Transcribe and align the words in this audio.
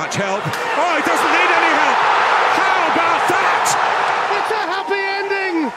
much 0.00 0.16
help. 0.16 0.40
Oh, 0.80 0.96
he 0.96 1.04
doesn't 1.04 1.32
need 1.36 1.50
any 1.60 1.72
help. 1.76 2.00
How 2.56 2.78
about 2.88 3.20
that? 3.36 3.68
It's 4.32 4.48
a 4.48 4.64
happy 4.64 4.96
ending 4.96 5.68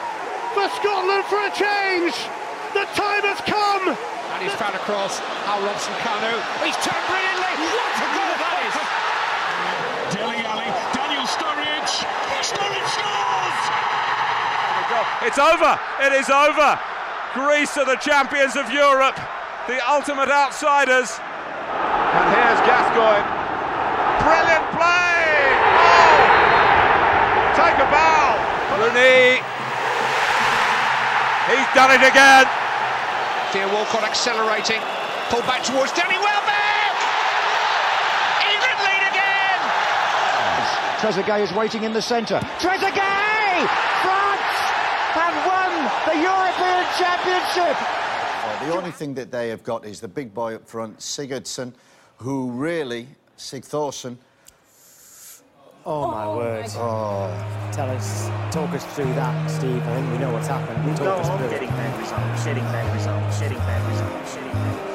for 0.56 0.64
Scotland 0.80 1.28
for 1.28 1.44
a 1.44 1.52
change. 1.52 2.16
The 2.72 2.88
time 2.96 3.20
has 3.28 3.44
come. 3.44 3.92
And 3.92 4.40
he's 4.40 4.56
found 4.56 4.80
across 4.80 5.20
Hal 5.44 5.60
Robson 5.68 5.92
Kanu. 6.00 6.40
He's 6.64 6.72
turned 6.80 7.04
brilliantly. 7.04 7.52
What 7.68 8.00
a 8.00 8.08
goal 8.16 8.34
that 8.40 8.56
is! 8.64 8.74
Dele 10.16 10.40
Alli, 10.40 10.72
Daniel 10.96 11.28
Sturridge. 11.28 11.92
Sturridge 12.40 12.90
scores! 12.96 13.60
Oh 14.88 15.04
it's 15.28 15.36
over. 15.36 15.76
It 16.00 16.16
is 16.16 16.32
over. 16.32 16.80
Greece 17.36 17.76
are 17.76 17.84
the 17.84 18.00
champions 18.00 18.56
of 18.56 18.72
Europe, 18.72 19.20
the 19.68 19.84
ultimate 19.84 20.32
outsiders. 20.32 21.12
And 21.20 22.26
here's 22.32 22.60
Gascoigne. 22.64 23.44
Brilliant 24.24 24.64
play. 24.72 25.52
Oh! 25.84 26.16
Take 27.74 27.88
a 27.88 27.90
bow. 27.90 28.38
Rooney. 28.78 29.42
He's 31.50 31.66
done 31.74 31.90
it 31.90 32.06
again. 32.06 32.46
Theo 33.50 33.66
Walcott 33.74 34.04
accelerating. 34.04 34.80
Pull 35.28 35.40
back 35.40 35.64
towards 35.64 35.90
Danny 35.90 36.14
Welbeck. 36.14 36.94
England 38.46 38.78
lead 38.78 39.04
again. 39.10 39.58
Trezeguet 41.02 41.40
is 41.42 41.52
waiting 41.52 41.82
in 41.82 41.92
the 41.92 42.00
centre. 42.00 42.38
Trezeguet! 42.62 43.66
France 44.06 44.54
have 45.18 45.34
won 45.42 45.74
the 46.06 46.22
European 46.22 46.86
Championship! 46.94 47.76
Uh, 47.82 48.66
the 48.68 48.76
only 48.76 48.92
thing 48.92 49.14
that 49.14 49.32
they 49.32 49.48
have 49.48 49.64
got 49.64 49.84
is 49.84 50.00
the 50.00 50.06
big 50.06 50.32
boy 50.32 50.54
up 50.54 50.68
front, 50.68 50.98
Sigurdsson, 50.98 51.72
who 52.18 52.52
really, 52.52 53.08
Sigthorsson, 53.36 54.16
Oh 55.86 56.10
my 56.10 56.24
oh, 56.24 56.36
word. 56.38 56.64
oh 56.76 57.68
Tell 57.70 57.90
us, 57.90 58.28
talk 58.50 58.70
us 58.70 58.86
through 58.94 59.12
that, 59.14 59.50
Steve. 59.50 59.82
I 59.82 59.96
think 59.96 60.12
we 60.12 60.18
know 60.18 60.32
what's 60.32 60.46
happened. 60.46 60.82
We'll 60.82 60.94
talk 60.94 61.04
go 61.04 61.14
us 61.16 61.28
on 61.28 61.38
through 61.38 61.50
getting 61.50 61.68
it. 61.68 61.72
that 61.72 62.00
result, 62.00 62.38
setting 62.38 62.64
that 62.64 62.94
result, 62.94 63.32
setting 63.34 63.58
that 63.58 63.90
result, 63.90 64.26
setting 64.26 64.52
that 64.52 64.94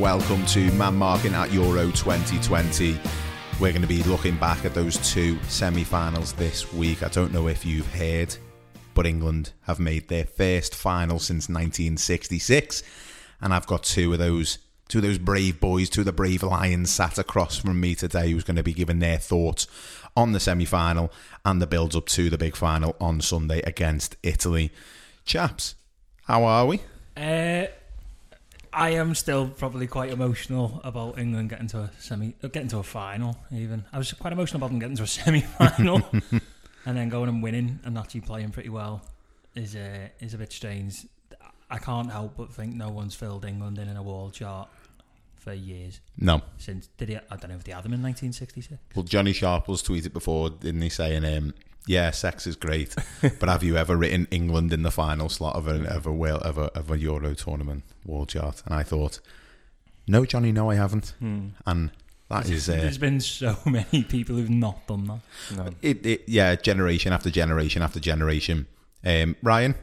welcome 0.00 0.46
to 0.46 0.72
Man 0.72 0.96
Marking 0.96 1.34
at 1.34 1.52
Euro 1.52 1.90
2020. 1.90 2.98
We're 3.60 3.70
going 3.70 3.82
to 3.82 3.86
be 3.86 4.02
looking 4.04 4.34
back 4.38 4.64
at 4.64 4.72
those 4.72 4.96
two 5.12 5.38
semi 5.42 5.84
finals 5.84 6.32
this 6.32 6.72
week. 6.72 7.02
I 7.02 7.08
don't 7.08 7.34
know 7.34 7.48
if 7.48 7.66
you've 7.66 7.92
heard, 7.94 8.34
but 8.94 9.04
England 9.04 9.52
have 9.64 9.78
made 9.78 10.08
their 10.08 10.24
first 10.24 10.74
final 10.74 11.18
since 11.18 11.50
1966. 11.50 12.82
And 13.42 13.52
I've 13.52 13.66
got 13.66 13.82
two 13.82 14.14
of 14.14 14.18
those. 14.18 14.58
Two 14.88 14.98
of 14.98 15.04
those 15.04 15.18
brave 15.18 15.60
boys, 15.60 15.90
two 15.90 16.00
of 16.00 16.06
the 16.06 16.12
brave 16.12 16.42
lions 16.42 16.90
sat 16.90 17.18
across 17.18 17.58
from 17.58 17.78
me 17.78 17.94
today 17.94 18.30
who's 18.30 18.42
going 18.42 18.56
to 18.56 18.62
be 18.62 18.72
giving 18.72 19.00
their 19.00 19.18
thoughts 19.18 19.66
on 20.16 20.32
the 20.32 20.40
semi 20.40 20.64
final 20.64 21.12
and 21.44 21.60
the 21.60 21.66
build 21.66 21.94
up 21.94 22.06
to 22.06 22.30
the 22.30 22.38
big 22.38 22.56
final 22.56 22.96
on 23.00 23.20
Sunday 23.20 23.60
against 23.60 24.16
Italy. 24.22 24.72
Chaps, 25.26 25.74
how 26.24 26.42
are 26.44 26.64
we? 26.64 26.80
Uh, 27.16 27.66
I 28.72 28.90
am 28.90 29.14
still 29.14 29.48
probably 29.48 29.86
quite 29.86 30.10
emotional 30.10 30.80
about 30.84 31.18
England 31.18 31.50
getting 31.50 31.66
to 31.68 31.78
a 31.80 31.90
semi, 31.98 32.34
uh, 32.42 32.48
getting 32.48 32.68
to 32.68 32.78
a 32.78 32.82
final. 32.82 33.36
Even 33.52 33.84
I 33.92 33.98
was 33.98 34.12
quite 34.12 34.32
emotional 34.32 34.58
about 34.58 34.70
them 34.70 34.78
getting 34.78 34.96
to 34.96 35.02
a 35.02 35.06
semi-final, 35.18 36.02
and 36.86 36.96
then 36.96 37.08
going 37.08 37.28
and 37.28 37.42
winning 37.42 37.80
and 37.84 37.98
actually 37.98 38.20
playing 38.22 38.50
pretty 38.50 38.68
well 38.68 39.02
is 39.54 39.74
uh, 39.74 40.08
is 40.20 40.34
a 40.34 40.38
bit 40.38 40.52
strange. 40.52 41.06
I 41.70 41.78
can't 41.78 42.10
help 42.10 42.36
but 42.36 42.52
think 42.52 42.74
no 42.74 42.88
one's 42.90 43.14
filled 43.14 43.44
England 43.44 43.78
in 43.78 43.88
in 43.88 43.96
a 43.96 44.02
world 44.02 44.32
chart 44.34 44.68
for 45.36 45.52
years 45.54 46.00
No. 46.18 46.42
since. 46.58 46.88
Did 46.98 47.08
he? 47.08 47.16
I 47.16 47.36
don't 47.36 47.48
know 47.50 47.56
if 47.56 47.64
they 47.64 47.72
had 47.72 47.82
them 47.84 47.94
in 47.94 48.02
1966. 48.02 48.78
Well, 48.94 49.04
Johnny 49.04 49.32
Sharples 49.32 49.82
tweeted 49.82 50.12
before, 50.12 50.50
didn't 50.50 50.82
he, 50.82 50.88
saying, 50.90 51.24
um, 51.24 51.54
"Yeah, 51.86 52.10
sex 52.10 52.46
is 52.46 52.56
great, 52.56 52.94
but 53.22 53.48
have 53.48 53.62
you 53.62 53.76
ever 53.76 53.96
written 53.96 54.28
England 54.30 54.72
in 54.72 54.82
the 54.82 54.90
final 54.90 55.28
slot 55.28 55.56
of 55.56 55.66
a 55.66 55.86
of 55.88 56.06
a 56.06 56.12
Wale, 56.12 56.38
of 56.38 56.58
a 56.58 56.64
of 56.78 56.90
a 56.90 56.98
Euro 56.98 57.34
tournament 57.34 57.84
wall 58.04 58.26
chart?" 58.26 58.62
And 58.66 58.74
I 58.74 58.82
thought, 58.82 59.20
"No, 60.06 60.24
Johnny, 60.24 60.52
no, 60.52 60.70
I 60.70 60.74
haven't." 60.76 61.14
And 61.20 61.90
that 62.28 62.48
is, 62.48 62.68
uh, 62.68 62.76
There's 62.76 62.98
been 62.98 63.20
so 63.20 63.56
many 63.66 64.04
people 64.04 64.36
who've 64.36 64.48
not 64.48 64.86
done 64.86 65.06
that. 65.06 65.74
it, 65.82 66.06
it. 66.06 66.22
Yeah, 66.28 66.54
generation 66.54 67.12
after 67.12 67.30
generation 67.30 67.82
after 67.82 67.98
generation. 67.98 68.66
Um, 69.04 69.34
Ryan, 69.42 69.74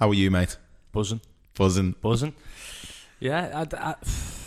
how 0.00 0.10
are 0.10 0.14
you, 0.14 0.30
mate? 0.30 0.58
Buzzing, 0.92 1.20
Buzzing. 1.56 1.94
buzzing. 2.02 2.34
Yeah, 3.20 3.64
I, 3.72 3.76
I, 3.90 3.94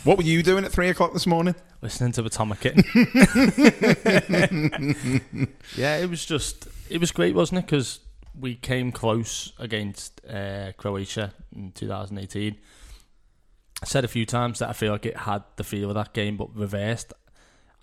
What 0.03 0.17
were 0.17 0.23
you 0.23 0.43
doing 0.43 0.65
at 0.65 0.71
three 0.71 0.89
o'clock 0.89 1.13
this 1.13 1.25
morning? 1.25 1.55
listening 1.81 2.11
to 2.11 2.23
Atomic 2.25 2.59
Kitten. 2.59 2.83
yeah, 5.77 5.97
it 5.97 6.09
was 6.09 6.25
just, 6.25 6.67
it 6.89 6.99
was 6.99 7.11
great, 7.11 7.35
wasn't 7.35 7.59
it? 7.59 7.65
Because 7.65 7.99
we 8.39 8.55
came 8.55 8.91
close 8.91 9.53
against 9.59 10.21
uh, 10.29 10.71
Croatia 10.77 11.33
in 11.55 11.71
2018. 11.71 12.55
I 13.81 13.85
said 13.85 14.03
a 14.03 14.07
few 14.07 14.25
times 14.25 14.59
that 14.59 14.69
I 14.69 14.73
feel 14.73 14.91
like 14.91 15.05
it 15.05 15.17
had 15.17 15.43
the 15.55 15.63
feel 15.63 15.89
of 15.89 15.95
that 15.95 16.13
game, 16.13 16.37
but 16.37 16.55
reversed. 16.55 17.13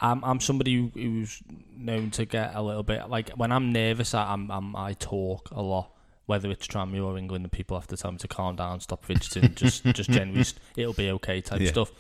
I'm 0.01 0.25
I'm 0.25 0.41
somebody 0.41 0.91
who's 0.93 1.41
known 1.77 2.11
to 2.13 2.25
get 2.25 2.55
a 2.55 2.63
little 2.63 2.83
bit 2.83 3.09
like 3.09 3.31
when 3.31 3.53
I'm 3.53 3.73
nervous, 3.73 4.13
I, 4.13 4.33
I'm, 4.33 4.51
I'm 4.51 4.75
I 4.77 4.95
talk 4.95 5.51
a 5.53 5.63
lot. 5.63 5.91
Whether 6.27 6.51
it's 6.51 6.67
Tranmere 6.67 7.05
or 7.05 7.19
England, 7.19 7.45
and 7.45 7.53
people 7.53 7.79
have 7.79 7.87
to 7.89 7.97
tell 7.99 8.11
me 8.11 8.17
to 8.19 8.29
calm 8.29 8.57
down, 8.57 8.81
stop 8.81 9.05
fidgeting, 9.05 9.55
just 9.55 9.85
just 9.93 10.11
generally, 10.11 10.45
it'll 10.77 10.95
be 10.95 11.11
okay 11.11 11.41
type 11.43 11.61
Yeah. 11.61 11.69
stuff. 11.69 11.93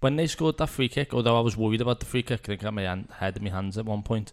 When 0.00 0.16
they 0.16 0.26
scored 0.26 0.58
that 0.58 0.68
free 0.68 0.88
kick, 0.88 1.14
although 1.14 1.36
I 1.38 1.40
was 1.40 1.56
worried 1.56 1.80
about 1.80 2.00
the 2.00 2.06
free 2.06 2.22
kick, 2.24 2.40
I 2.40 2.46
think 2.48 2.62
I 2.62 2.66
had 2.66 2.74
my 2.74 2.82
hand, 2.82 3.08
head 3.18 3.36
in 3.36 3.44
my 3.44 3.50
hands 3.50 3.78
at 3.78 3.84
one 3.86 4.02
point. 4.02 4.32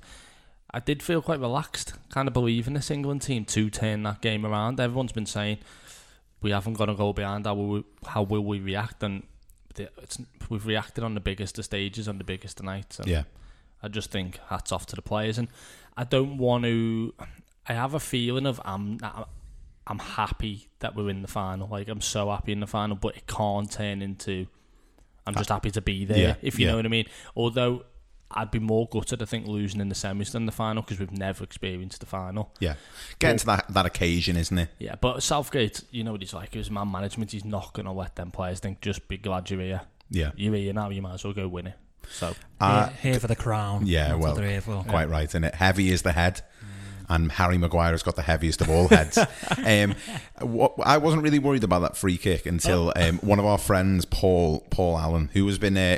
I 0.72 0.80
did 0.80 1.02
feel 1.02 1.22
quite 1.22 1.40
relaxed, 1.40 1.94
kind 2.10 2.28
of 2.28 2.34
believing 2.34 2.74
this 2.74 2.92
England 2.92 3.22
team 3.22 3.46
to 3.46 3.70
turn 3.70 4.04
that 4.04 4.22
game 4.22 4.46
around. 4.46 4.80
Everyone's 4.80 5.14
been 5.14 5.26
saying 5.26 5.60
we 6.42 6.52
haven't 6.52 6.74
got 6.74 6.86
to 6.86 6.94
go 6.94 7.14
behind. 7.14 7.46
How 7.46 7.54
will 7.54 7.68
we, 7.68 7.84
how 8.06 8.24
will 8.24 8.44
we 8.44 8.60
react? 8.60 9.02
And 9.02 9.24
it's, 9.78 10.20
we've 10.50 10.66
reacted 10.66 11.04
on 11.04 11.14
the 11.14 11.20
biggest 11.20 11.58
of 11.58 11.66
stages, 11.66 12.08
on 12.08 12.18
the 12.18 12.24
biggest 12.24 12.60
of 12.60 12.66
nights. 12.66 13.00
Yeah. 13.06 13.24
I 13.82 13.88
just 13.88 14.12
think 14.12 14.40
hats 14.50 14.72
off 14.72 14.86
to 14.88 14.96
the 14.96 15.02
players, 15.02 15.38
and 15.38 15.48
I 15.96 16.04
don't 16.04 16.38
want 16.38 16.64
to. 16.64 17.14
I 17.68 17.74
have 17.74 17.94
a 17.94 18.00
feeling 18.00 18.46
of 18.46 18.60
I'm 18.66 19.00
I'm 19.86 20.00
happy 20.00 20.70
that 20.80 20.96
we're 20.96 21.10
in 21.10 21.22
the 21.22 21.28
final. 21.28 21.68
Like 21.68 21.88
I'm 21.88 22.02
so 22.02 22.30
happy 22.30 22.52
in 22.52 22.60
the 22.60 22.68
final, 22.68 22.96
but 22.96 23.16
it 23.16 23.28
can't 23.28 23.72
turn 23.72 24.02
into. 24.02 24.48
I'm 25.26 25.34
ah. 25.36 25.40
just 25.40 25.50
happy 25.50 25.72
to 25.72 25.82
be 25.82 26.06
there, 26.06 26.18
Yeah, 26.18 26.36
if 26.42 26.58
you 26.58 26.66
yeah. 26.66 26.72
know 26.72 26.78
what 26.78 26.86
I 26.86 26.90
mean. 26.90 27.06
Although 27.36 27.84
I'd 28.32 28.52
be 28.52 28.60
more 28.60 28.88
gutted, 28.88 29.22
I 29.22 29.26
think, 29.26 29.48
losing 29.48 29.80
in 29.80 29.90
the 29.90 29.96
semis 29.96 30.32
than 30.32 30.46
the 30.46 30.52
final 30.52 30.84
because 30.84 31.00
we've 31.00 31.12
never 31.12 31.44
experienced 31.44 32.02
the 32.02 32.06
final. 32.06 32.52
Yeah, 32.60 32.76
getting 33.20 33.38
to 33.38 33.46
that 33.48 33.66
that 33.70 33.86
occasion, 33.86 34.36
isn't 34.36 34.58
it? 34.58 34.70
Yeah, 34.80 34.96
but 35.00 35.24
Southgate, 35.24 35.84
you 35.92 36.04
know 36.04 36.12
what 36.12 36.22
he's 36.22 36.34
like. 36.34 36.54
His 36.54 36.70
man 36.70 36.92
management, 36.92 37.32
he's 37.32 37.46
not 37.46 37.74
going 37.74 37.86
to 37.86 37.92
let 37.94 38.16
them 38.16 38.32
players 38.32 38.60
think, 38.60 38.82
just 38.82 39.08
be 39.08 39.18
glad 39.18 39.50
you're 39.50 39.62
here. 39.62 39.82
Yeah. 40.10 40.32
You're 40.36 40.56
here 40.56 40.74
now, 40.74 40.90
you 40.90 41.02
might 41.02 41.14
as 41.16 41.24
well 41.24 41.34
go 41.34 41.48
win 41.48 41.68
it. 41.68 41.74
So, 42.10 42.34
Uh, 42.60 42.88
here, 42.90 43.12
here 43.12 43.20
for 43.20 43.28
the 43.28 43.36
crown. 43.36 43.86
Yeah, 43.86 44.10
That's 44.10 44.20
well, 44.20 44.32
what 44.34 44.42
they're 44.42 44.50
here 44.52 44.62
for. 44.62 44.84
quite 44.88 45.10
right, 45.10 45.28
isn't 45.28 45.44
it? 45.44 45.56
Heavy 45.56 45.92
is 45.92 46.02
the 46.04 46.14
head. 46.14 46.42
And 47.10 47.32
Harry 47.32 47.58
Maguire 47.58 47.92
has 47.92 48.04
got 48.04 48.18
the 48.18 48.22
heaviest 48.22 48.60
of 48.60 48.70
all 48.70 48.88
heads. 48.90 49.18
um, 49.66 49.96
what, 50.42 50.74
I 50.84 50.98
wasn't 50.98 51.24
really 51.24 51.40
worried 51.40 51.64
about 51.64 51.80
that 51.80 51.96
free 51.96 52.18
kick 52.18 52.46
until 52.46 52.92
um, 52.98 53.20
one 53.20 53.40
of 53.40 53.46
our 53.46 53.58
friends, 53.58 54.04
Paul 54.04 54.66
Paul 54.70 54.98
Allen, 54.98 55.30
who 55.32 55.48
has 55.48 55.58
been, 55.58 55.78
uh, 55.78 55.98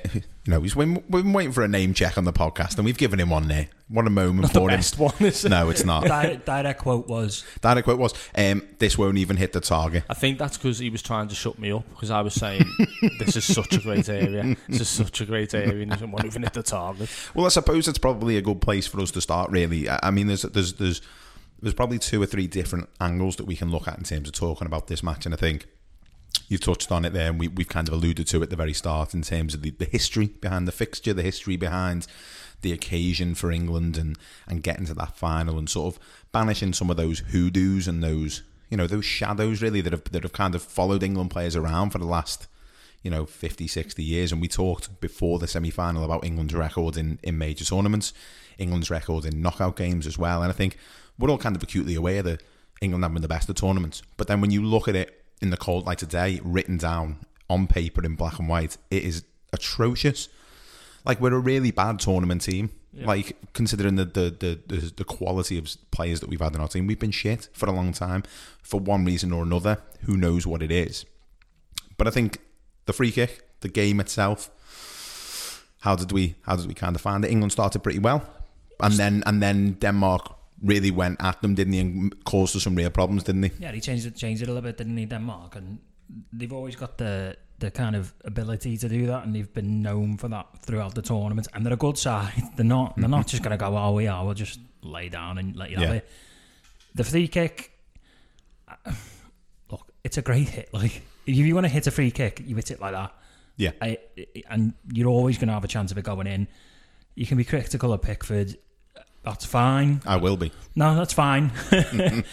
you 0.49 0.55
know, 0.55 0.61
he's 0.63 0.73
been, 0.73 0.95
we've 1.07 1.23
been 1.23 1.31
waiting 1.33 1.51
for 1.51 1.63
a 1.63 1.67
name 1.67 1.93
check 1.93 2.17
on 2.17 2.23
the 2.23 2.33
podcast, 2.33 2.77
and 2.77 2.85
we've 2.85 2.97
given 2.97 3.19
him 3.19 3.29
one 3.29 3.47
there. 3.47 3.67
What 3.87 4.07
a 4.07 4.09
moment 4.09 4.41
Not 4.41 4.53
the 4.53 4.59
for 4.61 4.69
him! 4.71 4.77
best 4.77 4.97
one, 4.97 5.13
is 5.19 5.45
it? 5.45 5.49
No, 5.49 5.69
it's 5.69 5.85
not. 5.85 6.05
Direct, 6.05 6.43
direct 6.43 6.81
quote 6.81 7.07
was 7.07 7.43
That 7.61 7.83
quote 7.83 7.99
was, 7.99 8.15
um, 8.35 8.63
"This 8.79 8.97
won't 8.97 9.19
even 9.19 9.37
hit 9.37 9.53
the 9.53 9.59
target." 9.59 10.05
I 10.09 10.15
think 10.15 10.39
that's 10.39 10.57
because 10.57 10.79
he 10.79 10.89
was 10.89 11.03
trying 11.03 11.27
to 11.27 11.35
shut 11.35 11.59
me 11.59 11.71
up 11.71 11.87
because 11.91 12.09
I 12.09 12.21
was 12.21 12.33
saying 12.33 12.63
this 13.19 13.35
is 13.35 13.45
such 13.45 13.73
a 13.73 13.79
great 13.79 14.09
area. 14.09 14.55
This 14.67 14.81
is 14.81 14.89
such 14.89 15.21
a 15.21 15.25
great 15.25 15.53
area, 15.53 15.83
and 15.83 15.93
he 15.93 16.05
won't 16.05 16.25
even 16.25 16.41
hit 16.41 16.53
the 16.53 16.63
target. 16.63 17.11
Well, 17.35 17.45
I 17.45 17.49
suppose 17.49 17.87
it's 17.87 17.99
probably 17.99 18.35
a 18.37 18.41
good 18.41 18.59
place 18.59 18.87
for 18.87 18.99
us 19.01 19.11
to 19.11 19.21
start. 19.21 19.51
Really, 19.51 19.87
I 19.87 19.99
I 20.01 20.09
mean, 20.09 20.25
there's 20.25 20.41
there's 20.41 20.73
there's 20.73 21.01
there's 21.61 21.75
probably 21.75 21.99
two 21.99 22.19
or 22.19 22.25
three 22.25 22.47
different 22.47 22.89
angles 22.99 23.35
that 23.35 23.45
we 23.45 23.55
can 23.55 23.69
look 23.69 23.87
at 23.87 23.99
in 23.99 24.03
terms 24.03 24.27
of 24.27 24.33
talking 24.33 24.65
about 24.65 24.87
this 24.87 25.03
match, 25.03 25.27
and 25.27 25.35
I 25.35 25.37
think 25.37 25.67
you've 26.47 26.61
touched 26.61 26.91
on 26.91 27.05
it 27.05 27.13
there, 27.13 27.29
and 27.29 27.39
we, 27.39 27.47
we've 27.47 27.69
kind 27.69 27.87
of 27.87 27.93
alluded 27.93 28.27
to 28.27 28.37
it 28.37 28.43
at 28.43 28.49
the 28.49 28.55
very 28.55 28.73
start 28.73 29.13
in 29.13 29.21
terms 29.21 29.53
of 29.53 29.61
the, 29.61 29.71
the 29.71 29.85
history 29.85 30.27
behind 30.27 30.67
the 30.67 30.71
fixture, 30.71 31.13
the 31.13 31.23
history 31.23 31.57
behind 31.57 32.07
the 32.61 32.71
occasion 32.73 33.35
for 33.35 33.51
England, 33.51 33.97
and 33.97 34.17
and 34.47 34.63
getting 34.63 34.85
to 34.85 34.93
that 34.95 35.15
final, 35.15 35.57
and 35.57 35.69
sort 35.69 35.95
of 35.95 36.01
banishing 36.31 36.73
some 36.73 36.89
of 36.89 36.97
those 36.97 37.19
hoodoos 37.31 37.87
and 37.87 38.03
those 38.03 38.43
you 38.69 38.77
know 38.77 38.87
those 38.87 39.05
shadows 39.05 39.61
really 39.61 39.81
that 39.81 39.93
have 39.93 40.03
that 40.11 40.23
have 40.23 40.33
kind 40.33 40.55
of 40.55 40.61
followed 40.61 41.03
England 41.03 41.31
players 41.31 41.55
around 41.55 41.91
for 41.91 41.97
the 41.97 42.05
last 42.05 42.47
you 43.03 43.11
know 43.11 43.25
50 43.25 43.67
60 43.67 44.03
years. 44.03 44.31
And 44.31 44.41
we 44.41 44.47
talked 44.47 44.99
before 44.99 45.39
the 45.39 45.47
semi-final 45.47 46.03
about 46.03 46.25
England's 46.25 46.53
record 46.53 46.97
in 46.97 47.19
in 47.23 47.37
major 47.37 47.65
tournaments 47.65 48.13
England's 48.59 48.89
record 48.89 49.25
in 49.25 49.41
knockout 49.41 49.75
games 49.75 50.05
as 50.05 50.17
well. 50.17 50.43
And 50.43 50.51
I 50.51 50.55
think 50.55 50.77
we're 51.17 51.29
all 51.29 51.37
kind 51.37 51.55
of 51.55 51.63
acutely 51.63 51.95
aware 51.95 52.21
that 52.21 52.43
England 52.81 53.03
have 53.03 53.13
been 53.13 53.21
the 53.21 53.27
best 53.27 53.49
of 53.49 53.55
tournaments. 53.55 54.03
But 54.17 54.27
then 54.27 54.41
when 54.41 54.51
you 54.51 54.63
look 54.63 54.87
at 54.87 54.95
it 54.95 55.18
in 55.41 55.49
the 55.49 55.57
cold 55.57 55.85
light 55.85 55.97
today 55.99 56.39
written 56.43 56.77
down 56.77 57.17
on 57.49 57.67
paper 57.67 58.03
in 58.03 58.15
black 58.15 58.39
and 58.39 58.47
white 58.49 58.77
it 58.91 59.03
is 59.03 59.23
atrocious 59.53 60.29
like 61.05 61.19
we're 61.21 61.33
a 61.33 61.39
really 61.39 61.71
bad 61.71 61.99
tournament 61.99 62.41
team 62.41 62.69
Yeah. 62.93 63.07
like 63.07 63.35
considering 63.53 63.95
the 63.97 64.05
the, 64.05 64.29
the 64.39 64.51
the 64.67 64.93
the 64.97 65.03
quality 65.03 65.57
of 65.57 65.65
players 65.91 66.19
that 66.19 66.29
we've 66.29 66.41
had 66.43 66.55
in 66.55 66.61
our 66.61 66.67
team 66.67 66.87
we've 66.87 66.99
been 66.99 67.11
shit 67.23 67.49
for 67.53 67.69
a 67.69 67.71
long 67.71 67.93
time 67.93 68.23
for 68.63 68.79
one 68.79 69.05
reason 69.05 69.31
or 69.31 69.43
another 69.43 69.77
who 70.05 70.15
knows 70.17 70.45
what 70.47 70.61
it 70.61 70.71
is 70.71 71.05
but 71.97 72.07
I 72.07 72.11
think 72.11 72.37
the 72.85 72.93
free 72.93 73.11
kick, 73.11 73.31
the 73.61 73.67
game 73.69 73.99
itself. 73.99 74.49
How 75.81 75.95
did 75.95 76.11
we? 76.11 76.35
How 76.43 76.55
did 76.55 76.65
we 76.67 76.73
kind 76.73 76.95
of 76.95 77.01
find 77.01 77.25
it? 77.25 77.31
England 77.31 77.51
started 77.51 77.83
pretty 77.83 77.99
well, 77.99 78.21
and 78.79 78.93
then 78.93 79.23
and 79.25 79.41
then 79.43 79.73
Denmark 79.79 80.35
really 80.63 80.91
went 80.91 81.17
at 81.21 81.41
them, 81.41 81.55
didn't 81.55 81.73
he? 81.73 81.79
And 81.79 82.23
caused 82.25 82.55
us 82.55 82.63
some 82.63 82.75
real 82.75 82.89
problems, 82.89 83.23
didn't 83.23 83.43
he? 83.43 83.51
Yeah, 83.59 83.71
he 83.71 83.81
changed 83.81 84.05
it, 84.05 84.15
changed 84.15 84.41
it 84.41 84.49
a 84.49 84.53
little 84.53 84.67
bit, 84.69 84.77
didn't 84.77 84.97
he, 84.97 85.05
Denmark? 85.05 85.55
And 85.55 85.79
they've 86.33 86.53
always 86.53 86.75
got 86.75 86.97
the 86.97 87.35
the 87.59 87.69
kind 87.69 87.93
of 87.95 88.13
ability 88.23 88.77
to 88.77 88.87
do 88.87 89.05
that, 89.07 89.25
and 89.25 89.35
they've 89.35 89.53
been 89.53 89.81
known 89.81 90.15
for 90.17 90.29
that 90.29 90.47
throughout 90.61 90.95
the 90.95 91.01
tournament. 91.01 91.47
And 91.53 91.65
they're 91.65 91.73
a 91.73 91.77
good 91.77 91.97
side. 91.97 92.31
They're 92.55 92.65
not. 92.65 92.95
They're 92.97 93.09
not 93.09 93.27
just 93.27 93.43
going 93.43 93.51
to 93.51 93.65
go, 93.65 93.77
"Oh, 93.77 93.91
we 93.93 94.07
are." 94.07 94.23
We'll 94.25 94.33
just 94.33 94.59
lay 94.81 95.09
down 95.09 95.37
and 95.37 95.55
let 95.55 95.69
you 95.69 95.77
have 95.77 95.89
Yeah. 95.89 95.95
it. 95.95 96.09
The 96.95 97.03
free 97.03 97.27
kick. 97.27 97.71
Look, 99.71 99.91
it's 100.03 100.17
a 100.17 100.21
great 100.21 100.49
hit. 100.49 100.73
Like 100.73 101.01
if 101.25 101.35
you 101.35 101.53
want 101.53 101.65
to 101.65 101.69
hit 101.73 101.87
a 101.87 101.91
free 101.91 102.11
kick, 102.11 102.41
you 102.45 102.55
hit 102.55 102.71
it 102.71 102.79
like 102.81 102.93
that. 102.93 103.13
Yeah. 103.57 103.71
I, 103.81 103.97
and 104.49 104.73
you're 104.91 105.09
always 105.09 105.37
going 105.37 105.47
to 105.49 105.53
have 105.53 105.63
a 105.65 105.67
chance 105.67 105.91
of 105.91 105.97
it 105.97 106.05
going 106.05 106.27
in. 106.27 106.47
You 107.15 107.25
can 107.25 107.37
be 107.37 107.43
critical 107.43 107.91
of 107.93 108.01
Pickford. 108.01 108.57
That's 109.23 109.45
fine. 109.45 110.01
I 110.05 110.15
will 110.15 110.37
be. 110.37 110.51
No, 110.75 110.95
that's 110.95 111.13
fine. 111.13 111.51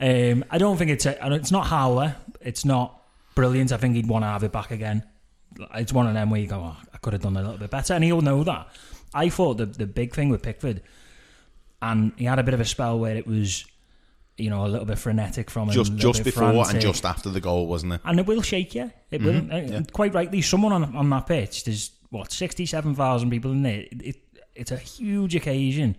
um, 0.00 0.44
I 0.50 0.58
don't 0.58 0.76
think 0.76 0.90
it's 0.90 1.06
a, 1.06 1.18
it's 1.34 1.50
not 1.50 1.66
Howler. 1.66 2.16
It's 2.40 2.64
not 2.64 3.02
brilliant. 3.34 3.72
I 3.72 3.76
think 3.76 3.96
he'd 3.96 4.08
want 4.08 4.22
to 4.24 4.28
have 4.28 4.44
it 4.44 4.52
back 4.52 4.70
again. 4.70 5.02
It's 5.74 5.92
one 5.92 6.06
of 6.06 6.14
them 6.14 6.30
where 6.30 6.40
you 6.40 6.46
go, 6.46 6.58
oh, 6.60 6.76
I 6.92 6.98
could 6.98 7.14
have 7.14 7.22
done 7.22 7.36
a 7.36 7.42
little 7.42 7.58
bit 7.58 7.70
better, 7.70 7.94
and 7.94 8.04
he'll 8.04 8.20
know 8.20 8.44
that. 8.44 8.68
I 9.14 9.28
thought 9.28 9.56
the 9.56 9.66
the 9.66 9.86
big 9.86 10.14
thing 10.14 10.28
with 10.28 10.42
Pickford, 10.42 10.82
and 11.82 12.12
he 12.16 12.24
had 12.26 12.38
a 12.38 12.42
bit 12.42 12.54
of 12.54 12.60
a 12.60 12.64
spell 12.64 12.98
where 12.98 13.16
it 13.16 13.26
was, 13.26 13.64
you 14.36 14.50
know, 14.50 14.66
a 14.66 14.68
little 14.68 14.86
bit 14.86 14.98
frenetic 14.98 15.50
from 15.50 15.68
him, 15.68 15.74
Just 15.74 15.96
just 15.96 16.24
before 16.24 16.68
and 16.68 16.80
just 16.80 17.04
after 17.04 17.30
the 17.30 17.40
goal, 17.40 17.66
wasn't 17.66 17.94
it? 17.94 18.00
And 18.04 18.18
it 18.20 18.26
will 18.26 18.42
shake 18.42 18.74
you. 18.74 18.92
It 19.10 19.22
will. 19.22 19.32
Mhm, 19.32 19.52
uh, 19.52 19.72
yeah. 19.72 19.82
Quite 19.92 20.14
rightly, 20.14 20.42
someone 20.42 20.72
on 20.72 20.94
on 20.96 21.08
that 21.10 21.26
pitch. 21.26 21.64
There's 21.64 21.90
what 22.10 22.30
sixty 22.32 22.66
seven 22.66 22.94
thousand 22.94 23.30
people 23.30 23.50
in 23.52 23.62
there. 23.62 23.80
It, 23.80 24.02
it, 24.02 24.16
it's 24.54 24.70
a 24.70 24.76
huge 24.76 25.34
occasion. 25.34 25.96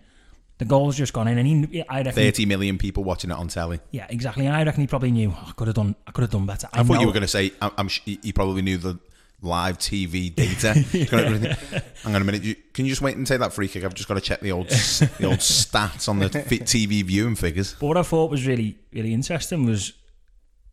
The 0.58 0.64
goal's 0.64 0.96
just 0.96 1.12
gone 1.12 1.28
in, 1.28 1.38
and 1.38 1.46
he. 1.46 1.82
I 1.88 1.98
reckon. 1.98 2.12
Thirty 2.12 2.44
million 2.44 2.78
people 2.78 3.04
watching 3.04 3.30
it 3.30 3.34
on 3.36 3.46
telly. 3.48 3.78
Yeah, 3.92 4.06
exactly. 4.10 4.44
And 4.46 4.56
I 4.56 4.64
reckon 4.64 4.80
he 4.80 4.86
probably 4.88 5.12
knew. 5.12 5.32
"Oh, 5.34 5.44
I 5.48 5.52
could 5.52 5.68
have 5.68 5.76
done. 5.76 5.94
I 6.06 6.10
could 6.10 6.22
have 6.22 6.30
done 6.30 6.46
better. 6.46 6.68
I, 6.72 6.82
thought 6.82 6.94
know- 6.94 7.00
you 7.00 7.06
were 7.06 7.12
going 7.12 7.22
to 7.22 7.28
say. 7.28 7.52
I, 7.62 7.70
I'm. 7.78 7.86
sh- 7.88 8.00
He 8.04 8.32
probably 8.32 8.62
knew 8.62 8.76
the 8.76 8.98
live 9.40 9.78
TV 9.78 10.34
data. 10.34 10.72
Hang 12.02 12.14
on 12.16 12.22
a 12.22 12.24
minute. 12.24 12.42
You, 12.42 12.56
can 12.74 12.86
you 12.86 12.90
just 12.90 13.00
wait 13.02 13.16
and 13.16 13.24
take 13.24 13.38
that 13.38 13.52
free 13.52 13.68
kick? 13.68 13.84
I've 13.84 13.94
just 13.94 14.08
got 14.08 14.14
to 14.14 14.20
check 14.20 14.40
the 14.40 14.50
old 14.50 14.68
the 14.68 15.24
old 15.26 15.38
stats 15.38 16.08
on 16.08 16.18
the 16.18 16.28
TV 16.28 17.04
viewing 17.04 17.36
figures. 17.36 17.74
But 17.78 17.86
what 17.86 17.96
I 17.96 18.02
thought 18.02 18.28
was 18.30 18.44
really, 18.44 18.76
really 18.92 19.14
interesting 19.14 19.64
was 19.64 19.92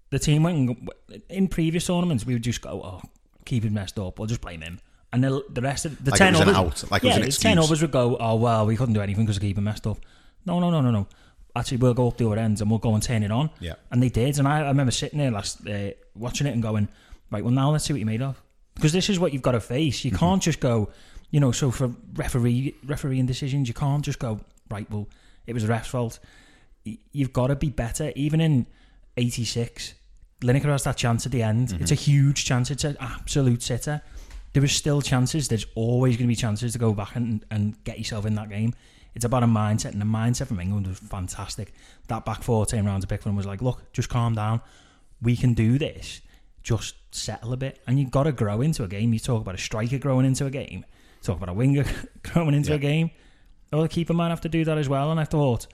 the 0.10 0.18
team 0.18 0.42
went 0.42 0.58
and, 0.58 1.22
in 1.30 1.48
previous 1.48 1.86
tournaments. 1.86 2.26
We 2.26 2.34
would 2.34 2.42
just 2.44 2.62
go, 2.62 2.82
"Oh, 2.84 3.02
keep 3.46 3.64
him 3.64 3.76
messed 3.76 4.00
up. 4.00 4.18
We'll 4.18 4.28
just 4.28 4.42
blame 4.42 4.62
him." 4.62 4.80
And 5.16 5.24
the, 5.24 5.46
the 5.50 5.62
rest 5.62 5.86
of 5.86 6.04
the 6.04 6.12
Like 6.12 6.20
it 6.20 6.24
ten 6.26 6.34
was 6.34 6.42
an 6.42 6.50
out, 6.50 6.92
like 6.92 7.02
it 7.02 7.08
yeah, 7.08 7.14
was 7.20 7.24
an 7.24 7.30
the 7.30 7.38
ten 7.38 7.58
others 7.58 7.82
would 7.82 7.92
go, 7.92 8.18
"Oh 8.20 8.36
well, 8.36 8.66
we 8.66 8.76
couldn't 8.76 8.96
do 8.96 9.00
anything 9.00 9.24
because 9.24 9.38
of 9.38 9.42
keeping 9.44 9.64
messed 9.64 9.88
up." 9.88 9.98
No, 10.46 10.60
no, 10.60 10.70
no, 10.70 10.82
no, 10.82 10.92
no. 10.92 11.08
Actually, 11.56 11.78
we'll 11.78 11.94
go 11.94 12.10
up 12.10 12.18
the 12.18 12.28
other 12.28 12.38
ends 12.38 12.60
and 12.60 12.70
we'll 12.70 12.80
go 12.80 12.94
and 12.94 13.02
turn 13.02 13.24
it 13.24 13.32
on. 13.32 13.50
Yeah. 13.62 13.76
And 13.92 14.04
they 14.04 14.10
did, 14.10 14.38
and 14.40 14.46
I, 14.46 14.60
I 14.60 14.68
remember 14.68 14.92
sitting 14.92 15.20
there 15.20 15.32
last 15.32 15.66
uh, 15.70 15.92
watching 16.16 16.48
it 16.48 16.54
and 16.54 16.62
going, 16.62 16.90
"Right, 17.32 17.46
well 17.46 17.54
now 17.54 17.72
let's 17.72 17.86
see 17.86 17.94
what 17.94 18.00
you're 18.00 18.06
made 18.06 18.22
of." 18.22 18.44
Because 18.74 18.92
this 18.92 19.10
is 19.10 19.18
what 19.18 19.32
you've 19.32 19.42
got 19.42 19.54
to 19.54 19.62
face. 19.62 20.04
You 20.04 20.12
can't 20.12 20.44
just 20.44 20.60
go, 20.60 20.90
you 21.32 21.40
know. 21.40 21.54
So 21.54 21.72
for 21.72 21.96
referee 22.16 22.76
refereeing 22.86 23.26
decisions, 23.26 23.70
you 23.70 23.74
can't 23.74 24.04
just 24.04 24.20
go, 24.20 24.42
right. 24.70 24.86
Well, 24.92 25.08
it 25.48 25.54
was 25.54 25.64
the 25.64 25.70
ref's 25.70 25.88
fault. 25.88 26.20
You've 26.84 27.32
got 27.32 27.48
to 27.48 27.56
be 27.56 27.70
better. 27.70 28.12
Even 28.18 28.42
in 28.42 28.68
'86, 29.16 29.94
Lineker 30.42 30.66
has 30.66 30.84
that 30.84 30.98
chance 30.98 31.26
at 31.26 31.32
the 31.32 31.42
end. 31.42 31.78
It's 31.80 31.92
a 31.92 31.96
huge 31.96 32.44
chance. 32.44 32.70
It's 32.70 32.84
an 32.84 32.98
absolute 33.00 33.64
sitter. 33.64 34.02
There 34.56 34.64
is 34.64 34.72
still 34.72 35.02
chances. 35.02 35.50
There's 35.50 35.66
always 35.76 36.16
going 36.16 36.28
to 36.28 36.32
be 36.32 36.36
chances 36.38 36.72
to 36.72 36.80
go 36.80 36.94
back 36.94 37.18
and, 37.18 37.44
and 37.52 37.76
get 37.84 37.98
yourself 37.98 38.26
in 38.26 38.36
that 38.36 38.48
game. 38.48 38.74
It's 39.14 39.26
about 39.26 39.44
a 39.44 39.48
mindset, 39.48 39.92
and 39.92 40.00
the 40.00 40.06
mindset 40.06 40.48
from 40.48 40.62
England 40.62 40.88
was 40.88 40.98
fantastic. 40.98 41.74
That 42.08 42.24
back 42.24 42.42
four 42.42 42.66
turn 42.66 42.86
round 42.86 43.02
to 43.02 43.08
Pickford 43.08 43.28
and 43.28 43.36
was 43.36 43.46
like, 43.46 43.62
look, 43.62 43.92
just 43.92 44.08
calm 44.08 44.34
down. 44.34 44.62
We 45.22 45.36
can 45.36 45.56
do 45.56 45.78
this. 45.78 46.22
Just 46.64 46.96
settle 47.14 47.52
a 47.52 47.58
bit. 47.58 47.82
And 47.86 48.00
you've 48.00 48.12
got 48.12 48.24
to 48.24 48.32
grow 48.32 48.62
into 48.62 48.86
a 48.86 48.88
game. 48.88 49.12
You 49.12 49.20
talk 49.20 49.42
about 49.42 49.56
a 49.56 49.58
striker 49.58 49.98
growing 49.98 50.26
into 50.26 50.46
a 50.46 50.50
game. 50.50 50.86
Talk 51.22 51.36
about 51.36 51.50
a 51.50 51.54
winger 51.54 51.84
growing 52.24 52.54
into 52.54 52.70
Yeah. 52.70 52.76
a 52.78 52.80
game. 52.80 53.12
Well, 53.74 53.82
the 53.82 53.90
keeper 53.90 54.14
might 54.14 54.30
have 54.30 54.42
to 54.42 54.50
do 54.50 54.64
that 54.64 54.78
as 54.78 54.88
well. 54.88 55.12
And 55.12 55.20
I 55.20 55.26
thought, 55.26 55.68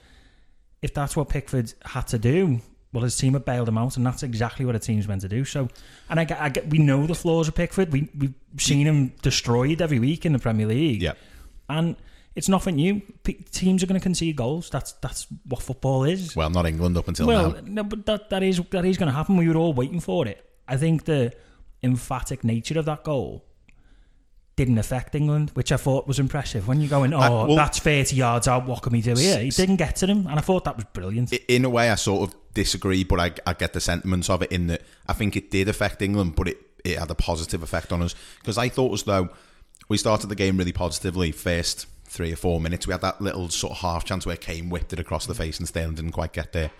if 0.82 0.92
that's 0.92 1.16
what 1.16 1.30
Pickford 1.30 1.72
had 1.86 2.08
to 2.08 2.18
do, 2.18 2.62
well, 2.94 3.04
his 3.04 3.16
team 3.18 3.34
had 3.34 3.46
bailed 3.46 3.68
him 3.70 3.78
out, 3.78 3.96
and 3.98 4.06
that's 4.06 4.22
exactly 4.24 4.66
what 4.66 4.76
a 4.76 4.80
team's 4.80 5.08
meant 5.08 5.22
to 5.22 5.30
do. 5.30 5.46
So, 5.46 5.70
and 6.10 6.20
I, 6.20 6.28
I 6.40 6.50
get, 6.50 6.70
we 6.70 6.78
know 6.78 7.08
the 7.08 7.16
flaws 7.16 7.48
of 7.48 7.56
Pickford. 7.56 7.92
We 7.92 8.10
we've 8.18 8.34
seen 8.58 8.86
him 8.86 9.14
destroyed 9.22 9.82
every 9.82 10.00
week 10.00 10.26
in 10.26 10.34
the 10.34 10.40
Premier 10.40 10.66
League. 10.68 11.02
Yeah. 11.02 11.14
and 11.70 11.96
it's 12.34 12.48
nothing 12.48 12.76
new. 12.76 13.02
P- 13.24 13.34
teams 13.52 13.84
are 13.84 13.88
going 13.88 14.00
to 14.00 14.04
concede 14.04 14.36
goals. 14.38 14.70
That's 14.70 14.94
that's 14.94 15.28
what 15.46 15.62
football 15.62 16.06
is. 16.06 16.34
Well, 16.36 16.50
not 16.50 16.66
England 16.66 16.98
up 16.98 17.08
until 17.08 17.28
well, 17.28 17.52
now. 17.52 17.60
no, 17.66 17.84
but 17.84 18.06
that 18.06 18.30
that 18.30 18.44
is 18.44 18.62
that 18.72 18.86
is 18.86 18.98
going 18.98 19.08
to 19.10 19.16
happen. 19.16 19.36
We 19.38 19.48
were 19.50 19.58
all 19.58 19.74
waiting 19.74 20.00
for 20.00 20.28
it. 20.28 20.46
I 20.68 20.78
think 20.78 21.04
the 21.06 21.34
emphatic 21.84 22.44
nature 22.44 22.80
of 22.80 22.86
that 22.86 23.04
goal 23.04 23.44
didn't 24.56 24.78
affect 24.78 25.16
England, 25.16 25.50
which 25.56 25.72
I 25.72 25.78
thought 25.78 26.08
was 26.08 26.20
impressive. 26.20 26.68
When 26.68 26.80
you're 26.82 26.90
going, 26.90 27.14
oh, 27.14 27.20
I- 27.20 27.30
well- 27.30 27.56
that's 27.56 27.80
30 27.80 28.16
yards 28.16 28.48
out, 28.48 28.66
what 28.66 28.82
can 28.82 28.94
we 28.94 29.02
do 29.02 29.16
here? 29.16 29.40
He 29.40 29.50
didn't 29.50 29.78
get 29.78 29.96
to 29.98 30.08
them, 30.08 30.28
and 30.28 30.38
I 30.38 30.42
thought 30.42 30.66
that 30.66 30.76
was 30.76 30.86
brilliant. 30.94 31.34
In 31.34 31.66
a 31.66 31.70
way, 31.70 31.90
I 31.90 31.96
sort 31.96 32.30
of 32.30 32.36
disagree, 32.54 33.04
but 33.04 33.20
I, 33.20 33.32
I 33.46 33.54
get 33.54 33.74
the 33.74 33.80
sentiments 33.80 34.30
of 34.30 34.42
it 34.42 34.52
in 34.52 34.68
that 34.68 34.82
I 35.08 35.14
think 35.14 35.36
it 35.36 35.52
did 35.52 35.68
affect 35.70 36.02
England, 36.02 36.36
but 36.36 36.48
it, 36.48 36.58
it 36.84 37.00
had 37.00 37.12
a 37.12 37.16
positive 37.16 37.64
effect 37.64 37.92
on 37.92 38.02
us. 38.02 38.16
Because 38.40 38.58
I 38.58 38.70
thought 38.70 38.94
as 38.94 39.04
though 39.04 39.30
we 39.90 39.98
started 39.98 40.28
the 40.28 40.36
game 40.36 40.58
really 40.58 40.72
positively 40.72 41.32
first 41.32 41.86
three 42.06 42.32
or 42.32 42.36
four 42.36 42.60
minutes. 42.60 42.86
We 42.86 42.92
had 42.92 43.02
that 43.02 43.22
little 43.22 43.48
sort 43.50 43.72
of 43.72 43.80
half 43.80 44.04
chance 44.04 44.26
where 44.26 44.36
Kane 44.36 44.70
whipped 44.70 44.92
it 44.92 45.00
across 45.00 45.26
the 45.26 45.34
face 45.34 45.60
and 45.60 45.68
Sterling 45.68 45.96
didn't 45.96 46.12
quite 46.12 46.34
get 46.34 46.52
there. 46.52 46.72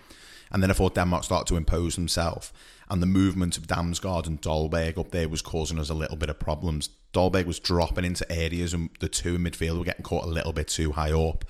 And 0.50 0.62
then 0.62 0.70
I 0.70 0.74
thought 0.74 0.94
Denmark 0.94 1.24
started 1.24 1.46
to 1.48 1.56
impose 1.56 1.96
himself. 1.96 2.52
And 2.90 3.00
the 3.00 3.06
movement 3.06 3.56
of 3.56 3.66
Damsgaard 3.66 4.26
and 4.26 4.40
Dolberg 4.42 4.98
up 4.98 5.10
there 5.10 5.30
was 5.30 5.40
causing 5.40 5.78
us 5.78 5.88
a 5.88 5.94
little 5.94 6.18
bit 6.18 6.28
of 6.28 6.38
problems. 6.38 6.90
Dolberg 7.14 7.46
was 7.46 7.58
dropping 7.58 8.04
into 8.04 8.30
areas 8.30 8.74
and 8.74 8.90
the 9.00 9.08
two 9.08 9.36
in 9.36 9.42
midfield 9.42 9.78
were 9.78 9.84
getting 9.84 10.02
caught 10.02 10.24
a 10.24 10.28
little 10.28 10.52
bit 10.52 10.68
too 10.68 10.92
high 10.92 11.12
up. 11.12 11.46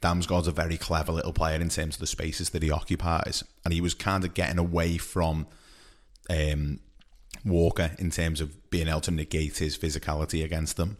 Damsgaard's 0.00 0.48
a 0.48 0.52
very 0.52 0.76
clever 0.76 1.12
little 1.12 1.32
player 1.32 1.60
in 1.60 1.68
terms 1.68 1.96
of 1.96 2.00
the 2.00 2.06
spaces 2.06 2.50
that 2.50 2.62
he 2.62 2.70
occupies. 2.70 3.44
And 3.64 3.72
he 3.72 3.80
was 3.80 3.94
kind 3.94 4.24
of 4.24 4.34
getting 4.34 4.58
away 4.58 4.98
from 4.98 5.46
um, 6.28 6.80
Walker 7.44 7.92
in 7.98 8.10
terms 8.10 8.40
of 8.40 8.70
being 8.70 8.88
able 8.88 9.00
to 9.02 9.10
negate 9.10 9.58
his 9.58 9.76
physicality 9.76 10.44
against 10.44 10.76
them. 10.76 10.98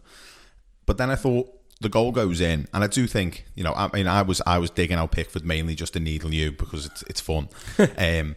But 0.85 0.97
then 0.97 1.09
I 1.09 1.15
thought 1.15 1.53
the 1.79 1.89
goal 1.89 2.11
goes 2.11 2.41
in, 2.41 2.67
and 2.73 2.83
I 2.83 2.87
do 2.87 3.05
think 3.07 3.45
you 3.55 3.63
know. 3.63 3.73
I 3.73 3.89
mean, 3.93 4.07
I 4.07 4.23
was 4.23 4.41
I 4.47 4.57
was 4.57 4.71
digging 4.71 4.97
out 4.97 5.11
Pickford 5.11 5.45
mainly 5.45 5.75
just 5.75 5.93
to 5.93 5.99
needle 5.99 6.33
you 6.33 6.51
because 6.51 6.85
it's 6.85 7.03
it's 7.03 7.21
fun. 7.21 7.49
um, 7.97 8.35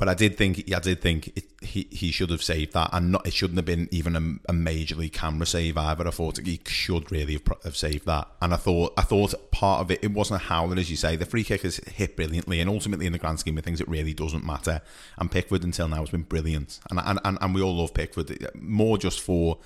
but 0.00 0.08
I 0.08 0.14
did 0.14 0.38
think 0.38 0.64
I 0.74 0.78
did 0.78 1.02
think 1.02 1.28
it, 1.36 1.44
he 1.60 1.86
he 1.90 2.10
should 2.10 2.30
have 2.30 2.42
saved 2.42 2.72
that, 2.72 2.88
and 2.94 3.12
not 3.12 3.26
it 3.26 3.34
shouldn't 3.34 3.58
have 3.58 3.66
been 3.66 3.86
even 3.90 4.16
a, 4.16 4.50
a 4.50 4.54
majorly 4.54 5.12
camera 5.12 5.44
save 5.44 5.76
either. 5.76 6.08
I 6.08 6.10
thought 6.10 6.38
he 6.38 6.58
should 6.66 7.12
really 7.12 7.34
have, 7.34 7.42
have 7.64 7.76
saved 7.76 8.06
that, 8.06 8.26
and 8.40 8.54
I 8.54 8.56
thought 8.56 8.94
I 8.96 9.02
thought 9.02 9.34
part 9.50 9.82
of 9.82 9.90
it 9.90 10.02
it 10.02 10.12
wasn't 10.12 10.40
a 10.40 10.46
howler 10.46 10.78
as 10.78 10.90
you 10.90 10.96
say. 10.96 11.16
The 11.16 11.26
free 11.26 11.44
kick 11.44 11.66
is 11.66 11.76
hit 11.86 12.16
brilliantly, 12.16 12.60
and 12.60 12.70
ultimately 12.70 13.04
in 13.04 13.12
the 13.12 13.18
grand 13.18 13.40
scheme 13.40 13.58
of 13.58 13.64
things, 13.64 13.78
it 13.78 13.88
really 13.88 14.14
doesn't 14.14 14.42
matter. 14.42 14.80
And 15.18 15.30
Pickford 15.30 15.64
until 15.64 15.86
now 15.86 15.98
has 15.98 16.08
been 16.08 16.22
brilliant, 16.22 16.80
and 16.88 16.98
and 16.98 17.20
and, 17.22 17.36
and 17.38 17.54
we 17.54 17.60
all 17.60 17.76
love 17.76 17.92
Pickford 17.92 18.48
more 18.54 18.96
just 18.96 19.20
for 19.20 19.58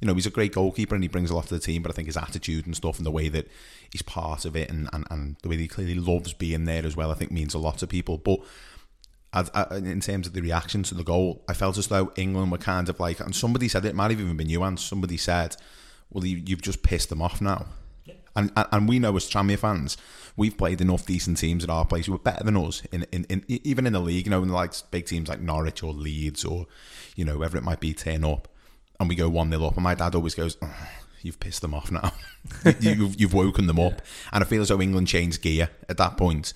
you 0.00 0.06
know, 0.06 0.14
he's 0.14 0.26
a 0.26 0.30
great 0.30 0.54
goalkeeper 0.54 0.94
and 0.94 1.04
he 1.04 1.08
brings 1.08 1.30
a 1.30 1.34
lot 1.34 1.46
to 1.48 1.54
the 1.54 1.60
team, 1.60 1.82
but 1.82 1.92
I 1.92 1.94
think 1.94 2.06
his 2.06 2.16
attitude 2.16 2.64
and 2.64 2.74
stuff 2.74 2.96
and 2.96 3.04
the 3.04 3.10
way 3.10 3.28
that 3.28 3.48
he's 3.90 4.00
part 4.00 4.46
of 4.46 4.56
it 4.56 4.70
and, 4.70 4.88
and, 4.94 5.06
and 5.10 5.36
the 5.42 5.48
way 5.50 5.56
that 5.56 5.62
he 5.62 5.68
clearly 5.68 5.94
loves 5.94 6.32
being 6.32 6.64
there 6.64 6.86
as 6.86 6.96
well, 6.96 7.10
I 7.10 7.14
think 7.14 7.30
means 7.30 7.52
a 7.52 7.58
lot 7.58 7.78
to 7.78 7.86
people. 7.86 8.16
But 8.16 8.40
in 9.34 10.00
terms 10.00 10.26
of 10.26 10.32
the 10.32 10.40
reaction 10.40 10.82
to 10.84 10.94
the 10.94 11.04
goal, 11.04 11.44
I 11.48 11.54
felt 11.54 11.78
as 11.78 11.86
though 11.86 12.12
England 12.16 12.50
were 12.50 12.58
kind 12.58 12.88
of 12.88 12.98
like, 12.98 13.20
and 13.20 13.34
somebody 13.34 13.68
said 13.68 13.84
it 13.84 13.94
might 13.94 14.10
have 14.10 14.20
even 14.20 14.36
been 14.36 14.48
you, 14.48 14.62
and 14.62 14.78
somebody 14.78 15.16
said, 15.16 15.56
"Well, 16.10 16.24
you, 16.24 16.42
you've 16.44 16.62
just 16.62 16.82
pissed 16.82 17.10
them 17.10 17.22
off 17.22 17.40
now." 17.40 17.66
And, 18.36 18.52
and 18.56 18.66
and 18.72 18.88
we 18.88 18.98
know 18.98 19.16
as 19.16 19.30
Tranmere 19.30 19.58
fans, 19.58 19.96
we've 20.36 20.56
played 20.56 20.80
enough 20.80 21.06
decent 21.06 21.38
teams 21.38 21.64
at 21.64 21.70
our 21.70 21.84
place 21.84 22.06
who 22.06 22.14
are 22.14 22.18
better 22.18 22.44
than 22.44 22.56
us 22.56 22.82
in, 22.92 23.04
in, 23.12 23.24
in 23.28 23.44
even 23.48 23.86
in 23.86 23.92
the 23.92 24.00
league. 24.00 24.26
You 24.26 24.30
know, 24.30 24.42
in 24.42 24.48
like 24.48 24.74
big 24.90 25.06
teams 25.06 25.28
like 25.28 25.40
Norwich 25.40 25.82
or 25.82 25.92
Leeds 25.92 26.44
or 26.44 26.66
you 27.14 27.24
know 27.24 27.34
whoever 27.34 27.56
it 27.56 27.64
might 27.64 27.80
be, 27.80 27.94
turn 27.94 28.24
up, 28.24 28.48
and 28.98 29.08
we 29.08 29.14
go 29.14 29.28
one 29.28 29.50
0 29.50 29.64
up, 29.64 29.74
and 29.74 29.84
my 29.84 29.94
dad 29.94 30.14
always 30.14 30.34
goes. 30.34 30.56
"Oh, 30.60 30.88
You've 31.22 31.40
pissed 31.40 31.60
them 31.60 31.74
off 31.74 31.90
now. 31.90 32.12
you, 32.80 32.92
you've, 32.92 33.20
you've 33.20 33.34
woken 33.34 33.66
them 33.66 33.78
up, 33.78 34.00
and 34.32 34.42
I 34.42 34.46
feel 34.46 34.62
as 34.62 34.68
though 34.68 34.80
England 34.80 35.08
changed 35.08 35.42
gear 35.42 35.68
at 35.88 35.98
that 35.98 36.16
point. 36.16 36.52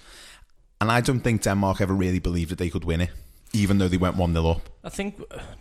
And 0.85 0.93
I 0.93 1.01
don't 1.01 1.21
think 1.21 1.43
Denmark 1.43 1.81
ever 1.81 1.95
really 1.95 2.19
believed 2.21 2.51
that 2.51 2.59
they 2.59 2.69
could 2.71 2.85
win 2.85 3.01
it, 3.01 3.11
even 3.53 3.79
though 3.79 3.89
they 3.89 3.97
went 3.97 4.17
1 4.17 4.33
0 4.33 4.47
up. 4.51 4.61
I 4.85 4.91
think 4.91 5.17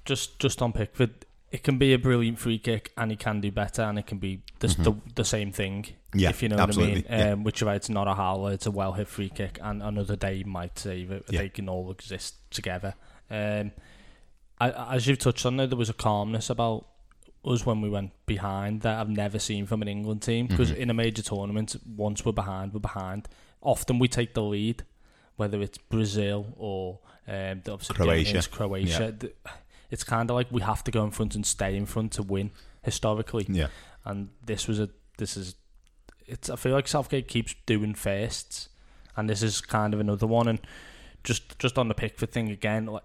just 0.06 0.38
just 0.40 0.62
on 0.62 0.74
Pickford, 0.74 1.12
it 1.52 1.64
can 1.64 1.78
be 1.78 1.94
a 1.94 1.98
brilliant 1.98 2.40
free 2.40 2.60
kick, 2.60 2.92
and 2.98 3.12
he 3.12 3.16
can 3.18 3.42
do 3.42 3.52
better, 3.52 3.84
and 3.84 3.98
it 4.00 4.06
can 4.06 4.18
be 4.18 4.42
the 4.60 4.68
Mhm. 4.68 4.84
the, 4.84 4.94
the 5.16 5.24
same 5.24 5.52
thing. 5.52 5.86
Yeah, 6.14 6.30
if 6.30 6.42
you 6.44 6.50
know 6.50 6.58
absolutely, 6.64 7.02
what 7.04 7.12
I 7.12 7.18
mean. 7.18 7.26
yeah. 7.28 7.34
Um, 7.34 7.44
which 7.46 7.62
is 7.62 7.66
why 7.66 7.76
it's 7.76 7.90
not 7.90 8.08
a 8.08 8.14
howler; 8.16 8.52
it's 8.54 8.66
a 8.68 8.72
well 8.72 8.94
hit 8.94 9.08
free 9.08 9.30
kick, 9.30 9.60
and 9.62 9.82
another 9.84 10.18
day 10.18 10.44
might 10.46 10.78
save 10.80 11.12
it. 11.12 11.24
Yeah. 11.30 11.40
They 11.42 11.50
can 11.50 11.70
all 11.70 11.92
exist 11.92 12.36
together. 12.52 12.94
Um, 13.30 13.72
I, 14.60 14.96
as 14.96 15.08
you've 15.08 15.20
touched 15.20 15.46
on, 15.46 15.58
there, 15.58 15.68
there 15.68 15.78
was 15.80 15.90
a 15.90 15.94
calmness 15.94 16.50
about 16.50 16.86
us 17.46 17.66
when 17.66 17.82
we 17.82 17.90
went 17.90 18.12
behind 18.26 18.82
that 18.82 19.00
I've 19.00 19.10
never 19.10 19.40
seen 19.40 19.66
from 19.68 19.82
an 19.82 19.88
England 19.88 20.22
team. 20.22 20.48
Because 20.48 20.72
Mhm. 20.72 20.78
in 20.84 20.90
a 20.90 20.94
major 20.94 21.22
tournament, 21.24 21.76
once 21.98 22.26
we're 22.26 22.32
behind, 22.44 22.74
we're 22.74 22.80
behind. 22.94 23.28
Often 23.62 24.00
we 24.00 24.08
take 24.08 24.34
the 24.34 24.44
lead, 24.44 24.84
whether 25.36 25.62
it's 25.62 25.78
Brazil 25.78 26.54
or 26.58 27.00
um, 27.28 27.62
the 27.64 27.78
Croatia. 27.78 28.42
Croatia. 28.50 29.16
Yeah. 29.22 29.52
It's 29.90 30.04
kind 30.04 30.30
of 30.30 30.36
like 30.36 30.52
we 30.52 30.62
have 30.62 30.84
to 30.86 30.92
go 30.92 31.04
in 31.04 31.12
front 31.12 31.36
and 31.36 31.46
stay 31.46 31.76
in 31.76 31.86
front 31.86 32.14
to 32.14 32.24
win 32.24 32.52
historically. 32.82 33.46
Yeah. 33.48 33.68
And 34.06 34.30
this 34.46 34.68
was 34.68 34.80
a 34.80 34.90
this 35.18 35.38
is 35.38 35.56
it's 36.26 36.50
I 36.50 36.56
feel 36.56 36.74
like 36.74 36.88
Southgate 36.88 37.28
keeps 37.28 37.56
doing 37.66 37.94
firsts, 37.94 38.70
and 39.16 39.30
this 39.30 39.44
is 39.44 39.62
kind 39.62 39.94
of 39.94 40.00
another 40.00 40.28
one. 40.28 40.48
And 40.48 40.60
just 41.24 41.58
just 41.60 41.78
on 41.78 41.88
the 41.88 41.94
Pickford 41.94 42.32
thing 42.32 42.50
again, 42.50 42.88
like 42.88 43.04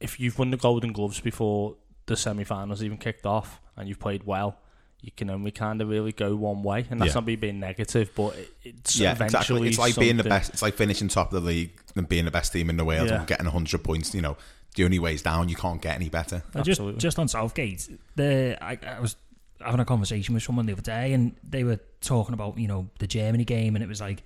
if 0.00 0.18
you've 0.18 0.38
won 0.38 0.50
the 0.50 0.56
Golden 0.56 0.92
Gloves 0.92 1.20
before 1.20 1.76
the 2.06 2.16
semi-finals 2.16 2.82
even 2.82 2.98
kicked 2.98 3.26
off, 3.26 3.60
and 3.76 3.88
you've 3.88 4.00
played 4.00 4.24
well, 4.24 4.58
you 5.02 5.10
can 5.16 5.30
only 5.30 5.50
kind 5.50 5.80
of 5.80 5.88
really 5.88 6.12
go 6.12 6.34
one 6.36 6.62
way, 6.62 6.86
and 6.90 7.00
that's 7.00 7.10
Yeah. 7.10 7.14
not 7.14 7.26
me 7.26 7.36
being 7.36 7.58
negative, 7.60 8.10
but 8.14 8.36
it's 8.62 8.98
yeah, 8.98 9.12
eventually 9.12 9.68
exactly. 9.68 9.68
It's 9.68 9.78
like 9.78 9.96
being 9.96 10.16
the 10.18 10.24
best. 10.24 10.50
It's 10.52 10.62
like 10.62 10.74
finishing 10.74 11.08
top 11.08 11.32
of 11.32 11.42
the 11.42 11.46
league 11.48 11.70
and 11.96 12.08
being 12.08 12.26
the 12.26 12.30
best 12.30 12.52
team 12.52 12.68
in 12.70 12.76
the 12.76 12.84
world 12.84 13.08
Yeah. 13.08 13.18
and 13.20 13.26
getting 13.26 13.46
100 13.46 13.82
points. 13.82 14.14
You 14.14 14.20
know, 14.20 14.36
the 14.76 14.84
only 14.84 14.98
way 14.98 15.14
is 15.14 15.22
down. 15.22 15.48
You 15.48 15.56
can't 15.56 15.80
get 15.80 15.94
any 15.96 16.08
better. 16.10 16.42
Just 16.62 16.80
just 16.98 17.18
on 17.18 17.28
Southgate, 17.28 17.88
the 18.16 18.58
I, 18.62 18.78
I 18.96 19.00
was 19.00 19.16
having 19.60 19.80
a 19.80 19.84
conversation 19.84 20.34
with 20.34 20.42
someone 20.42 20.66
the 20.66 20.72
other 20.72 20.82
day, 20.82 21.12
and 21.14 21.34
they 21.48 21.64
were 21.64 21.80
talking 22.00 22.34
about 22.34 22.58
you 22.58 22.68
know 22.68 22.88
the 22.98 23.06
Germany 23.06 23.44
game, 23.44 23.74
and 23.76 23.82
it 23.82 23.88
was 23.88 24.00
like, 24.02 24.22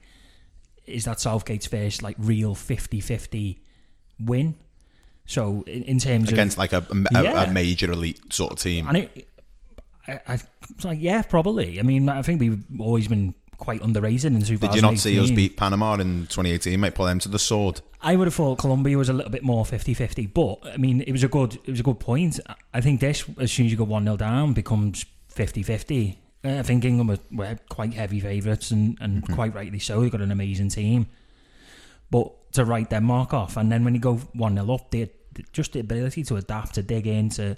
is 0.87 1.05
that 1.05 1.21
Southgate's 1.21 1.67
first 1.67 2.03
like 2.03 2.17
real 2.19 2.55
50-50 2.57 3.59
win? 4.21 4.55
So 5.27 5.63
in, 5.67 5.85
in 5.85 5.99
terms 5.99 6.31
against 6.31 6.57
of 6.57 6.59
like 6.59 6.73
a, 6.73 6.79
a, 6.91 7.23
Yeah. 7.23 7.45
a 7.45 7.51
major 7.53 7.91
elite 7.91 8.21
sort 8.33 8.53
of 8.53 8.59
team. 8.59 8.87
and 8.89 8.97
it, 8.99 9.29
I, 10.09 10.21
I 10.27 10.33
was 10.33 10.85
like, 10.85 10.99
yeah, 11.01 11.23
probably. 11.23 11.79
I 11.79 11.83
mean, 11.83 12.09
I 12.09 12.23
think 12.23 12.41
we've 12.41 12.63
always 12.79 13.09
been 13.09 13.35
quite 13.57 13.81
underrated 13.83 14.33
in 14.33 14.41
2018. 14.41 14.59
Did 14.69 14.77
you 14.77 14.83
not 14.83 14.99
see 14.99 15.19
us 15.19 15.31
beat 15.31 15.57
Panama 15.57 15.95
in 15.95 16.23
2018? 16.27 16.79
Mate, 16.79 16.95
pull 16.95 17.07
them 17.07 17.19
to 17.21 17.29
the 17.29 17.39
sword. 17.39 17.81
I 18.03 18.17
would 18.17 18.27
have 18.27 18.35
thought 18.35 18.59
Colombia 18.59 18.99
was 18.99 19.09
a 19.09 19.13
little 19.13 19.31
bit 19.31 19.43
more 19.43 19.65
50-50, 19.65 20.35
but 20.35 20.59
I 20.73 20.77
mean 20.77 21.01
it 21.03 21.13
was 21.13 21.23
a 21.25 21.29
good 21.29 21.55
it 21.65 21.71
was 21.71 21.81
a 21.81 21.85
good 21.85 22.01
point. 22.01 22.41
I 22.75 22.81
think 22.81 23.01
this 23.01 23.25
as 23.39 23.51
soon 23.53 23.67
as 23.67 23.73
you 23.73 23.79
go 23.79 23.87
1-0 23.87 24.19
down 24.19 24.53
becomes 24.53 25.07
50-50. 25.35 26.17
Uh, 26.45 26.59
I 26.59 26.63
think 26.63 26.85
England 26.85 27.09
were, 27.09 27.19
were 27.33 27.59
quite 27.71 27.95
heavy 27.95 28.21
favourites 28.21 28.71
and, 28.71 28.99
and 29.01 29.23
Mm-hmm. 29.23 29.35
quite 29.35 29.55
rightly 29.55 29.79
so. 29.79 30.01
They've 30.03 30.11
got 30.13 30.21
an 30.21 30.33
amazing 30.33 30.69
team. 30.69 31.07
But 32.11 32.53
to 32.53 32.65
write 32.65 32.91
Denmark 32.91 33.33
off 33.33 33.57
and 33.57 33.73
then 33.73 33.85
when 33.85 33.95
you 33.95 34.01
go 34.01 34.17
1-0 34.37 34.75
up, 34.75 34.91
they, 34.91 35.11
just 35.53 35.73
the 35.73 35.81
ability 35.81 36.23
to 36.25 36.37
adapt, 36.37 36.75
to 36.75 36.83
dig 36.83 37.07
in, 37.07 37.29
to 37.31 37.55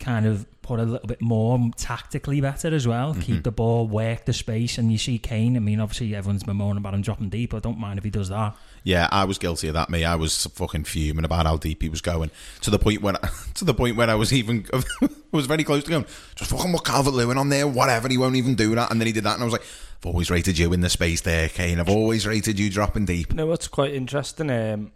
kind 0.00 0.26
of 0.26 0.46
put 0.62 0.80
a 0.80 0.82
little 0.82 1.06
bit 1.06 1.20
more 1.20 1.58
tactically 1.76 2.40
better 2.40 2.74
as 2.74 2.86
well. 2.88 3.14
Mhm. 3.14 3.22
Keep 3.22 3.42
the 3.44 3.52
ball, 3.52 3.86
work 3.86 4.24
the 4.24 4.32
space, 4.32 4.78
and 4.78 4.90
you 4.90 4.98
see 4.98 5.18
Kane. 5.18 5.56
I 5.56 5.60
mean, 5.60 5.78
obviously 5.78 6.14
everyone's 6.14 6.42
been 6.42 6.56
moaning 6.56 6.78
about 6.78 6.94
him 6.94 7.02
dropping 7.02 7.28
deep. 7.28 7.52
I 7.54 7.58
don't 7.58 7.78
mind 7.78 7.98
if 7.98 8.04
he 8.04 8.10
does 8.10 8.28
that. 8.30 8.56
Yeah, 8.82 9.08
I 9.12 9.24
was 9.24 9.38
guilty 9.38 9.68
of 9.68 9.74
that. 9.74 9.90
Me, 9.90 10.04
I 10.04 10.14
was 10.16 10.46
fucking 10.46 10.84
fuming 10.84 11.24
about 11.24 11.46
how 11.46 11.56
deep 11.58 11.82
he 11.82 11.88
was 11.88 12.00
going 12.00 12.30
to 12.62 12.70
the 12.70 12.78
point 12.78 13.02
when, 13.02 13.16
to 13.54 13.64
the 13.64 13.74
point 13.74 13.96
when 13.96 14.08
I 14.10 14.14
was 14.14 14.32
even, 14.32 14.66
was 15.32 15.46
very 15.46 15.64
close 15.64 15.84
to 15.84 15.90
going. 15.90 16.06
Just 16.34 16.50
fucking 16.50 16.72
put 16.72 16.84
Calvert 16.84 17.14
Lewin 17.14 17.38
on 17.38 17.48
there, 17.50 17.66
whatever. 17.68 18.08
He 18.08 18.18
won't 18.18 18.36
even 18.36 18.54
do 18.54 18.74
that. 18.74 18.90
And 18.90 19.00
then 19.00 19.06
he 19.06 19.12
did 19.12 19.24
that, 19.24 19.34
and 19.34 19.42
I 19.42 19.44
was 19.44 19.52
like, 19.52 19.62
I've 20.00 20.06
always 20.06 20.30
rated 20.30 20.58
you 20.58 20.72
in 20.72 20.80
the 20.80 20.90
space 20.90 21.20
there, 21.22 21.48
Kane. 21.48 21.78
I've 21.80 21.88
always 21.88 22.26
rated 22.26 22.58
you 22.58 22.68
dropping 22.70 23.04
deep. 23.06 23.32
No, 23.32 23.46
what's 23.46 23.68
quite 23.68 23.94
interesting, 23.94 24.50
um, 24.50 24.92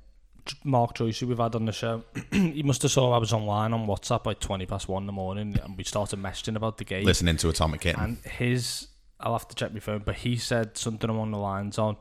Mark 0.65 0.95
Joyce, 0.95 1.19
who 1.21 1.27
we've 1.27 1.39
had 1.39 1.55
on 1.55 1.65
the 1.65 1.73
show, 1.73 2.05
he 2.31 2.63
must 2.63 2.83
have 2.83 2.91
saw 2.91 3.13
I 3.13 3.19
was 3.19 3.33
online 3.33 3.73
on 3.73 3.87
WhatsApp 3.87 4.27
like 4.27 4.41
20 4.41 4.67
past 4.67 4.89
one 4.89 5.03
in 5.03 5.07
the 5.07 5.13
morning 5.13 5.59
and 5.63 5.77
we 5.77 5.85
started 5.85 6.21
messaging 6.21 6.57
about 6.57 6.79
the 6.79 6.85
game. 6.85 7.05
Listening 7.05 7.37
to 7.39 7.49
Atomic 7.49 7.81
Kitten. 7.83 8.03
And 8.03 8.17
his, 8.19 8.89
I'll 9.21 9.33
have 9.33 9.49
to 9.49 9.55
check 9.55 9.73
my 9.73 9.81
phone, 9.81 10.03
but 10.05 10.17
he 10.17 10.37
said 10.37 10.77
something 10.77 11.09
along 11.11 11.31
the 11.33 11.39
lines 11.39 11.79
on 11.79 11.97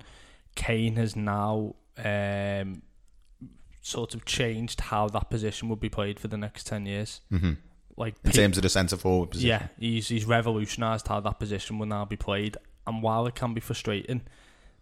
Kane 0.56 0.96
has 0.96 1.16
now 1.16 1.76
um, 2.04 2.82
sort 3.82 4.14
of 4.16 4.26
changed 4.26 4.82
how 4.82 5.08
that 5.10 5.30
position 5.30 5.70
will 5.70 5.76
be 5.76 5.90
played 5.90 6.20
for 6.20 6.28
the 6.28 6.38
next 6.38 6.68
10 6.68 6.86
years. 6.86 7.22
Mhm. 7.32 7.58
Like 7.96 8.16
In 8.24 8.32
pe- 8.32 8.38
terms 8.38 8.58
of 8.58 8.64
the 8.64 8.70
centre 8.70 8.98
forward 8.98 9.32
position. 9.32 9.50
Yeah, 9.50 9.68
he's 9.80 10.08
he's 10.08 10.26
revolutionised 10.26 11.08
how 11.08 11.20
that 11.22 11.40
position 11.40 11.80
will 11.80 11.88
now 11.88 12.06
be 12.06 12.16
played. 12.16 12.56
And 12.86 13.02
while 13.02 13.26
it 13.26 13.34
can 13.34 13.56
be 13.56 13.60
frustrating, 13.62 14.22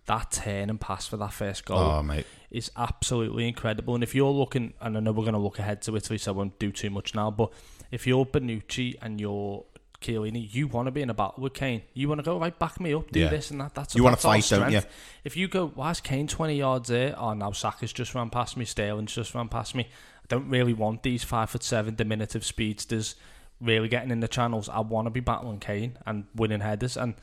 that 0.08 0.32
turn 0.32 0.70
and 0.70 0.80
pass 0.80 1.08
for 1.08 1.18
that 1.18 1.34
first 1.34 1.66
goal 1.66 1.80
Oh, 1.80 2.04
mate. 2.04 2.26
is 2.52 2.72
absolutely 2.78 3.48
incredible. 3.48 3.96
And 3.96 4.04
if 4.04 4.14
you're 4.14 4.32
looking, 4.32 4.74
and 4.82 4.96
I 4.98 5.00
know 5.00 5.12
we're 5.12 5.24
going 5.24 5.34
to 5.34 5.40
look 5.40 5.58
ahead 5.60 5.82
to 5.84 5.96
Italy, 5.96 6.18
so 6.20 6.32
I 6.32 6.36
won't 6.36 6.60
do 6.60 6.72
too 6.72 6.90
much 6.90 7.16
now, 7.16 7.32
but 7.32 7.52
if 7.92 8.06
you're 8.06 8.26
Bonucci 8.26 8.96
and 9.02 9.20
you're 9.20 9.66
Chiellini, 10.02 10.54
you 10.54 10.68
want 10.68 10.86
to 10.86 10.92
be 10.92 11.02
in 11.02 11.10
a 11.10 11.14
battle 11.16 11.42
with 11.42 11.54
Kane. 11.54 11.82
You 11.96 12.08
want 12.10 12.20
to 12.20 12.24
go, 12.24 12.38
right, 12.40 12.58
back 12.60 12.80
me 12.80 12.94
up, 12.94 13.10
do 13.12 13.22
Yeah. 13.22 13.30
this 13.30 13.50
and 13.50 13.60
that. 13.62 13.74
That's 13.74 13.96
You 13.96 14.04
wanna 14.04 14.18
fight, 14.18 14.46
don't 14.50 14.72
you? 14.72 14.82
If 15.24 15.36
you 15.36 15.48
go, 15.48 15.68
why 15.70 15.90
is 15.92 16.02
Kane 16.02 16.28
20 16.28 16.56
yards 16.56 16.90
there? 16.90 17.18
Oh, 17.18 17.34
now 17.34 17.52
Saka's 17.52 17.92
just 17.94 18.14
ran 18.14 18.30
past 18.30 18.56
me, 18.58 18.66
Sterling's 18.66 19.16
just 19.16 19.34
ran 19.34 19.48
past 19.50 19.74
me. 19.74 19.86
I 19.86 20.26
don't 20.28 20.50
really 20.50 20.74
want 20.74 21.02
these 21.02 21.24
five 21.24 21.50
foot 21.50 21.64
seven 21.64 21.96
diminutive 21.96 22.46
speedsters 22.46 23.16
really 23.62 23.88
getting 23.88 24.12
in 24.12 24.20
the 24.20 24.28
channels. 24.28 24.70
I 24.70 24.82
want 24.82 25.06
to 25.08 25.10
be 25.12 25.22
battling 25.22 25.60
Kane 25.60 25.98
and 26.06 26.26
winning 26.36 26.60
headers. 26.60 26.98
And 26.98 27.16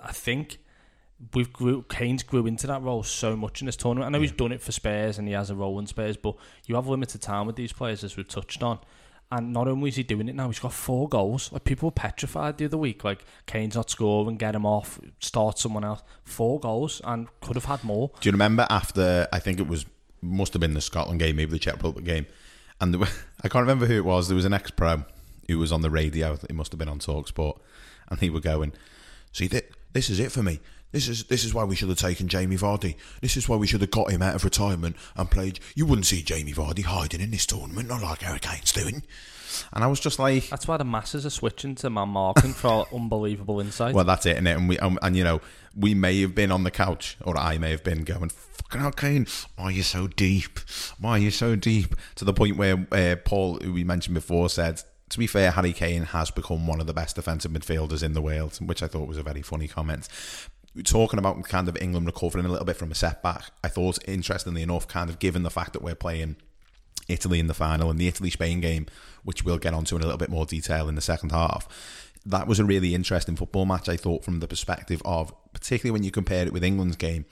I 0.00 0.12
think 0.12 0.58
we've 1.34 1.52
grew 1.52 1.82
Kane's 1.88 2.22
grew 2.22 2.46
into 2.46 2.66
that 2.66 2.82
role 2.82 3.02
so 3.02 3.36
much 3.36 3.60
in 3.60 3.66
this 3.66 3.76
tournament. 3.76 4.06
I 4.06 4.10
know 4.10 4.20
he's 4.20 4.32
done 4.32 4.52
it 4.52 4.60
for 4.60 4.72
Spurs 4.72 5.18
and 5.18 5.28
he 5.28 5.34
has 5.34 5.50
a 5.50 5.54
role 5.54 5.78
in 5.78 5.86
Spurs, 5.86 6.16
but 6.16 6.34
you 6.66 6.74
have 6.74 6.88
limited 6.88 7.22
time 7.22 7.46
with 7.46 7.56
these 7.56 7.72
players 7.72 8.02
as 8.04 8.16
we've 8.16 8.28
touched 8.28 8.62
on. 8.62 8.80
And 9.30 9.52
not 9.52 9.66
only 9.66 9.88
is 9.88 9.96
he 9.96 10.02
doing 10.02 10.28
it 10.28 10.34
now, 10.34 10.48
he's 10.48 10.58
got 10.58 10.74
four 10.74 11.08
goals. 11.08 11.50
Like 11.52 11.64
people 11.64 11.86
were 11.86 11.92
petrified 11.92 12.58
the 12.58 12.66
other 12.66 12.76
week, 12.76 13.02
like 13.02 13.24
Kane's 13.46 13.76
not 13.76 13.88
scoring, 13.88 14.36
get 14.36 14.54
him 14.54 14.66
off, 14.66 15.00
start 15.20 15.58
someone 15.58 15.84
else. 15.84 16.02
Four 16.24 16.60
goals 16.60 17.00
and 17.04 17.28
could 17.40 17.56
have 17.56 17.64
had 17.64 17.82
more. 17.82 18.10
Do 18.20 18.28
you 18.28 18.32
remember 18.32 18.66
after 18.68 19.26
I 19.32 19.38
think 19.38 19.58
it 19.58 19.66
was 19.66 19.86
must 20.20 20.52
have 20.52 20.60
been 20.60 20.74
the 20.74 20.80
Scotland 20.80 21.18
game, 21.18 21.36
maybe 21.36 21.52
the 21.52 21.58
Czech 21.58 21.74
Republic 21.74 22.04
game, 22.04 22.26
and 22.80 22.94
were, 22.96 23.06
I 23.44 23.48
can't 23.48 23.62
remember 23.62 23.86
who 23.86 23.96
it 23.96 24.04
was. 24.04 24.28
There 24.28 24.36
was 24.36 24.44
an 24.44 24.52
ex-pro 24.52 25.04
who 25.48 25.58
was 25.58 25.72
on 25.72 25.80
the 25.80 25.90
radio. 25.90 26.34
It 26.48 26.54
must 26.54 26.72
have 26.72 26.78
been 26.78 26.88
on 26.88 26.98
Talksport, 26.98 27.58
and 28.08 28.20
he 28.20 28.28
were 28.28 28.40
going, 28.40 28.72
"See, 29.32 29.48
th- 29.48 29.64
this 29.92 30.10
is 30.10 30.20
it 30.20 30.30
for 30.30 30.42
me. 30.42 30.60
This 30.92 31.08
is 31.08 31.24
this 31.24 31.44
is 31.44 31.54
why 31.54 31.64
we 31.64 31.74
should 31.74 31.88
have 31.88 31.98
taken 31.98 32.28
Jamie 32.28 32.56
Vardy. 32.56 32.96
This 33.20 33.36
is 33.36 33.48
why 33.48 33.56
we 33.56 33.66
should 33.66 33.80
have 33.80 33.90
got 33.90 34.10
him 34.10 34.22
out 34.22 34.34
of 34.34 34.44
retirement 34.44 34.96
and 35.16 35.30
played. 35.30 35.58
You 35.74 35.86
wouldn't 35.86 36.06
see 36.06 36.22
Jamie 36.22 36.52
Vardy 36.52 36.84
hiding 36.84 37.20
in 37.20 37.30
this 37.30 37.46
tournament, 37.46 37.88
not 37.88 38.02
like 38.02 38.20
Harry 38.20 38.38
Kane's 38.38 38.72
doing." 38.72 39.02
And 39.72 39.84
I 39.84 39.86
was 39.86 40.00
just 40.00 40.18
like, 40.18 40.48
That's 40.48 40.66
why 40.66 40.76
the 40.76 40.84
masses 40.84 41.26
are 41.26 41.30
switching 41.30 41.74
to 41.76 41.90
man 41.90 42.08
marking 42.08 42.52
for 42.52 42.86
unbelievable 42.92 43.60
insight. 43.60 43.94
Well, 43.94 44.04
that's 44.04 44.26
it, 44.26 44.32
isn't 44.32 44.46
it. 44.46 44.56
And 44.56 44.68
we 44.68 44.78
um, 44.78 44.98
and 45.02 45.16
you 45.16 45.24
know 45.24 45.40
we 45.76 45.94
may 45.94 46.20
have 46.20 46.34
been 46.34 46.52
on 46.52 46.64
the 46.64 46.70
couch, 46.70 47.16
or 47.22 47.36
I 47.36 47.58
may 47.58 47.70
have 47.70 47.84
been 47.84 48.04
going, 48.04 48.28
"Fucking 48.28 48.80
hell, 48.80 48.92
Kane, 48.92 49.26
why 49.56 49.64
are 49.64 49.70
you 49.70 49.82
so 49.82 50.06
deep? 50.06 50.58
Why 50.98 51.12
are 51.12 51.18
you 51.18 51.30
so 51.30 51.56
deep?" 51.56 51.94
To 52.16 52.24
the 52.24 52.32
point 52.34 52.56
where 52.56 52.86
uh, 52.92 53.16
Paul, 53.24 53.58
who 53.60 53.72
we 53.72 53.84
mentioned 53.84 54.14
before, 54.14 54.50
said, 54.50 54.82
"To 55.10 55.18
be 55.18 55.26
fair, 55.26 55.52
Harry 55.52 55.72
Kane 55.72 56.04
has 56.04 56.30
become 56.30 56.66
one 56.66 56.80
of 56.80 56.86
the 56.86 56.94
best 56.94 57.16
defensive 57.16 57.52
midfielders 57.52 58.02
in 58.02 58.12
the 58.12 58.22
world," 58.22 58.58
which 58.60 58.82
I 58.82 58.86
thought 58.86 59.08
was 59.08 59.18
a 59.18 59.22
very 59.22 59.42
funny 59.42 59.68
comment. 59.68 60.08
Talking 60.84 61.18
about 61.18 61.42
kind 61.44 61.68
of 61.68 61.76
England 61.76 62.06
recovering 62.06 62.46
a 62.46 62.48
little 62.48 62.64
bit 62.64 62.76
from 62.76 62.90
a 62.90 62.94
setback, 62.94 63.50
I 63.62 63.68
thought, 63.68 63.98
interestingly 64.08 64.62
enough, 64.62 64.88
kind 64.88 65.10
of 65.10 65.18
given 65.18 65.42
the 65.42 65.50
fact 65.50 65.74
that 65.74 65.82
we're 65.82 65.94
playing 65.94 66.36
Italy 67.08 67.40
in 67.40 67.46
the 67.46 67.54
final 67.54 67.90
and 67.90 67.98
the 67.98 68.08
Italy 68.08 68.30
Spain 68.30 68.60
game, 68.60 68.86
which 69.22 69.44
we'll 69.44 69.58
get 69.58 69.74
onto 69.74 69.96
in 69.96 70.02
a 70.02 70.04
little 70.04 70.18
bit 70.18 70.30
more 70.30 70.46
detail 70.46 70.88
in 70.88 70.94
the 70.94 71.00
second 71.02 71.30
half. 71.30 71.68
That 72.24 72.46
was 72.46 72.58
a 72.58 72.64
really 72.64 72.94
interesting 72.94 73.36
football 73.36 73.66
match, 73.66 73.88
I 73.88 73.96
thought, 73.96 74.24
from 74.24 74.40
the 74.40 74.48
perspective 74.48 75.02
of, 75.04 75.34
particularly 75.52 75.92
when 75.92 76.04
you 76.04 76.10
compare 76.10 76.46
it 76.46 76.52
with 76.52 76.64
England's 76.64 76.96
game, 76.96 77.26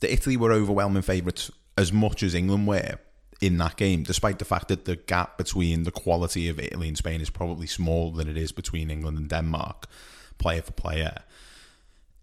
that 0.00 0.12
Italy 0.12 0.36
were 0.36 0.52
overwhelming 0.52 1.02
favourites 1.02 1.50
as 1.76 1.92
much 1.92 2.22
as 2.22 2.34
England 2.34 2.66
were. 2.66 2.98
in 3.40 3.58
that 3.58 3.76
game, 3.76 4.02
despite 4.02 4.38
the 4.38 4.44
fact 4.44 4.68
that 4.68 4.84
the 4.84 4.96
gap 4.96 5.36
between 5.36 5.82
the 5.82 5.90
quality 5.90 6.48
of 6.48 6.58
Italy 6.58 6.88
and 6.88 6.96
Spain 6.96 7.20
is 7.20 7.30
probably 7.30 7.66
smaller 7.66 8.16
than 8.16 8.28
it 8.28 8.36
is 8.36 8.52
between 8.52 8.90
England 8.90 9.18
and 9.18 9.28
Denmark, 9.28 9.86
player 10.38 10.62
for 10.62 10.72
player. 10.72 11.18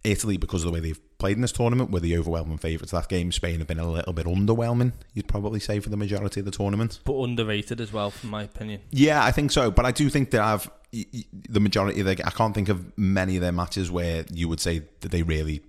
Italy, 0.04 0.38
because 0.38 0.64
of 0.64 0.68
the 0.68 0.74
way 0.74 0.80
they've 0.80 1.18
played 1.18 1.38
in 1.38 1.42
this 1.42 1.52
tournament, 1.52 1.92
were 1.92 2.00
the 2.00 2.18
overwhelming 2.18 2.58
favourites 2.58 2.92
of 2.92 3.02
that 3.02 3.10
game. 3.10 3.32
Spain 3.32 3.60
have 3.60 3.68
been 3.68 3.80
a 3.80 3.90
little 3.90 4.14
bit 4.14 4.26
underwhelming, 4.26 4.94
you'd 5.14 5.28
probably 5.28 5.60
say, 5.60 5.80
for 5.80 5.90
the 5.90 5.98
majority 5.98 6.42
of 6.42 6.46
the 6.46 6.52
tournament. 6.52 7.00
But 7.06 7.16
underrated 7.22 7.80
as 7.80 7.94
well, 7.94 8.12
from 8.12 8.30
my 8.30 8.44
opinion. 8.44 8.82
Yeah, 8.92 9.24
I 9.24 9.32
think 9.32 9.52
so. 9.52 9.72
But 9.72 9.86
I 9.86 9.92
do 9.92 10.10
think 10.10 10.32
they 10.32 10.38
have 10.38 10.70
the 10.92 11.60
majority 11.60 12.02
of 12.02 12.06
their. 12.06 12.18
I 12.26 12.32
can't 12.32 12.54
think 12.54 12.70
of 12.70 12.98
many 12.98 13.36
of 13.36 13.42
their 13.42 13.52
matches 13.52 13.90
where 13.90 14.26
you 14.32 14.48
would 14.50 14.60
say 14.60 14.84
that 15.02 15.12
they 15.12 15.24
really, 15.24 15.62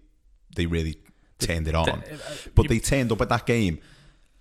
they 0.57 0.67
really 0.67 0.99
turned 1.39 1.69
it 1.69 1.75
on. 1.75 1.89
uh, 1.89 2.03
but 2.55 2.69
they 2.69 2.79
turned 2.79 3.13
up 3.13 3.21
at 3.21 3.29
that 3.29 3.47
game, 3.47 3.79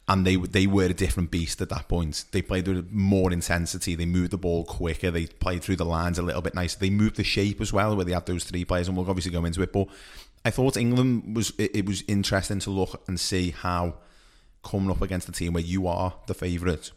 and 0.07 0.25
they 0.25 0.35
they 0.35 0.67
were 0.67 0.85
a 0.85 0.93
different 0.93 1.31
beast 1.31 1.61
at 1.61 1.69
that 1.69 1.87
point. 1.87 2.25
They 2.31 2.41
played 2.41 2.67
with 2.67 2.91
more 2.91 3.31
intensity. 3.31 3.95
They 3.95 4.05
moved 4.05 4.31
the 4.31 4.37
ball 4.37 4.65
quicker. 4.65 5.11
They 5.11 5.27
played 5.27 5.63
through 5.63 5.77
the 5.77 5.85
lines 5.85 6.19
a 6.19 6.21
little 6.21 6.41
bit 6.41 6.55
nicer. 6.55 6.79
They 6.79 6.89
moved 6.89 7.15
the 7.15 7.23
shape 7.23 7.61
as 7.61 7.71
well, 7.71 7.95
where 7.95 8.05
they 8.05 8.11
had 8.11 8.25
those 8.25 8.43
three 8.43 8.65
players, 8.65 8.87
and 8.87 8.97
we'll 8.97 9.09
obviously 9.09 9.31
go 9.31 9.45
into 9.45 9.61
it. 9.61 9.71
But 9.71 9.87
I 10.43 10.49
thought 10.49 10.75
England 10.75 11.35
was 11.35 11.53
it, 11.57 11.75
it 11.75 11.85
was 11.85 12.03
interesting 12.07 12.59
to 12.59 12.69
look 12.69 13.01
and 13.07 13.19
see 13.19 13.51
how 13.51 13.95
coming 14.63 14.91
up 14.91 15.01
against 15.01 15.29
a 15.29 15.31
team 15.31 15.53
where 15.53 15.63
you 15.63 15.87
are 15.87 16.13
the 16.27 16.33
favourite 16.33 16.91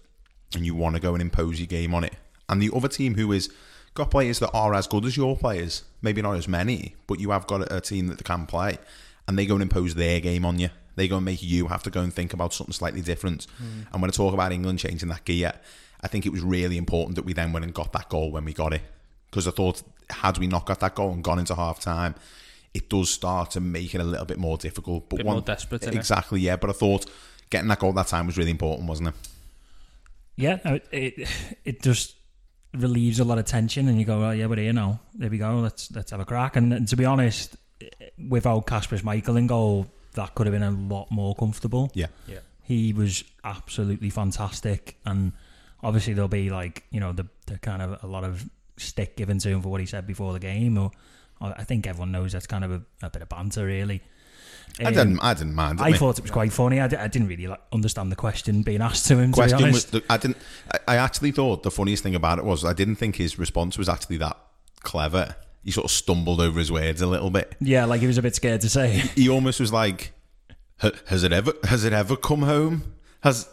and 0.54 0.64
you 0.64 0.74
want 0.74 0.94
to 0.94 1.02
go 1.02 1.14
and 1.14 1.22
impose 1.22 1.58
your 1.58 1.66
game 1.66 1.94
on 1.94 2.02
it, 2.02 2.14
and 2.48 2.60
the 2.60 2.70
other 2.74 2.88
team 2.88 3.14
who 3.14 3.30
is 3.30 3.52
got 3.94 4.10
players 4.10 4.40
that 4.40 4.50
are 4.52 4.74
as 4.74 4.86
good 4.86 5.04
as 5.04 5.16
your 5.16 5.36
players, 5.36 5.84
maybe 6.02 6.20
not 6.20 6.36
as 6.36 6.46
many, 6.46 6.94
but 7.06 7.18
you 7.18 7.30
have 7.30 7.46
got 7.46 7.62
a, 7.62 7.76
a 7.76 7.80
team 7.80 8.08
that 8.08 8.22
can 8.24 8.46
play, 8.46 8.78
and 9.28 9.38
they 9.38 9.46
go 9.46 9.54
and 9.54 9.62
impose 9.62 9.94
their 9.94 10.18
game 10.18 10.44
on 10.44 10.58
you. 10.58 10.70
They 10.96 11.08
go 11.08 11.16
and 11.16 11.24
make 11.24 11.42
you 11.42 11.68
have 11.68 11.82
to 11.84 11.90
go 11.90 12.00
and 12.00 12.12
think 12.12 12.32
about 12.32 12.52
something 12.52 12.72
slightly 12.72 13.02
different. 13.02 13.46
Mm. 13.62 13.86
And 13.92 14.02
when 14.02 14.10
I 14.10 14.12
talk 14.12 14.34
about 14.34 14.50
England 14.50 14.78
changing 14.78 15.08
that 15.10 15.24
gear, 15.24 15.52
I 16.00 16.08
think 16.08 16.26
it 16.26 16.32
was 16.32 16.42
really 16.42 16.76
important 16.76 17.16
that 17.16 17.24
we 17.24 17.32
then 17.32 17.52
went 17.52 17.64
and 17.64 17.74
got 17.74 17.92
that 17.92 18.08
goal 18.08 18.30
when 18.30 18.44
we 18.44 18.52
got 18.52 18.72
it. 18.72 18.82
Because 19.30 19.46
I 19.46 19.50
thought, 19.50 19.82
had 20.10 20.38
we 20.38 20.46
not 20.46 20.66
got 20.66 20.80
that 20.80 20.94
goal 20.94 21.12
and 21.12 21.22
gone 21.22 21.38
into 21.38 21.54
half 21.54 21.80
time, 21.80 22.14
it 22.74 22.88
does 22.88 23.10
start 23.10 23.52
to 23.52 23.60
make 23.60 23.94
it 23.94 24.00
a 24.00 24.04
little 24.04 24.26
bit 24.26 24.38
more 24.38 24.56
difficult. 24.56 25.08
But 25.08 25.18
Bit 25.18 25.26
more 25.26 25.40
desperate. 25.40 25.86
Exactly, 25.86 26.40
yeah. 26.40 26.56
But 26.56 26.70
I 26.70 26.72
thought 26.72 27.06
getting 27.50 27.68
that 27.68 27.78
goal 27.78 27.92
that 27.92 28.06
time 28.06 28.26
was 28.26 28.36
really 28.38 28.50
important, 28.50 28.88
wasn't 28.88 29.08
it? 29.08 29.14
Yeah, 30.36 30.58
no, 30.64 30.80
it 30.92 31.28
it 31.64 31.82
just 31.82 32.14
relieves 32.74 33.20
a 33.20 33.24
lot 33.24 33.38
of 33.38 33.46
tension, 33.46 33.88
and 33.88 33.98
you 33.98 34.04
go, 34.04 34.22
"Oh 34.22 34.30
yeah, 34.32 34.46
we're 34.46 34.56
here 34.56 34.72
now. 34.74 35.00
There 35.14 35.30
we 35.30 35.38
go. 35.38 35.60
Let's 35.60 35.90
let's 35.92 36.10
have 36.10 36.20
a 36.20 36.26
crack." 36.26 36.56
And, 36.56 36.72
and 36.72 36.86
to 36.88 36.96
be 36.96 37.06
honest, 37.06 37.56
without 38.28 38.66
Casper 38.66 38.98
Schmeichel 38.98 39.38
in 39.38 39.46
goal, 39.46 39.86
that 40.16 40.34
could 40.34 40.46
have 40.46 40.52
been 40.52 40.62
a 40.62 40.70
lot 40.94 41.10
more 41.10 41.34
comfortable. 41.34 41.90
Yeah. 41.94 42.08
Yeah. 42.26 42.40
he 42.62 42.92
was 42.92 43.22
absolutely 43.44 44.10
fantastic, 44.10 44.96
and 45.06 45.32
obviously 45.82 46.12
there'll 46.14 46.28
be 46.28 46.50
like 46.50 46.84
you 46.90 47.00
know 47.00 47.12
the 47.12 47.26
the 47.46 47.58
kind 47.58 47.80
of 47.80 48.02
a 48.02 48.06
lot 48.06 48.24
of 48.24 48.44
stick 48.76 49.16
given 49.16 49.38
to 49.38 49.48
him 49.48 49.62
for 49.62 49.68
what 49.70 49.80
he 49.80 49.86
said 49.86 50.06
before 50.06 50.32
the 50.32 50.38
game, 50.40 50.76
or, 50.76 50.90
or 51.40 51.54
I 51.56 51.64
think 51.64 51.86
everyone 51.86 52.12
knows 52.12 52.32
that's 52.32 52.46
kind 52.46 52.64
of 52.64 52.72
a, 52.72 52.82
a 53.02 53.08
bit 53.10 53.22
of 53.22 53.28
banter, 53.28 53.64
really. 53.64 54.02
I 54.80 54.90
didn't- 54.90 55.12
um, 55.12 55.20
I 55.22 55.32
didn't 55.32 55.54
mind 55.54 55.80
it, 55.80 55.84
I 55.84 55.90
mate. 55.92 55.98
thought 55.98 56.18
it 56.18 56.22
was 56.22 56.30
quite 56.30 56.52
funny. 56.52 56.80
I, 56.80 56.88
didn't 56.88 57.28
really 57.28 57.46
like, 57.46 57.62
understand 57.72 58.12
the 58.12 58.16
question 58.16 58.60
being 58.62 58.82
asked 58.82 59.06
to 59.06 59.16
him. 59.18 59.30
To 59.32 59.34
question 59.36 59.58
be 59.58 59.64
was 59.64 59.84
honest. 59.86 59.92
the, 59.92 60.02
I 60.12 60.16
didn't 60.18 60.36
I, 60.70 60.78
I 60.94 60.96
actually 60.96 61.30
thought 61.30 61.62
the 61.62 61.70
funniest 61.70 62.02
thing 62.02 62.14
about 62.14 62.38
it 62.38 62.44
was 62.44 62.64
I 62.64 62.72
didn't 62.74 62.96
think 62.96 63.16
his 63.16 63.38
response 63.38 63.78
was 63.78 63.88
actually 63.88 64.18
that 64.18 64.36
clever. 64.80 65.36
He 65.66 65.72
sort 65.72 65.84
of 65.84 65.90
stumbled 65.90 66.40
over 66.40 66.58
his 66.58 66.70
words 66.72 67.02
a 67.02 67.06
little 67.08 67.28
bit. 67.28 67.54
Yeah, 67.60 67.84
like 67.84 68.00
he 68.00 68.06
was 68.06 68.16
a 68.16 68.22
bit 68.22 68.34
scared 68.36 68.60
to 68.62 68.68
say. 68.70 69.02
He 69.16 69.28
almost 69.28 69.58
was 69.60 69.72
like, 69.72 70.12
"Has 71.08 71.24
it 71.24 71.32
ever 71.32 71.52
has 71.64 71.84
it 71.84 71.92
ever 71.92 72.16
come 72.16 72.42
home? 72.42 72.94
Has 73.24 73.48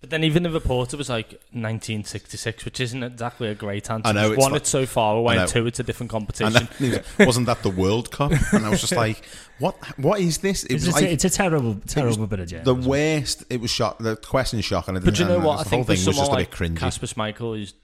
But 0.00 0.10
then 0.10 0.22
even 0.22 0.44
the 0.44 0.50
reporter 0.50 0.96
was 0.96 1.08
like 1.08 1.40
1966, 1.50 2.64
which 2.64 2.78
isn't 2.80 3.02
exactly 3.02 3.48
a 3.48 3.54
great 3.54 3.90
answer. 3.90 4.08
I 4.08 4.12
know, 4.12 4.26
It's 4.26 4.34
it's 4.34 4.42
one, 4.42 4.52
like- 4.52 4.60
it's 4.60 4.70
so 4.70 4.86
far 4.86 5.16
away, 5.16 5.38
and 5.38 5.48
two, 5.50 5.66
it's 5.66 5.80
a 5.80 5.82
different 5.82 6.10
competition. 6.10 6.52
that- 6.52 6.80
was- 7.18 7.26
wasn't 7.26 7.46
that 7.46 7.62
the 7.62 7.70
World 7.70 8.10
Cup? 8.12 8.30
And 8.52 8.64
I 8.64 8.68
was 8.70 8.80
just 8.80 8.94
like, 8.94 9.24
what 9.58 9.74
What 9.98 10.20
is 10.20 10.38
this? 10.38 10.62
It 10.64 10.72
It's 10.74 10.86
was 10.86 10.94
a- 10.94 11.00
like 11.00 11.10
it's 11.10 11.24
a 11.24 11.30
terrible- 11.30 11.72
it 11.72 11.84
was 11.84 11.94
terrible 11.94 12.26
bit 12.28 12.40
of 12.40 12.64
The 12.64 12.74
worst. 12.74 13.44
It 13.50 13.60
was 13.60 13.70
shock. 13.70 13.98
The 13.98 14.14
question 14.16 14.60
shock, 14.60 14.86
and 14.88 14.96
I 14.96 15.00
But 15.00 15.14
didn't- 15.14 15.30
you 15.30 15.38
know 15.38 15.44
what? 15.44 15.60
I 15.60 15.62
The 15.64 15.70
whole 15.70 15.84
think 15.84 15.86
thing 15.88 15.96
for 15.96 16.10
was 16.10 16.16
just 16.16 16.18
a 16.18 16.24
someone 16.26 16.38
bit 16.44 16.60
like 16.60 16.74
cringy. 16.74 16.76
Casper 16.76 17.06
Schmeichel, 17.06 17.56
who's 17.56 17.74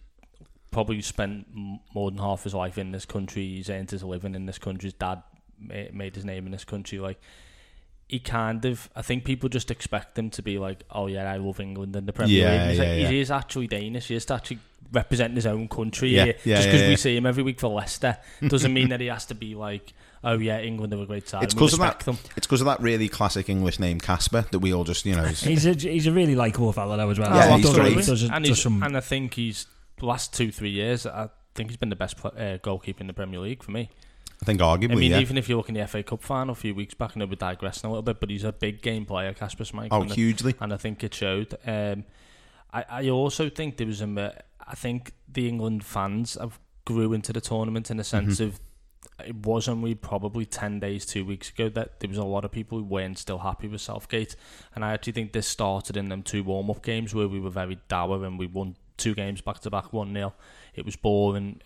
probably 0.72 1.00
spent 1.02 1.46
m- 1.54 1.78
more 1.94 2.10
than 2.10 2.18
half 2.18 2.42
his 2.44 2.54
life 2.54 2.76
in 2.78 2.90
this 2.90 3.04
country. 3.04 3.46
He's 3.46 3.70
earned 3.70 3.90
his 3.90 4.02
living 4.02 4.34
in 4.34 4.46
this 4.46 4.58
country. 4.58 4.88
His 4.88 4.94
dad 4.94 5.22
ma- 5.60 5.74
made 5.92 6.14
his 6.16 6.24
name 6.24 6.46
in 6.46 6.52
this 6.52 6.64
country. 6.64 6.98
Like 6.98 7.20
he 8.08 8.18
kind 8.18 8.64
of, 8.64 8.90
I 8.96 9.02
think 9.02 9.24
people 9.24 9.48
just 9.48 9.70
expect 9.70 10.18
him 10.18 10.30
to 10.30 10.42
be 10.42 10.58
like, 10.58 10.82
oh 10.90 11.06
yeah, 11.06 11.30
I 11.30 11.36
love 11.36 11.60
England 11.60 11.94
and 11.96 12.06
the 12.06 12.12
Premier 12.12 12.44
Yeah, 12.44 12.50
League. 12.62 12.68
He's 12.70 12.78
yeah, 12.78 12.84
like, 12.84 13.00
yeah. 13.02 13.08
He 13.08 13.20
is 13.20 13.30
actually 13.30 13.66
Danish. 13.68 14.08
He 14.08 14.16
is 14.16 14.30
actually 14.30 14.58
representing 14.92 15.36
his 15.36 15.46
own 15.46 15.68
country. 15.68 16.10
Yeah, 16.10 16.24
here. 16.24 16.34
yeah, 16.44 16.56
just 16.56 16.66
yeah, 16.68 16.72
because 16.74 16.88
we 16.88 16.96
see 16.96 17.16
him 17.16 17.24
every 17.26 17.42
week 17.42 17.60
for 17.60 17.68
Leicester 17.68 18.18
doesn't 18.46 18.72
mean 18.74 18.88
that 18.90 19.00
he 19.00 19.06
has 19.06 19.24
to 19.26 19.34
be 19.34 19.54
like, 19.54 19.92
oh 20.24 20.38
yeah, 20.38 20.60
England 20.60 20.92
are 20.92 21.02
a 21.02 21.06
great 21.06 21.26
side. 21.28 21.44
It's 21.44 21.54
because 21.54 21.72
of 21.72 21.78
that. 21.78 22.00
them. 22.00 22.18
It's 22.36 22.46
because 22.46 22.60
of 22.60 22.66
that 22.66 22.80
really 22.80 23.08
classic 23.08 23.48
English 23.48 23.78
name 23.78 23.98
Casper 24.00 24.44
that 24.50 24.58
we 24.58 24.74
all 24.74 24.84
just 24.84 25.06
you 25.06 25.14
know. 25.16 25.24
He's 25.24 25.64
a 25.64 25.72
he's 25.72 26.06
a 26.06 26.12
really 26.12 26.34
likable 26.34 26.72
fella 26.72 26.96
though 26.98 27.08
as 27.10 27.18
well. 27.18 27.34
Yeah, 27.34 27.48
He 27.48 27.56
he's 27.62 27.66
does- 27.66 27.74
great. 27.76 27.88
he 27.98 28.02
does- 28.02 28.22
and, 28.24 28.44
does 28.44 28.48
he's, 28.48 28.62
some- 28.62 28.82
and 28.82 28.96
I 28.96 29.00
think 29.00 29.34
he's 29.34 29.64
the 29.64 29.70
last 30.06 30.32
two 30.34 30.50
three 30.50 30.70
years. 30.70 31.06
I 31.06 31.28
think 31.54 31.70
he's 31.70 31.76
been 31.76 31.90
the 31.90 31.96
best 31.96 32.16
pl- 32.16 32.32
uh, 32.36 32.56
goalkeeper 32.58 33.00
in 33.00 33.06
the 33.06 33.12
Premier 33.12 33.40
League 33.40 33.62
for 33.62 33.70
me. 33.70 33.90
I 34.40 34.44
think 34.44 34.60
arguably, 34.60 34.92
I 34.92 34.94
mean, 34.96 35.10
yeah. 35.12 35.20
even 35.20 35.38
if 35.38 35.48
you 35.48 35.56
look 35.56 35.68
in 35.68 35.76
the 35.76 35.86
FA 35.86 36.02
Cup 36.02 36.22
final 36.22 36.52
a 36.52 36.56
few 36.56 36.74
weeks 36.74 36.94
back, 36.94 37.12
I 37.14 37.20
know 37.20 37.26
we're 37.26 37.36
digressing 37.36 37.86
a 37.86 37.92
little 37.92 38.02
bit, 38.02 38.18
but 38.18 38.28
he's 38.28 38.42
a 38.42 38.52
big 38.52 38.82
game 38.82 39.06
player, 39.06 39.32
Casper 39.32 39.62
Schmeichel. 39.64 39.88
Oh, 39.92 40.02
and 40.02 40.10
I- 40.10 40.14
hugely. 40.14 40.54
and 40.60 40.72
I 40.72 40.76
think 40.76 41.04
it 41.04 41.14
showed. 41.14 41.54
Um, 41.64 42.04
I, 42.72 42.84
I 42.90 43.08
also 43.10 43.48
think 43.48 43.76
there 43.76 43.86
was 43.86 44.00
a. 44.02 44.42
I 44.66 44.74
think 44.74 45.12
the 45.32 45.48
England 45.48 45.84
fans 45.84 46.34
have 46.40 46.58
grew 46.84 47.12
into 47.12 47.32
the 47.32 47.40
tournament 47.40 47.90
in 47.90 47.96
the 47.98 48.04
sense 48.04 48.40
Mhm. 48.40 48.46
of 48.46 48.60
it 49.24 49.36
wasn't. 49.36 49.76
only 49.78 49.94
probably 49.94 50.44
10 50.44 50.80
days, 50.80 51.06
two 51.06 51.24
weeks 51.24 51.50
ago, 51.50 51.68
that 51.68 52.00
there 52.00 52.08
was 52.08 52.18
a 52.18 52.24
lot 52.24 52.44
of 52.44 52.50
people 52.50 52.78
who 52.78 52.84
weren't 52.84 53.18
still 53.18 53.38
happy 53.38 53.68
with 53.68 53.80
Southgate. 53.80 54.34
And 54.74 54.84
I 54.84 54.92
actually 54.92 55.12
think 55.12 55.32
this 55.32 55.46
started 55.46 55.96
in 55.96 56.08
them 56.08 56.22
two 56.24 56.42
warm 56.42 56.70
up 56.70 56.82
games 56.82 57.14
where 57.14 57.28
we 57.28 57.38
were 57.38 57.50
very 57.50 57.78
dour 57.88 58.24
and 58.24 58.38
we 58.38 58.46
won 58.46 58.74
two 58.96 59.14
games 59.14 59.40
back 59.40 59.60
to 59.60 59.70
back 59.70 59.92
1 59.92 60.12
0. 60.14 60.34
It 60.74 60.84
was 60.84 60.96
boring. 60.96 61.60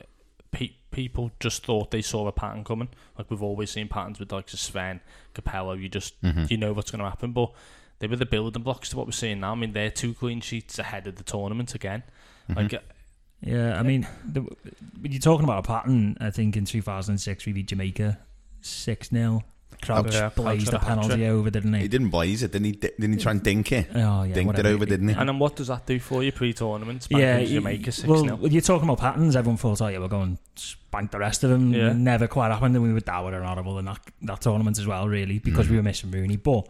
Pe- 0.52 0.76
people 0.90 1.30
just 1.40 1.64
thought 1.66 1.90
they 1.90 2.02
saw 2.02 2.26
a 2.28 2.32
pattern 2.32 2.64
coming. 2.64 2.88
Like 3.18 3.30
we've 3.30 3.42
always 3.42 3.70
seen 3.70 3.88
patterns 3.88 4.18
with 4.18 4.32
like 4.32 4.48
Sven, 4.48 5.00
Capello. 5.34 5.74
You 5.80 5.88
just 5.88 6.20
Mhm. 6.22 6.50
you 6.50 6.56
know 6.56 6.72
what's 6.72 6.90
going 6.90 7.00
to 7.02 7.08
happen. 7.08 7.32
But 7.32 7.52
they 7.98 8.06
were 8.06 8.16
the 8.16 8.26
building 8.26 8.62
blocks 8.62 8.88
to 8.90 8.96
what 8.96 9.06
we're 9.06 9.12
seeing 9.12 9.40
now. 9.40 9.52
I 9.52 9.54
mean, 9.54 9.72
they're 9.72 9.90
two 9.90 10.14
clean 10.14 10.40
sheets 10.40 10.78
ahead 10.78 11.06
of 11.06 11.16
the 11.16 11.24
tournament 11.24 11.74
again. 11.74 12.02
Mhm. 12.48 12.56
Like 12.56 12.74
uh, 12.74 12.78
Yeah, 13.40 13.78
I 13.78 13.82
mean, 13.82 14.06
the, 14.24 14.40
when 15.00 15.12
you're 15.12 15.20
talking 15.20 15.44
about 15.44 15.64
a 15.64 15.68
pattern, 15.68 16.16
I 16.20 16.30
think 16.30 16.56
in 16.56 16.64
2006 16.64 17.44
we 17.44 17.52
beat 17.52 17.66
Jamaica 17.68 18.18
6 18.62 19.08
0. 19.10 19.42
Crouch 19.82 20.12
Yeah, 20.14 20.30
blazed 20.30 20.72
a 20.72 20.78
had 20.78 20.82
a 20.98 21.00
penalty 21.02 21.26
over, 21.26 21.50
didn't 21.50 21.74
he? 21.74 21.80
He 21.82 21.88
didn't 21.88 22.10
blaze 22.10 22.42
it, 22.42 22.52
didn't 22.52 22.64
he? 22.66 22.72
Didn't 22.72 23.12
he 23.12 23.18
try 23.18 23.32
and 23.32 23.42
dink 23.42 23.70
it? 23.72 23.88
Oh, 23.94 24.22
yeah, 24.24 24.34
Dinked 24.34 24.38
it 24.38 24.46
whatever. 24.46 24.68
over, 24.68 24.86
didn't 24.86 25.08
he? 25.08 25.14
And 25.14 25.28
then 25.28 25.38
what 25.38 25.56
does 25.56 25.68
that 25.68 25.86
do 25.86 25.98
for 26.00 26.22
you 26.22 26.32
pre-tournament? 26.32 27.06
yeah, 27.10 27.36
Spanking 27.36 27.48
you- 27.54 27.60
Jamaica 27.60 27.92
six 27.92 28.08
well, 28.08 28.20
0 28.22 28.38
you're 28.46 28.60
talking 28.62 28.88
about 28.88 28.98
patterns, 28.98 29.36
everyone 29.36 29.56
thought, 29.58 29.80
oh 29.82 29.88
yeah, 29.88 29.98
we're 29.98 30.08
going 30.08 30.38
to 30.56 30.62
spank 30.62 31.10
the 31.10 31.18
rest 31.18 31.44
of 31.44 31.50
them. 31.50 31.72
Yeah. 31.72 31.92
Never 31.92 32.26
quite 32.26 32.50
happened, 32.50 32.74
and 32.74 32.84
we 32.84 32.92
were 32.92 33.00
dour 33.00 33.32
and 33.32 33.44
horrible 33.44 33.78
in 33.78 33.84
that, 33.84 34.00
that 34.22 34.40
tournament 34.40 34.78
as 34.78 34.86
well, 34.86 35.08
really, 35.08 35.38
because 35.38 35.66
Mm. 35.66 35.70
we 35.70 35.76
were 35.76 35.82
missing 35.82 36.10
Rooney. 36.10 36.36
But 36.36 36.66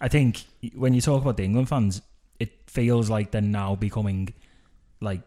I 0.00 0.08
think 0.08 0.44
when 0.74 0.94
you 0.94 1.00
talk 1.00 1.22
about 1.22 1.36
the 1.36 1.44
England 1.44 1.68
fans, 1.68 2.02
it 2.38 2.50
feels 2.66 3.08
like 3.10 3.30
they're 3.30 3.40
now 3.40 3.74
becoming 3.74 4.32
like 5.00 5.22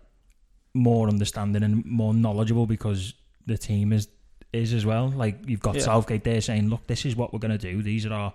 more 0.74 1.08
understanding 1.10 1.64
and 1.64 1.86
more 1.86 2.14
knowledgeable 2.14 2.66
because 2.66 3.14
the 3.46 3.58
team 3.58 3.92
is 3.92 4.08
is 4.54 4.74
as 4.74 4.86
well. 4.86 5.10
Like 5.10 5.48
you've 5.48 5.60
got 5.62 5.76
Yeah. 5.76 5.82
Southgate 5.82 6.24
there 6.24 6.42
saying, 6.42 6.70
"Look, 6.70 6.88
this 6.88 7.06
is 7.06 7.16
what 7.16 7.32
we're 7.34 7.40
going 7.40 7.58
to 7.58 7.72
do. 7.72 7.82
These 7.82 8.06
are 8.06 8.14
our 8.14 8.34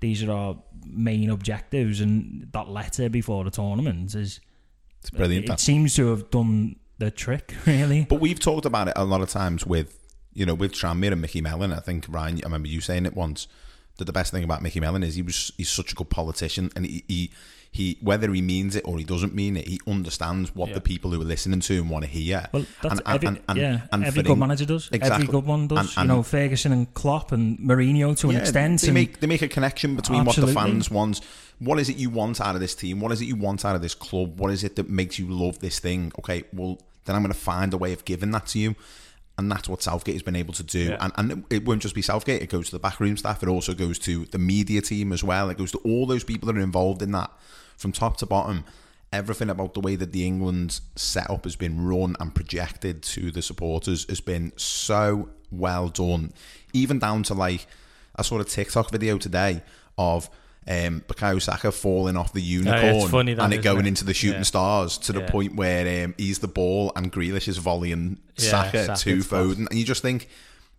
these 0.00 0.22
are 0.22 0.30
our 0.30 0.56
main 0.86 1.30
objectives." 1.30 2.00
And 2.00 2.48
that 2.52 2.68
letter 2.68 3.08
before 3.08 3.44
the 3.44 3.50
tournament 3.50 4.14
is 4.14 4.40
It's 5.00 5.10
brilliant, 5.10 5.44
It, 5.44 5.48
that. 5.48 5.60
seems 5.60 5.94
to 5.94 6.08
have 6.08 6.30
done 6.30 6.76
the 6.98 7.10
trick, 7.10 7.54
really. 7.66 8.04
But 8.08 8.20
we've 8.20 8.40
talked 8.40 8.66
about 8.66 8.88
it 8.88 8.94
a 8.96 9.04
lot 9.04 9.20
of 9.20 9.28
times 9.30 9.64
with, 9.64 9.96
you 10.34 10.44
know, 10.44 10.54
with 10.54 10.72
Tranmere 10.72 11.12
and 11.12 11.20
Micky 11.20 11.40
Mellon. 11.40 11.72
I 11.72 11.78
think 11.80 12.06
Ryan, 12.08 12.38
I 12.38 12.46
remember 12.46 12.68
you 12.68 12.80
saying 12.80 13.06
it 13.06 13.14
once 13.14 13.46
that 13.98 14.04
the 14.06 14.12
best 14.12 14.32
thing 14.32 14.42
about 14.44 14.60
Micky 14.62 14.80
Mellon 14.80 15.02
is 15.04 15.14
he 15.14 15.22
was 15.22 15.52
he's 15.56 15.68
such 15.70 15.92
a 15.92 15.94
good 15.94 16.10
politician, 16.10 16.70
and 16.76 16.84
he 16.84 17.04
he, 17.08 17.30
he 17.70 17.98
whether 18.00 18.32
he 18.32 18.40
means 18.42 18.74
it 18.74 18.82
or 18.86 18.98
he 18.98 19.04
doesn't 19.04 19.34
mean 19.34 19.56
it, 19.56 19.68
he 19.68 19.78
understands 19.86 20.54
what 20.54 20.68
Yeah. 20.70 20.74
the 20.76 20.80
people 20.80 21.10
who 21.10 21.20
are 21.20 21.24
listening 21.24 21.60
to 21.60 21.74
him 21.74 21.88
want 21.90 22.04
to 22.04 22.10
hear. 22.10 22.48
Well, 22.52 22.66
that's 22.82 22.92
And- 22.94 23.02
and- 23.06 23.14
every, 23.16 23.28
and- 23.28 23.40
and- 23.48 23.58
yeah, 23.58 23.80
and 23.92 24.04
every 24.04 24.22
good 24.22 24.32
Eng- 24.32 24.38
manager 24.38 24.64
does. 24.64 24.88
Exactly. 24.90 25.24
Every 25.24 25.26
good 25.26 25.44
one 25.44 25.68
does. 25.68 25.96
And- 25.96 26.08
you 26.08 26.16
know, 26.16 26.22
Ferguson 26.22 26.72
and 26.72 26.92
Klopp 26.94 27.30
and 27.32 27.58
Mourinho 27.58 28.16
to 28.18 28.30
an 28.30 28.36
extent. 28.36 28.80
They 28.80 28.90
make 28.90 29.20
they 29.20 29.26
make 29.26 29.42
a 29.42 29.48
connection 29.48 29.96
between 29.96 30.20
Absolutely. 30.26 30.54
what 30.54 30.64
the 30.64 30.70
fans 30.72 30.90
want. 30.90 31.20
What 31.60 31.78
is 31.78 31.88
it 31.88 31.96
you 31.96 32.08
want 32.10 32.40
out 32.40 32.54
of 32.54 32.60
this 32.60 32.74
team? 32.74 33.00
What 33.00 33.12
is 33.12 33.20
it 33.20 33.26
you 33.26 33.36
want 33.36 33.64
out 33.64 33.76
of 33.76 33.82
this 33.82 33.94
club? 33.94 34.38
What 34.40 34.50
is 34.52 34.64
it 34.64 34.76
that 34.76 34.88
makes 34.88 35.18
you 35.18 35.26
love 35.28 35.58
this 35.58 35.78
thing? 35.78 36.12
Okay, 36.18 36.44
well 36.52 36.78
then 37.04 37.16
I'm 37.16 37.22
going 37.22 37.32
to 37.32 37.38
find 37.38 37.72
a 37.72 37.78
way 37.78 37.92
of 37.92 38.04
giving 38.04 38.30
that 38.32 38.46
to 38.48 38.58
you. 38.58 38.74
And 39.38 39.50
that's 39.50 39.68
what 39.68 39.82
Southgate 39.82 40.16
has 40.16 40.22
been 40.22 40.36
able 40.36 40.52
to 40.54 40.62
do. 40.64 40.90
Yeah. 40.90 40.98
And, 41.00 41.12
and 41.16 41.44
it 41.48 41.64
won't 41.64 41.80
just 41.80 41.94
be 41.94 42.02
Southgate, 42.02 42.42
it 42.42 42.50
goes 42.50 42.66
to 42.66 42.72
the 42.72 42.80
backroom 42.80 43.16
staff, 43.16 43.42
it 43.42 43.48
also 43.48 43.72
goes 43.72 43.98
to 44.00 44.24
the 44.26 44.38
media 44.38 44.82
team 44.82 45.12
as 45.12 45.24
well. 45.24 45.48
It 45.48 45.56
goes 45.56 45.70
to 45.72 45.78
all 45.78 46.06
those 46.06 46.24
people 46.24 46.48
that 46.48 46.56
are 46.56 46.62
involved 46.62 47.00
in 47.02 47.12
that 47.12 47.30
from 47.76 47.92
top 47.92 48.16
to 48.18 48.26
bottom. 48.26 48.64
everything 49.12 49.48
about 49.48 49.74
the 49.74 49.80
way 49.80 49.96
that 49.96 50.12
the 50.12 50.26
England 50.26 50.80
setup 50.96 51.44
has 51.44 51.56
been 51.56 51.86
run 51.86 52.14
and 52.20 52.34
projected 52.34 53.02
to 53.02 53.30
the 53.30 53.40
supporters 53.40 54.04
has 54.08 54.20
been 54.20 54.52
so 54.56 55.30
well 55.50 55.88
done. 55.88 56.32
Even 56.72 56.98
down 56.98 57.22
to 57.24 57.34
like 57.34 57.66
I 58.16 58.22
saw 58.22 58.38
a 58.38 58.44
TikTok 58.44 58.90
video 58.90 59.16
today 59.18 59.62
of 59.96 60.28
um, 60.68 61.02
Bukayo 61.08 61.40
Saka 61.40 61.72
falling 61.72 62.16
off 62.16 62.32
the 62.32 62.42
unicorn 62.42 63.08
funny 63.08 63.34
that, 63.34 63.42
and 63.42 63.54
it 63.54 63.62
going 63.62 63.86
it? 63.86 63.88
into 63.88 64.04
the 64.04 64.12
shooting 64.14 64.40
Yeah. 64.40 64.42
stars 64.44 64.98
to 64.98 65.12
the 65.12 65.20
Yeah. 65.20 65.30
point 65.30 65.56
where 65.56 66.04
um, 66.04 66.14
he's 66.18 66.40
the 66.40 66.48
ball 66.48 66.92
and 66.94 67.10
Grealish 67.12 67.48
is 67.48 67.56
volleying 67.58 68.18
Yeah, 68.36 68.50
Saka 68.50 68.84
Saka 68.86 69.00
to. 69.00 69.16
Foden, 69.18 69.66
and 69.70 69.74
you 69.78 69.84
just 69.84 70.02
think 70.02 70.28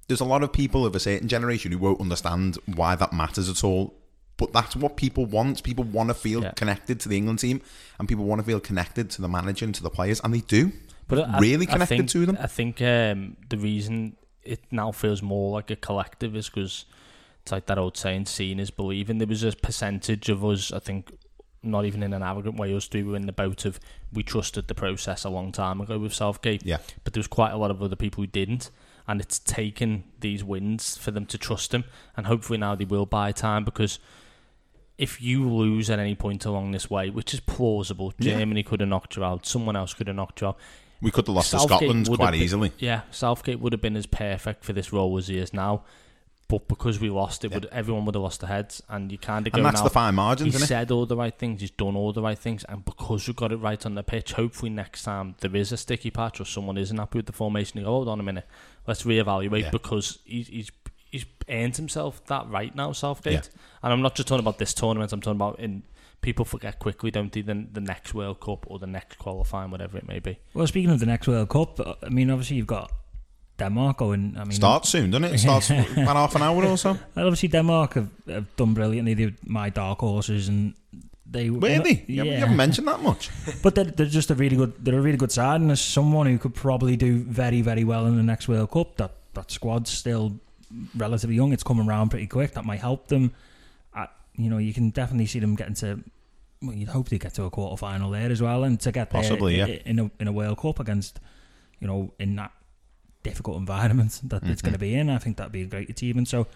there's 0.08 0.22
a 0.22 0.26
lot 0.26 0.44
of 0.44 0.54
people 0.54 0.86
of 0.86 0.96
a 0.96 1.00
certain 1.00 1.28
generation 1.28 1.72
who 1.72 1.78
won't 1.80 2.00
understand 2.02 2.58
why 2.66 2.96
that 2.96 3.14
matters 3.14 3.50
at 3.50 3.64
all. 3.64 3.96
But 4.38 4.54
that's 4.54 4.76
what 4.76 4.96
people 4.96 5.26
want. 5.26 5.64
People 5.64 5.84
want 5.84 6.10
to 6.10 6.14
feel 6.14 6.42
Yeah. 6.44 6.52
connected 6.52 7.00
to 7.02 7.10
the 7.10 7.18
England 7.18 7.40
team, 7.40 7.60
and 8.00 8.08
people 8.08 8.24
want 8.26 8.40
to 8.40 8.46
feel 8.46 8.60
connected 8.60 9.10
to 9.12 9.22
the 9.22 9.28
manager 9.28 9.66
and 9.66 9.76
to 9.76 9.84
the 9.84 9.90
players, 9.90 10.22
and 10.24 10.34
they 10.34 10.40
do. 10.42 10.72
But 11.10 11.28
I- 11.28 11.40
really 11.40 11.66
connected 11.66 11.98
think- 11.98 12.10
to 12.12 12.26
them. 12.26 12.38
I 12.40 12.48
think 12.48 12.82
um, 12.82 13.36
the 13.50 13.58
reason 13.58 14.16
it 14.44 14.62
now 14.72 14.92
feels 14.92 15.22
more 15.22 15.52
like 15.52 15.70
a 15.72 15.76
collective 15.76 16.36
is 16.36 16.48
because 16.48 16.86
it's 17.42 17.52
like 17.52 17.66
that 17.68 17.78
old 17.78 17.98
saying, 17.98 18.26
seeing 18.26 18.60
is 18.60 18.72
believing. 18.72 19.18
There 19.18 19.28
was 19.28 19.44
a 19.44 19.52
percentage 19.54 20.30
of 20.30 20.44
us, 20.46 20.72
I 20.72 20.80
think, 20.80 21.12
not 21.64 21.86
even 21.86 22.04
in 22.04 22.14
an 22.14 22.24
arrogant 22.24 22.58
way, 22.58 22.74
us 22.76 22.86
three 22.88 23.04
were 23.04 23.16
in 23.16 23.26
the 23.26 23.32
boat 23.34 23.66
of 23.66 23.80
we 24.14 24.24
trusted 24.24 24.68
the 24.68 24.76
process 24.76 25.24
a 25.24 25.30
long 25.30 25.52
time 25.52 25.82
ago 25.82 25.98
with 26.00 26.14
Southgate. 26.14 26.66
Yeah. 26.66 26.78
But 27.04 27.14
there 27.14 27.20
was 27.20 27.28
quite 27.28 27.52
a 27.52 27.58
lot 27.58 27.72
of 27.72 27.82
other 27.84 27.96
people 27.96 28.22
who 28.24 28.28
didn't. 28.28 28.70
And 29.08 29.20
it's 29.20 29.40
taken 29.40 30.04
these 30.20 30.44
wins 30.44 30.96
for 30.96 31.10
them 31.10 31.26
to 31.28 31.38
trust 31.40 31.74
him. 31.74 31.84
And 32.16 32.28
hopefully 32.28 32.60
now 32.60 32.76
they 32.76 32.86
will 32.86 33.08
buy 33.08 33.32
time 33.32 33.66
because 33.66 33.98
if 35.00 35.20
you 35.22 35.50
lose 35.50 35.90
at 35.90 35.98
any 35.98 36.14
point 36.14 36.46
along 36.46 36.72
this 36.72 36.90
way, 36.92 37.10
which 37.10 37.34
is 37.34 37.40
plausible, 37.40 38.14
Yeah. 38.20 38.38
Germany 38.38 38.62
could 38.64 38.82
have 38.82 38.90
knocked 38.90 39.16
you 39.16 39.24
out, 39.24 39.46
someone 39.48 39.76
else 39.76 39.94
could 39.96 40.08
have 40.08 40.16
knocked 40.16 40.42
you 40.42 40.48
out. 40.50 40.58
We 41.02 41.10
could 41.10 41.26
have 41.28 41.36
lost 41.36 41.52
to 41.52 41.60
Scotland 41.60 42.08
quite 42.08 42.32
been- 42.34 42.42
easily. 42.42 42.72
Yeah, 42.78 43.02
Southgate 43.10 43.60
would 43.60 43.74
have 43.74 43.82
been 43.82 43.96
as 43.96 44.06
perfect 44.06 44.64
for 44.64 44.74
this 44.74 44.92
role 44.94 45.18
as 45.18 45.28
he 45.28 45.38
is 45.40 45.54
now. 45.54 45.84
But 46.50 46.68
because 46.68 47.00
we 47.00 47.10
lost 47.12 47.46
it, 47.46 47.54
would 47.54 47.68
everyone 47.72 48.06
would 48.06 48.16
have 48.16 48.24
lost 48.24 48.42
their 48.42 48.50
heads, 48.50 48.82
and 48.90 49.12
you 49.12 49.18
kind 49.20 49.46
of 49.48 49.54
go 49.54 49.58
And 49.60 49.66
that's 49.68 49.82
now, 49.82 49.84
the 49.84 49.90
fine 49.92 50.16
margins, 50.16 50.48
He's 50.48 50.56
isn't 50.56 50.66
it? 50.66 50.68
said 50.68 50.92
all 50.92 51.06
the 51.06 51.16
right 51.16 51.38
things, 51.38 51.62
he's 51.62 51.70
done 51.70 51.96
all 51.96 52.12
the 52.12 52.24
right 52.24 52.38
things, 52.40 52.64
and 52.68 52.84
because 52.84 53.28
we 53.28 53.36
got 53.36 53.52
it 53.52 53.58
right 53.58 53.86
on 53.86 53.94
the 53.94 54.02
pitch, 54.02 54.34
hopefully 54.34 54.72
next 54.72 55.04
time 55.04 55.36
there 55.42 55.56
is 55.56 55.72
a 55.72 55.78
sticky 55.78 56.10
patch 56.10 56.42
or 56.42 56.46
someone 56.46 56.76
isn't 56.78 56.98
happy 56.98 57.20
with 57.20 57.28
the 57.28 57.34
formation, 57.34 57.78
you 57.80 57.86
go, 57.86 57.92
hold 57.92 58.08
on 58.10 58.20
a 58.20 58.24
minute, 58.24 58.48
let's 58.88 59.04
reevaluate 59.04 59.62
Yeah. 59.62 59.70
because 59.70 60.20
he's, 60.26 60.48
he's 60.48 60.72
he's 61.12 61.26
earned 61.50 61.76
himself 61.78 62.24
that 62.26 62.48
right 62.50 62.76
now, 62.76 62.92
Southgate. 62.94 63.34
Yeah. 63.34 63.62
And 63.84 63.94
I'm 63.94 64.02
not 64.02 64.16
just 64.16 64.28
talking 64.28 64.44
about 64.44 64.58
this 64.58 64.74
tournament, 64.74 65.12
I'm 65.14 65.22
talking 65.22 65.38
about 65.38 65.60
in 65.60 65.84
people 66.22 66.46
forget 66.46 66.80
quickly, 66.80 67.12
don't 67.12 67.32
they, 67.32 67.42
the, 67.42 67.68
the 67.72 67.80
next 67.82 68.14
World 68.16 68.40
Cup 68.40 68.66
or 68.70 68.78
the 68.80 68.88
next 68.88 69.18
qualifying, 69.20 69.70
whatever 69.72 69.98
it 70.00 70.08
may 70.08 70.20
be. 70.20 70.40
Well, 70.54 70.66
speaking 70.68 70.90
of 70.90 71.00
the 71.00 71.06
next 71.06 71.28
World 71.28 71.50
Cup, 71.50 71.80
uh, 71.80 71.94
I 72.04 72.10
mean, 72.10 72.30
obviously 72.30 72.58
you've 72.58 72.68
got 72.68 72.92
Denmark 73.60 73.98
going. 73.98 74.36
I 74.38 74.44
mean, 74.44 74.52
Starts 74.54 74.90
soon, 74.90 75.12
doesn't 75.12 75.26
it? 75.26 75.34
It 75.36 75.40
starts 75.40 75.70
about 75.98 76.16
half 76.16 76.36
an 76.36 76.42
hour 76.42 76.66
or 76.66 76.78
so. 76.78 76.98
Well, 77.16 77.26
obviously 77.28 77.50
Denmark 77.50 77.94
have, 77.94 78.10
have 78.28 78.56
done 78.56 78.74
brilliantly. 78.74 79.14
They're 79.14 79.34
my 79.46 79.70
dark 79.70 80.00
horses, 80.00 80.48
and 80.50 80.74
they 81.32 81.50
Really? 81.50 82.04
You 82.08 82.18
haven't- 82.18 82.34
you 82.34 82.40
haven't 82.40 82.56
mentioned 82.58 82.88
that 82.88 83.02
much. 83.04 83.30
but 83.64 83.76
they're, 83.76 83.86
they're 83.86 84.06
just 84.08 84.32
a 84.32 84.36
really 84.36 84.56
good. 84.58 84.74
They're 84.84 84.98
a 84.98 85.02
really 85.02 85.18
good 85.18 85.32
side, 85.32 85.62
and 85.62 85.72
as 85.72 85.82
someone 85.82 86.26
who 86.32 86.38
could 86.40 86.56
probably 86.56 86.96
do 86.98 87.20
very, 87.20 87.62
very 87.62 87.84
well 87.84 88.06
in 88.08 88.18
the 88.18 88.24
next 88.24 88.48
World 88.48 88.72
Cup, 88.72 88.96
that 88.98 89.12
that 89.34 89.52
squad's 89.52 89.92
still 89.92 90.32
relatively 90.98 91.36
young. 91.36 91.54
It's 91.54 91.64
coming 91.64 91.88
around 91.88 92.10
pretty 92.10 92.28
quick. 92.28 92.54
That 92.54 92.66
might 92.66 92.80
help 92.80 93.08
them. 93.08 93.32
I, 93.94 94.08
you 94.36 94.50
know, 94.50 94.58
you 94.60 94.74
can 94.74 94.90
definitely 94.92 95.28
see 95.28 95.40
them 95.40 95.56
getting 95.56 95.76
to. 95.76 96.00
Well, 96.62 96.76
you'd 96.76 96.90
hope 96.90 97.08
they 97.10 97.18
get 97.20 97.34
to 97.36 97.44
a 97.44 97.50
quarter 97.50 97.78
final 97.78 98.12
there 98.12 98.32
as 98.32 98.42
well, 98.42 98.64
and 98.64 98.80
to 98.82 98.92
get 98.92 99.12
there 99.12 99.22
Possibly, 99.22 99.58
yeah. 99.58 99.66
in 99.86 100.00
a 100.00 100.12
in 100.20 100.28
a 100.28 100.32
World 100.32 100.58
Cup 100.58 100.80
against, 100.80 101.20
you 101.80 101.88
know, 101.88 102.12
in 102.20 102.36
that 102.36 102.52
difficult 103.24 103.58
environment 103.58 104.22
that 104.24 104.44
it's 104.44 104.62
Mhm. 104.62 104.66
going 104.66 104.74
to 104.74 104.80
be 104.80 104.96
in. 104.96 105.10
I 105.10 105.18
think 105.18 105.38
that'd 105.38 105.52
be 105.52 105.64
a 105.64 105.66
great 105.66 105.90
achievement. 105.90 106.28
So, 106.28 106.48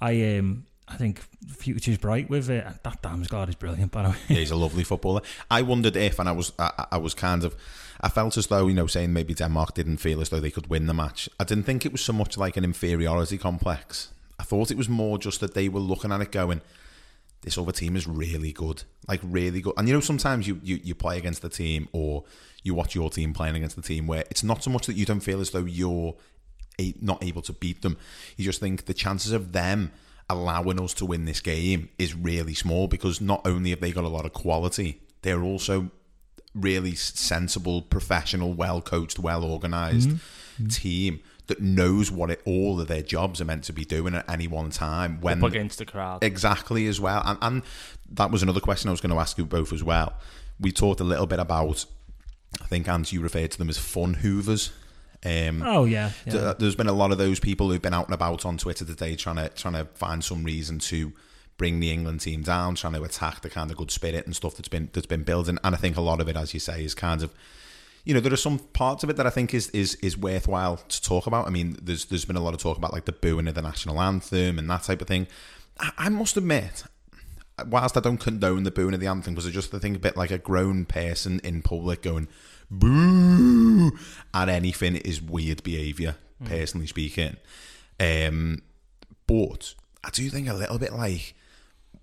I 0.00 0.36
um 0.38 0.64
I 0.88 0.96
think 0.96 1.20
the 1.46 1.54
future's 1.54 1.98
bright 1.98 2.28
with 2.28 2.50
it. 2.50 2.64
That 2.82 3.00
Damsgaard 3.00 3.48
is 3.48 3.54
brilliant, 3.54 3.92
by 3.92 4.02
the 4.02 4.08
way. 4.10 4.16
Yeah, 4.28 4.36
he's 4.38 4.50
a 4.50 4.56
lovely 4.56 4.82
footballer. 4.82 5.20
I 5.48 5.62
wondered 5.62 5.94
if, 5.94 6.18
and 6.18 6.28
I 6.28 6.32
was, 6.32 6.52
I, 6.58 6.86
I 6.90 6.98
was 6.98 7.14
kind 7.14 7.44
of, 7.44 7.54
I 8.00 8.08
felt 8.08 8.36
as 8.36 8.48
though 8.48 8.66
you 8.66 8.74
know, 8.74 8.88
saying 8.88 9.12
maybe 9.12 9.32
Denmark 9.32 9.74
didn't 9.74 9.98
feel 9.98 10.20
as 10.20 10.30
though 10.30 10.40
they 10.40 10.50
could 10.50 10.66
win 10.68 10.86
the 10.88 10.94
match. 10.94 11.28
I 11.38 11.44
didn't 11.44 11.62
think 11.62 11.86
it 11.86 11.92
was 11.92 12.00
so 12.00 12.12
much 12.12 12.36
like 12.36 12.56
an 12.56 12.64
inferiority 12.64 13.38
complex. 13.38 14.08
I 14.40 14.42
thought 14.42 14.72
it 14.72 14.76
was 14.76 14.88
more 14.88 15.16
just 15.16 15.38
that 15.40 15.54
they 15.54 15.68
were 15.68 15.78
looking 15.78 16.10
at 16.10 16.20
it 16.22 16.32
going, 16.32 16.60
this 17.42 17.56
other 17.56 17.72
team 17.72 17.96
is 17.96 18.06
really 18.06 18.52
good, 18.52 18.82
like 19.08 19.20
really 19.22 19.60
good. 19.60 19.74
And 19.76 19.88
you 19.88 19.94
know, 19.94 20.00
sometimes 20.00 20.46
you 20.46 20.60
you, 20.62 20.78
you 20.82 20.94
play 20.94 21.16
against 21.18 21.42
the 21.42 21.48
team 21.48 21.88
or 21.92 22.24
you 22.62 22.74
watch 22.74 22.94
your 22.94 23.08
team 23.10 23.32
playing 23.32 23.56
against 23.56 23.76
the 23.76 23.82
team 23.82 24.06
where 24.06 24.24
it's 24.30 24.42
not 24.44 24.62
so 24.62 24.70
much 24.70 24.86
that 24.86 24.94
you 24.96 25.06
don't 25.06 25.20
feel 25.20 25.40
as 25.40 25.50
though 25.50 25.64
you're 25.64 26.14
a, 26.78 26.94
not 27.00 27.22
able 27.24 27.42
to 27.42 27.52
beat 27.54 27.80
them. 27.82 27.96
You 28.36 28.44
just 28.44 28.60
think 28.60 28.84
the 28.84 28.94
chances 28.94 29.32
of 29.32 29.52
them 29.52 29.90
allowing 30.28 30.80
us 30.80 30.94
to 30.94 31.06
win 31.06 31.24
this 31.24 31.40
game 31.40 31.88
is 31.98 32.14
really 32.14 32.54
small 32.54 32.86
because 32.88 33.20
not 33.20 33.40
only 33.46 33.70
have 33.70 33.80
they 33.80 33.90
got 33.92 34.04
a 34.04 34.08
lot 34.08 34.26
of 34.26 34.32
quality, 34.32 35.00
they're 35.22 35.42
also 35.42 35.90
really 36.54 36.94
sensible, 36.94 37.80
professional, 37.82 38.52
well 38.52 38.80
coached, 38.80 39.18
well 39.18 39.44
organized 39.44 40.10
Mhm. 40.60 40.74
team 40.74 41.20
that 41.50 41.60
knows 41.60 42.10
what 42.10 42.30
it, 42.30 42.40
all 42.46 42.80
of 42.80 42.88
their 42.88 43.02
jobs 43.02 43.40
are 43.40 43.44
meant 43.44 43.64
to 43.64 43.72
be 43.74 43.84
doing 43.84 44.14
at 44.14 44.28
any 44.28 44.48
one 44.48 44.70
time. 44.70 45.20
When 45.20 45.44
Up 45.44 45.50
against 45.50 45.78
the 45.78 45.84
crowd. 45.84 46.24
exactly 46.24 46.86
as 46.86 46.98
well, 46.98 47.22
and 47.24 47.38
and 47.42 47.62
that 48.12 48.30
was 48.30 48.42
another 48.42 48.60
question 48.60 48.88
I 48.88 48.92
was 48.92 49.00
going 49.02 49.12
to 49.14 49.20
ask 49.20 49.36
you 49.38 49.44
both 49.44 49.72
as 49.72 49.84
well. 49.84 50.14
We 50.58 50.72
talked 50.72 51.00
a 51.00 51.04
little 51.04 51.26
bit 51.26 51.38
about. 51.38 51.84
I 52.60 52.66
think, 52.66 52.88
Ant, 52.88 53.12
you 53.12 53.20
referred 53.20 53.52
to 53.52 53.58
them 53.58 53.68
as 53.68 53.78
fun 53.78 54.14
hoovers. 54.14 54.72
Um, 55.24 55.62
Oh, 55.62 55.84
yeah, 55.84 56.10
yeah. 56.26 56.32
th- 56.32 56.56
There's 56.58 56.74
been 56.74 56.88
a 56.88 56.92
lot 56.92 57.12
of 57.12 57.18
those 57.18 57.38
people 57.38 57.70
who've 57.70 57.80
been 57.82 57.94
out 57.94 58.06
and 58.06 58.14
about 58.14 58.44
on 58.44 58.56
Twitter 58.58 58.84
today 58.84 59.14
trying 59.14 59.36
to 59.36 59.48
trying 59.50 59.74
to 59.74 59.84
find 59.94 60.24
some 60.24 60.42
reason 60.44 60.78
to 60.80 61.12
bring 61.58 61.78
the 61.78 61.92
England 61.92 62.20
team 62.22 62.42
down, 62.42 62.74
trying 62.74 62.94
to 62.94 63.02
attack 63.04 63.42
the 63.42 63.50
kind 63.50 63.70
of 63.70 63.76
good 63.76 63.90
spirit 63.90 64.24
and 64.26 64.34
stuff 64.34 64.56
that's 64.56 64.68
been 64.68 64.88
that's 64.94 65.06
been 65.06 65.22
building. 65.22 65.58
And 65.62 65.74
I 65.74 65.78
think 65.78 65.96
a 65.96 66.00
lot 66.00 66.20
of 66.20 66.28
it, 66.28 66.36
as 66.36 66.54
you 66.54 66.60
say, 66.60 66.82
is 66.84 66.94
kind 66.94 67.22
of 67.22 67.32
you 68.04 68.14
know, 68.14 68.20
there 68.20 68.32
are 68.32 68.36
some 68.36 68.58
parts 68.58 69.04
of 69.04 69.10
it 69.10 69.16
that 69.16 69.26
I 69.26 69.30
think 69.30 69.52
is 69.54 69.68
is 69.70 69.96
is 69.96 70.16
worthwhile 70.16 70.76
to 70.76 71.02
talk 71.02 71.26
about. 71.26 71.46
I 71.46 71.50
mean, 71.50 71.76
there's 71.82 72.06
there's 72.06 72.24
been 72.24 72.36
a 72.36 72.40
lot 72.40 72.54
of 72.54 72.60
talk 72.60 72.78
about 72.78 72.92
like 72.92 73.04
the 73.04 73.12
booing 73.12 73.48
of 73.48 73.54
the 73.54 73.62
national 73.62 74.00
anthem 74.00 74.58
and 74.58 74.68
that 74.70 74.84
type 74.84 75.00
of 75.00 75.08
thing. 75.08 75.26
I, 75.78 75.90
I 75.98 76.08
must 76.08 76.36
admit, 76.36 76.84
whilst 77.66 77.96
I 77.96 78.00
don't 78.00 78.18
condone 78.18 78.62
the 78.62 78.70
booing 78.70 78.94
of 78.94 79.00
the 79.00 79.06
anthem, 79.06 79.34
because 79.34 79.46
I 79.46 79.50
just 79.50 79.70
think 79.70 79.96
a 79.96 80.00
bit 80.00 80.16
like 80.16 80.30
a 80.30 80.38
grown 80.38 80.86
person 80.86 81.40
in 81.44 81.62
public 81.62 82.02
going 82.02 82.28
boo 82.70 83.92
at 84.32 84.48
anything 84.48 84.96
is 84.96 85.20
weird 85.20 85.62
behaviour. 85.62 86.16
Mm. 86.42 86.48
Personally 86.48 86.86
speaking, 86.86 87.36
um, 87.98 88.62
but 89.26 89.74
I 90.02 90.10
do 90.10 90.28
think 90.30 90.48
a 90.48 90.54
little 90.54 90.78
bit 90.78 90.92
like. 90.92 91.34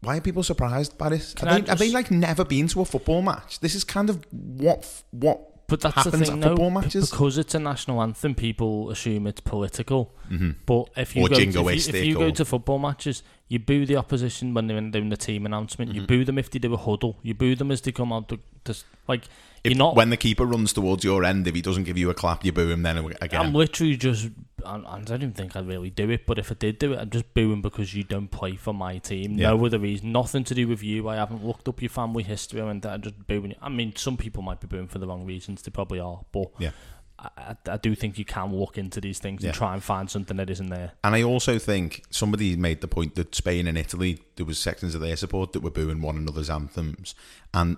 Why 0.01 0.17
are 0.17 0.21
people 0.21 0.43
surprised 0.43 0.95
by 0.95 1.09
this? 1.09 1.33
Have 1.39 1.65
they, 1.65 1.69
have 1.71 1.79
they 1.79 1.89
like 1.89 2.11
never 2.11 2.45
been 2.45 2.67
to 2.67 2.81
a 2.81 2.85
football 2.85 3.23
match? 3.23 3.61
This 3.61 3.73
is 3.73 3.83
kind 3.83 4.11
of 4.11 4.23
what 4.31 5.01
what 5.09 5.56
But 5.67 5.81
that's 5.81 5.95
happens 5.95 6.13
the 6.13 6.25
thing, 6.25 6.33
at 6.35 6.39
no, 6.39 6.47
football 6.49 6.69
b- 6.69 6.75
matches. 6.75 7.09
because 7.11 7.37
it's 7.37 7.53
a 7.53 7.59
national 7.59 8.01
anthem. 8.01 8.35
People 8.35 8.89
assume 8.89 9.27
it's 9.27 9.41
political. 9.41 10.13
Mhm. 10.31 10.55
But 10.65 10.89
if 10.95 11.13
you 11.13 11.23
Or 11.25 11.29
go 11.29 11.35
to, 11.35 11.45
jingoistic 11.45 11.89
if 11.89 11.93
you, 11.95 11.99
if 12.01 12.05
you 12.07 12.13
go 12.15 12.31
to 12.31 12.45
football 12.45 12.79
matches, 12.79 13.21
you 13.49 13.59
boo 13.59 13.85
the 13.85 13.97
opposition 13.97 14.53
when 14.53 14.67
they're 14.67 14.79
doing 14.79 15.09
the 15.09 15.17
team 15.17 15.45
announcement. 15.45 15.93
You 15.93 16.03
Mhm. 16.03 16.07
boo 16.07 16.23
them 16.25 16.37
if 16.37 16.49
they 16.49 16.59
do 16.59 16.73
a 16.73 16.77
huddle. 16.77 17.17
You 17.21 17.33
boo 17.33 17.53
them 17.55 17.71
as 17.71 17.81
they 17.81 17.91
come 17.91 18.13
out. 18.13 18.29
To, 18.29 18.39
to, 18.63 18.75
like 19.09 19.25
If, 19.65 19.71
you're 19.71 19.77
not. 19.77 19.95
when 19.97 20.09
the 20.09 20.15
keeper 20.17 20.45
runs 20.45 20.71
towards 20.71 21.03
your 21.03 21.25
end, 21.25 21.45
if 21.47 21.55
he 21.55 21.61
doesn't 21.61 21.83
give 21.83 21.97
you 21.97 22.09
a 22.09 22.13
clap, 22.13 22.45
you 22.45 22.53
boo 22.53 22.69
him. 22.69 22.83
Then 22.83 22.97
again, 23.21 23.41
I'm 23.41 23.53
literally 23.53 23.97
just. 23.97 24.29
I, 24.67 24.95
I 24.97 24.99
don't 25.01 25.21
even 25.21 25.33
think 25.33 25.55
I'd 25.55 25.67
really 25.67 25.89
do 25.89 26.09
it, 26.09 26.25
but 26.25 26.37
if 26.37 26.51
I 26.51 26.55
did 26.55 26.77
do 26.79 26.93
it, 26.93 26.99
I'd 26.99 27.11
just 27.11 27.33
boo 27.33 27.51
him 27.53 27.61
because 27.61 27.93
you 27.95 28.03
don't 28.03 28.27
play 28.29 28.55
for 28.55 28.73
my 28.73 28.97
team. 28.97 29.37
Yeah. 29.39 29.49
No 29.49 29.65
other 29.65 29.79
reason. 29.79 30.11
Nothing 30.11 30.43
to 30.45 30.53
do 30.53 30.67
with 30.67 30.83
you. 30.83 31.07
I 31.07 31.15
haven't 31.15 31.45
looked 31.45 31.67
up 31.67 31.81
your 31.81 31.89
family 31.89 32.23
history 32.23 32.59
and 32.61 32.85
I'm 32.85 33.01
just 33.01 33.27
booing 33.27 33.51
you. 33.51 33.55
I 33.61 33.69
mean, 33.69 33.95
some 33.95 34.17
people 34.17 34.43
might 34.43 34.59
be 34.59 34.67
booing 34.67 34.87
for 34.87 34.99
the 34.99 35.07
wrong 35.07 35.25
reasons. 35.25 35.61
They 35.61 35.71
probably 35.71 35.99
are, 35.99 36.21
but 36.31 36.51
Yeah. 36.59 36.71
I, 37.19 37.29
I, 37.37 37.55
I 37.71 37.77
do 37.77 37.95
think 37.95 38.19
you 38.19 38.25
can 38.25 38.53
look 38.55 38.77
into 38.77 39.01
these 39.01 39.17
things 39.19 39.41
Yeah. 39.41 39.49
and 39.49 39.57
try 39.57 39.73
and 39.73 39.81
find 39.81 40.09
something 40.09 40.37
that 40.37 40.49
isn't 40.51 40.69
there. 40.69 40.91
And 41.03 41.15
I 41.15 41.23
also 41.23 41.57
think 41.57 42.03
somebody 42.11 42.55
made 42.55 42.81
the 42.81 42.87
point 42.87 43.15
that 43.15 43.33
Spain 43.33 43.65
and 43.67 43.77
Italy, 43.77 44.19
there 44.35 44.45
was 44.45 44.59
sections 44.59 44.93
of 44.93 45.01
their 45.01 45.15
support 45.15 45.53
that 45.53 45.61
were 45.61 45.71
booing 45.71 46.01
one 46.01 46.15
another's 46.17 46.49
anthems, 46.49 47.15
and 47.55 47.77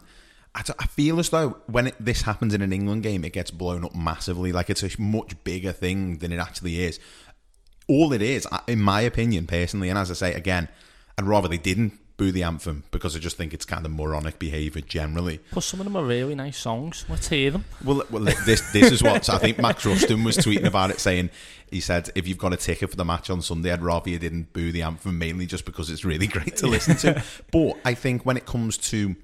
I, 0.80 0.86
feel 0.86 1.19
as 1.19 1.30
though 1.30 1.58
when 1.67 1.88
it, 1.88 1.95
this 2.00 2.24
happens 2.24 2.54
in 2.54 2.62
an 2.62 2.74
England 2.74 3.04
game, 3.04 3.24
it 3.24 3.34
gets 3.34 3.52
blown 3.52 3.86
up 3.86 3.95
massively. 3.95 4.52
Like 4.52 4.69
it's 4.69 4.84
a 4.84 5.02
much 5.02 5.41
bigger 5.43 5.72
thing 5.72 6.17
than 6.17 6.32
it 6.32 6.38
actually 6.38 6.82
is. 6.84 7.00
All 7.88 8.13
it 8.13 8.22
is, 8.22 8.48
in 8.67 8.80
my 8.80 9.02
opinion, 9.02 9.48
personally, 9.48 9.89
and 9.89 9.98
as 9.98 10.12
I 10.12 10.13
say 10.13 10.34
again, 10.34 10.67
I'd 11.17 11.26
rather 11.26 11.48
they 11.48 11.58
didn't 11.58 11.93
boo 12.19 12.32
the 12.32 12.43
anthem 12.43 12.84
because 12.91 13.15
I 13.15 13.19
just 13.19 13.38
think 13.38 13.54
it's 13.54 13.65
kind 13.65 13.86
of 13.86 13.91
moronic 13.91 14.38
behaviour 14.38 14.82
generally. 14.82 15.39
Plus, 15.52 15.65
some 15.65 15.80
of 15.80 15.86
them 15.86 15.95
are 15.95 16.04
really 16.04 16.36
nice 16.36 16.58
songs. 16.58 17.06
Let's 17.10 17.30
hear 17.30 17.50
them. 17.50 17.65
Well, 17.84 18.04
well, 18.12 18.24
this 18.45 18.72
this 18.72 18.91
is 18.91 19.02
what 19.02 19.28
I 19.30 19.39
think. 19.39 19.58
Max 19.58 19.86
Rushden 19.86 20.24
was 20.24 20.38
tweeting 20.38 20.65
about 20.65 20.91
it, 20.91 21.00
saying 21.00 21.32
he 21.72 21.80
said, 21.80 22.12
"If 22.13 22.28
you've 22.28 22.38
got 22.38 22.54
a 22.54 22.58
ticket 22.58 22.91
for 22.91 22.95
the 22.95 23.06
match 23.06 23.32
on 23.32 23.41
Sunday, 23.41 23.72
I'd 23.72 23.82
rather 23.82 24.10
you 24.10 24.19
didn't 24.19 24.54
boo 24.54 24.72
the 24.72 24.84
anthem, 24.84 25.17
mainly 25.17 25.48
just 25.48 25.65
because 25.65 25.89
it's 25.89 26.06
really 26.06 26.28
great 26.28 26.58
to 26.58 26.67
listen 26.67 26.95
to." 26.98 27.24
but 27.52 27.78
I 27.86 27.95
think 27.95 28.26
when 28.26 28.38
it 28.38 28.45
comes 28.45 28.78
to 28.89 29.15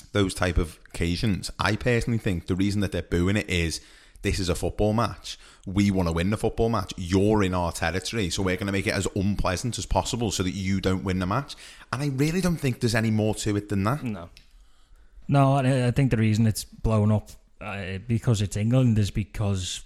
those 0.00 0.34
type 0.34 0.58
of 0.58 0.78
occasions, 0.88 1.50
I 1.58 1.76
personally 1.76 2.18
think 2.18 2.46
the 2.46 2.56
reason 2.56 2.80
that 2.80 2.92
they're 2.92 3.02
booing 3.02 3.36
it 3.36 3.48
is 3.48 3.80
this 4.22 4.38
is 4.38 4.48
a 4.48 4.54
football 4.54 4.92
match. 4.92 5.38
We 5.66 5.90
want 5.90 6.08
to 6.08 6.12
win 6.12 6.30
the 6.30 6.36
football 6.36 6.68
match. 6.68 6.92
You're 6.96 7.42
in 7.42 7.54
our 7.54 7.72
territory, 7.72 8.30
so 8.30 8.42
we're 8.42 8.56
going 8.56 8.66
to 8.66 8.72
make 8.72 8.86
it 8.86 8.94
as 8.94 9.06
unpleasant 9.14 9.78
as 9.78 9.86
possible 9.86 10.30
so 10.30 10.42
that 10.42 10.52
you 10.52 10.80
don't 10.80 11.04
win 11.04 11.18
the 11.18 11.26
match. 11.26 11.54
And 11.92 12.02
I 12.02 12.08
really 12.08 12.40
don't 12.40 12.56
think 12.56 12.80
there's 12.80 12.94
any 12.94 13.10
more 13.10 13.34
to 13.36 13.56
it 13.56 13.68
than 13.68 13.84
that. 13.84 14.02
No. 14.02 14.30
No, 15.28 15.54
I 15.54 15.88
I 15.88 15.90
think 15.90 16.10
the 16.10 16.16
reason 16.16 16.46
it's 16.46 16.64
blown 16.64 17.12
up 17.12 17.30
uh, 17.60 17.98
because 18.06 18.40
it's 18.40 18.56
England 18.56 18.98
is 18.98 19.10
because 19.10 19.82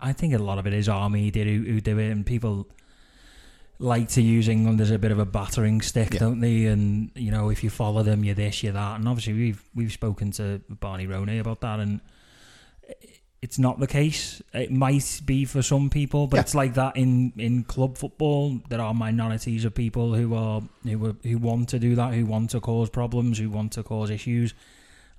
I 0.00 0.12
think 0.12 0.32
a 0.32 0.38
lot 0.38 0.58
of 0.58 0.66
it 0.66 0.72
is 0.72 0.88
our 0.88 1.10
media 1.10 1.44
who, 1.44 1.62
who 1.64 1.80
do 1.80 1.98
it, 1.98 2.10
and 2.10 2.24
people 2.24 2.68
like 3.78 4.08
to 4.10 4.22
use 4.22 4.48
England 4.48 4.80
as 4.80 4.90
a 4.90 4.98
bit 4.98 5.10
of 5.12 5.18
a 5.18 5.26
battering 5.26 5.80
stick, 5.82 6.14
Yeah. 6.14 6.20
don't 6.20 6.40
they? 6.40 6.66
And 6.66 7.10
you 7.14 7.30
know, 7.30 7.50
if 7.50 7.62
you 7.62 7.70
follow 7.70 8.02
them, 8.02 8.24
you're 8.24 8.34
this, 8.34 8.62
you're 8.62 8.72
that. 8.72 8.96
And 8.98 9.08
obviously, 9.08 9.34
we've 9.34 9.62
we've 9.74 9.92
spoken 9.92 10.30
to 10.32 10.60
Barney 10.68 11.06
Ronay 11.06 11.40
about 11.40 11.60
that, 11.60 11.80
and 11.80 12.00
it's 13.42 13.58
not 13.58 13.78
the 13.78 13.86
case. 13.86 14.40
It 14.54 14.72
might 14.72 15.20
be 15.24 15.44
for 15.44 15.62
some 15.62 15.90
people, 15.90 16.26
but 16.26 16.36
Yeah. 16.38 16.40
it's 16.40 16.54
like 16.54 16.74
that 16.74 16.96
in, 16.96 17.32
in 17.36 17.64
club 17.64 17.96
football. 17.98 18.60
There 18.68 18.80
are 18.80 18.94
minorities 18.94 19.64
of 19.64 19.74
people 19.74 20.14
who 20.14 20.34
are 20.34 20.62
who 20.84 21.06
are, 21.06 21.16
who 21.22 21.38
want 21.38 21.68
to 21.70 21.78
do 21.78 21.94
that, 21.96 22.14
who 22.14 22.24
want 22.26 22.50
to 22.50 22.60
cause 22.60 22.88
problems, 22.90 23.38
who 23.38 23.50
want 23.50 23.72
to 23.72 23.82
cause 23.82 24.10
issues. 24.10 24.54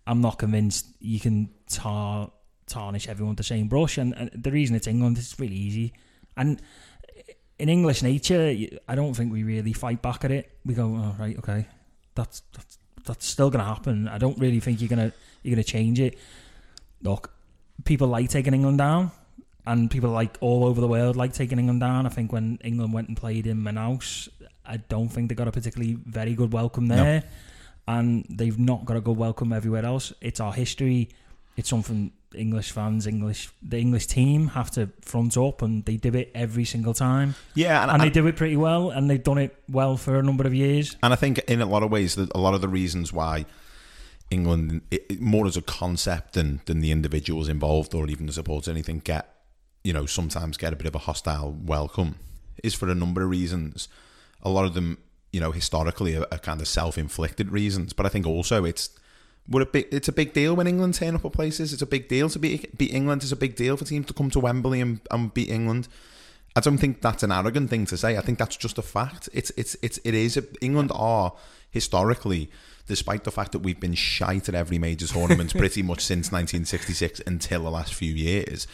I'm 0.08 0.20
not 0.22 0.39
convinced 0.39 0.88
you 1.00 1.20
can 1.20 1.50
tar 1.70 2.32
tarnish 2.65 3.08
everyone 3.08 3.32
with 3.32 3.38
the 3.38 3.43
same 3.43 3.67
brush. 3.67 3.98
And, 3.98 4.13
and 4.17 4.32
the 4.34 4.52
reason 4.52 4.76
it's 4.76 4.88
England, 4.88 5.17
it's 5.17 5.39
really 5.39 5.56
easy. 5.56 5.93
And 6.36 6.62
in 7.60 7.70
English 7.70 8.04
nature, 8.04 8.56
I 8.88 8.96
don't 8.96 9.13
think 9.13 9.32
we 9.32 9.43
really 9.43 9.74
fight 9.74 10.02
back 10.02 10.24
at 10.26 10.32
it. 10.32 10.52
We 10.65 10.74
go, 10.74 10.86
oh, 10.86 11.15
right, 11.20 11.38
okay, 11.39 11.65
that's 12.15 12.43
that's 12.54 12.78
that's 13.06 13.26
still 13.26 13.50
going 13.50 13.63
to 13.63 13.70
happen. 13.70 14.08
I 14.08 14.17
don't 14.17 14.38
really 14.38 14.60
think 14.60 14.82
you're 14.82 14.89
gonna 14.89 15.12
you're 15.43 15.56
gonna 15.56 15.63
change 15.63 16.00
it. 16.00 16.17
Look, 17.02 17.32
people 17.86 18.08
like 18.08 18.30
taking 18.30 18.54
England 18.54 18.78
down, 18.78 19.12
and 19.65 19.89
people 19.89 20.10
like 20.12 20.38
all 20.41 20.65
over 20.65 20.82
the 20.82 20.88
world 20.88 21.15
like 21.15 21.34
taking 21.34 21.58
England 21.60 21.80
down. 21.82 22.06
I 22.06 22.10
think 22.10 22.32
when 22.32 22.60
England 22.63 22.93
went 22.93 23.08
and 23.08 23.17
played 23.17 23.48
in 23.48 23.58
Manaus, 23.58 24.30
I 24.65 24.78
don't 24.78 25.10
think 25.10 25.30
they 25.30 25.36
got 25.36 25.48
a 25.48 25.52
particularly 25.52 25.93
very 26.06 26.34
good 26.36 26.54
welcome 26.54 26.88
No. 26.88 26.96
there, 26.96 27.24
and 27.88 28.26
they've 28.30 28.58
not 28.60 28.86
got 28.86 28.98
a 28.98 29.02
good 29.02 29.17
welcome 29.17 29.52
everywhere 29.54 29.86
else. 29.86 30.13
It's 30.22 30.39
our 30.39 30.54
history. 30.54 31.10
It's 31.58 31.70
something 31.70 32.12
English 32.36 32.72
fans, 32.72 33.08
English 33.08 33.50
the 33.62 33.80
English 33.80 34.08
team 34.08 34.50
have 34.50 34.70
to 34.72 34.89
front 35.02 35.38
up, 35.38 35.62
and 35.62 35.84
they 35.86 35.98
do 35.98 36.13
it 36.13 36.32
every 36.36 36.65
single 36.65 36.93
time. 36.93 37.36
Yeah, 37.56 37.82
and, 37.82 37.91
and, 37.91 38.02
they 38.02 38.10
do 38.10 38.28
it 38.28 38.36
pretty 38.36 38.56
well, 38.58 38.91
and 38.91 39.10
they've 39.10 39.24
done 39.24 39.39
it 39.39 39.56
well 39.70 39.98
for 39.98 40.20
a 40.20 40.24
number 40.24 40.46
of 40.46 40.54
years. 40.54 40.96
And 41.02 41.13
I 41.13 41.15
think 41.15 41.39
in 41.39 41.62
a 41.62 41.65
lot 41.65 41.84
of 41.84 41.91
ways, 41.91 42.15
that 42.15 42.32
a 42.36 42.38
lot 42.38 42.54
of 42.54 42.62
the 42.62 42.67
reasons 42.67 43.12
why 43.12 43.46
England, 44.30 44.82
it, 44.91 45.20
more 45.20 45.48
as 45.48 45.58
a 45.58 45.62
concept 45.62 46.34
than 46.34 46.62
than 46.65 46.80
the 46.80 46.91
individuals 46.91 47.50
involved 47.50 47.93
or 47.93 48.08
even 48.08 48.28
the 48.28 48.34
supporters, 48.34 48.67
anything, 48.67 49.00
get 49.00 49.34
you 49.84 49.93
know 49.93 50.06
sometimes 50.06 50.58
get 50.58 50.74
a 50.74 50.76
bit 50.76 50.88
of 50.88 50.96
a 50.96 51.00
hostile 51.00 51.58
welcome, 51.65 52.15
is 52.63 52.76
for 52.76 52.89
a 52.89 52.96
number 52.96 53.24
of 53.24 53.30
reasons. 53.30 53.88
A 54.43 54.50
lot 54.50 54.65
of 54.65 54.76
them, 54.76 55.00
you 55.34 55.39
know, 55.39 55.52
historically 55.52 56.15
are, 56.15 56.28
are 56.32 56.38
kind 56.38 56.62
of 56.62 56.67
self-inflicted 56.67 57.52
reasons, 57.52 57.93
but 57.93 58.06
I 58.06 58.10
think 58.10 58.28
also 58.28 58.65
it's. 58.65 58.91
We're 59.49 59.62
a 59.62 59.65
big, 59.65 59.88
it's 59.91 60.10
a 60.10 60.13
big 60.13 60.33
deal 60.33 60.55
when 60.55 60.67
England 60.67 60.95
turn 60.95 61.15
up 61.15 61.23
at 61.23 61.31
places. 61.31 61.71
It's 61.71 61.81
a 61.81 61.86
big 61.88 62.07
deal 62.10 62.29
to 62.29 62.39
beat, 62.39 62.77
beat 62.77 62.93
England. 62.93 63.23
It's 63.23 63.31
a 63.31 63.38
big 63.38 63.55
deal 63.55 63.77
for 63.77 63.86
teams 63.86 64.07
to 64.07 64.13
come 64.13 64.29
to 64.31 64.39
Wembley 64.39 64.81
and, 64.81 64.99
and 65.10 65.33
beat 65.33 65.49
England. 65.49 65.88
I 66.55 66.60
don't 66.60 66.79
think 66.79 67.01
that's 67.01 67.23
an 67.23 67.31
arrogant 67.31 67.69
thing 67.69 67.86
to 67.86 67.97
say. 67.97 68.17
I 68.17 68.21
think 68.21 68.39
that's 68.39 68.57
just 68.57 68.77
a 68.77 68.81
fact. 68.81 69.29
It's 69.31 69.51
it's 69.51 69.77
it's 69.83 69.99
it 70.03 70.15
is. 70.15 70.41
England 70.60 70.91
are 70.93 71.33
historically, 71.69 72.49
despite 72.88 73.25
the 73.25 73.31
fact 73.31 73.51
that 73.51 73.60
we've 73.60 73.79
been 73.79 73.93
shite 73.93 74.49
at 74.49 74.55
every 74.55 74.79
major 74.79 75.05
tournament 75.05 75.53
pretty 75.57 75.83
much 75.83 76.01
since 76.01 76.31
1966 76.31 77.21
until 77.27 77.63
the 77.63 77.69
last 77.69 77.93
few 77.93 78.12
years. 78.12 78.65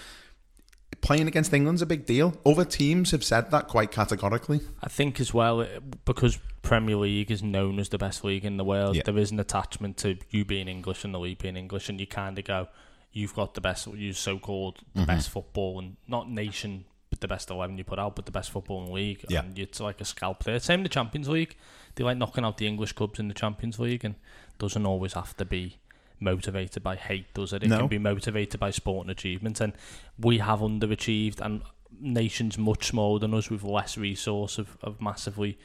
Playing 1.04 1.28
against 1.28 1.54
England's 1.54 1.82
a 1.82 1.86
big 1.86 2.06
deal. 2.06 2.34
Other 2.46 2.64
teams 2.66 3.12
have 3.12 3.24
said 3.26 3.52
that 3.52 3.68
quite 3.68 3.92
categorically. 3.92 4.62
I 4.82 4.88
think 4.88 5.20
as 5.20 5.34
well 5.34 5.68
because 6.06 6.40
Premier 6.62 6.96
League 6.96 7.30
is 7.30 7.44
known 7.44 7.78
as 7.78 7.90
the 7.90 7.98
best 7.98 8.24
league 8.24 8.46
in 8.46 8.56
the 8.58 8.64
world. 8.64 8.96
Yeah. 8.96 9.02
There 9.06 9.18
is 9.18 9.30
an 9.30 9.40
attachment 9.40 9.98
to 9.98 10.18
you 10.30 10.46
being 10.46 10.68
English 10.70 11.04
and 11.04 11.14
the 11.14 11.20
league 11.20 11.40
being 11.40 11.58
English, 11.58 11.90
and 11.90 12.00
you 12.00 12.08
kind 12.08 12.40
of 12.40 12.46
go, 12.46 12.70
you've 13.12 13.36
got 13.36 13.54
the 13.54 13.60
best, 13.62 13.86
you 13.88 14.14
so-called 14.14 14.80
the 14.96 15.02
Mhm. 15.02 15.08
best 15.08 15.30
football 15.30 15.78
and 15.78 15.98
not 16.08 16.32
nation, 16.32 16.86
but 17.10 17.20
the 17.20 17.28
best 17.28 17.50
eleven 17.52 17.78
you 17.78 17.84
put 17.84 18.00
out, 18.00 18.16
but 18.16 18.26
the 18.26 18.32
best 18.32 18.50
football 18.50 18.80
in 18.80 18.86
the 18.88 18.94
league. 18.94 19.26
Yeah. 19.30 19.42
and 19.42 19.60
it's 19.60 19.82
like 19.82 20.00
a 20.00 20.06
scalp 20.06 20.46
there. 20.46 20.58
Same 20.60 20.80
in 20.80 20.84
the 20.84 20.90
Champions 20.90 21.28
League. 21.28 21.58
They 21.96 22.04
like 22.06 22.18
knocking 22.18 22.46
out 22.46 22.58
the 22.58 22.66
English 22.66 22.94
clubs 22.94 23.20
in 23.20 23.28
the 23.28 23.34
Champions 23.34 23.78
League, 23.78 24.06
and 24.06 24.16
doesn't 24.58 24.86
always 24.86 25.14
have 25.14 25.36
to 25.38 25.44
be 25.46 25.80
motivated 26.24 26.82
by 26.84 26.96
hate, 26.96 27.34
does 27.34 27.54
it? 27.54 27.64
It 27.64 27.70
No. 27.70 27.80
can 27.80 27.88
be 27.88 27.98
motivated 28.00 28.60
by 28.60 28.72
sport 28.72 29.06
and 29.06 29.12
achievement, 29.12 29.60
and 29.62 29.74
we 30.18 30.40
have 30.40 30.60
underachieved, 30.60 31.40
and 31.42 31.62
nations 32.00 32.58
much 32.58 32.88
smaller 32.88 33.20
than 33.20 33.34
us 33.34 33.50
with 33.50 33.64
less 33.64 33.98
resource 33.98 34.56
have, 34.58 34.78
have 34.84 35.00
massively 35.00 35.58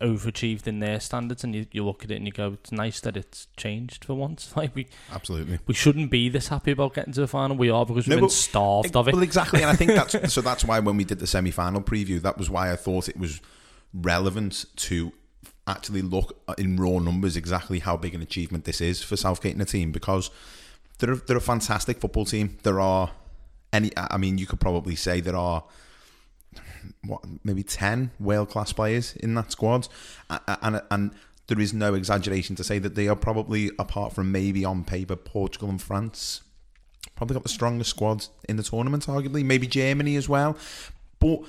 overachieved 0.00 0.66
in 0.66 0.78
their 0.80 1.00
standards. 1.00 1.42
And 1.44 1.54
you, 1.54 1.66
you 1.72 1.84
look 1.84 2.04
at 2.04 2.10
it 2.10 2.16
and 2.16 2.26
you 2.26 2.32
go, 2.32 2.54
it's 2.54 2.72
nice 2.72 3.00
that 3.00 3.16
it's 3.16 3.46
changed 3.56 4.04
for 4.04 4.14
once. 4.14 4.52
Like 4.56 4.74
we 4.74 4.88
Absolutely. 5.12 5.58
we 5.66 5.74
shouldn't 5.74 6.10
be 6.10 6.28
this 6.28 6.48
happy 6.48 6.70
about 6.72 6.94
getting 6.94 7.12
to 7.14 7.20
the 7.20 7.26
final. 7.28 7.56
We 7.56 7.70
are 7.70 7.84
because 7.86 8.06
we've 8.06 8.16
been 8.16 8.24
but- 8.24 8.30
starved 8.32 8.94
of 8.96 9.08
it. 9.08 9.14
Well, 9.14 9.22
exactly, 9.22 9.62
and 9.62 9.70
I 9.70 9.74
think 9.76 9.92
that's 9.92 10.32
so. 10.34 10.40
That's 10.40 10.64
why 10.64 10.80
when 10.80 10.96
we 10.96 11.04
did 11.04 11.18
the 11.18 11.26
semi-final 11.26 11.82
preview, 11.82 12.20
that 12.22 12.36
was 12.38 12.50
why 12.50 12.72
I 12.72 12.76
thought 12.76 13.08
it 13.08 13.16
was 13.18 13.40
relevant 13.94 14.66
to 14.76 15.12
actually 15.66 16.02
look 16.02 16.38
in 16.58 16.76
raw 16.76 16.98
numbers 16.98 17.36
exactly 17.36 17.80
how 17.80 17.96
big 17.96 18.14
an 18.14 18.22
achievement 18.22 18.64
this 18.64 18.80
is 18.80 19.02
for 19.02 19.16
Southgate 19.16 19.52
and 19.52 19.60
the 19.60 19.66
team 19.66 19.92
because 19.92 20.30
they're 20.98 21.16
they're 21.16 21.36
a 21.36 21.40
fantastic 21.40 22.00
football 22.00 22.24
team. 22.24 22.58
There 22.62 22.80
are 22.80 23.10
any, 23.72 23.90
I 23.96 24.16
mean, 24.16 24.38
you 24.38 24.46
could 24.46 24.60
probably 24.60 24.96
say 24.96 25.20
there 25.20 25.36
are 25.36 25.64
what 27.04 27.22
maybe 27.44 27.62
ten 27.62 28.10
world 28.20 28.48
class 28.48 28.72
players 28.72 29.14
in 29.16 29.34
that 29.34 29.52
squad, 29.52 29.88
and 30.30 30.82
and 30.90 31.10
there 31.48 31.60
is 31.60 31.74
no 31.74 31.94
exaggeration 31.94 32.56
to 32.56 32.64
say 32.64 32.78
that 32.78 32.94
they 32.94 33.08
are 33.08 33.16
probably 33.16 33.70
apart 33.78 34.12
from 34.12 34.32
maybe 34.32 34.64
on 34.64 34.84
paper 34.84 35.16
Portugal 35.16 35.68
and 35.68 35.80
France 35.80 36.42
probably 37.16 37.34
got 37.34 37.42
the 37.42 37.48
strongest 37.48 37.90
squad 37.90 38.26
in 38.48 38.56
the 38.56 38.62
tournament, 38.62 39.06
arguably. 39.06 39.44
Maybe 39.44 39.66
Germany 39.66 40.16
as 40.16 40.28
well. 40.28 40.56
But 41.18 41.40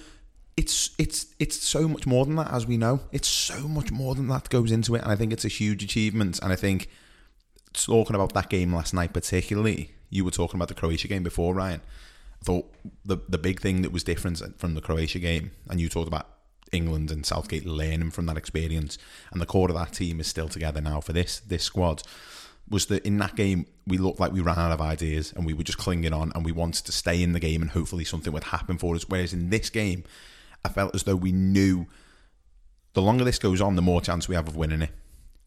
it's 0.58 0.90
it's 0.98 1.28
it's 1.40 1.56
so 1.56 1.88
much 1.88 2.08
more 2.08 2.26
than 2.26 2.36
that, 2.36 2.52
as 2.52 2.66
we 2.66 2.78
know. 2.78 3.02
It's 3.12 3.28
so 3.28 3.68
much 3.68 3.92
more 3.92 4.16
than 4.16 4.28
that 4.28 4.50
goes 4.50 4.72
into 4.72 4.96
it, 4.96 5.04
and 5.04 5.12
I 5.12 5.16
think 5.16 5.32
it's 5.32 5.46
a 5.46 5.50
huge 5.50 5.84
achievement. 5.84 6.40
And 6.42 6.52
I 6.52 6.56
think 6.56 6.90
talking 7.74 8.16
about 8.16 8.34
that 8.34 8.50
game 8.50 8.74
last 8.74 8.94
night, 8.94 9.14
particularly, 9.14 9.92
you 10.10 10.26
were 10.26 10.32
talking 10.32 10.58
about 10.58 10.68
the 10.68 10.74
Croatia 10.74 11.08
game 11.08 11.24
before, 11.24 11.54
Ryan. 11.54 11.82
I 12.42 12.44
thought 12.44 12.74
the 13.06 13.18
the 13.30 13.38
big 13.38 13.62
thing 13.62 13.84
that 13.84 13.92
was 13.92 14.04
different 14.04 14.42
from 14.60 14.74
the 14.74 14.82
Croatia 14.82 15.20
game, 15.20 15.52
and 15.70 15.80
you 15.80 15.90
talked 15.90 16.08
about 16.08 16.28
England 16.72 17.12
and 17.12 17.24
Southgate 17.24 17.66
learning 17.66 18.12
from 18.12 18.26
that 18.26 18.38
experience, 18.38 18.98
and 19.32 19.40
the 19.40 19.46
core 19.46 19.70
of 19.70 19.76
that 19.76 19.94
team 19.94 20.20
is 20.20 20.28
still 20.28 20.50
together 20.50 20.82
now 20.82 21.02
for 21.02 21.14
this 21.14 21.40
this 21.40 21.64
squad. 21.64 22.02
Was 22.70 22.88
that 22.88 23.06
in 23.06 23.18
that 23.20 23.36
game 23.38 23.66
we 23.86 23.98
looked 23.98 24.20
like 24.20 24.34
we 24.34 24.42
ran 24.42 24.58
out 24.58 24.74
of 24.74 24.82
ideas 24.82 25.32
and 25.32 25.46
we 25.46 25.54
were 25.54 25.64
just 25.64 25.78
clinging 25.78 26.12
on 26.12 26.34
and 26.36 26.44
we 26.44 26.52
wanted 26.52 26.86
to 26.86 26.92
stay 26.92 27.24
in 27.24 27.32
the 27.32 27.40
game 27.40 27.62
and 27.62 27.72
hopefully 27.72 28.04
something 28.04 28.34
would 28.34 28.44
happen 28.46 28.78
for 28.78 28.94
us. 28.94 29.08
Whereas 29.08 29.32
in 29.32 29.50
this 29.52 29.70
game, 29.70 30.04
I 30.66 30.70
felt 30.70 30.96
as 30.96 31.04
though 31.04 31.16
we 31.16 31.32
knew 31.32 31.88
the 32.94 33.02
longer 33.02 33.24
this 33.24 33.40
goes 33.40 33.62
on, 33.62 33.76
the 33.76 33.82
more 33.82 34.02
chance 34.02 34.28
we 34.28 34.36
have 34.36 34.48
of 34.48 34.56
winning 34.56 34.82
it. 34.82 34.92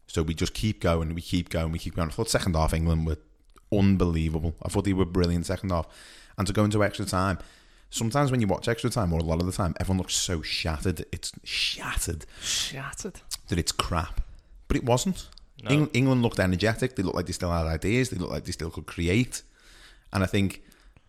So 0.07 0.23
we 0.23 0.33
just 0.33 0.53
keep 0.53 0.81
going, 0.81 1.13
we 1.13 1.21
keep 1.21 1.49
going, 1.49 1.71
we 1.71 1.79
keep 1.79 1.95
going. 1.95 2.09
I 2.09 2.11
thought 2.11 2.29
second 2.29 2.55
half 2.55 2.73
England 2.73 3.05
were 3.07 3.17
unbelievable. 3.71 4.55
I 4.63 4.69
thought 4.69 4.83
they 4.85 4.93
were 4.93 5.05
brilliant 5.05 5.45
second 5.45 5.71
half. 5.71 5.87
And 6.37 6.47
to 6.47 6.53
go 6.53 6.63
into 6.63 6.83
extra 6.83 7.05
time, 7.05 7.37
sometimes 7.89 8.31
when 8.31 8.41
you 8.41 8.47
watch 8.47 8.67
extra 8.67 8.89
time, 8.89 9.13
or 9.13 9.19
a 9.19 9.23
lot 9.23 9.39
of 9.39 9.45
the 9.45 9.51
time, 9.51 9.75
everyone 9.79 9.99
looks 9.99 10.15
so 10.15 10.41
shattered. 10.41 11.05
It's 11.11 11.31
shattered. 11.43 12.25
Shattered. 12.41 13.21
That 13.47 13.59
it's 13.59 13.71
crap. 13.71 14.21
But 14.67 14.77
it 14.77 14.83
wasn't. 14.83 15.27
No. 15.63 15.69
Eng- 15.69 15.89
England 15.93 16.23
looked 16.23 16.39
energetic. 16.39 16.95
They 16.95 17.03
looked 17.03 17.15
like 17.15 17.27
they 17.27 17.33
still 17.33 17.51
had 17.51 17.67
ideas. 17.67 18.09
They 18.09 18.17
looked 18.17 18.31
like 18.31 18.45
they 18.45 18.51
still 18.51 18.71
could 18.71 18.87
create. 18.87 19.43
And 20.11 20.23
I 20.23 20.25
think 20.25 20.61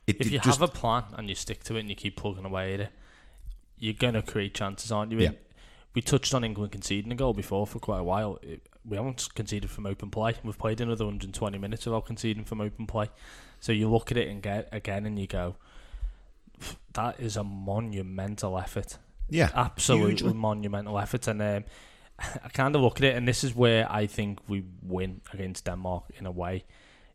it, 0.06 0.16
if 0.20 0.26
it 0.26 0.32
you 0.32 0.38
just 0.40 0.60
have 0.60 0.68
a 0.68 0.72
plan 0.72 1.04
and 1.16 1.28
you 1.28 1.34
stick 1.34 1.64
to 1.64 1.76
it 1.76 1.80
and 1.80 1.88
you 1.88 1.96
keep 1.96 2.16
plugging 2.16 2.44
away 2.44 2.74
at 2.74 2.80
it, 2.80 2.90
you're 3.82 3.94
going 3.94 4.14
to 4.14 4.22
create 4.22 4.54
chances, 4.54 4.92
aren't 4.92 5.10
you? 5.10 5.18
Yeah. 5.18 5.32
We 5.92 6.02
touched 6.02 6.32
on 6.34 6.44
England 6.44 6.70
conceding 6.70 7.10
a 7.10 7.16
goal 7.16 7.34
before 7.34 7.66
for 7.66 7.80
quite 7.80 7.98
a 7.98 8.04
while. 8.04 8.38
It, 8.40 8.62
we 8.88 8.96
haven't 8.96 9.28
conceded 9.34 9.70
from 9.70 9.86
open 9.86 10.08
play. 10.08 10.34
We've 10.44 10.56
played 10.56 10.80
another 10.80 11.04
120 11.04 11.58
minutes 11.58 11.84
without 11.84 12.06
conceding 12.06 12.44
from 12.44 12.60
open 12.60 12.86
play. 12.86 13.10
So 13.58 13.72
you 13.72 13.90
look 13.90 14.12
at 14.12 14.16
it 14.16 14.28
and 14.28 14.40
get 14.40 14.68
again 14.70 15.04
and 15.04 15.18
you 15.18 15.26
go, 15.26 15.56
that 16.92 17.18
is 17.18 17.36
a 17.36 17.42
monumental 17.42 18.56
effort. 18.56 18.98
Yeah, 19.28 19.50
absolutely 19.52 20.10
hugely. 20.10 20.32
monumental 20.34 20.96
effort. 21.00 21.26
And 21.26 21.42
um, 21.42 21.64
I 22.44 22.48
kind 22.50 22.76
of 22.76 22.82
look 22.82 22.98
at 22.98 23.04
it, 23.04 23.16
and 23.16 23.26
this 23.26 23.42
is 23.42 23.52
where 23.52 23.90
I 23.90 24.06
think 24.06 24.38
we 24.46 24.62
win 24.80 25.22
against 25.32 25.64
Denmark 25.64 26.04
in 26.16 26.26
a 26.26 26.30
way, 26.30 26.64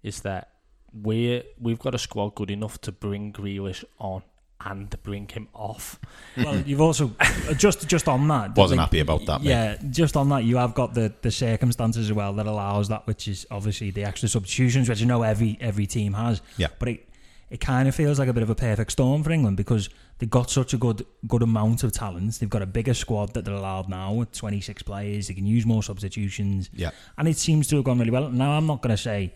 is 0.04 0.20
that 0.22 0.52
we 0.92 1.44
we've 1.58 1.80
got 1.80 1.96
a 1.96 1.98
squad 1.98 2.36
good 2.36 2.52
enough 2.52 2.82
to 2.82 2.92
bring 2.92 3.32
Grealish 3.32 3.86
on 4.00 4.24
and 4.66 5.02
bring 5.04 5.28
him 5.28 5.48
off. 5.54 6.00
Well, 6.36 6.60
you've 6.62 6.82
also 6.82 7.12
uh, 7.20 7.54
just 7.54 7.88
just 7.88 8.08
on 8.08 8.28
that. 8.28 8.56
Wasn't 8.56 8.80
happy 8.80 9.00
about 9.00 9.26
that, 9.26 9.42
mate. 9.42 9.50
Yeah, 9.50 9.78
just 9.90 10.18
on 10.18 10.30
that, 10.30 10.44
you 10.44 10.58
have 10.58 10.74
got 10.74 10.94
the 10.94 11.14
the 11.22 11.32
circumstances 11.32 12.10
as 12.10 12.14
well 12.14 12.34
that 12.34 12.48
allows 12.48 12.88
that, 12.90 13.06
which 13.08 13.28
is 13.28 13.46
obviously 13.52 13.92
the 13.92 14.04
extra 14.04 14.30
substitutions, 14.30 14.90
which 14.90 15.02
I 15.02 15.06
know 15.06 15.22
every 15.24 15.58
every 15.62 15.86
team 15.86 16.14
has. 16.14 16.42
Yeah. 16.58 16.68
but 16.80 16.90
it 16.90 17.04
it 17.50 17.62
kind 17.62 17.88
of 17.88 17.96
feels 17.96 18.20
like 18.20 18.28
a 18.28 18.34
bit 18.34 18.44
of 18.44 18.50
a 18.50 18.56
perfect 18.56 18.92
storm 18.92 19.24
for 19.24 19.32
England 19.32 19.56
because 19.56 19.90
they've 20.18 20.30
got 20.30 20.50
such 20.50 20.74
a 20.74 20.78
good 20.78 21.06
good 21.28 21.42
amount 21.44 21.84
of 21.84 21.92
talent. 21.94 22.40
They've 22.40 22.50
got 22.50 22.62
a 22.62 22.66
bigger 22.66 22.94
squad 22.94 23.34
that 23.36 23.46
they're 23.46 23.54
allowed 23.54 23.88
now 23.88 24.12
with 24.14 24.32
26 24.34 24.84
players. 24.84 25.28
They 25.28 25.34
can 25.34 25.46
use 25.46 25.66
more 25.66 25.82
substitutions. 25.84 26.70
Yeah. 26.74 26.92
and 27.18 27.28
it 27.28 27.38
seems 27.38 27.68
to 27.68 27.78
have 27.78 27.86
gone 27.86 28.00
really 28.00 28.12
well. 28.12 28.30
Now, 28.30 28.52
I'm 28.58 28.66
not 28.66 28.82
going 28.82 28.96
to 28.96 29.02
say 29.02 29.34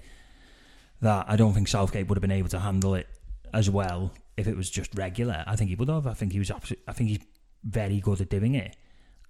that 1.01 1.25
I 1.29 1.35
don't 1.35 1.53
think 1.53 1.67
Southgate 1.67 2.07
would 2.07 2.17
have 2.17 2.21
been 2.21 2.31
able 2.31 2.49
to 2.49 2.59
handle 2.59 2.95
it 2.95 3.07
as 3.53 3.69
well 3.69 4.11
if 4.41 4.47
it 4.47 4.57
was 4.57 4.69
just 4.69 4.97
regular. 4.97 5.43
I 5.47 5.55
think 5.55 5.69
he 5.69 5.75
would 5.75 5.89
have. 5.89 6.05
I 6.07 6.13
think 6.13 6.33
he 6.33 6.39
was. 6.39 6.51
I 6.51 6.93
think 6.93 7.09
he's 7.09 7.19
very 7.63 7.99
good 7.99 8.21
at 8.21 8.29
doing 8.29 8.55
it. 8.55 8.75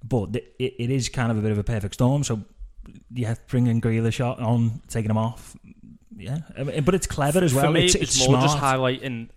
But 0.04 0.34
th- 0.34 0.46
it, 0.58 0.74
it 0.80 0.90
is 0.90 1.10
kind 1.10 1.32
of 1.32 1.38
a 1.38 1.42
bit 1.42 1.52
of 1.52 1.58
a 1.58 1.64
perfect 1.64 1.94
storm. 1.94 2.24
So 2.24 2.42
yeah, 3.14 3.36
bringing 3.48 3.82
Grealish 3.82 4.20
on, 4.20 4.82
taking 4.88 5.12
him 5.12 5.18
off. 5.18 5.56
Yeah, 6.18 6.40
I 6.58 6.64
mean, 6.64 6.84
but 6.84 6.96
it's 6.96 7.08
clever 7.08 7.40
as 7.44 7.54
well. 7.54 7.66
For 7.66 7.72
me, 7.72 7.86
it's, 7.86 7.96
it's, 7.96 8.16
it's 8.16 8.28
more 8.28 8.42
smart. 8.42 8.52
just 8.52 8.58
highlighting. 8.58 9.30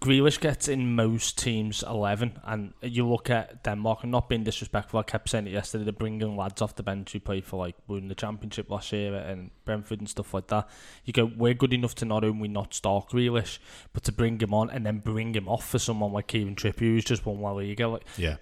Grealish 0.00 0.40
gets 0.40 0.68
in 0.68 0.94
most 0.94 1.38
teams 1.38 1.82
11 1.82 2.40
and 2.44 2.72
you 2.82 3.06
look 3.06 3.30
at 3.30 3.62
Denmark 3.62 4.00
and 4.02 4.10
not 4.10 4.28
being 4.28 4.42
disrespectful 4.42 4.98
I 4.98 5.04
kept 5.04 5.28
saying 5.28 5.46
it 5.46 5.52
yesterday 5.52 5.84
they're 5.84 5.92
bringing 5.92 6.36
lads 6.36 6.60
off 6.60 6.74
the 6.74 6.82
bench 6.82 7.12
who 7.12 7.20
play 7.20 7.40
for 7.40 7.56
like 7.56 7.76
winning 7.86 8.08
the 8.08 8.14
championship 8.14 8.70
last 8.70 8.92
year 8.92 9.14
and 9.14 9.50
Brentford 9.64 10.00
and 10.00 10.08
stuff 10.08 10.34
like 10.34 10.48
that 10.48 10.68
you 11.04 11.12
go 11.12 11.30
we're 11.36 11.54
good 11.54 11.72
enough 11.72 11.94
to 11.96 12.04
not 12.04 12.24
only 12.24 12.48
not 12.48 12.74
start 12.74 13.10
Grealish 13.10 13.58
but 13.92 14.02
to 14.04 14.12
bring 14.12 14.40
him 14.40 14.52
on 14.52 14.70
and 14.70 14.84
then 14.84 14.98
bring 14.98 15.34
him 15.34 15.48
off 15.48 15.68
for 15.68 15.78
someone 15.78 16.12
like 16.12 16.26
Kieran 16.26 16.56
Trippier 16.56 16.78
who's 16.78 17.04
just 17.04 17.24
won 17.24 17.40
La 17.40 17.52
Liga 17.52 17.88
like 17.88 18.04
Yeah. 18.16 18.36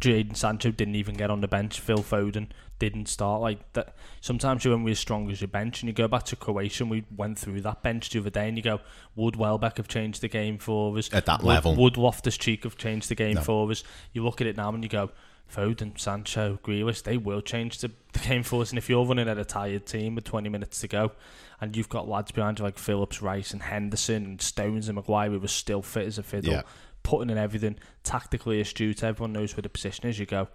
Jadon 0.00 0.36
Sancho 0.36 0.70
didn't 0.70 0.96
even 0.96 1.14
get 1.14 1.30
on 1.30 1.40
the 1.40 1.48
bench. 1.48 1.78
Phil 1.80 1.98
Foden 1.98 2.48
didn't 2.78 3.06
start 3.08 3.40
like 3.40 3.72
that. 3.74 3.94
Sometimes 4.20 4.64
you're 4.64 4.74
only 4.74 4.90
as 4.92 4.98
strong 4.98 5.30
as 5.30 5.40
your 5.40 5.48
bench, 5.48 5.80
and 5.80 5.88
you 5.88 5.92
go 5.92 6.08
back 6.08 6.24
to 6.24 6.36
Croatia. 6.36 6.82
and 6.84 6.90
We 6.90 7.04
went 7.16 7.38
through 7.38 7.60
that 7.60 7.82
bench 7.82 8.10
the 8.10 8.18
other 8.18 8.30
day, 8.30 8.48
and 8.48 8.56
you 8.56 8.62
go, 8.64 8.80
would 9.14 9.36
Welbeck 9.36 9.76
have 9.76 9.86
changed 9.88 10.20
the 10.20 10.28
game 10.28 10.58
for 10.58 10.96
us 10.98 11.12
At 11.12 11.26
that 11.26 11.42
Would- 11.42 11.48
level. 11.48 11.76
Would 11.76 11.96
Loftus 11.96 12.36
Cheek 12.36 12.64
have 12.64 12.76
changed 12.76 13.08
the 13.08 13.14
game 13.14 13.34
No. 13.34 13.42
for 13.42 13.70
us? 13.70 13.84
You 14.12 14.24
look 14.24 14.40
at 14.40 14.46
it 14.48 14.56
now, 14.56 14.70
and 14.70 14.82
you 14.82 14.88
go, 14.90 15.10
Foden, 15.54 16.00
Sancho, 16.00 16.58
Grealish, 16.64 17.02
they 17.02 17.18
will 17.18 17.42
change 17.42 17.78
the, 17.78 17.90
the 18.14 18.18
game 18.20 18.42
for 18.42 18.62
us. 18.62 18.70
And 18.70 18.78
if 18.78 18.88
you're 18.88 19.04
running 19.04 19.28
at 19.28 19.38
a 19.38 19.44
tired 19.44 19.86
team 19.86 20.14
with 20.14 20.24
20 20.24 20.48
minutes 20.48 20.80
to 20.80 20.88
go, 20.88 21.12
and 21.60 21.76
you've 21.76 21.90
got 21.90 22.08
lads 22.08 22.32
behind 22.32 22.58
you 22.58 22.64
like 22.64 22.78
Phillips, 22.78 23.22
Rice, 23.22 23.52
and 23.52 23.62
Henderson, 23.62 24.24
and 24.24 24.42
Stones 24.42 24.88
and 24.88 24.96
Maguire, 24.96 25.30
who 25.30 25.38
were 25.38 25.46
still 25.48 25.82
fit 25.82 26.06
as 26.06 26.18
a 26.18 26.22
fiddle 26.22 26.54
Yeah. 26.54 26.62
Putting 27.02 27.30
in 27.30 27.38
everything, 27.38 27.76
tactically 28.04 28.60
astute, 28.60 29.02
everyone 29.02 29.32
knows 29.32 29.56
where 29.56 29.62
the 29.62 29.68
position 29.68 30.06
is, 30.08 30.18
you 30.18 30.26
go, 30.26 30.48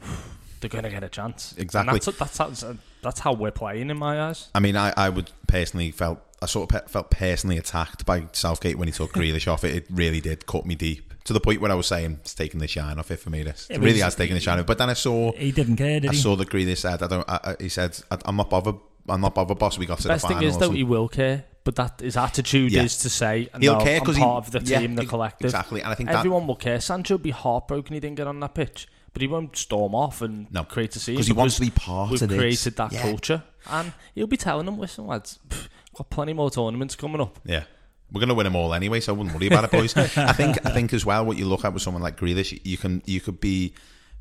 they're 0.60 0.70
going 0.70 0.84
to 0.84 0.90
get 0.90 1.04
a 1.04 1.08
chance. 1.08 1.54
Exactly. 1.58 1.90
And 1.94 2.00
that's, 2.02 2.18
that's, 2.18 2.36
that's, 2.38 2.64
that's 3.02 3.20
how 3.20 3.32
we're 3.32 3.50
playing 3.50 3.90
in 3.90 3.98
my 3.98 4.20
eyes. 4.28 4.48
I 4.54 4.60
mean, 4.60 4.76
I, 4.76 4.92
I 4.96 5.08
would 5.08 5.30
personally 5.46 5.90
felt 5.90 6.20
I 6.42 6.46
sort 6.46 6.72
of 6.72 6.82
pe- 6.84 6.88
felt 6.90 7.10
personally 7.10 7.58
attacked 7.58 8.04
by 8.06 8.26
Southgate 8.32 8.76
when 8.78 8.88
he 8.88 8.92
took 8.92 9.12
Grealish 9.14 9.50
off. 9.50 9.64
It, 9.64 9.74
it 9.76 9.86
really 9.90 10.20
did 10.20 10.46
cut 10.46 10.66
me 10.66 10.74
deep 10.74 11.12
to 11.24 11.32
the 11.32 11.40
point 11.40 11.60
where 11.62 11.70
I 11.70 11.74
was 11.74 11.86
saying 11.86 12.18
it's 12.20 12.34
taking 12.34 12.60
the 12.60 12.68
shine 12.68 12.98
off 12.98 13.10
it 13.10 13.16
for 13.18 13.30
me. 13.30 13.42
This 13.42 13.66
It 13.70 13.76
it 13.76 13.80
really 13.80 14.00
has 14.00 14.14
taken 14.14 14.34
the 14.34 14.40
shine 14.40 14.58
off. 14.60 14.66
But 14.66 14.76
then 14.78 14.90
I 14.90 14.94
saw 14.94 15.32
He 15.32 15.52
didn't 15.52 15.76
care, 15.76 16.00
did 16.00 16.10
I 16.10 16.14
he? 16.14 16.18
saw 16.20 16.36
that 16.36 16.48
Grealish 16.50 16.78
said, 16.78 17.02
"I 17.02 17.06
don't." 17.06 17.28
I, 17.28 17.40
I- 17.44 17.56
he 17.62 17.68
said, 17.70 17.98
"I'm 18.26 18.36
not 18.36 18.50
bothered. 18.50 18.76
I'm 19.08 19.20
not 19.22 19.34
bothered, 19.34 19.58
boss. 19.58 19.78
We 19.78 19.86
got 19.86 19.98
to 20.00 20.08
Best 20.08 20.28
the 20.28 20.34
thing 20.34 20.42
is, 20.42 20.54
though, 20.54 20.60
something." 20.66 20.76
he 20.76 20.84
will 20.84 21.08
care, 21.08 21.44
but 21.64 21.76
that 21.76 22.00
his 22.00 22.16
attitude 22.16 22.72
Yeah. 22.72 22.82
is 22.82 22.98
to 22.98 23.10
say, 23.10 23.48
He'll 23.60 23.78
no, 23.78 23.84
care 23.84 23.98
I'm 23.98 24.04
'cause 24.04 24.16
he- 24.16 24.22
part 24.22 24.46
of 24.46 24.52
the 24.52 24.60
yeah, 24.70 24.80
team, 24.80 24.94
the 24.94 25.06
collective. 25.06 25.46
exactly, 25.46 25.80
and 25.82 25.90
I 25.90 25.94
think 25.94 26.10
that- 26.10 26.18
everyone 26.18 26.46
will 26.46 26.56
care. 26.56 26.80
Sancho 26.80 27.14
will 27.14 27.18
be 27.18 27.30
heartbroken 27.30 27.94
he 27.94 28.00
didn't 28.00 28.16
get 28.16 28.26
on 28.26 28.38
that 28.40 28.54
pitch, 28.54 28.86
but 29.12 29.22
he 29.22 29.28
won't 29.28 29.56
storm 29.56 29.94
off 29.94 30.20
and 30.22 30.46
No, 30.52 30.64
create 30.64 30.94
a 30.96 30.98
scene 30.98 31.14
because 31.14 31.26
he 31.26 31.32
wants 31.32 31.56
to 31.56 31.62
be 31.62 31.70
part 31.70 32.10
we've 32.10 32.20
of 32.22 32.28
created 32.28 32.76
that 32.76 32.92
Yeah. 32.92 33.02
culture, 33.02 33.42
and 33.70 33.92
he'll 34.14 34.26
be 34.26 34.36
telling 34.36 34.66
them, 34.66 34.78
"Listen, 34.78 35.06
lads, 35.06 35.38
pff, 35.48 35.68
got 35.96 36.10
plenty 36.10 36.32
more 36.34 36.50
tournaments 36.50 36.94
coming 36.96 37.20
up." 37.20 37.38
Yeah. 37.44 37.64
We're 38.12 38.20
going 38.20 38.28
to 38.28 38.34
win 38.34 38.44
them 38.44 38.54
all 38.54 38.74
anyway, 38.74 39.00
so 39.00 39.12
I 39.12 39.16
wouldn't 39.16 39.34
worry 39.34 39.46
about 39.48 39.64
it, 39.64 39.70
boys. 39.72 39.96
I 40.16 40.32
think 40.32 40.64
I 40.64 40.70
think 40.70 40.92
as 40.92 41.04
well 41.06 41.24
what 41.24 41.36
you 41.38 41.46
look 41.46 41.64
at 41.64 41.72
with 41.72 41.82
someone 41.82 42.02
like 42.02 42.16
Grealish, 42.20 42.60
you 42.62 42.76
can 42.76 43.02
you 43.06 43.20
could 43.20 43.40
be 43.40 43.72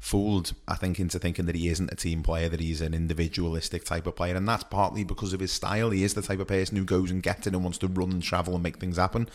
fooled, 0.04 0.52
I 0.68 0.76
think, 0.76 1.00
into 1.00 1.18
thinking 1.18 1.46
that 1.46 1.56
he 1.56 1.70
isn't 1.70 1.94
a 1.94 1.96
team 1.96 2.24
player, 2.24 2.50
that 2.50 2.60
he's 2.60 2.82
an 2.82 2.94
individualistic 2.94 3.86
type 3.86 4.06
of 4.06 4.18
player, 4.18 4.36
and 4.36 4.46
that's 4.46 4.66
partly 4.66 5.06
because 5.06 5.32
of 5.32 5.39
his 5.39 5.54
style. 5.54 5.92
He 5.92 6.04
is 6.04 6.13
the 6.13 6.22
type 6.22 6.42
of 6.42 6.50
person 6.50 6.76
who 6.76 6.84
goes 6.84 7.10
and 7.10 7.24
gets 7.24 7.48
it 7.48 7.54
and 7.54 7.63
wants 7.63 7.78
to 7.78 7.88
run 7.88 8.12
and 8.12 8.22
travel 8.22 8.54
and 8.54 8.62
make 8.62 8.80
things 8.80 8.98
happen. 8.98 9.30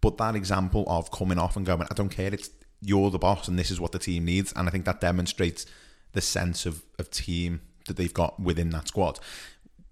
But 0.00 0.16
that 0.18 0.36
example 0.36 0.84
of 0.86 1.10
coming 1.10 1.40
off 1.40 1.56
and 1.56 1.66
going, 1.66 1.82
I 1.90 1.94
don't 1.94 2.10
care, 2.10 2.32
it's 2.32 2.50
you're 2.80 3.10
the 3.10 3.18
boss 3.18 3.48
and 3.48 3.58
this 3.58 3.72
is 3.72 3.80
what 3.80 3.90
the 3.90 3.98
team 3.98 4.26
needs, 4.26 4.52
and 4.54 4.68
I 4.68 4.70
think 4.70 4.84
that 4.84 5.00
demonstrates 5.00 5.66
the 6.12 6.20
sense 6.20 6.66
of, 6.66 6.84
of 7.00 7.10
team 7.10 7.62
that 7.88 7.96
they've 7.96 8.14
got 8.14 8.38
within 8.38 8.70
that 8.70 8.86
squad. 8.86 9.18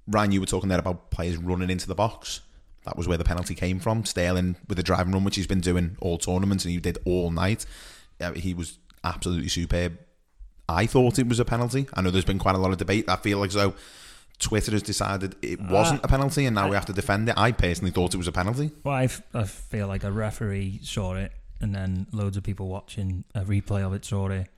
Ryan, 0.07 0.31
you 0.31 0.41
were 0.41 0.47
talking 0.47 0.69
there 0.69 0.79
about 0.79 1.11
players 1.11 1.39
running 1.39 1.71
into 1.71 1.89
the 1.89 1.95
box. 1.97 2.41
That 2.85 2.97
was 2.97 3.09
where 3.09 3.19
the 3.19 3.25
penalty 3.25 3.57
came 3.57 3.81
from. 3.81 4.05
Sterling 4.05 4.59
with 4.69 4.77
the 4.77 4.85
driving 4.85 5.13
run, 5.13 5.25
which 5.25 5.35
he's 5.35 5.49
been 5.49 5.61
doing 5.61 5.97
all 6.01 6.19
tournaments 6.19 6.65
and 6.65 6.71
he 6.73 6.79
did 6.79 6.99
all 7.05 7.33
night. 7.33 7.67
Yeah, 8.21 8.35
he 8.35 8.55
was 8.55 8.79
absolutely 9.05 9.49
superb. 9.49 9.99
I 10.69 10.87
thought 10.87 11.19
it 11.19 11.29
was 11.29 11.39
a 11.39 11.45
penalty. 11.45 11.87
I 11.95 12.01
know 12.01 12.11
there's 12.11 12.25
been 12.25 12.39
quite 12.39 12.55
a 12.55 12.59
lot 12.59 12.73
of 12.73 12.79
debate. 12.79 13.09
I 13.09 13.17
feel 13.17 13.39
like 13.39 13.51
though 13.51 13.75
Twitter 14.39 14.73
has 14.73 14.83
decided 14.83 15.37
it 15.43 15.61
uh, 15.61 15.67
wasn't 15.71 16.05
a 16.05 16.09
penalty 16.09 16.47
and 16.47 16.55
now 16.55 16.69
we 16.69 16.75
have 16.75 16.87
to 16.87 16.93
defend 16.93 17.29
it. 17.29 17.35
I 17.37 17.53
personally 17.53 17.91
thought 17.91 18.15
it 18.15 18.19
was 18.19 18.29
a 18.29 18.33
penalty. 18.33 18.73
Well, 18.83 18.95
I, 18.95 19.05
f- 19.05 19.23
I 19.35 19.45
feel 19.45 19.87
like 19.87 20.05
a 20.05 20.11
referee 20.11 20.81
saw 20.83 21.15
it, 21.15 21.33
and 21.61 21.75
then 21.75 22.07
loads 22.13 22.37
of 22.37 22.43
people 22.43 22.69
watching 22.69 23.25
a 23.35 23.43
replay 23.43 23.85
of 23.85 23.93
it 23.95 24.05
saw 24.05 24.29
it 24.29 24.49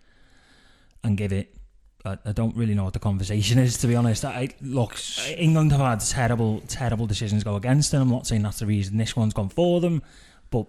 and 1.05 1.17
give 1.17 1.33
it. 1.33 1.57
I, 2.05 2.19
I 2.25 2.33
don't 2.33 2.57
really 2.57 2.75
know 2.75 2.85
what 2.85 2.93
the 2.95 3.01
conversation 3.01 3.59
is, 3.59 3.79
to 3.79 3.87
be 3.87 3.97
honest. 3.97 4.25
I 4.25 4.49
look, 4.61 4.97
England 5.37 5.73
have 5.73 5.81
had 5.81 6.01
terrible, 6.01 6.61
terrible 6.69 7.07
decisions 7.07 7.45
go 7.45 7.57
against 7.57 7.91
them. 7.91 8.03
I'm 8.03 8.11
not 8.11 8.27
saying 8.27 8.43
that's 8.43 8.61
the 8.61 8.67
reason 8.67 8.97
this 8.97 9.17
one's 9.17 9.35
gone 9.35 9.49
for 9.49 9.81
them, 9.81 10.03
but 10.51 10.67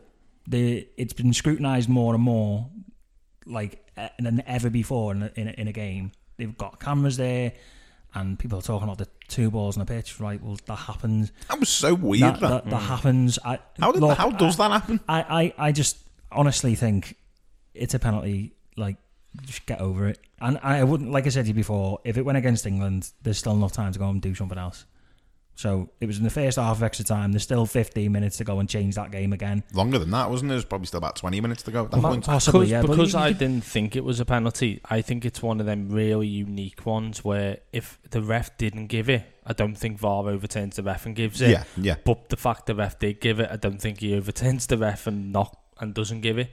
the 0.48 0.88
it's 0.98 1.14
been 1.14 1.32
scrutinised 1.34 1.90
more 1.90 2.14
and 2.14 2.24
more, 2.24 2.70
like 3.48 3.86
eh, 3.98 4.10
than 4.20 4.44
ever 4.46 4.70
before 4.70 5.14
in 5.14 5.24
a, 5.24 5.32
in 5.36 5.48
a, 5.48 5.52
in 5.52 5.68
a 5.68 5.72
game. 5.74 6.12
They've 6.38 6.58
got 6.58 6.80
cameras 6.80 7.18
there. 7.18 7.54
And 8.14 8.40
people 8.40 8.58
are 8.58 8.62
talking 8.64 8.86
about 8.88 8.98
the 8.98 9.08
two 9.28 9.52
balls 9.52 9.78
on 9.78 9.86
the 9.86 9.94
pitch, 9.94 10.20
right? 10.20 10.42
Well, 10.42 10.58
that 10.66 10.76
happens. 10.76 11.32
That 11.50 11.60
was 11.60 11.70
so 11.70 11.94
weird. 11.94 12.22
That, 12.22 12.40
that. 12.40 12.50
that, 12.50 12.70
that 12.70 12.78
happens. 12.82 13.38
I, 13.44 13.60
How 13.80 13.92
did- 13.92 14.02
how 14.18 14.32
does 14.32 14.58
that 14.58 14.72
happen? 14.72 15.00
I, 15.08 15.54
I, 15.58 15.68
I 15.68 15.72
just 15.72 15.98
honestly 16.32 16.74
think 16.76 17.16
it's 17.74 17.94
a 17.94 18.00
penalty. 18.00 18.54
Like, 18.76 18.96
just 19.46 19.66
get 19.66 19.82
over 19.82 20.08
it. 20.08 20.20
And 20.40 20.58
I 20.64 20.84
wouldn't, 20.84 21.12
like 21.12 21.26
I 21.28 21.30
said 21.30 21.44
to 21.46 21.48
you 21.50 21.54
before, 21.54 22.00
if 22.06 22.18
it 22.18 22.24
went 22.24 22.38
against 22.38 22.66
England, 22.66 23.12
there's 23.22 23.38
still 23.38 23.54
enough 23.54 23.74
time 23.74 23.92
to 23.92 24.00
go 24.00 24.10
and 24.10 24.22
do 24.22 24.34
something 24.34 24.58
else. 24.58 24.86
So 25.58 25.90
it 26.00 26.06
was 26.06 26.20
in 26.20 26.24
the 26.24 26.30
first 26.30 26.58
half 26.58 26.78
of 26.78 26.84
extra 26.84 27.04
time. 27.04 27.32
There's 27.32 27.42
still 27.42 27.66
15 27.66 28.12
minutes 28.12 28.38
to 28.38 28.44
go 28.44 28.60
and 28.60 28.70
change 28.70 28.94
that 28.94 29.10
game 29.10 29.34
again. 29.34 29.64
Longer 29.74 29.98
than 29.98 30.12
that, 30.12 30.30
wasn't 30.30 30.52
it? 30.52 30.54
There's 30.54 30.66
probably 30.66 30.86
still 30.86 31.00
about 31.00 31.16
20 31.16 31.42
minutes 31.42 31.64
to 31.64 31.72
go 31.72 31.86
at 31.86 31.92
that 31.92 32.00
Well, 32.00 32.12
point. 32.12 32.26
possibly, 32.26 32.68
because, 32.68 32.72
yeah, 32.72 32.82
because 32.84 33.14
you- 33.14 33.20
you 33.20 33.26
I 33.26 33.30
could- 33.30 33.40
didn't 33.40 33.64
think 33.64 33.96
it 33.96 34.04
was 34.04 34.20
a 34.20 34.26
penalty. 34.26 34.82
I 34.86 35.02
think 35.02 35.26
it's 35.26 35.42
one 35.42 35.60
of 35.60 35.66
them 35.66 35.90
really 35.90 36.28
unique 36.28 36.86
ones 36.86 37.24
where 37.26 37.58
if 37.74 37.98
the 38.12 38.22
ref 38.22 38.56
didn't 38.60 38.88
give 38.88 39.10
it, 39.10 39.24
I 39.48 39.54
don't 39.54 39.76
think 39.76 39.98
VAR 39.98 40.30
overturns 40.30 40.76
the 40.76 40.84
ref 40.84 41.08
and 41.08 41.16
gives 41.16 41.42
it. 41.42 41.50
Yeah, 41.50 41.64
yeah. 41.76 41.96
But 42.06 42.30
the 42.30 42.38
fact 42.38 42.68
the 42.68 42.76
ref 42.76 43.00
did 43.00 43.20
give 43.20 43.40
it, 43.40 43.50
I 43.52 43.56
don't 43.56 43.82
think 43.82 44.02
he 44.02 44.16
overturns 44.16 44.68
the 44.68 44.78
ref 44.78 45.08
and 45.08 45.32
not 45.34 45.58
and 45.80 45.94
doesn't 45.96 46.22
give 46.22 46.38
it. 46.38 46.52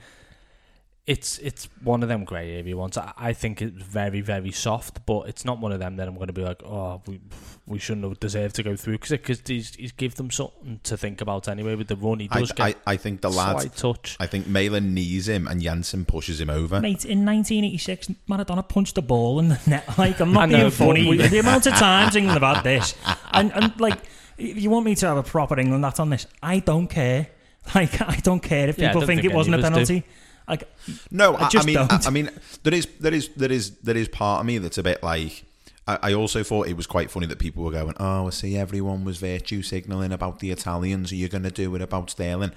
It's 1.07 1.39
it's 1.39 1.69
one 1.83 2.03
of 2.03 2.09
them 2.09 2.25
grey 2.25 2.57
area 2.57 2.77
ones. 2.77 2.97
I, 2.97 3.13
I 3.17 3.33
think 3.35 3.61
it's 3.61 3.83
very 3.83 4.23
very 4.23 4.51
soft, 4.53 5.05
but 5.05 5.29
it's 5.29 5.45
not 5.45 5.61
one 5.61 5.71
of 5.71 5.79
them 5.79 5.97
that 5.97 6.09
I'm 6.09 6.15
going 6.15 6.29
to 6.29 6.33
be 6.33 6.43
like, 6.43 6.63
oh, 6.65 7.03
we 7.07 7.21
we 7.67 7.79
shouldn't 7.79 8.05
have 8.05 8.21
deserved 8.21 8.57
to 8.57 8.63
go 8.63 8.75
through 8.77 8.99
because 8.99 9.43
he's 9.47 9.75
he's 9.75 9.93
give 9.93 10.15
them 10.15 10.31
something 10.31 10.81
to 10.83 10.97
think 10.97 11.21
about 11.21 11.49
anyway 11.49 11.75
with 11.75 11.89
the 11.89 11.97
run. 11.97 12.21
He 12.21 12.29
does 12.29 12.53
I, 12.53 12.55
get 12.55 12.83
I 12.87 12.97
think 12.97 13.21
the 13.21 13.31
lad, 13.31 13.75
touch. 13.77 14.17
I 14.19 14.27
think 14.27 14.47
Malin 14.47 14.95
knees 14.95 15.29
him 15.29 15.47
and 15.47 15.61
Jensen 15.61 16.05
pushes 16.05 16.41
him 16.41 16.51
over. 16.51 16.81
Mate, 16.81 17.05
in 17.05 17.25
1986, 17.25 18.09
Maradona 18.29 18.67
punched 18.67 18.95
the 18.95 19.03
ball 19.03 19.39
in 19.39 19.49
the 19.49 19.61
net. 19.67 19.85
Like, 19.99 20.21
I'm 20.21 20.33
not 20.33 20.49
know, 20.49 20.59
being 20.59 20.71
funny. 20.71 21.17
the 21.17 21.39
amount 21.39 21.67
of 21.67 21.75
times 21.75 22.17
England 22.17 22.43
have 22.43 22.57
had 22.57 22.65
this. 22.65 22.95
And, 23.33 23.53
and, 23.53 23.79
like, 23.81 23.99
if 24.37 24.61
you 24.61 24.69
want 24.69 24.85
me 24.85 24.95
to 24.97 25.07
have 25.07 25.17
a 25.17 25.23
proper 25.23 25.59
England 25.59 25.85
that's 25.85 26.01
on 26.01 26.11
this, 26.11 26.27
I 26.43 26.59
don't 26.59 26.89
care. 26.89 27.29
Like, 27.75 27.99
I 28.03 28.17
don't 28.17 28.41
care 28.41 28.69
if 28.69 28.77
people 28.77 29.01
don't 29.01 29.07
think, 29.07 29.23
think 29.23 29.33
it 29.33 29.35
wasn't 29.35 29.57
a 29.57 29.63
penalty. 29.63 30.01
do. 30.01 30.07
Like, 30.49 30.69
No, 31.11 31.35
I 31.35 31.45
I, 31.45 31.51
I, 31.55 31.63
mean, 31.65 31.79
I. 31.79 32.01
I 32.07 32.11
mean, 32.11 32.31
there 32.63 32.75
is, 32.75 32.87
there 33.01 33.15
is, 33.15 33.29
there 33.31 33.53
is, 33.53 33.71
there 33.79 33.97
is 33.97 34.09
part 34.09 34.41
of 34.41 34.47
me 34.47 34.59
that's 34.59 34.79
a 34.79 34.83
bit 34.83 35.03
like. 35.03 35.45
I, 35.87 36.15
also 36.15 36.43
thought 36.43 36.67
it 36.67 36.79
was 36.79 36.87
quite 36.87 37.11
funny 37.11 37.27
that 37.27 37.39
people 37.39 37.63
were 37.63 37.71
going, 37.71 37.93
"Oh, 38.01 38.29
I 38.29 38.31
see, 38.31 38.57
everyone 38.57 39.05
was 39.05 39.19
virtue 39.19 39.61
signaling 39.61 40.13
about 40.13 40.39
the 40.39 40.51
Italians. 40.51 41.13
Are 41.13 41.17
you 41.17 41.29
going 41.29 41.43
to 41.43 41.51
do 41.51 41.75
it 41.75 41.83
about 41.83 42.09
Sterling?" 42.09 42.53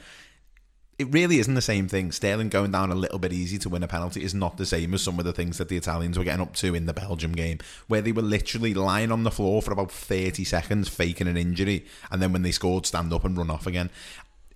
It 0.98 1.12
really 1.12 1.38
isn't 1.38 1.54
the 1.54 1.62
same 1.62 1.90
thing. 1.90 2.14
Sterling 2.14 2.48
going 2.48 2.72
down 2.72 2.90
a 2.90 2.96
little 2.96 3.20
bit 3.20 3.34
easy 3.34 3.58
to 3.60 3.70
win 3.70 3.84
a 3.84 3.88
penalty 3.88 4.24
is 4.24 4.34
not 4.34 4.58
the 4.58 4.66
same 4.66 4.94
as 4.94 5.02
some 5.02 5.20
of 5.20 5.26
the 5.26 5.34
things 5.34 5.58
that 5.58 5.68
the 5.68 5.76
Italians 5.78 6.18
were 6.18 6.24
getting 6.24 6.42
up 6.42 6.56
to 6.56 6.74
in 6.74 6.86
the 6.86 6.94
Belgium 6.94 7.34
game, 7.34 7.60
where 7.88 8.02
they 8.02 8.14
were 8.14 8.22
literally 8.22 8.74
lying 8.74 9.12
on 9.12 9.24
the 9.24 9.30
floor 9.30 9.62
for 9.62 9.74
about 9.74 9.92
30 9.92 10.46
seconds, 10.46 10.88
faking 10.88 11.28
an 11.28 11.38
injury, 11.38 11.86
and 12.10 12.22
then 12.22 12.32
when 12.32 12.44
they 12.44 12.52
scored, 12.52 12.86
stand 12.86 13.12
up 13.12 13.26
and 13.26 13.38
run 13.38 13.52
off 13.52 13.68
again. 13.68 13.90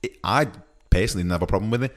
It, 0.02 0.18
I 0.24 0.48
personally 0.90 1.24
didn't 1.24 1.34
have 1.34 1.44
a 1.44 1.48
problem 1.48 1.72
with 1.72 1.84
it. 1.84 1.96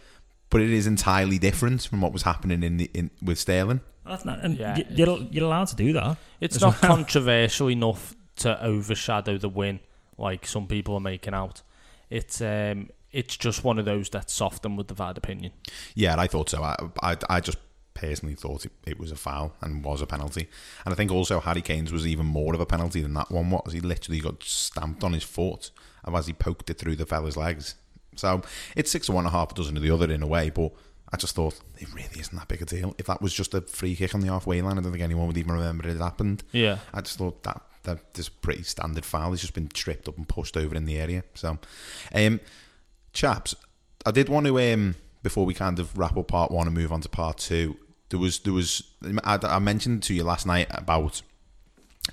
But 0.55 0.63
it 0.63 0.71
is 0.71 0.87
entirely 0.87 1.37
different 1.37 1.83
from 1.83 2.01
what 2.01 2.13
was 2.13 2.23
happening 2.23 2.63
in 2.63 2.77
the 2.77 2.89
in 2.95 3.11
with 3.21 3.41
Sterling. 3.41 3.81
That's 4.07 4.25
not, 4.25 4.39
and 4.45 4.57
Yeah, 4.57 4.77
y- 4.77 4.87
you're, 4.89 5.19
you're 5.33 5.47
allowed 5.47 5.67
to 5.69 5.75
do 5.77 5.93
that. 5.95 6.17
It's 6.41 6.61
not 6.61 6.81
well. 6.81 6.93
controversial 6.97 7.69
enough 7.71 8.15
to 8.37 8.65
overshadow 8.65 9.37
the 9.37 9.49
win 9.49 9.81
like 10.17 10.47
some 10.47 10.69
people 10.69 10.95
are 10.95 11.01
making 11.01 11.35
out. 11.35 11.63
It's 12.09 12.41
um, 12.41 12.91
it's 13.11 13.37
just 13.37 13.65
one 13.65 13.81
of 13.81 13.85
those 13.85 14.09
that's 14.11 14.33
soft 14.33 14.65
and 14.65 14.79
with 14.79 14.87
divided 14.87 15.19
opinion. 15.19 15.51
Yeah, 15.97 16.15
I 16.17 16.29
thought 16.29 16.51
so. 16.51 16.63
I, 16.63 16.77
I, 17.03 17.17
I 17.29 17.41
just 17.41 17.59
personally 17.95 18.37
thought 18.37 18.65
it, 18.65 18.73
it 18.87 19.01
was 19.01 19.11
a 19.11 19.17
foul 19.17 19.55
and 19.61 19.83
was 19.85 20.03
a 20.03 20.07
penalty. 20.07 20.49
And 20.85 20.93
I 20.93 20.97
think 20.97 21.11
also 21.11 21.41
Harry 21.41 21.63
Kane's 21.63 21.91
was 21.93 22.07
even 22.07 22.27
more 22.27 22.55
of 22.55 22.61
a 22.61 22.67
penalty 22.67 23.01
than 23.01 23.15
that 23.15 23.33
one 23.33 23.51
was. 23.51 23.73
He 23.73 23.81
literally 23.81 24.21
got 24.21 24.45
stamped 24.45 25.03
on 25.03 25.15
his 25.15 25.25
foot 25.25 25.73
as 26.07 26.29
he 26.29 26.33
poked 26.33 26.71
it 26.71 26.79
through 26.79 26.95
the 26.95 27.07
fella's 27.07 27.37
legs. 27.37 27.75
So 28.17 28.43
it's 28.77 28.91
six 28.91 29.07
to 29.07 29.13
one 29.13 29.25
and 29.27 29.35
a 29.35 29.37
half 29.37 29.53
a 29.53 29.55
dozen 29.55 29.77
of 29.77 29.83
the 29.83 29.91
other 29.91 30.11
in 30.11 30.23
a 30.23 30.27
way, 30.27 30.51
but 30.51 30.73
I 31.13 31.17
just 31.17 31.35
thought 31.35 31.61
it 31.79 31.93
really 31.95 32.19
isn't 32.19 32.37
that 32.37 32.49
big 32.49 32.63
a 32.63 32.65
deal. 32.65 32.95
If 32.99 33.07
that 33.07 33.23
was 33.23 33.33
just 33.33 33.55
a 33.55 33.61
free 33.61 33.95
kick 33.95 34.15
on 34.15 34.21
the 34.21 34.29
halfway 34.29 34.61
line, 34.63 34.79
I 34.79 34.83
don't 34.83 34.91
think 34.93 35.05
anyone 35.05 35.27
would 35.27 35.37
even 35.37 35.53
remember 35.53 35.89
it 35.89 35.99
happened. 35.99 36.43
Yeah. 36.53 36.79
I 36.93 37.01
just 37.03 37.19
thought 37.19 37.43
that 37.45 37.63
that 37.85 38.01
is 38.17 38.29
a 38.29 38.31
pretty 38.31 38.63
standard 38.63 39.05
foul. 39.05 39.31
He's 39.31 39.43
just 39.43 39.55
been 39.55 39.69
tripped 39.69 40.09
up 40.09 40.17
and 40.17 40.27
pushed 40.27 40.57
over 40.57 40.75
in 40.75 40.87
the 40.87 40.99
area. 40.99 41.23
So, 41.35 41.59
um, 42.15 42.41
chaps, 43.13 43.55
I 44.05 44.11
did 44.11 44.29
want 44.29 44.47
to 44.47 44.73
um 44.73 44.97
before 45.23 45.47
we 45.47 45.55
kind 45.55 45.79
of 45.79 45.97
wrap 45.97 46.17
up 46.17 46.29
part 46.29 46.51
one 46.51 46.67
and 46.67 46.77
move 46.77 46.93
on 46.93 47.01
to 47.03 47.09
part 47.09 47.39
two. 47.39 47.77
There 48.11 48.19
was 48.19 48.41
there 48.41 48.53
was 48.53 48.83
I, 49.23 49.39
I 49.43 49.59
mentioned 49.59 50.03
to 50.05 50.15
you 50.15 50.25
last 50.25 50.47
night 50.47 50.67
about 50.71 51.23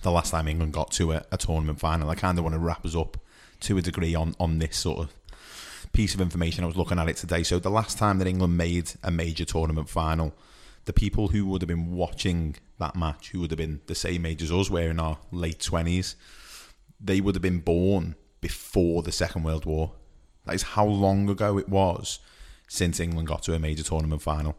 the 0.01 0.11
last 0.11 0.31
time 0.31 0.47
England 0.47 0.73
got 0.73 0.91
to 0.91 1.13
a, 1.13 1.25
a 1.31 1.37
tournament 1.37 1.79
final. 1.79 2.09
I 2.09 2.15
kind 2.15 2.37
of 2.37 2.43
want 2.43 2.53
to 2.53 2.59
wrap 2.59 2.85
us 2.85 2.95
up 2.95 3.17
to 3.61 3.77
a 3.77 3.81
degree 3.81 4.15
on 4.15 4.35
on 4.39 4.59
this 4.59 4.77
sort 4.77 4.99
of 4.99 5.13
piece 5.93 6.13
of 6.13 6.21
information. 6.21 6.63
I 6.63 6.67
was 6.67 6.77
looking 6.77 6.99
at 6.99 7.09
it 7.09 7.17
today. 7.17 7.43
So 7.43 7.59
the 7.59 7.69
last 7.69 7.97
time 7.97 8.19
that 8.19 8.27
England 8.27 8.57
made 8.57 8.91
a 9.03 9.11
major 9.11 9.45
tournament 9.45 9.89
final, 9.89 10.33
the 10.85 10.93
people 10.93 11.29
who 11.29 11.45
would 11.45 11.61
have 11.61 11.67
been 11.67 11.91
watching 11.91 12.55
that 12.79 12.95
match, 12.95 13.29
who 13.31 13.41
would 13.41 13.51
have 13.51 13.57
been 13.57 13.81
the 13.87 13.95
same 13.95 14.25
age 14.25 14.41
as 14.41 14.51
us, 14.51 14.69
we're 14.69 14.89
in 14.89 14.99
our 14.99 15.19
late 15.31 15.59
twenties, 15.59 16.15
they 16.99 17.21
would 17.21 17.35
have 17.35 17.41
been 17.41 17.59
born 17.59 18.15
before 18.39 19.03
the 19.03 19.11
Second 19.11 19.43
World 19.43 19.65
War. 19.65 19.93
That 20.45 20.55
is 20.55 20.63
how 20.63 20.85
long 20.85 21.29
ago 21.29 21.57
it 21.57 21.69
was 21.69 22.19
since 22.67 22.99
England 22.99 23.27
got 23.27 23.43
to 23.43 23.53
a 23.53 23.59
major 23.59 23.83
tournament 23.83 24.21
final. 24.21 24.55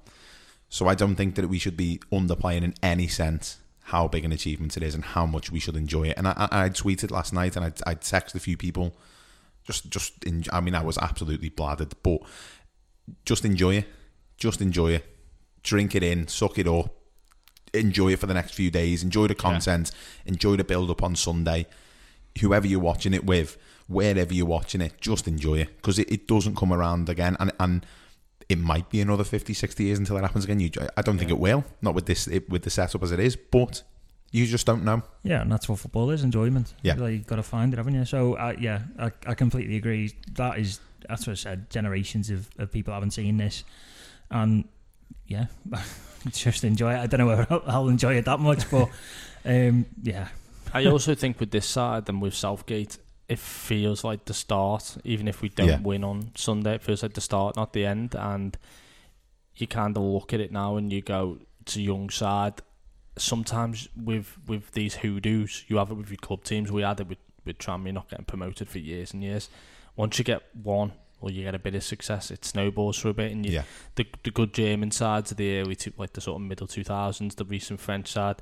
So 0.68 0.86
I 0.86 0.94
don't 0.94 1.16
think 1.16 1.34
that 1.34 1.48
we 1.48 1.58
should 1.58 1.76
be 1.76 2.00
underplaying 2.12 2.62
in 2.62 2.74
any 2.82 3.08
sense 3.08 3.58
how 3.86 4.06
big 4.06 4.24
an 4.24 4.32
achievement 4.32 4.76
it 4.76 4.82
is 4.82 4.94
and 4.94 5.04
how 5.04 5.26
much 5.26 5.50
we 5.50 5.58
should 5.58 5.76
enjoy 5.76 6.04
it. 6.04 6.16
And 6.16 6.28
I, 6.28 6.48
I, 6.50 6.68
tweeted 6.68 7.10
last 7.10 7.32
night 7.32 7.56
and 7.56 7.64
I, 7.64 7.90
I 7.90 7.94
texted 7.94 8.36
a 8.36 8.40
few 8.40 8.56
people. 8.56 8.96
Just, 9.64 9.90
just. 9.90 10.24
In, 10.24 10.44
I 10.52 10.60
mean, 10.60 10.74
I 10.74 10.82
was 10.82 10.98
absolutely 10.98 11.50
bladdered, 11.50 11.92
but 12.02 12.20
just 13.24 13.44
enjoy 13.44 13.76
it. 13.76 13.86
Just 14.36 14.60
enjoy 14.60 14.92
it. 14.92 15.06
Drink 15.62 15.94
it 15.94 16.02
in, 16.02 16.26
suck 16.26 16.58
it 16.58 16.66
up, 16.66 16.92
enjoy 17.72 18.12
it 18.12 18.18
for 18.18 18.26
the 18.26 18.34
next 18.34 18.54
few 18.54 18.70
days. 18.70 19.02
Enjoy 19.02 19.26
the 19.26 19.34
content. 19.34 19.92
Enjoy 20.26 20.56
the 20.56 20.64
build 20.64 20.90
up 20.90 21.02
on 21.02 21.14
Sunday. 21.14 21.66
Whoever 22.40 22.66
you're 22.66 22.80
watching 22.80 23.14
it 23.14 23.24
with, 23.24 23.56
wherever 23.86 24.34
you're 24.34 24.46
watching 24.46 24.80
it, 24.80 25.00
just 25.00 25.28
enjoy 25.28 25.58
it 25.58 25.76
because 25.76 25.98
it, 25.98 26.10
it 26.10 26.26
doesn't 26.26 26.56
come 26.56 26.72
around 26.72 27.08
again. 27.08 27.36
And 27.38 27.52
and 27.60 27.86
it 28.48 28.58
might 28.58 28.90
be 28.90 29.00
another 29.00 29.24
50, 29.24 29.54
60 29.54 29.84
years 29.84 29.98
until 29.98 30.16
it 30.16 30.22
happens 30.22 30.44
again. 30.44 30.60
You, 30.60 30.70
I 30.96 31.02
don't 31.02 31.18
think 31.18 31.30
it 31.30 31.38
will. 31.38 31.64
Not 31.80 31.94
with 31.94 32.06
this, 32.06 32.26
it, 32.26 32.48
with 32.50 32.62
the 32.62 32.70
setup 32.70 33.02
as 33.02 33.12
it 33.12 33.20
is, 33.20 33.36
but 33.36 33.82
you 34.32 34.46
just 34.46 34.66
don't 34.66 34.82
know. 34.82 35.02
Yeah, 35.22 35.42
and 35.42 35.52
that's 35.52 35.68
what 35.68 35.78
football 35.78 36.10
is 36.10 36.24
enjoyment. 36.24 36.74
Yeah. 36.82 36.94
Like, 36.94 37.12
you've 37.12 37.26
got 37.26 37.36
to 37.36 37.42
find 37.44 37.72
it, 37.72 37.76
haven't 37.76 37.94
you? 37.94 38.04
So, 38.04 38.34
uh, 38.34 38.54
yeah, 38.58 38.80
I, 38.98 39.12
I 39.26 39.34
completely 39.34 39.76
agree. 39.76 40.12
That 40.32 40.58
is, 40.58 40.80
that's 41.08 41.26
what 41.26 41.32
I 41.32 41.36
said, 41.36 41.70
generations 41.70 42.30
of, 42.30 42.48
of 42.58 42.72
people 42.72 42.92
haven't 42.94 43.10
seen 43.12 43.36
this. 43.36 43.62
And, 44.30 44.64
yeah, 45.26 45.46
just 46.32 46.64
enjoy 46.64 46.94
it. 46.94 46.98
I 46.98 47.06
don't 47.06 47.20
know 47.20 47.26
whether 47.26 47.46
I'll, 47.50 47.62
I'll 47.66 47.88
enjoy 47.88 48.14
it 48.14 48.24
that 48.24 48.40
much, 48.40 48.68
but, 48.70 48.88
um, 49.44 49.86
yeah. 50.02 50.28
I 50.74 50.86
also 50.86 51.14
think 51.14 51.38
with 51.38 51.50
this 51.50 51.66
side 51.66 52.08
and 52.08 52.22
with 52.22 52.34
Southgate, 52.34 52.96
it 53.28 53.38
feels 53.38 54.02
like 54.04 54.24
the 54.24 54.32
start. 54.34 54.96
Even 55.04 55.28
if 55.28 55.42
we 55.42 55.50
don't 55.50 55.68
Yeah. 55.68 55.80
win 55.80 56.02
on 56.04 56.30
Sunday, 56.34 56.76
it 56.76 56.82
feels 56.82 57.02
like 57.02 57.12
the 57.12 57.20
start, 57.20 57.56
not 57.56 57.74
the 57.74 57.84
end. 57.84 58.14
And 58.14 58.56
you 59.56 59.66
kind 59.66 59.94
of 59.96 60.02
look 60.02 60.32
at 60.32 60.40
it 60.40 60.50
now 60.50 60.76
and 60.76 60.90
you 60.90 61.02
go, 61.02 61.38
it's 61.60 61.76
a 61.76 61.82
young 61.82 62.08
side. 62.08 62.54
Sometimes 63.16 63.88
with 63.96 64.38
with 64.46 64.72
these 64.72 64.96
hoodoos, 64.96 65.64
you 65.68 65.76
have 65.76 65.90
it 65.90 65.94
with 65.94 66.08
your 66.10 66.16
club 66.18 66.44
teams. 66.44 66.72
We 66.72 66.82
had 66.82 67.00
it 67.00 67.08
with 67.08 67.18
with 67.44 67.58
Tranmere 67.58 67.92
not 67.92 68.08
getting 68.08 68.24
promoted 68.24 68.68
for 68.68 68.78
years 68.78 69.12
and 69.12 69.22
years. 69.22 69.48
Once 69.96 70.18
you 70.18 70.24
get 70.24 70.42
one 70.54 70.92
or 71.20 71.30
you 71.30 71.42
get 71.42 71.54
a 71.54 71.58
bit 71.58 71.74
of 71.74 71.82
success, 71.84 72.30
it 72.30 72.44
snowballs 72.44 72.96
for 72.98 73.08
a 73.10 73.14
bit. 73.14 73.30
And 73.32 73.44
you, 73.44 73.52
Yeah. 73.52 73.62
the 73.96 74.06
the 74.22 74.30
good 74.30 74.54
German 74.54 74.90
sides 74.92 75.30
of 75.30 75.36
the 75.36 75.58
early, 75.60 75.76
two, 75.76 75.92
like 75.98 76.14
the 76.14 76.20
sort 76.20 76.40
of 76.40 76.46
middle 76.48 76.66
two 76.66 76.84
thousands, 76.84 77.34
the 77.34 77.44
recent 77.44 77.80
French 77.80 78.08
side, 78.08 78.36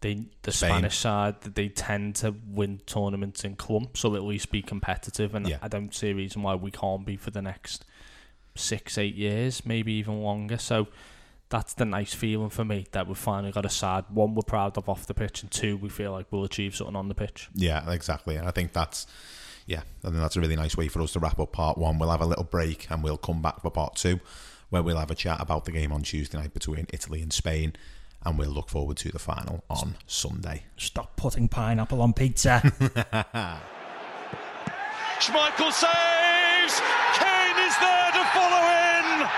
they 0.00 0.24
the 0.42 0.50
Spain. 0.52 0.70
Spanish 0.70 0.98
side, 0.98 1.40
they 1.42 1.68
tend 1.68 2.16
to 2.16 2.34
win 2.48 2.80
tournaments 2.86 3.44
in 3.44 3.54
clumps, 3.54 4.00
so 4.00 4.14
at 4.16 4.22
least 4.24 4.50
be 4.50 4.62
competitive. 4.62 5.34
And 5.34 5.46
Yeah. 5.48 5.58
I 5.62 5.68
don't 5.68 5.94
see 5.94 6.10
a 6.10 6.14
reason 6.14 6.42
why 6.42 6.54
we 6.56 6.70
can't 6.72 7.06
be 7.06 7.16
for 7.16 7.30
the 7.30 7.42
next 7.42 7.84
six, 8.56 8.98
eight 8.98 9.14
years, 9.14 9.64
maybe 9.64 9.92
even 9.92 10.20
longer. 10.22 10.58
So 10.58 10.88
that's 11.50 11.74
the 11.74 11.84
nice 11.84 12.14
feeling 12.14 12.50
for 12.50 12.64
me 12.64 12.86
that 12.92 13.06
we've 13.06 13.16
finally 13.16 13.52
got 13.52 13.64
a 13.64 13.70
side. 13.70 14.04
One 14.10 14.34
we're 14.34 14.42
proud 14.42 14.76
of 14.76 14.88
off 14.88 15.06
the 15.06 15.14
pitch, 15.14 15.42
and 15.42 15.50
two 15.50 15.76
we 15.76 15.88
feel 15.88 16.12
like 16.12 16.26
we'll 16.30 16.44
achieve 16.44 16.76
something 16.76 16.96
on 16.96 17.08
the 17.08 17.14
pitch. 17.14 17.48
Yeah, 17.54 17.90
exactly. 17.90 18.36
And 18.36 18.46
I 18.46 18.50
think 18.50 18.72
that's 18.72 19.06
yeah, 19.66 19.82
I 20.02 20.08
think 20.08 20.16
that's 20.16 20.36
a 20.36 20.40
really 20.40 20.56
nice 20.56 20.76
way 20.76 20.88
for 20.88 21.02
us 21.02 21.12
to 21.12 21.20
wrap 21.20 21.38
up 21.38 21.52
part 21.52 21.76
one. 21.76 21.98
We'll 21.98 22.10
have 22.10 22.22
a 22.22 22.26
little 22.26 22.44
break 22.44 22.90
and 22.90 23.02
we'll 23.02 23.18
come 23.18 23.42
back 23.42 23.60
for 23.60 23.70
part 23.70 23.96
two, 23.96 24.18
where 24.70 24.82
we'll 24.82 24.96
have 24.96 25.10
a 25.10 25.14
chat 25.14 25.40
about 25.40 25.66
the 25.66 25.72
game 25.72 25.92
on 25.92 26.02
Tuesday 26.02 26.38
night 26.38 26.54
between 26.54 26.86
Italy 26.92 27.20
and 27.20 27.32
Spain, 27.32 27.74
and 28.24 28.38
we'll 28.38 28.50
look 28.50 28.70
forward 28.70 28.96
to 28.98 29.10
the 29.10 29.18
final 29.18 29.64
on 29.68 29.96
Sunday. 30.06 30.64
Stop 30.76 31.16
putting 31.16 31.48
pineapple 31.48 32.00
on 32.00 32.14
pizza. 32.14 32.60
Schmeichel 35.20 35.72
saves. 35.72 36.80
Kane 37.18 37.58
is 37.66 37.76
there 37.78 38.10
to 38.12 38.24
follow 38.32 38.64
in. 38.64 39.28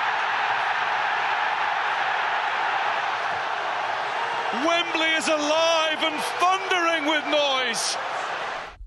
Wembley 4.52 5.06
is 5.16 5.28
alive 5.28 5.98
and 6.02 6.20
thundering 6.40 7.06
with 7.06 7.24
noise. 7.30 7.96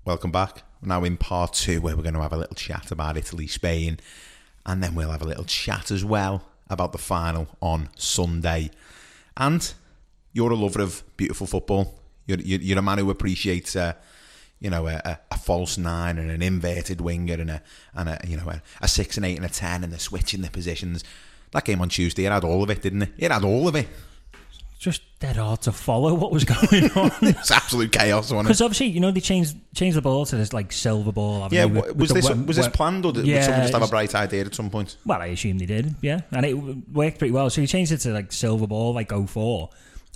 Welcome 0.04 0.30
back. 0.30 0.62
Now 0.82 1.04
in 1.04 1.16
part 1.16 1.54
two, 1.54 1.80
where 1.80 1.96
we're 1.96 2.02
going 2.02 2.14
to 2.14 2.20
have 2.20 2.34
a 2.34 2.36
little 2.36 2.54
chat 2.54 2.90
about 2.90 3.16
Italy, 3.16 3.46
Spain, 3.46 3.98
and 4.66 4.82
then 4.82 4.94
we'll 4.94 5.10
have 5.10 5.22
a 5.22 5.26
little 5.26 5.44
chat 5.44 5.90
as 5.90 6.04
well 6.04 6.44
about 6.68 6.92
the 6.92 6.98
final 6.98 7.48
on 7.62 7.88
Sunday. 7.96 8.72
And 9.38 9.72
you're 10.34 10.50
a 10.50 10.54
lover 10.54 10.82
of 10.82 11.02
beautiful 11.16 11.46
football. 11.46 11.98
You're, 12.26 12.40
you're, 12.40 12.78
a 12.78 12.82
man 12.82 12.98
who 12.98 13.08
appreciates, 13.08 13.74
uh, 13.74 13.94
you 14.60 14.68
know, 14.68 14.86
a, 14.86 15.00
a, 15.02 15.18
a 15.30 15.38
false 15.38 15.78
nine 15.78 16.18
and 16.18 16.30
an 16.30 16.42
inverted 16.42 17.00
winger 17.00 17.40
and 17.40 17.50
a, 17.50 17.62
and 17.94 18.10
a 18.10 18.20
you 18.26 18.36
know, 18.36 18.50
a, 18.50 18.62
a 18.82 18.88
six 18.88 19.16
and 19.16 19.24
eight 19.24 19.38
and 19.38 19.46
a 19.46 19.50
ten 19.50 19.82
and 19.82 19.94
the 19.94 19.98
switching 19.98 20.42
the 20.42 20.50
positions. 20.50 21.04
That 21.52 21.64
game 21.64 21.80
on 21.80 21.88
Tuesday, 21.88 22.26
it 22.26 22.32
had 22.32 22.44
all 22.44 22.62
of 22.62 22.68
it, 22.68 22.82
didn't 22.82 23.02
it? 23.02 23.12
It 23.16 23.30
had 23.30 23.44
all 23.44 23.66
of 23.66 23.76
it. 23.76 23.88
Just 24.84 25.00
dead 25.18 25.36
hard 25.36 25.62
to 25.62 25.72
follow 25.72 26.12
what 26.12 26.30
was 26.30 26.44
going 26.56 26.90
on. 26.92 27.10
It's 27.22 27.50
absolute 27.50 27.90
chaos, 27.90 28.30
it? 28.30 28.42
Because 28.42 28.60
obviously, 28.60 28.88
you 28.88 29.00
know, 29.00 29.10
they 29.10 29.20
changed 29.20 29.56
changed 29.74 29.96
the 29.96 30.02
ball 30.02 30.26
to 30.26 30.36
this 30.36 30.52
like 30.52 30.72
silver 30.72 31.10
ball. 31.10 31.48
Yeah, 31.50 31.64
they, 31.64 31.72
with- 31.72 31.96
was 31.96 32.12
with 32.12 32.22
this 32.22 32.28
the 32.28 32.34
was 32.44 32.56
this 32.58 32.68
planned 32.68 33.06
or 33.06 33.12
did 33.12 33.26
Yeah, 33.26 33.40
someone 33.42 33.62
just 33.62 33.72
have 33.72 33.82
a 33.82 33.86
bright 33.88 34.14
idea 34.14 34.44
at 34.44 34.54
some 34.54 34.68
point? 34.68 34.98
Well, 35.06 35.22
I 35.22 35.28
assume 35.28 35.56
they 35.56 35.64
did, 35.64 35.94
yeah, 36.02 36.20
and 36.32 36.44
it 36.44 36.52
worked 36.52 37.18
pretty 37.18 37.32
well. 37.32 37.48
So 37.48 37.62
he 37.62 37.66
changed 37.66 37.92
it 37.92 37.98
to 38.00 38.10
like 38.12 38.30
silver 38.30 38.66
ball, 38.66 38.92
like 38.92 39.10
04. 39.10 39.70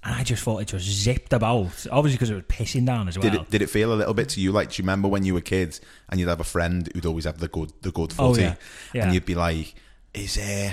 and 0.04 0.14
I 0.14 0.22
just 0.22 0.42
thought 0.42 0.58
it 0.60 0.68
just 0.68 0.84
zipped 0.86 1.32
about. 1.32 1.86
Obviously, 1.90 2.16
because 2.16 2.28
it 2.28 2.34
was 2.34 2.44
pissing 2.44 2.84
down 2.84 3.08
as 3.08 3.16
well. 3.18 3.30
Did 3.30 3.40
it 3.40 3.50
did 3.50 3.62
it 3.62 3.70
feel 3.70 3.90
a 3.94 3.96
little 3.96 4.12
bit 4.12 4.28
to 4.30 4.40
you 4.42 4.52
like? 4.52 4.68
Do 4.72 4.82
you 4.82 4.84
remember 4.84 5.08
when 5.08 5.24
you 5.24 5.32
were 5.32 5.40
kids 5.40 5.80
and 6.10 6.20
you'd 6.20 6.28
have 6.28 6.40
a 6.40 6.44
friend 6.44 6.90
who'd 6.92 7.06
always 7.06 7.24
have 7.24 7.38
the 7.38 7.48
good 7.48 7.72
the 7.80 7.90
good 7.90 8.12
Oh, 8.18 8.34
footy, 8.34 8.42
yeah. 8.42 8.54
Yeah. 8.92 9.04
and 9.04 9.14
you'd 9.14 9.24
be 9.24 9.34
like, 9.34 9.74
"Is 10.12 10.36
uh, 10.36 10.72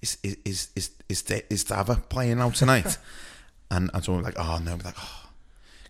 is 0.00 0.18
is 0.22 0.36
is 0.44 0.68
is 0.76 0.90
is, 1.08 1.22
is 1.50 1.64
Dava 1.64 2.08
playing 2.08 2.38
out 2.40 2.54
tonight?" 2.54 2.96
and 3.70 3.90
and 3.92 4.04
someone 4.04 4.22
be 4.22 4.26
like, 4.30 4.38
"Oh 4.38 4.58
no," 4.64 4.76
like, 4.84 4.94
"Oh, 4.98 5.20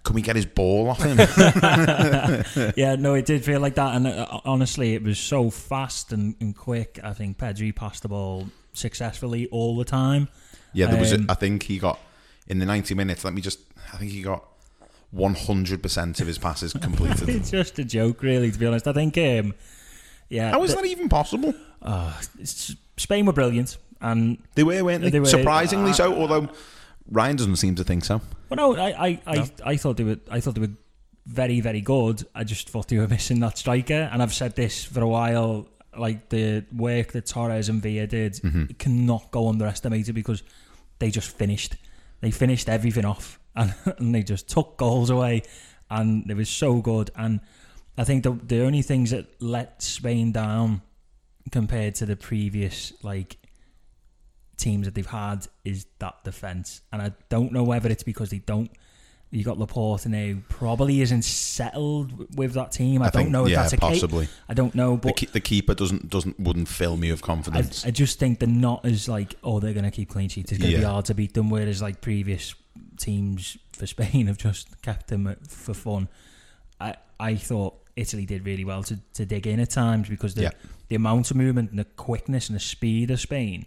can 0.04 0.14
we 0.14 0.22
get 0.22 0.36
his 0.36 0.46
ball 0.46 0.90
off 0.90 1.02
him?" 1.02 1.18
yeah, 2.76 2.96
no, 2.96 3.14
it 3.14 3.26
did 3.26 3.44
feel 3.44 3.60
like 3.60 3.74
that. 3.76 3.94
And 3.96 4.06
uh, 4.06 4.40
honestly, 4.44 4.94
it 4.94 5.02
was 5.02 5.18
so 5.18 5.50
fast 5.50 6.12
and, 6.12 6.34
and 6.40 6.56
quick. 6.56 6.98
I 7.02 7.12
think 7.12 7.38
Pedri 7.38 7.74
passed 7.74 8.02
the 8.02 8.08
ball 8.08 8.48
successfully 8.72 9.46
all 9.48 9.76
the 9.76 9.84
time. 9.84 10.28
yeah, 10.72 10.86
there 10.86 10.98
was. 11.00 11.12
A, 11.12 11.16
Um, 11.16 11.26
I 11.28 11.34
think 11.34 11.64
he 11.64 11.78
got 11.78 11.98
in 12.46 12.58
the 12.58 12.66
ninety 12.66 12.94
minutes. 12.94 13.24
Let 13.24 13.34
me 13.34 13.40
just. 13.40 13.58
I 13.92 13.96
think 13.96 14.10
he 14.12 14.22
got 14.22 14.44
one 15.10 15.34
hundred 15.34 15.82
percent 15.82 16.20
of 16.20 16.26
his 16.26 16.38
passes 16.38 16.72
completed. 16.80 17.28
it's 17.28 17.50
just 17.50 17.78
a 17.78 17.84
joke, 17.84 18.22
really, 18.22 18.50
to 18.50 18.58
be 18.58 18.66
honest. 18.66 18.88
I 18.88 18.92
think, 18.92 19.16
um, 19.18 19.54
yeah. 20.28 20.50
How 20.50 20.62
is 20.62 20.70
the- 20.74 20.80
that 20.82 20.86
even 20.86 21.08
possible? 21.08 21.54
Uh, 21.82 22.12
it's- 22.34 22.74
Spain 22.96 23.26
were 23.26 23.32
brilliant, 23.32 23.76
and 24.00 24.38
They 24.54 24.62
were, 24.62 24.82
weren't 24.84 25.02
they? 25.02 25.10
They 25.10 25.18
were- 25.20 25.26
Surprisingly 25.26 25.90
uh, 25.90 25.94
so. 25.94 26.14
Although 26.14 26.48
Ryan 27.10 27.36
doesn't 27.36 27.56
seem 27.56 27.74
to 27.76 27.84
think 27.84 28.04
so. 28.04 28.20
Well, 28.48 28.56
no, 28.56 28.76
I, 28.76 28.88
I, 29.06 29.20
I, 29.26 29.34
No? 29.36 29.46
I 29.64 29.76
thought 29.76 29.96
they 29.96 30.04
were, 30.04 30.18
I 30.30 30.40
thought 30.40 30.54
they 30.54 30.60
were 30.60 30.76
very, 31.26 31.60
very 31.60 31.80
good. 31.80 32.24
I 32.34 32.44
just 32.44 32.68
thought 32.70 32.88
they 32.88 32.98
were 32.98 33.08
missing 33.08 33.40
that 33.40 33.58
striker, 33.58 34.08
and 34.12 34.22
I've 34.22 34.34
said 34.34 34.56
this 34.56 34.84
for 34.84 35.00
a 35.02 35.08
while. 35.08 35.68
like 35.96 36.28
the 36.28 36.64
work 36.74 37.12
that 37.12 37.24
Torres 37.24 37.68
and 37.68 37.80
Villa 37.80 38.04
did 38.08 38.32
Mhm. 38.42 38.76
cannot 38.80 39.30
go 39.30 39.48
underestimated 39.48 40.12
because 40.12 40.42
they 40.98 41.08
just 41.08 41.30
finished. 41.30 41.76
They 42.20 42.32
finished 42.32 42.68
everything 42.68 43.04
off 43.04 43.38
and, 43.54 43.72
and 43.98 44.12
they 44.12 44.24
just 44.24 44.48
took 44.48 44.76
goals 44.76 45.08
away 45.08 45.42
and 45.88 46.28
it 46.28 46.34
was 46.36 46.48
so 46.48 46.80
good. 46.80 47.10
And 47.14 47.38
I 47.96 48.02
think 48.02 48.24
the 48.24 48.32
the 48.32 48.62
only 48.64 48.82
things 48.82 49.10
that 49.10 49.26
let 49.40 49.82
Spain 49.82 50.32
down 50.32 50.82
compared 51.52 51.94
to 51.96 52.06
the 52.06 52.16
previous 52.16 52.92
like 53.04 53.36
teams 54.56 54.86
that 54.86 54.94
they've 54.94 55.06
had 55.06 55.46
is 55.64 55.86
that 55.98 56.22
defence. 56.24 56.80
And 56.92 57.00
I 57.02 57.12
don't 57.28 57.52
know 57.52 57.64
whether 57.64 57.88
it's 57.90 58.02
because 58.02 58.30
they 58.30 58.38
don't. 58.38 58.70
You 59.30 59.42
got 59.42 59.58
Laporte 59.58 60.06
and 60.06 60.14
who 60.14 60.36
probably 60.48 61.00
isn't 61.00 61.22
settled 61.22 62.36
with 62.36 62.52
that 62.52 62.70
team. 62.70 63.02
I, 63.02 63.06
I 63.06 63.10
don't 63.10 63.22
think- 63.22 63.30
know 63.32 63.44
if 63.46 63.50
yeah, 63.50 63.62
that's 63.62 63.72
a 63.72 63.76
case. 63.78 64.04
I 64.48 64.54
don't 64.54 64.74
know, 64.76 64.92
The, 64.94 65.08
but 65.08 65.16
ke- 65.16 65.32
the 65.32 65.40
keeper 65.40 65.74
doesn't 65.74 66.08
doesn't 66.08 66.38
wouldn't 66.38 66.68
fill 66.68 66.96
me 66.96 67.10
with 67.10 67.20
confidence. 67.22 67.84
I 67.84 67.90
just 67.90 68.20
think 68.20 68.38
they're 68.38 68.48
not 68.48 68.84
as 68.86 69.08
like, 69.08 69.34
oh, 69.42 69.58
they're 69.58 69.72
going 69.72 69.84
to 69.84 69.90
keep 69.90 70.10
clean 70.10 70.28
sheets. 70.28 70.52
It's 70.52 70.60
going 70.60 70.72
to 70.72 70.78
be 70.78 70.84
hard 70.84 71.06
to 71.06 71.14
beat 71.14 71.34
them. 71.34 71.50
Whereas 71.50 71.82
like 71.82 72.00
previous 72.00 72.54
teams 72.96 73.56
for 73.72 73.86
Spain 73.94 74.28
have 74.28 74.38
just 74.38 74.80
kept 74.82 75.08
them 75.08 75.26
uh, 75.26 75.34
for 75.48 75.74
fun. 75.74 76.08
I 76.80 76.94
I 77.18 77.34
thought 77.34 77.74
Italy 77.96 78.26
did 78.26 78.44
really 78.46 78.64
well 78.64 78.84
to, 78.84 78.98
to 79.14 79.26
dig 79.26 79.48
in 79.48 79.58
at 79.58 79.70
times 79.70 80.08
because 80.08 80.34
the 80.34 80.42
Yeah. 80.42 80.50
the 80.88 80.94
amount 80.94 81.32
of 81.32 81.36
movement 81.36 81.70
and 81.70 81.78
the 81.80 81.84
quickness 81.84 82.48
and 82.48 82.54
the 82.54 82.60
speed 82.60 83.10
of 83.10 83.20
Spain, 83.20 83.66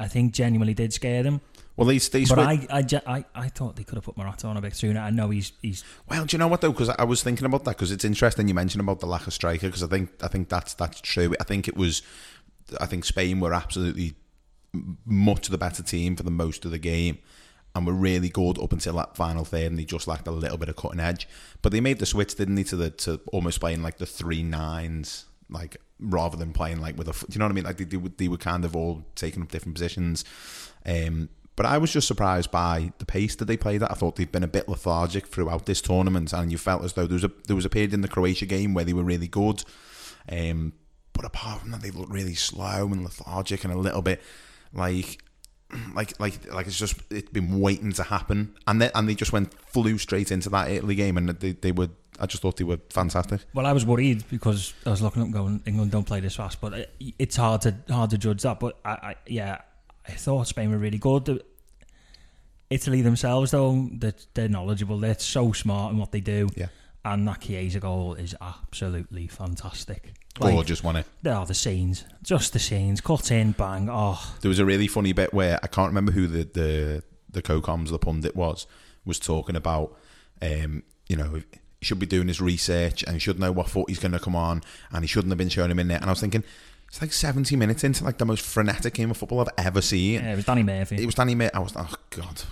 I 0.00 0.08
think 0.08 0.32
genuinely 0.32 0.74
did 0.74 0.92
scare 0.92 1.22
them. 1.22 1.40
Well, 1.76 1.86
they 1.86 1.98
they 1.98 2.24
but 2.24 2.38
swi- 2.38 2.66
I, 2.70 2.80
I, 2.80 3.16
I 3.18 3.24
I 3.34 3.48
thought 3.48 3.76
they 3.76 3.84
could 3.84 3.94
have 3.94 4.04
put 4.04 4.16
Morata 4.16 4.48
on 4.48 4.56
a 4.56 4.60
bit 4.60 4.74
sooner. 4.74 5.00
I 5.00 5.10
know 5.10 5.30
he's 5.30 5.52
he's 5.62 5.84
Well, 6.08 6.24
do 6.24 6.34
you 6.34 6.38
know 6.38 6.48
what 6.48 6.60
though? 6.60 6.72
Because 6.72 6.88
I 6.88 7.04
was 7.04 7.22
thinking 7.22 7.46
about 7.46 7.64
that 7.64 7.76
because 7.76 7.92
it's 7.92 8.04
interesting 8.04 8.48
you 8.48 8.54
mentioned 8.54 8.80
about 8.80 8.98
the 8.98 9.06
lack 9.06 9.28
of 9.28 9.32
striker 9.32 9.68
because 9.68 9.84
I 9.84 9.86
think 9.86 10.10
I 10.20 10.26
think 10.26 10.48
that's 10.48 10.74
that's 10.74 11.00
true. 11.00 11.34
I 11.40 11.44
think 11.44 11.68
it 11.68 11.76
was, 11.76 12.02
I 12.80 12.86
think 12.86 13.04
Spain 13.04 13.38
were 13.38 13.54
absolutely 13.54 14.14
much 15.06 15.48
the 15.48 15.58
better 15.58 15.82
team 15.82 16.16
for 16.16 16.24
the 16.24 16.32
most 16.32 16.64
of 16.64 16.72
the 16.72 16.78
game, 16.78 17.18
and 17.76 17.86
were 17.86 17.92
really 17.92 18.28
good 18.28 18.58
up 18.58 18.72
until 18.72 18.96
that 18.96 19.16
final 19.16 19.44
third, 19.44 19.66
and 19.66 19.78
they 19.78 19.84
just 19.84 20.08
lacked 20.08 20.26
a 20.26 20.32
little 20.32 20.58
bit 20.58 20.68
of 20.68 20.74
cutting 20.74 21.00
edge. 21.00 21.28
But 21.62 21.70
they 21.70 21.80
made 21.80 22.00
the 22.00 22.06
switch, 22.06 22.34
didn't 22.34 22.56
they, 22.56 22.64
to 22.64 22.76
the 22.76 22.90
to 22.90 23.20
almost 23.32 23.60
playing 23.60 23.82
like 23.82 23.98
the 23.98 24.06
three 24.06 24.42
nines, 24.42 25.26
like 25.48 25.76
rather 26.00 26.36
than 26.36 26.52
playing 26.52 26.80
like 26.80 26.96
with 26.96 27.08
a. 27.08 27.12
Do 27.12 27.26
you 27.32 27.38
know 27.38 27.46
what 27.46 27.52
I 27.52 27.54
mean? 27.54 27.64
Like 27.64 27.76
they 27.78 27.84
they, 27.84 27.96
they 27.96 28.28
were 28.28 28.38
kind 28.38 28.64
of 28.64 28.76
all 28.76 29.04
taking 29.14 29.42
up 29.42 29.50
different 29.50 29.74
positions. 29.74 30.24
Um, 30.86 31.28
but 31.56 31.66
I 31.66 31.78
was 31.78 31.92
just 31.92 32.06
surprised 32.06 32.52
by 32.52 32.92
the 32.98 33.04
pace 33.04 33.34
that 33.34 33.46
they 33.46 33.56
played 33.56 33.82
at. 33.82 33.90
I 33.90 33.94
thought 33.94 34.14
they've 34.14 34.30
been 34.30 34.44
a 34.44 34.48
bit 34.48 34.68
lethargic 34.68 35.26
throughout 35.26 35.66
this 35.66 35.80
tournament, 35.80 36.32
and 36.32 36.52
you 36.52 36.58
felt 36.58 36.84
as 36.84 36.92
though 36.92 37.06
there 37.06 37.16
was 37.16 37.24
a 37.24 37.32
there 37.46 37.56
was 37.56 37.64
a 37.64 37.70
period 37.70 37.92
in 37.92 38.00
the 38.00 38.08
Croatia 38.08 38.46
game 38.46 38.74
where 38.74 38.84
they 38.84 38.92
were 38.92 39.02
really 39.02 39.28
good. 39.28 39.64
Um, 40.30 40.72
but 41.12 41.24
apart 41.24 41.60
from 41.60 41.72
that, 41.72 41.82
they 41.82 41.90
looked 41.90 42.12
really 42.12 42.36
slow 42.36 42.86
and 42.86 43.02
lethargic 43.02 43.64
and 43.64 43.72
a 43.72 43.78
little 43.78 44.02
bit 44.02 44.22
like 44.72 45.18
like 45.94 46.18
like 46.20 46.52
like 46.52 46.66
it's 46.66 46.78
just 46.78 46.96
it's 47.10 47.30
been 47.30 47.60
waiting 47.60 47.92
to 47.92 48.02
happen, 48.02 48.54
and 48.66 48.80
they 48.80 48.90
and 48.94 49.08
they 49.08 49.14
just 49.14 49.32
went 49.32 49.52
flew 49.54 49.98
straight 49.98 50.30
into 50.30 50.48
that 50.50 50.70
Italy 50.70 50.94
game, 50.94 51.16
and 51.16 51.28
they 51.28 51.52
they 51.52 51.72
were. 51.72 51.88
I 52.20 52.26
just 52.26 52.42
thought 52.42 52.56
they 52.56 52.64
were 52.64 52.80
fantastic. 52.90 53.42
Well, 53.54 53.64
I 53.64 53.72
was 53.72 53.86
worried 53.86 54.24
because 54.28 54.74
I 54.84 54.90
was 54.90 55.00
looking 55.00 55.22
up 55.22 55.30
going, 55.30 55.62
England 55.66 55.92
don't 55.92 56.02
play 56.02 56.18
this 56.18 56.34
fast, 56.34 56.60
but 56.60 56.72
it, 56.72 57.14
it's 57.16 57.36
hard 57.36 57.60
to 57.60 57.76
hard 57.88 58.10
to 58.10 58.18
judge 58.18 58.42
that. 58.42 58.58
But 58.58 58.76
I, 58.84 58.90
I 58.90 59.14
yeah, 59.26 59.58
I 60.04 60.12
thought 60.12 60.48
Spain 60.48 60.72
were 60.72 60.78
really 60.78 60.98
good. 60.98 61.42
Italy 62.70 63.02
themselves, 63.02 63.52
though, 63.52 63.88
they're, 63.92 64.14
they're 64.34 64.48
knowledgeable. 64.48 64.98
They're 64.98 65.18
so 65.18 65.52
smart 65.52 65.92
in 65.92 65.98
what 65.98 66.12
they 66.12 66.20
do. 66.20 66.48
Yeah. 66.54 66.66
And 67.04 67.26
that 67.28 67.40
Chiesa 67.40 67.80
goal 67.80 68.14
is 68.14 68.34
absolutely 68.40 69.28
fantastic. 69.28 70.12
Gorgeous, 70.38 70.84
wasn't 70.84 71.06
it? 71.06 71.28
Oh, 71.28 71.44
the 71.44 71.54
scenes. 71.54 72.04
Just 72.22 72.52
the 72.52 72.58
scenes. 72.58 73.00
Cut 73.00 73.30
in, 73.30 73.52
bang. 73.52 73.88
Oh, 73.90 74.36
There 74.40 74.48
was 74.48 74.58
a 74.58 74.64
really 74.64 74.86
funny 74.86 75.12
bit 75.12 75.32
where 75.32 75.58
I 75.62 75.66
can't 75.68 75.88
remember 75.88 76.12
who 76.12 76.26
the 76.26 76.44
the 76.44 77.02
the 77.30 77.42
co-coms, 77.42 77.90
the 77.90 77.98
pundit 77.98 78.34
was, 78.36 78.66
was 79.04 79.18
talking 79.18 79.56
about. 79.56 79.96
Um, 80.40 80.82
you 81.08 81.16
know, 81.16 81.42
he 81.80 81.84
should 81.84 81.98
be 81.98 82.06
doing 82.06 82.28
his 82.28 82.40
research 82.40 83.02
and 83.02 83.12
he 83.14 83.18
should 83.18 83.38
know 83.38 83.52
what 83.52 83.68
foot 83.68 83.88
he's 83.88 83.98
going 83.98 84.12
to 84.12 84.18
come 84.18 84.36
on, 84.36 84.62
and 84.92 85.02
he 85.02 85.08
shouldn't 85.08 85.30
have 85.30 85.38
been 85.38 85.48
showing 85.48 85.70
him 85.70 85.78
in 85.78 85.88
there. 85.88 85.98
And 85.98 86.06
I 86.06 86.10
was 86.10 86.20
thinking, 86.20 86.44
it's 86.88 87.00
like 87.00 87.12
seventy 87.12 87.56
minutes 87.56 87.84
into 87.84 88.04
like 88.04 88.18
the 88.18 88.24
most 88.24 88.44
frenetic 88.44 88.94
game 88.94 89.10
of 89.10 89.16
football 89.16 89.40
I've 89.40 89.66
ever 89.66 89.80
seen. 89.80 90.14
yeah, 90.14 90.32
it 90.32 90.36
was 90.36 90.44
Danny 90.44 90.62
Murphy. 90.62 90.96
It 90.96 91.06
was 91.06 91.14
Danny 91.14 91.34
Murphy. 91.34 91.54
I 91.54 91.58
was 91.58 91.72
oh 91.76 91.94
god, 92.10 92.42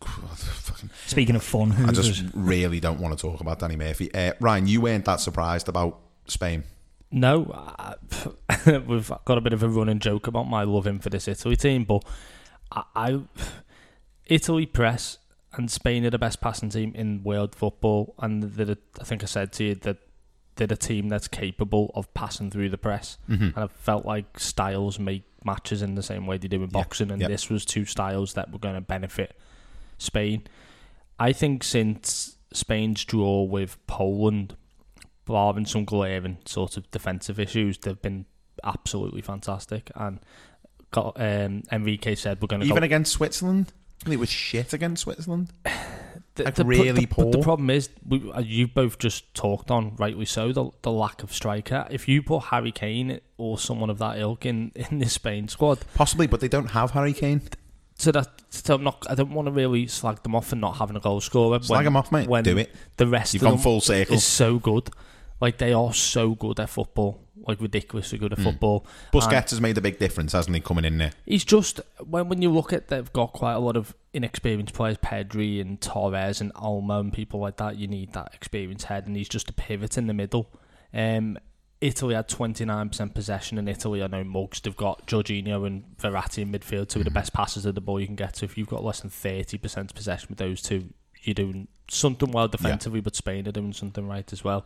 God, 0.00 0.38
fucking. 0.38 0.90
Speaking 1.06 1.36
of 1.36 1.42
fun, 1.42 1.72
I 1.86 1.92
just 1.92 2.24
really 2.34 2.80
don't 2.80 3.00
want 3.00 3.16
to 3.16 3.20
talk 3.20 3.40
about 3.40 3.58
Danny 3.58 3.76
Murphy. 3.76 4.12
Uh, 4.14 4.32
Ryan, 4.40 4.66
you 4.66 4.80
weren't 4.80 5.04
that 5.06 5.20
surprised 5.20 5.68
about 5.68 5.98
Spain. 6.26 6.64
No, 7.10 7.50
I, 7.78 7.94
we've 8.86 9.10
got 9.24 9.38
a 9.38 9.40
bit 9.40 9.52
of 9.52 9.62
a 9.62 9.68
running 9.68 9.98
joke 9.98 10.26
about 10.26 10.44
my 10.44 10.64
loving 10.64 10.98
for 10.98 11.10
this 11.10 11.28
Italy 11.28 11.56
team, 11.56 11.84
but 11.84 12.04
I, 12.70 12.82
I 12.94 13.20
Italy 14.26 14.66
press 14.66 15.18
and 15.54 15.70
Spain 15.70 16.06
are 16.06 16.10
the 16.10 16.18
best 16.18 16.40
passing 16.40 16.70
team 16.70 16.92
in 16.94 17.22
world 17.22 17.54
football, 17.54 18.14
and 18.18 18.44
I 19.00 19.04
think 19.04 19.22
I 19.22 19.26
said 19.26 19.52
to 19.54 19.64
you 19.64 19.74
that 19.76 19.98
they're 20.56 20.68
a 20.70 20.76
team 20.76 21.08
that's 21.08 21.28
capable 21.28 21.90
of 21.94 22.12
passing 22.14 22.50
through 22.50 22.68
the 22.70 22.78
press, 22.78 23.18
Mhm. 23.28 23.54
and 23.54 23.58
I 23.58 23.66
felt 23.68 24.04
like 24.04 24.38
styles 24.38 24.98
make 24.98 25.24
matches 25.44 25.82
in 25.82 25.94
the 25.94 26.02
same 26.02 26.26
way 26.26 26.36
they 26.38 26.48
do 26.48 26.56
in 26.56 26.62
Yeah, 26.62 26.66
boxing, 26.68 27.10
and 27.10 27.20
yeah. 27.20 27.28
this 27.28 27.48
was 27.48 27.64
two 27.64 27.84
styles 27.84 28.34
that 28.34 28.52
were 28.52 28.58
going 28.58 28.74
to 28.76 28.80
benefit 28.80 29.36
Spain. 29.98 30.42
I 31.18 31.32
think 31.32 31.64
since 31.64 32.36
Spain's 32.52 33.04
draw 33.04 33.42
with 33.44 33.76
Poland, 33.86 34.56
barring 35.24 35.66
some 35.66 35.84
glaring 35.84 36.38
sort 36.44 36.76
of 36.76 36.90
defensive 36.90 37.38
issues, 37.40 37.78
they've 37.78 38.00
been 38.02 38.26
absolutely 38.64 39.22
fantastic. 39.22 39.90
And 39.94 40.20
got 40.90 41.18
um, 41.20 41.62
Enrique 41.72 42.14
said 42.14 42.40
we're 42.42 42.48
going 42.48 42.60
to 42.60 42.66
Even 42.66 42.80
go. 42.80 42.84
against 42.84 43.12
Switzerland, 43.12 43.72
it 44.06 44.18
was 44.18 44.28
shit 44.28 44.72
against 44.72 45.02
Switzerland. 45.04 45.50
The, 46.34 46.44
like 46.44 46.54
the 46.54 46.64
really 46.64 47.02
the, 47.02 47.06
poor. 47.06 47.26
But 47.26 47.32
the 47.32 47.42
problem 47.42 47.68
is, 47.68 47.90
we, 48.06 48.30
uh, 48.32 48.40
you 48.40 48.66
both 48.66 48.98
just 48.98 49.34
talked 49.34 49.70
on 49.70 49.96
rightly 49.96 50.24
so 50.24 50.50
the, 50.52 50.70
the 50.80 50.90
lack 50.90 51.22
of 51.22 51.32
striker. 51.32 51.86
If 51.90 52.08
you 52.08 52.22
put 52.22 52.44
Harry 52.44 52.72
Kane 52.72 53.20
or 53.36 53.58
someone 53.58 53.90
of 53.90 53.98
that 53.98 54.18
ilk 54.18 54.46
in 54.46 54.72
in 54.76 54.98
this 54.98 55.12
Spain 55.14 55.48
squad, 55.48 55.80
Possibly, 55.94 56.26
but 56.26 56.40
they 56.40 56.48
don't 56.48 56.70
have 56.70 56.92
Harry 56.92 57.12
Kane. 57.12 57.42
so 57.96 58.12
that 58.12 58.28
so 58.48 58.76
I'm 58.76 58.82
not. 58.84 59.06
I 59.10 59.14
don't 59.14 59.32
want 59.32 59.46
to 59.46 59.52
really 59.52 59.86
slag 59.86 60.22
them 60.22 60.34
off 60.34 60.48
for 60.48 60.56
not 60.56 60.78
having 60.78 60.96
a 60.96 61.00
goal 61.00 61.20
scorer. 61.20 61.62
Slag 61.62 61.84
them 61.84 61.96
off, 61.96 62.10
mate. 62.10 62.28
When 62.28 62.44
Do 62.44 62.56
it. 62.56 62.74
The 62.96 63.06
rest 63.06 63.34
You've 63.34 63.42
of 63.42 63.48
gone 63.48 63.56
them 63.56 63.62
full 63.62 63.80
circle. 63.82 64.14
is 64.16 64.24
so 64.24 64.58
good. 64.58 64.88
Like 65.40 65.58
they 65.58 65.72
are 65.72 65.92
so 65.92 66.34
good 66.34 66.60
at 66.60 66.70
football. 66.70 67.20
Like 67.46 67.60
ridiculously 67.60 68.18
good 68.18 68.32
at 68.32 68.38
Mm. 68.38 68.44
football. 68.44 68.86
Busquets 69.12 69.32
And- 69.32 69.50
has 69.50 69.60
made 69.60 69.76
a 69.76 69.80
big 69.80 69.98
difference, 69.98 70.32
hasn't 70.32 70.54
he, 70.54 70.60
coming 70.60 70.84
in 70.84 70.98
there? 70.98 71.12
He's 71.26 71.44
just 71.44 71.80
when 72.04 72.28
when 72.28 72.40
you 72.42 72.50
look 72.50 72.72
at 72.72 72.88
they've 72.88 73.12
got 73.12 73.32
quite 73.32 73.54
a 73.54 73.58
lot 73.58 73.76
of 73.76 73.94
inexperienced 74.12 74.74
players, 74.74 74.96
Pedri 74.98 75.60
and 75.60 75.80
Torres 75.80 76.40
and 76.40 76.52
Olmo 76.54 77.00
and 77.00 77.12
people 77.12 77.40
like 77.40 77.56
that. 77.56 77.76
You 77.78 77.88
need 77.88 78.12
that 78.12 78.30
experienced 78.34 78.86
head, 78.86 79.06
and 79.06 79.16
he's 79.16 79.28
just 79.28 79.50
a 79.50 79.52
pivot 79.52 79.98
in 79.98 80.06
the 80.06 80.14
middle. 80.14 80.50
Um, 80.94 81.38
Italy 81.80 82.14
had 82.14 82.28
twenty 82.28 82.64
nine 82.64 82.90
percent 82.90 83.12
possession, 83.12 83.58
in 83.58 83.66
Italy 83.66 84.04
I 84.04 84.06
know 84.06 84.22
mugs. 84.22 84.60
They've 84.60 84.76
got 84.76 85.06
Jorginho 85.08 85.66
and 85.66 85.82
Verratti 85.98 86.38
in 86.42 86.52
midfield, 86.52 86.88
two 86.88 87.00
of 87.00 87.04
the 87.04 87.10
best 87.10 87.32
passes 87.32 87.66
of 87.66 87.74
the 87.74 87.80
ball 87.80 87.98
you 87.98 88.06
can 88.06 88.14
get 88.14 88.34
to. 88.34 88.44
If 88.44 88.56
you've 88.56 88.68
got 88.68 88.84
less 88.84 89.00
than 89.00 89.10
thirty 89.10 89.58
percent 89.58 89.92
possession 89.92 90.28
with 90.28 90.38
those 90.38 90.62
two, 90.62 90.90
you're 91.22 91.34
doing 91.34 91.66
something 91.88 92.30
well 92.30 92.46
defensively. 92.46 93.00
But 93.00 93.16
Spain 93.16 93.48
are 93.48 93.52
doing 93.52 93.72
something 93.72 94.06
right 94.06 94.32
as 94.32 94.44
well. 94.44 94.64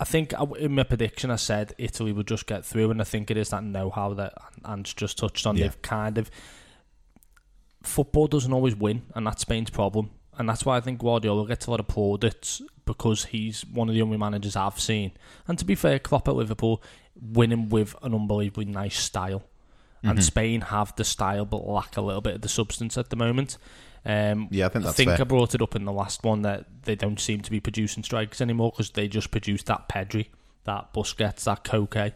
I 0.00 0.04
think 0.04 0.34
in 0.58 0.74
my 0.74 0.82
prediction 0.82 1.30
I 1.30 1.36
said 1.36 1.74
Italy 1.78 2.12
would 2.12 2.26
just 2.26 2.46
get 2.46 2.64
through, 2.64 2.90
and 2.90 3.00
I 3.00 3.04
think 3.04 3.30
it 3.30 3.36
is 3.36 3.50
that 3.50 3.62
know-how 3.62 4.14
that 4.14 4.34
Ant's 4.64 4.92
just 4.94 5.16
touched 5.18 5.46
on. 5.46 5.56
Yeah. 5.56 5.64
They've 5.64 5.82
kind 5.82 6.18
of 6.18 6.30
football 7.82 8.26
doesn't 8.26 8.52
always 8.52 8.74
win, 8.76 9.02
and 9.14 9.26
that's 9.26 9.42
Spain's 9.42 9.70
problem, 9.70 10.10
and 10.38 10.48
that's 10.48 10.64
why 10.64 10.76
I 10.76 10.80
think 10.80 11.00
Guardiola 11.00 11.46
gets 11.46 11.66
a 11.66 11.70
lot 11.70 11.80
of 11.80 11.88
plaudits 11.88 12.62
because 12.84 13.26
he's 13.26 13.64
one 13.66 13.88
of 13.88 13.94
the 13.94 14.02
only 14.02 14.16
managers 14.16 14.56
I've 14.56 14.80
seen. 14.80 15.12
And 15.46 15.58
to 15.58 15.64
be 15.64 15.74
fair, 15.74 15.98
Klopp 15.98 16.26
at 16.28 16.34
Liverpool 16.34 16.82
winning 17.20 17.68
with 17.68 17.94
an 18.02 18.14
unbelievably 18.14 18.64
nice 18.66 18.98
style, 18.98 19.44
and 20.02 20.18
Mhm. 20.18 20.22
Spain 20.22 20.60
have 20.62 20.96
the 20.96 21.04
style 21.04 21.44
but 21.44 21.66
lack 21.66 21.96
a 21.96 22.00
little 22.00 22.20
bit 22.20 22.34
of 22.36 22.40
the 22.40 22.48
substance 22.48 22.98
at 22.98 23.10
the 23.10 23.16
moment. 23.16 23.56
Um, 24.04 24.48
Yeah, 24.50 24.66
I 24.66 24.68
think 24.70 24.84
that's 24.84 24.94
I 24.94 24.96
think 24.96 25.10
fair. 25.10 25.20
I 25.20 25.24
brought 25.24 25.54
it 25.54 25.62
up 25.62 25.76
in 25.76 25.84
the 25.84 25.92
last 25.92 26.24
one 26.24 26.42
that 26.42 26.66
they 26.82 26.94
don't 26.96 27.20
seem 27.20 27.40
to 27.42 27.50
be 27.50 27.60
producing 27.60 28.02
strikers 28.02 28.40
anymore 28.40 28.70
because 28.72 28.90
they 28.90 29.06
just 29.08 29.30
produce 29.30 29.62
that 29.64 29.88
Pedri, 29.88 30.26
that 30.64 30.92
Busquets, 30.92 31.44
that 31.44 31.62
Koke. 31.64 32.12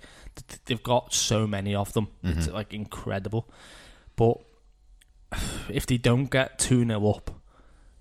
They've 0.64 0.82
got 0.82 1.14
so 1.14 1.46
many 1.46 1.74
of 1.74 1.92
them. 1.92 2.08
It's 2.22 2.48
Mhm. 2.48 2.52
like 2.52 2.74
incredible. 2.74 3.48
But 4.16 4.38
if 5.68 5.86
they 5.86 5.96
don't 5.98 6.30
get 6.30 6.58
2 6.58 6.84
0 6.86 7.08
up, 7.08 7.30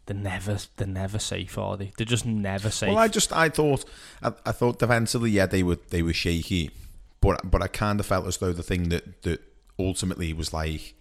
they're 0.06 0.16
never 0.16 0.58
they're 0.78 0.88
never 0.88 1.20
safe, 1.20 1.58
are 1.58 1.78
they? 1.78 1.92
They're 1.98 2.06
just 2.06 2.26
never 2.26 2.70
safe. 2.70 2.90
Well, 2.90 2.98
I 2.98 3.08
just 3.08 3.32
I 3.34 3.50
thought 3.50 3.86
I, 4.22 4.34
I 4.46 4.52
thought 4.52 4.80
defensively, 4.80 5.32
yeah, 5.32 5.46
they 5.46 5.64
were 5.64 5.78
they 5.90 6.02
were 6.02 6.14
shaky, 6.14 6.72
but 7.22 7.50
but 7.50 7.62
I 7.62 7.68
kind 7.68 8.00
of 8.00 8.06
felt 8.06 8.28
as 8.28 8.38
though 8.38 8.54
the 8.54 8.64
thing 8.64 8.90
that 8.90 9.22
that 9.24 9.42
ultimately 9.80 10.32
was 10.34 10.54
like 10.54 10.95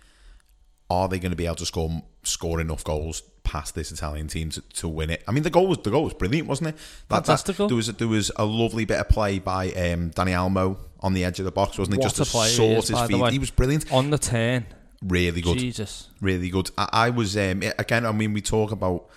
are 0.91 1.09
they 1.09 1.19
going 1.19 1.31
to 1.31 1.37
be 1.37 1.47
able 1.47 1.57
to 1.57 1.67
score 1.67 2.03
score 2.23 2.61
enough 2.61 2.85
goals 2.85 3.23
past 3.43 3.75
this 3.75 3.93
Italian 3.93 4.29
team 4.29 4.51
to, 4.51 4.61
to 4.61 4.89
win 4.89 5.11
it? 5.11 5.23
I 5.27 5.33
mean, 5.33 5.43
the 5.43 5.51
goal 5.51 5.67
was 5.67 5.79
the 5.79 5.91
goal 5.91 6.05
was 6.05 6.15
brilliant, 6.15 6.49
wasn't 6.49 6.71
it? 6.71 6.77
That, 7.09 7.27
Fantastical. 7.27 7.67
That, 7.67 7.69
there 7.69 7.77
was 7.77 7.89
a, 7.89 7.93
there 7.93 8.09
was 8.09 8.31
a 8.37 8.45
lovely 8.45 8.85
bit 8.85 8.99
of 8.99 9.09
play 9.09 9.39
by 9.39 9.69
um, 9.69 10.11
Dani 10.11 10.33
Olmo 10.33 10.79
on 11.01 11.15
the 11.15 11.25
edge 11.25 11.39
of 11.39 11.45
the 11.45 11.53
box, 11.53 11.79
wasn't 11.79 11.97
it? 11.97 12.01
What 12.01 12.15
Just 12.15 12.17
a 12.17 12.25
to 12.25 12.49
sort 12.49 12.89
his 12.89 13.01
feet. 13.09 13.33
He 13.33 13.39
was 13.39 13.51
brilliant. 13.51 13.91
On 13.93 14.11
the 14.11 14.19
turn. 14.19 14.67
Really 15.03 15.43
good. 15.43 15.59
Jesus. 15.59 16.09
Really 16.21 16.49
good. 16.49 16.71
I, 16.79 16.89
I 16.93 17.11
was 17.11 17.37
um, 17.37 17.63
again. 17.79 18.07
I 18.07 18.13
mean, 18.13 18.33
we 18.33 18.41
talk 18.41 18.73
about 18.73 19.09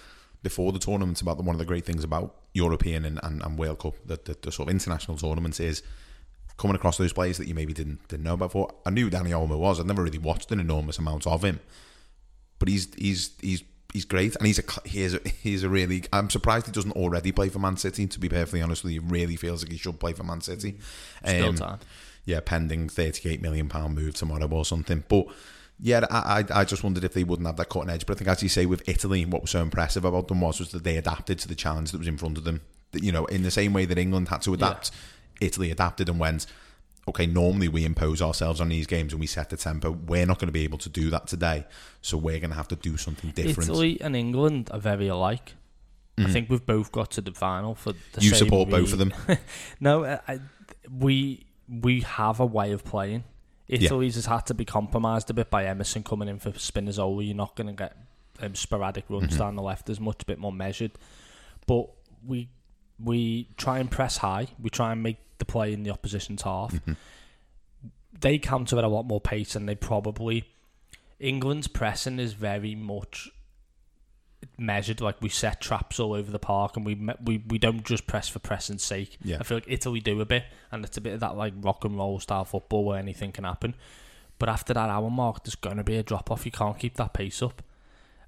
before 0.44 0.72
the 0.72 0.80
tournament 0.80 1.22
about 1.22 1.38
the, 1.38 1.44
one 1.44 1.56
of 1.56 1.60
the 1.60 1.66
great 1.66 1.86
things 1.86 2.04
about 2.04 2.36
European 2.54 3.06
and, 3.06 3.20
and, 3.24 3.42
and 3.44 3.58
World 3.58 3.80
Cup, 3.80 3.96
the, 4.06 4.20
the, 4.24 4.38
the 4.42 4.52
sort 4.52 4.70
of 4.70 4.74
international 4.74 5.18
tournaments 5.18 5.60
is 5.60 5.84
coming 6.58 6.76
across 6.76 6.98
those 6.98 7.14
players 7.14 7.38
that 7.38 7.48
you 7.48 7.54
maybe 7.54 7.74
didn't 7.74 8.08
didn't 8.08 8.24
know 8.24 8.34
about 8.34 8.48
before. 8.48 8.74
I 8.86 8.90
knew 8.90 9.10
Dani 9.10 9.30
Olmo 9.30 9.58
was. 9.58 9.80
I'd 9.80 9.86
never 9.86 10.04
really 10.04 10.18
watched 10.18 10.52
an 10.52 10.60
enormous 10.60 10.98
amount 10.98 11.28
of 11.28 11.44
him, 11.44 11.60
but 12.60 12.68
he's 12.68 12.94
he's 12.96 13.32
he's 13.42 13.64
he's 13.94 14.06
great, 14.06 14.36
and 14.36 14.46
he's 14.46 14.60
a 14.60 14.64
he's 14.88 15.14
a, 15.14 15.20
he's 15.42 15.64
a 15.64 15.70
really. 15.70 16.04
I'm 16.12 16.30
surprised 16.30 16.66
he 16.66 16.72
doesn't 16.72 16.92
already 16.92 17.32
play 17.32 17.50
for 17.50 17.60
Man 17.60 17.78
City. 17.78 18.08
To 18.08 18.20
be 18.20 18.30
perfectly 18.30 18.62
honest 18.62 18.84
with 18.84 18.94
you, 18.94 19.02
he 19.02 19.08
really 19.08 19.36
feels 19.36 19.64
like 19.64 19.72
he 19.72 19.78
should 19.78 20.00
play 20.00 20.14
for 20.14 20.24
Man 20.24 20.42
City. 20.42 20.78
Still 21.24 21.50
um, 21.50 21.56
time. 21.56 21.80
Yeah, 22.26 22.42
pending 22.42 22.90
38 22.90 23.42
million 23.42 23.70
pound 23.70 23.96
move 23.96 24.16
tomorrow 24.16 24.48
or 24.48 24.66
something, 24.66 25.04
but. 25.08 25.28
Yeah, 25.80 26.08
I, 26.10 26.44
I 26.52 26.66
just 26.66 26.84
wondered 26.84 27.04
if 27.04 27.14
they 27.14 27.24
wouldn't 27.24 27.46
have 27.46 27.58
that 27.58 27.70
cutting 27.70 27.92
edge. 27.92 28.08
But 28.08 28.14
I 28.14 28.18
think, 28.18 28.30
as 28.30 28.42
you 28.42 28.50
say, 28.50 28.66
with 28.66 28.90
Italy, 28.90 29.26
what 29.26 29.44
was 29.44 29.52
so 29.52 29.62
impressive 29.62 30.06
about 30.06 30.28
them 30.28 30.42
was 30.42 30.60
was 30.60 30.72
that 30.72 30.84
they 30.84 30.98
adapted 30.98 31.38
to 31.38 31.48
the 31.48 31.54
challenge 31.54 31.92
that 31.92 32.00
was 32.00 32.08
in 32.08 32.18
front 32.18 32.40
of 32.40 32.46
them. 32.46 32.62
You 32.94 33.12
know, 33.12 33.26
in 33.26 33.44
the 33.44 33.52
same 33.52 33.74
way 33.74 33.86
that 33.86 33.96
England 33.96 34.30
had 34.30 34.42
to 34.42 34.56
adapt, 34.56 34.90
Italy 35.42 35.72
adapted 35.72 36.10
and 36.10 36.20
went, 36.20 36.46
okay, 37.08 37.26
normally 37.26 37.68
we 37.68 37.86
impose 37.86 38.22
ourselves 38.22 38.60
on 38.60 38.70
these 38.70 38.86
games 38.88 39.14
and 39.14 39.20
we 39.20 39.28
set 39.28 39.50
the 39.50 39.58
tempo. 39.58 39.92
We're 39.92 40.26
not 40.26 40.40
going 40.40 40.48
to 40.48 40.52
be 40.54 40.64
able 40.64 40.78
to 40.80 40.90
do 40.90 41.10
that 41.10 41.28
today, 41.28 41.66
so 42.02 42.18
we're 42.18 42.40
going 42.40 42.50
to 42.52 42.56
have 42.58 42.68
to 42.70 42.76
do 42.76 42.98
something 42.98 43.32
different. 43.32 43.70
Italy 43.70 44.00
and 44.02 44.16
England 44.16 44.70
are 44.74 44.80
very 44.80 45.08
alike. 45.08 45.54
I 46.18 46.22
Mhm. 46.24 46.34
think 46.34 46.50
we've 46.50 46.66
both 46.66 46.92
got 46.92 47.12
to 47.12 47.22
the 47.22 47.32
final 47.32 47.76
for 47.76 47.94
the 47.94 48.22
You 48.22 48.34
support 48.34 48.70
both 48.70 48.92
of 48.92 49.00
them? 49.00 49.14
no, 49.80 50.04
I, 50.28 50.40
we 50.92 51.46
we 51.70 52.02
have 52.02 52.40
a 52.40 52.46
way 52.46 52.72
of 52.72 52.84
playing. 52.84 53.24
Yeah. 53.68 53.80
Italy's 53.82 54.16
has 54.16 54.26
had 54.26 54.46
to 54.48 54.54
be 54.54 54.64
compromised 54.66 55.30
a 55.30 55.34
bit 55.34 55.50
by 55.52 55.66
Emerson 55.66 56.02
coming 56.02 56.28
in 56.30 56.40
for 56.40 56.52
Spinazzola. 56.52 57.26
You're 57.26 57.36
not 57.36 57.56
going 57.58 57.68
to 57.68 57.74
get 57.74 57.98
um, 58.42 58.56
sporadic 58.56 59.04
runs 59.10 59.34
Mhm. 59.36 59.38
down 59.40 59.56
the 59.56 59.62
left 59.64 59.90
as 59.90 60.00
much, 60.00 60.22
a 60.24 60.26
bit 60.26 60.40
more 60.40 60.52
measured. 60.54 60.92
But 61.68 61.90
we 62.26 62.50
we 63.00 63.50
try 63.58 63.78
and 63.80 63.92
press 63.92 64.18
high. 64.18 64.48
We 64.60 64.70
try 64.72 64.92
and 64.94 65.04
make 65.04 65.18
play 65.58 65.74
in 65.74 65.84
the 65.84 65.92
opposition's 65.92 66.42
half. 66.44 66.74
Mhm. 66.74 66.96
They 68.20 68.38
counter 68.38 68.78
at 68.78 68.84
a 68.84 68.88
lot 68.88 69.06
more 69.06 69.22
pace 69.22 69.54
than 69.54 69.66
they 69.66 69.76
probably. 69.76 70.46
England's 71.20 71.68
pressing 71.68 72.20
is 72.20 72.34
very 72.34 72.76
much 72.76 73.30
measured. 74.58 75.02
Like 75.02 75.22
we 75.22 75.30
set 75.30 75.62
traps 75.62 76.00
all 76.00 76.14
over 76.14 76.32
the 76.32 76.40
park, 76.40 76.78
and 76.78 76.86
we 76.86 76.96
we 77.24 77.44
we 77.48 77.58
don't 77.58 77.84
just 77.84 78.08
press 78.08 78.28
for 78.30 78.40
pressing's 78.40 78.84
sake. 78.84 79.18
Yeah. 79.24 79.38
I 79.40 79.44
feel 79.44 79.58
like 79.58 79.66
Italy 79.68 80.00
do 80.00 80.22
a 80.22 80.26
bit, 80.26 80.46
and 80.72 80.86
it's 80.86 80.98
a 80.98 81.02
bit 81.02 81.14
of 81.14 81.20
that 81.22 81.36
like 81.36 81.54
rock 81.58 81.86
and 81.86 81.98
roll 81.98 82.20
style 82.20 82.46
football 82.46 82.86
where 82.86 83.00
anything 83.00 83.32
can 83.32 83.44
happen. 83.44 83.76
But 84.40 84.50
after 84.50 84.74
that 84.74 84.90
hour 84.90 85.10
mark, 85.10 85.44
there's 85.44 85.56
going 85.56 85.78
to 85.78 85.84
be 85.84 85.98
a 85.98 86.04
drop 86.04 86.30
off. 86.30 86.46
You 86.46 86.52
can't 86.52 86.78
keep 86.78 86.96
that 86.96 87.14
pace 87.14 87.42
up, 87.42 87.64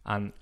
and 0.06 0.34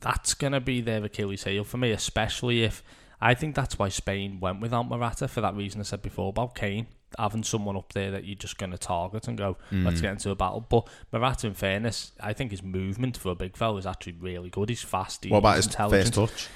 that's 0.00 0.34
going 0.34 0.52
to 0.54 0.60
be 0.60 0.80
their 0.80 1.04
Achilles 1.04 1.44
heel 1.44 1.64
for 1.64 1.76
me, 1.76 1.90
especially 1.90 2.62
if 2.64 2.82
I 3.24 3.34
think 3.34 3.54
that's 3.54 3.78
why 3.78 3.88
Spain 3.88 4.40
went 4.40 4.60
without 4.60 4.88
Morata 4.88 5.28
for 5.28 5.40
that 5.40 5.54
reason 5.54 5.80
I 5.80 5.84
said 5.84 6.02
before 6.02 6.28
about 6.30 6.54
Kane 6.54 6.86
having 7.18 7.42
someone 7.44 7.76
up 7.76 7.92
there 7.92 8.10
that 8.10 8.24
you're 8.24 8.34
just 8.34 8.56
going 8.58 8.72
to 8.72 8.78
target 8.78 9.28
and 9.28 9.36
go, 9.36 9.56
let's 9.70 9.98
Mm. 9.98 10.02
get 10.02 10.10
into 10.12 10.30
a 10.30 10.34
battle. 10.34 10.60
But 10.68 10.88
Morata, 11.12 11.46
in 11.46 11.52
fairness, 11.54 12.12
I 12.18 12.32
think 12.32 12.50
his 12.50 12.62
movement 12.62 13.16
for 13.18 13.30
a 13.30 13.34
big 13.34 13.54
fella 13.56 13.76
is 13.78 13.86
actually 13.86 14.14
really 14.14 14.48
good. 14.50 14.70
He's 14.70 14.80
fast. 14.82 15.24
What 15.26 15.38
about 15.38 15.56
his 15.56 15.66
first 15.66 16.14
touch? 16.14 16.48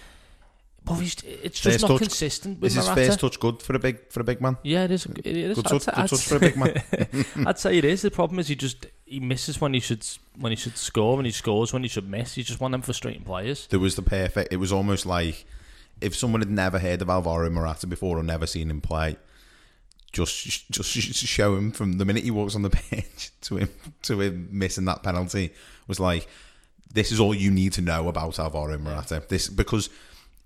Well, 0.87 0.99
he's, 1.01 1.15
it's 1.25 1.61
just 1.61 1.75
First 1.75 1.83
not 1.83 1.89
touch- 1.89 1.99
consistent 1.99 2.61
with 2.61 2.71
Is 2.73 2.77
his 2.77 2.87
Morata. 2.87 3.07
first 3.07 3.21
touch 3.21 3.41
good 3.41 3.61
for 3.61 3.75
a 3.75 3.79
big 3.79 4.09
for 4.11 4.21
a 4.21 4.25
big 4.25 4.41
man? 4.41 4.57
Yeah, 4.63 4.85
it 4.85 4.93
is. 4.93 5.05
It 5.05 5.27
is. 5.27 5.57
Good 5.57 5.67
I'd 5.67 5.71
touch, 5.71 5.83
say- 5.83 5.91
good 5.93 6.01
I'd 6.01 6.09
touch 6.09 6.23
for 6.23 6.37
a 6.37 6.41
big 6.41 6.57
man. 6.57 6.83
I'd 7.47 7.59
say 7.59 7.77
it 7.79 7.85
is. 7.85 8.03
The 8.03 8.11
problem 8.13 8.39
is 8.39 8.47
he 8.49 8.55
just 8.55 8.87
he 9.05 9.19
misses 9.21 9.61
when 9.61 9.75
he 9.75 9.81
should 9.81 10.07
when 10.39 10.53
he 10.53 10.57
should 10.57 10.79
score, 10.79 11.17
and 11.19 11.27
he 11.27 11.33
scores 11.33 11.73
when 11.73 11.83
he 11.83 11.89
should 11.89 12.09
miss. 12.09 12.35
He's 12.35 12.47
just 12.47 12.61
one 12.61 12.73
of 12.73 12.81
them 12.81 12.83
frustrating 12.83 13.25
players. 13.25 13.67
There 13.67 13.81
was 13.81 13.97
the 13.97 14.03
perfect. 14.03 14.53
It 14.53 14.59
was 14.59 14.73
almost 14.73 15.05
like 15.07 15.45
if 16.01 16.15
someone 16.15 16.41
had 16.41 16.51
never 16.51 16.79
heard 16.79 17.03
of 17.03 17.09
Alvaro 17.09 17.49
Morata 17.51 17.87
before 17.87 18.19
or 18.19 18.23
never 18.23 18.47
seen 18.47 18.71
him 18.71 18.81
play, 18.81 19.17
just 20.13 20.71
just 20.71 20.91
show 20.91 21.57
him 21.57 21.73
from 21.73 21.99
the 21.99 22.05
minute 22.05 22.25
he 22.25 22.31
walks 22.31 22.55
on 22.55 22.63
the 22.63 22.71
pitch 22.91 23.31
to 23.43 23.57
him 23.59 23.69
to 24.03 24.21
him 24.21 24.49
missing 24.51 24.87
that 24.87 25.03
penalty 25.03 25.53
was 25.87 26.01
like 26.01 26.27
this 26.93 27.13
is 27.13 27.21
all 27.21 27.35
you 27.35 27.51
need 27.51 27.73
to 27.75 27.83
know 27.83 28.09
about 28.09 28.39
Alvaro 28.39 28.79
Morata. 28.79 29.23
This 29.29 29.49
because 29.49 29.91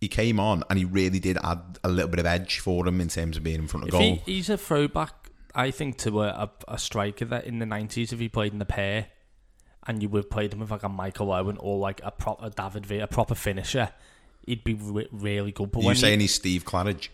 he 0.00 0.08
came 0.08 0.40
on 0.40 0.64
and 0.68 0.78
he 0.78 0.84
really 0.84 1.20
did 1.20 1.38
add 1.42 1.78
a 1.84 1.88
little 1.88 2.10
bit 2.10 2.18
of 2.18 2.26
edge 2.26 2.58
for 2.58 2.86
him 2.86 3.00
in 3.00 3.08
terms 3.08 3.36
of 3.36 3.42
being 3.42 3.60
in 3.60 3.68
front 3.68 3.84
of 3.84 3.88
If 3.88 3.92
goal. 3.92 4.00
he, 4.00 4.34
he's 4.34 4.48
a 4.48 4.56
throwback, 4.56 5.30
I 5.54 5.70
think, 5.70 5.98
to 5.98 6.22
a, 6.22 6.50
a, 6.66 6.78
striker 6.78 7.24
that 7.26 7.44
in 7.44 7.58
the 7.58 7.66
nineties, 7.66 8.12
if 8.12 8.18
he 8.18 8.28
played 8.28 8.52
in 8.52 8.58
the 8.58 8.64
pair, 8.64 9.06
and 9.86 10.02
you 10.02 10.08
would 10.08 10.24
have 10.24 10.30
played 10.30 10.52
him 10.52 10.60
with 10.60 10.70
like 10.70 10.82
a 10.82 10.88
Michael 10.88 11.32
Owen 11.32 11.56
or 11.58 11.78
like 11.78 12.00
a 12.02 12.10
proper 12.10 12.50
David 12.50 12.86
Villa, 12.86 13.04
a 13.04 13.06
proper 13.06 13.34
finisher, 13.34 13.90
he'd 14.50 14.64
be 14.64 14.74
re- 14.74 15.08
really 15.10 15.52
good. 15.52 15.72
But 15.72 15.80
you 15.80 15.86
when 15.86 15.96
saying 15.96 16.20
he, 16.20 16.24
he's 16.24 16.34
Steve 16.34 16.64
Claridge? 16.64 17.08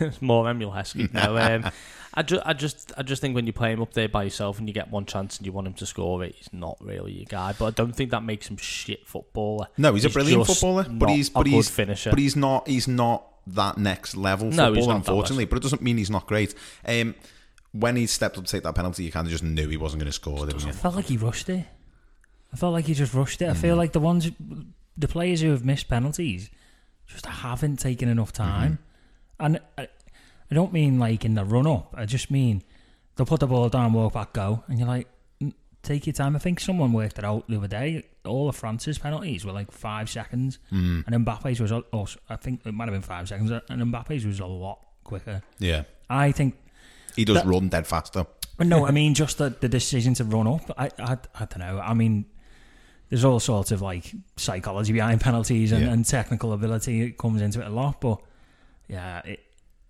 it's 0.00 0.20
more 0.22 0.48
Emile 0.48 0.70
Heskey. 0.70 1.12
No, 1.12 1.36
um, 1.64 1.70
I 2.14 2.22
just, 2.22 2.42
I 2.46 2.52
just, 2.52 2.92
I 2.96 3.02
just 3.02 3.20
think 3.20 3.34
when 3.34 3.46
you 3.46 3.52
play 3.52 3.72
him 3.72 3.82
up 3.82 3.92
there 3.94 4.08
by 4.08 4.24
yourself 4.24 4.58
and 4.58 4.68
you 4.68 4.74
get 4.74 4.90
one 4.90 5.04
chance 5.06 5.36
and 5.38 5.46
you 5.46 5.52
want 5.52 5.66
him 5.66 5.74
to 5.74 5.86
score 5.86 6.22
it, 6.24 6.34
he's 6.36 6.52
not 6.52 6.76
really 6.80 7.12
your 7.12 7.24
guy. 7.26 7.54
But 7.58 7.66
I 7.66 7.70
don't 7.70 7.92
think 7.94 8.10
that 8.10 8.22
makes 8.22 8.48
him 8.48 8.56
shit 8.56 9.06
footballer. 9.06 9.66
No, 9.76 9.94
he's, 9.94 10.04
a 10.04 10.10
brilliant 10.10 10.46
footballer, 10.46 10.86
but 10.88 11.10
he's 11.10 11.28
a 11.28 11.32
but 11.32 11.42
good 11.44 11.52
he's 11.52 11.68
finisher. 11.70 12.10
But 12.10 12.18
he's 12.18 12.36
not 12.36 12.68
he's 12.68 12.86
not 12.88 13.24
that 13.48 13.78
next 13.78 14.14
level 14.16 14.46
No, 14.46 14.50
footballer, 14.50 14.74
he's 14.76 14.86
not 14.86 14.92
that 15.04 15.10
unfortunately. 15.10 15.44
But 15.46 15.56
it 15.58 15.62
doesn't 15.62 15.82
mean 15.82 15.96
he's 15.96 16.10
not 16.10 16.26
great. 16.26 16.54
Um, 16.84 17.14
when 17.72 17.96
he 17.96 18.06
stepped 18.06 18.38
up 18.38 18.44
to 18.44 18.50
take 18.50 18.62
that 18.62 18.74
penalty, 18.74 19.04
you 19.04 19.12
kind 19.12 19.26
of 19.26 19.30
just 19.30 19.44
knew 19.44 19.68
he 19.68 19.76
wasn't 19.76 20.00
going 20.00 20.08
to 20.08 20.12
score. 20.12 20.46
Didn't 20.46 20.62
you? 20.62 20.68
I 20.68 20.72
felt 20.72 20.94
like 20.96 21.04
he 21.06 21.16
rushed 21.16 21.48
it. 21.48 21.64
I 22.52 22.56
felt 22.56 22.72
like 22.72 22.86
he 22.86 22.94
just 22.94 23.12
rushed 23.12 23.42
it. 23.42 23.48
I 23.48 23.52
Mm. 23.52 23.56
feel 23.56 23.76
like 23.76 23.92
the 23.92 24.00
ones, 24.00 24.30
the 24.98 25.08
players 25.08 25.40
who 25.40 25.50
have 25.50 25.64
missed 25.64 25.88
penalties, 25.88 26.50
just 27.06 27.24
haven't 27.26 27.78
taken 27.78 28.08
enough 28.08 28.32
time. 28.32 28.72
Mm-hmm. 29.40 29.44
And 29.46 29.60
I, 29.78 29.88
I 30.50 30.54
don't 30.54 30.72
mean 30.72 30.98
like 30.98 31.24
in 31.24 31.34
the 31.34 31.44
run 31.44 31.66
up. 31.66 31.94
I 31.96 32.04
just 32.04 32.30
mean 32.30 32.62
they'll 33.16 33.26
put 33.26 33.40
the 33.40 33.46
ball 33.46 33.68
down, 33.68 33.92
walk 33.92 34.12
back, 34.14 34.32
go, 34.32 34.64
and 34.68 34.78
you're 34.78 34.88
like, 34.88 35.06
"Mm, 35.42 35.52
take 35.82 36.06
your 36.06 36.14
time. 36.14 36.34
I 36.34 36.40
think 36.40 36.58
someone 36.60 36.92
worked 36.92 37.18
it 37.18 37.24
out 37.24 37.46
the 37.48 37.56
other 37.56 37.68
day. 37.68 38.04
All 38.26 38.48
of 38.48 38.56
France's 38.56 38.98
penalties 38.98 39.44
were 39.44 39.52
like 39.52 39.70
five 39.70 40.10
seconds, 40.10 40.58
Mm. 40.72 41.04
and 41.06 41.24
Mbappe's 41.24 41.60
was, 41.60 41.72
oh, 41.72 42.08
I 42.28 42.36
think 42.36 42.66
it 42.66 42.74
might 42.74 42.84
have 42.84 42.92
been 42.92 43.02
five 43.02 43.28
seconds, 43.28 43.50
and 43.50 43.82
Mbappe's 43.82 44.24
was 44.26 44.40
a 44.40 44.46
lot 44.46 44.80
quicker. 45.04 45.42
Yeah. 45.58 45.84
I 46.10 46.32
think 46.32 46.56
He 47.16 47.24
does 47.24 47.36
that- 47.36 47.46
run 47.46 47.68
dead 47.68 47.86
faster. 47.86 48.26
but 48.56 48.66
no, 48.66 48.86
I 48.86 48.90
mean 49.00 49.14
just 49.14 49.38
the, 49.38 49.50
the 49.50 49.68
decision 49.68 50.14
to 50.14 50.24
run 50.24 50.46
up. 50.48 50.70
I, 50.76 50.90
I 50.98 51.16
I 51.34 51.44
don't 51.46 51.58
know. 51.60 51.78
I 51.80 51.94
mean, 51.94 52.26
there's 53.08 53.24
all 53.24 53.40
sorts 53.40 53.70
of 53.72 53.80
like 53.82 54.12
psychology 54.36 54.92
behind 54.92 55.20
penalties 55.20 55.72
and, 55.72 55.84
Yeah. 55.84 55.92
and 55.92 56.04
technical 56.04 56.52
ability 56.52 57.02
it 57.02 57.18
comes 57.18 57.40
into 57.42 57.60
it 57.60 57.66
a 57.66 57.70
lot. 57.70 58.00
But 58.00 58.20
yeah, 58.88 59.20
it 59.24 59.40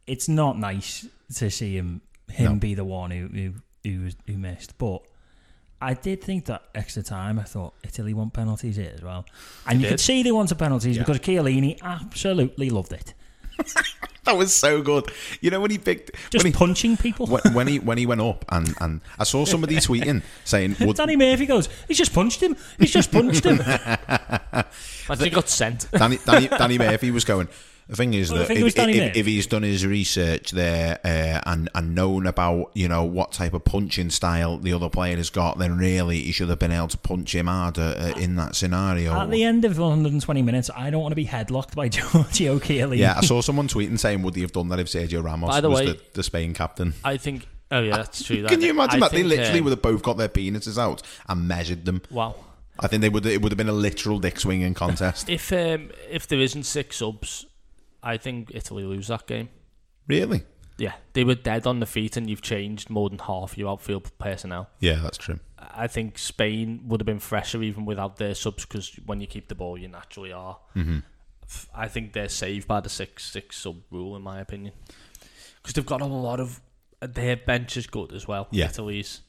it's 0.06 0.28
not 0.28 0.58
nice 0.58 1.06
to 1.36 1.50
see 1.50 1.76
him 1.76 2.00
him 2.30 2.54
No. 2.54 2.58
be 2.58 2.74
the 2.74 2.84
one 2.84 3.10
who 3.10 3.26
who 3.28 3.52
who, 3.84 4.04
was, 4.04 4.16
who 4.26 4.36
missed. 4.38 4.76
But 4.78 5.02
I 5.80 5.94
did 5.94 6.22
think 6.22 6.46
that 6.46 6.62
extra 6.74 7.02
time. 7.02 7.38
I 7.38 7.44
thought 7.44 7.74
Italy 7.84 8.12
want 8.14 8.32
penalties 8.32 8.76
here 8.76 8.92
as 8.94 9.02
well, 9.02 9.24
and 9.66 9.78
you 9.80 9.84
did. 9.86 9.90
could 9.92 10.00
see 10.00 10.22
they 10.22 10.32
wanted 10.32 10.58
penalties 10.58 10.96
Yeah. 10.96 11.02
because 11.04 11.20
Chiellini 11.20 11.78
absolutely 11.82 12.70
loved 12.70 12.92
it. 12.92 13.14
That 14.24 14.36
was 14.36 14.54
so 14.54 14.82
good. 14.82 15.10
You 15.40 15.50
know 15.50 15.58
when 15.58 15.70
he 15.70 15.78
picked 15.78 16.10
Just 16.28 16.44
when 16.44 16.52
he, 16.52 16.58
punching 16.58 16.98
people. 16.98 17.26
when, 17.26 17.40
when 17.54 17.66
he 17.66 17.78
when 17.78 17.96
he 17.96 18.04
went 18.04 18.20
up 18.20 18.44
and, 18.50 18.74
and 18.78 19.00
I 19.18 19.24
saw 19.24 19.46
somebody 19.46 19.76
tweeting 19.76 20.22
saying 20.44 20.76
would 20.80 20.96
Danny 20.96 21.16
Murphy 21.16 21.46
goes, 21.46 21.70
he's 21.88 21.96
just 21.96 22.12
punched 22.12 22.42
him. 22.42 22.54
He's 22.78 22.92
just 22.92 23.10
punched 23.10 23.44
him. 23.44 23.58
I 23.64 24.64
think 25.14 25.20
he 25.20 25.30
got 25.30 25.48
sent. 25.48 25.90
Danny, 25.92 26.18
Danny, 26.26 26.48
Danny 26.48 26.76
Murphy 26.76 27.10
was 27.10 27.24
going. 27.24 27.48
The 27.88 27.96
thing 27.96 28.12
is 28.12 28.30
I 28.30 28.38
that 28.38 28.48
think 28.48 28.60
if, 28.60 28.76
if, 28.76 29.16
if 29.16 29.26
he's 29.26 29.46
done 29.46 29.62
his 29.62 29.86
research 29.86 30.50
there 30.50 30.98
uh, 31.02 31.40
and 31.46 31.70
and 31.74 31.94
known 31.94 32.26
about 32.26 32.70
you 32.74 32.86
know 32.86 33.02
what 33.04 33.32
type 33.32 33.54
of 33.54 33.64
punching 33.64 34.10
style 34.10 34.58
the 34.58 34.74
other 34.74 34.90
player 34.90 35.16
has 35.16 35.30
got, 35.30 35.58
then 35.58 35.78
really 35.78 36.20
he 36.20 36.32
should 36.32 36.50
have 36.50 36.58
been 36.58 36.70
able 36.70 36.88
to 36.88 36.98
punch 36.98 37.34
him 37.34 37.46
harder 37.46 37.94
uh, 37.98 38.18
in 38.18 38.36
that 38.36 38.56
scenario. 38.56 39.14
At 39.14 39.30
the 39.30 39.42
end 39.42 39.64
of 39.64 39.78
120 39.78 40.42
minutes, 40.42 40.70
I 40.76 40.90
don't 40.90 41.00
want 41.00 41.12
to 41.12 41.16
be 41.16 41.24
headlocked 41.24 41.74
by 41.74 41.88
Giorgio 41.88 42.58
Chiellini. 42.58 42.98
yeah, 42.98 43.14
I 43.16 43.22
saw 43.22 43.40
someone 43.40 43.68
tweeting 43.68 43.98
saying, 43.98 44.20
"Would 44.22 44.34
he 44.36 44.42
have 44.42 44.52
done 44.52 44.68
that 44.68 44.78
if 44.80 44.88
Sergio 44.88 45.24
Ramos 45.24 45.48
By 45.48 45.62
the 45.62 45.70
was 45.70 45.80
way- 45.80 45.86
the, 45.86 46.00
the 46.12 46.22
Spain 46.22 46.52
captain?" 46.52 46.92
I 47.02 47.16
think. 47.16 47.46
Oh 47.70 47.80
yeah, 47.80 47.96
that's 47.96 48.22
true. 48.22 48.44
Can 48.46 48.60
you 48.60 48.70
imagine 48.70 49.02
I 49.02 49.08
that 49.08 49.12
they 49.12 49.22
literally 49.22 49.58
um, 49.58 49.64
would 49.64 49.70
have 49.72 49.82
both 49.82 50.02
got 50.02 50.16
their 50.18 50.28
penises 50.28 50.78
out 50.78 51.02
and 51.28 51.48
measured 51.48 51.84
them? 51.84 52.02
Wow. 52.10 52.34
I 52.80 52.86
think 52.86 53.00
they 53.00 53.08
would. 53.08 53.26
It 53.26 53.42
would 53.42 53.50
have 53.52 53.56
been 53.58 53.68
a 53.68 53.72
literal 53.72 54.18
dick 54.18 54.38
swinging 54.38 54.72
contest. 54.74 55.28
If 55.28 55.52
um, 55.52 55.90
if 56.10 56.28
there 56.28 56.38
isn't 56.40 56.62
six 56.62 56.98
subs, 56.98 57.44
I 58.02 58.16
think 58.16 58.50
Italy 58.54 58.84
lose 58.84 59.08
that 59.08 59.26
game. 59.26 59.48
really? 60.06 60.42
Yeah, 60.80 60.92
they 61.12 61.24
were 61.24 61.34
dead 61.34 61.66
on 61.66 61.80
the 61.80 61.86
feet, 61.86 62.16
and 62.16 62.30
you've 62.30 62.40
changed 62.40 62.88
more 62.88 63.08
than 63.10 63.18
half 63.18 63.58
your 63.58 63.68
outfield 63.68 64.16
personnel. 64.18 64.70
Yeah, 64.78 65.00
that's 65.02 65.18
true. 65.18 65.40
I 65.58 65.88
think 65.88 66.18
Spain 66.18 66.82
would 66.86 67.00
have 67.00 67.06
been 67.06 67.18
fresher 67.18 67.60
even 67.64 67.84
without 67.84 68.16
their 68.16 68.32
subs 68.36 68.64
because 68.64 68.92
when 69.04 69.20
you 69.20 69.26
keep 69.26 69.48
the 69.48 69.56
ball, 69.56 69.76
you 69.76 69.88
naturally 69.88 70.30
are. 70.32 70.58
Mhm. 70.76 71.02
F- 71.42 71.68
I 71.74 71.88
think 71.88 72.12
they're 72.12 72.28
saved 72.28 72.68
by 72.68 72.80
the 72.80 72.88
six 72.88 73.24
six 73.28 73.56
sub 73.58 73.78
rule, 73.90 74.14
in 74.14 74.22
my 74.22 74.38
opinion, 74.38 74.72
because 75.56 75.72
they've 75.74 75.84
got 75.84 76.00
a 76.00 76.06
lot 76.06 76.38
of 76.38 76.60
their 77.00 77.36
bench 77.36 77.76
is 77.76 77.88
good 77.88 78.12
as 78.12 78.28
well. 78.28 78.46
Yeah. 78.52 78.66
Italy's 78.68 79.22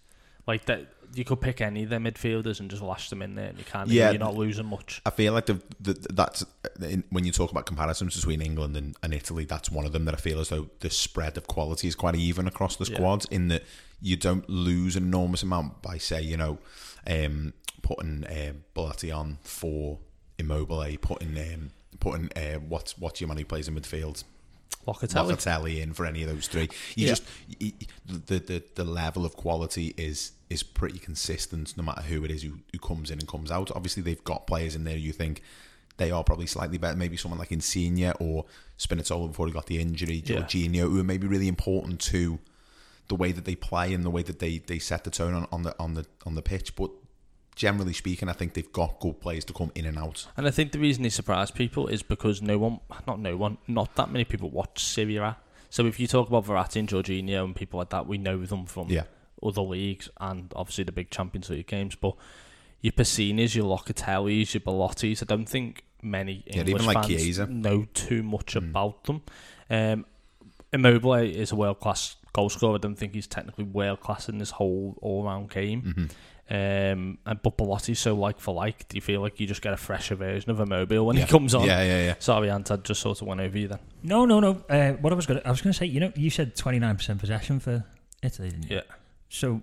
like 0.45 0.65
that. 0.65 0.93
You 1.15 1.25
could 1.25 1.41
pick 1.41 1.59
any 1.61 1.83
of 1.83 1.89
their 1.89 1.99
midfielders 1.99 2.59
and 2.59 2.69
just 2.69 2.81
lash 2.83 3.09
them 3.09 3.21
in 3.21 3.35
there, 3.35 3.47
and 3.49 3.57
you 3.57 3.63
can't. 3.65 3.89
Yeah, 3.89 4.11
you're 4.11 4.19
not 4.19 4.35
losing 4.35 4.65
much. 4.67 5.01
I 5.05 5.09
feel 5.09 5.33
like 5.33 5.47
the, 5.47 5.59
the 5.79 5.93
that's 6.13 6.45
in, 6.81 7.03
when 7.09 7.25
you 7.25 7.31
talk 7.31 7.51
about 7.51 7.65
comparisons 7.65 8.15
between 8.15 8.41
England 8.41 8.77
and, 8.77 8.95
and 9.01 9.13
Italy, 9.13 9.45
that's 9.45 9.71
one 9.71 9.85
of 9.85 9.91
them 9.91 10.05
that 10.05 10.13
I 10.13 10.17
feel 10.17 10.39
as 10.39 10.49
though 10.49 10.69
the 10.81 10.89
spread 10.89 11.35
of 11.37 11.47
quality 11.47 11.87
is 11.87 11.95
quite 11.95 12.15
even 12.15 12.47
across 12.47 12.75
the 12.75 12.85
Yeah. 12.85 12.95
squads. 12.97 13.25
In 13.31 13.47
that 13.49 13.63
you 14.01 14.15
don't 14.17 14.47
lose 14.49 14.95
an 14.95 15.03
enormous 15.03 15.41
amount 15.43 15.81
by 15.81 15.97
say 15.97 16.21
you 16.21 16.37
know 16.37 16.59
um, 17.07 17.53
putting 17.81 18.25
uh, 18.25 18.53
Bellotti 18.75 19.15
on 19.15 19.39
for 19.41 19.99
Immobile, 20.37 20.97
putting 21.01 21.37
um, 21.37 21.71
putting 21.99 22.29
uh, 22.35 22.59
what's 22.59 22.97
what's 22.97 23.19
your 23.19 23.27
man 23.27 23.37
who 23.37 23.45
plays 23.45 23.67
in 23.67 23.75
midfield. 23.75 24.23
Locatelli. 24.87 25.31
Locatelli 25.35 25.81
in 25.81 25.93
for 25.93 26.05
any 26.05 26.23
of 26.23 26.29
those 26.29 26.47
three. 26.47 26.69
You 26.95 27.05
Yeah. 27.05 27.09
just 27.09 27.23
y- 27.59 27.73
y- 27.81 27.87
the, 28.27 28.39
the 28.39 28.63
the 28.75 28.83
level 28.85 29.25
of 29.25 29.35
quality 29.35 29.93
is 29.97 30.31
is 30.49 30.63
pretty 30.63 30.97
consistent 30.99 31.77
no 31.77 31.83
matter 31.83 32.01
who 32.01 32.23
it 32.25 32.31
is 32.31 32.41
who, 32.43 32.53
who 32.71 32.79
comes 32.79 33.11
in 33.11 33.19
and 33.19 33.27
comes 33.27 33.51
out. 33.51 33.71
Obviously, 33.75 34.01
they've 34.03 34.23
got 34.23 34.47
players 34.47 34.75
in 34.75 34.83
there 34.83 34.97
you 34.97 35.11
think 35.11 35.41
they 35.97 36.11
are 36.11 36.23
probably 36.23 36.47
slightly 36.47 36.77
better. 36.77 36.95
Maybe 36.97 37.17
someone 37.17 37.39
like 37.39 37.51
Insigne 37.51 38.13
or 38.19 38.45
Spinazzola 38.77 39.27
before 39.27 39.47
he 39.47 39.53
got 39.53 39.65
the 39.67 39.79
injury, 39.81 40.23
Yeah. 40.25 40.37
Jorginho, 40.37 40.89
who 40.89 40.99
are 40.99 41.03
maybe 41.03 41.27
really 41.27 41.47
important 41.49 41.99
to 42.01 42.39
the 43.09 43.15
way 43.15 43.31
that 43.31 43.43
they 43.45 43.55
play 43.55 43.93
and 43.93 44.03
the 44.03 44.09
way 44.09 44.23
that 44.23 44.39
they, 44.39 44.59
they 44.59 44.79
set 44.79 45.03
the 45.03 45.09
tone 45.09 45.33
on, 45.33 45.47
on 45.51 45.63
the 45.63 45.75
on 45.79 45.93
the 45.95 46.05
on 46.25 46.35
the 46.35 46.41
pitch. 46.41 46.75
But 46.75 46.91
generally 47.55 47.91
speaking, 47.93 48.29
I 48.29 48.33
think 48.33 48.53
they've 48.53 48.71
got 48.71 48.99
good 49.01 49.19
players 49.19 49.43
to 49.45 49.53
come 49.53 49.71
in 49.75 49.85
and 49.85 49.97
out. 49.99 50.25
And 50.37 50.47
I 50.47 50.51
think 50.51 50.71
the 50.71 50.79
reason 50.79 51.03
they 51.03 51.09
surprise 51.09 51.51
people 51.51 51.87
is 51.87 52.01
because 52.01 52.41
no 52.41 52.57
one, 52.57 52.79
not 53.05 53.19
no 53.19 53.35
one, 53.35 53.57
not 53.67 53.95
that 53.95 54.09
many 54.11 54.23
people 54.23 54.49
watch 54.49 54.83
Serie 54.83 55.17
A. 55.17 55.35
So 55.69 55.85
if 55.85 55.99
you 55.99 56.07
talk 56.07 56.29
about 56.29 56.45
Verratti 56.45 56.77
and 56.77 56.87
Jorginho 56.87 57.43
and 57.43 57.55
people 57.55 57.77
like 57.79 57.89
that, 57.89 58.07
we 58.07 58.17
know 58.17 58.43
them 58.45 58.65
from 58.65 58.87
Yeah. 58.89 59.03
Other 59.43 59.61
leagues 59.61 60.09
and 60.19 60.51
obviously 60.55 60.83
the 60.83 60.91
big 60.91 61.09
Champions 61.11 61.49
League 61.49 61.67
games. 61.67 61.95
But 61.95 62.15
your 62.81 62.93
Pessinas, 62.93 63.55
your 63.55 63.65
Locatellis, 63.65 64.53
your 64.53 64.61
Bellottis, 64.61 65.21
I 65.21 65.25
don't 65.25 65.47
think 65.47 65.83
many 66.01 66.43
Yeah, 66.47 66.59
English 66.61 66.75
even 66.75 66.85
like 66.85 66.95
fans 67.07 67.07
Chiesa. 67.07 67.45
know 67.47 67.85
too 67.93 68.23
much 68.23 68.55
about 68.55 69.03
them. 69.05 69.21
Um, 69.69 70.05
Immobile 70.71 71.13
is 71.15 71.51
a 71.51 71.55
world 71.55 71.79
class 71.79 72.15
goal 72.31 72.49
scorer. 72.49 72.75
I 72.75 72.77
don't 72.77 72.95
think 72.95 73.13
he's 73.13 73.27
technically 73.27 73.63
world 73.63 74.01
class 74.01 74.29
in 74.29 74.37
this 74.37 74.51
whole 74.51 74.97
all 75.01 75.23
round 75.23 75.49
game. 75.49 75.81
Mhm. 75.97 76.11
Um, 76.51 77.17
and 77.25 77.41
but 77.43 77.57
Bellotti's 77.57 77.99
so 77.99 78.15
like 78.15 78.39
for 78.39 78.53
like. 78.53 78.87
Do 78.87 78.97
you 78.97 79.01
feel 79.01 79.21
like 79.21 79.39
you 79.39 79.45
just 79.47 79.61
get 79.61 79.73
a 79.73 79.77
fresher 79.77 80.15
version 80.15 80.49
of 80.51 80.59
Immobile 80.59 81.05
when 81.05 81.15
Yeah. 81.17 81.25
he 81.25 81.29
comes 81.31 81.53
on? 81.53 81.65
Yeah, 81.65 81.83
yeah, 81.83 82.05
yeah. 82.05 82.15
Sorry, 82.19 82.47
Antad, 82.49 82.83
just 82.83 83.01
sort 83.01 83.21
of 83.21 83.27
went 83.27 83.41
over 83.41 83.57
you 83.57 83.67
then. 83.67 83.79
No, 84.03 84.25
no, 84.25 84.39
no. 84.39 84.63
Uh, 84.69 84.93
what 84.93 85.11
I 85.13 85.15
was 85.15 85.25
going 85.25 85.39
to, 85.39 85.47
I 85.47 85.51
was 85.51 85.61
going 85.61 85.73
to 85.73 85.77
say, 85.77 85.85
you 85.85 85.99
know, 85.99 86.11
you 86.15 86.29
said 86.29 86.55
twenty 86.55 86.79
nine 86.79 86.95
percent 86.97 87.19
possession 87.19 87.59
for 87.59 87.83
Italy, 88.23 88.49
didn't 88.49 88.69
you? 88.69 88.77
Yeah. 88.77 88.81
So 89.29 89.61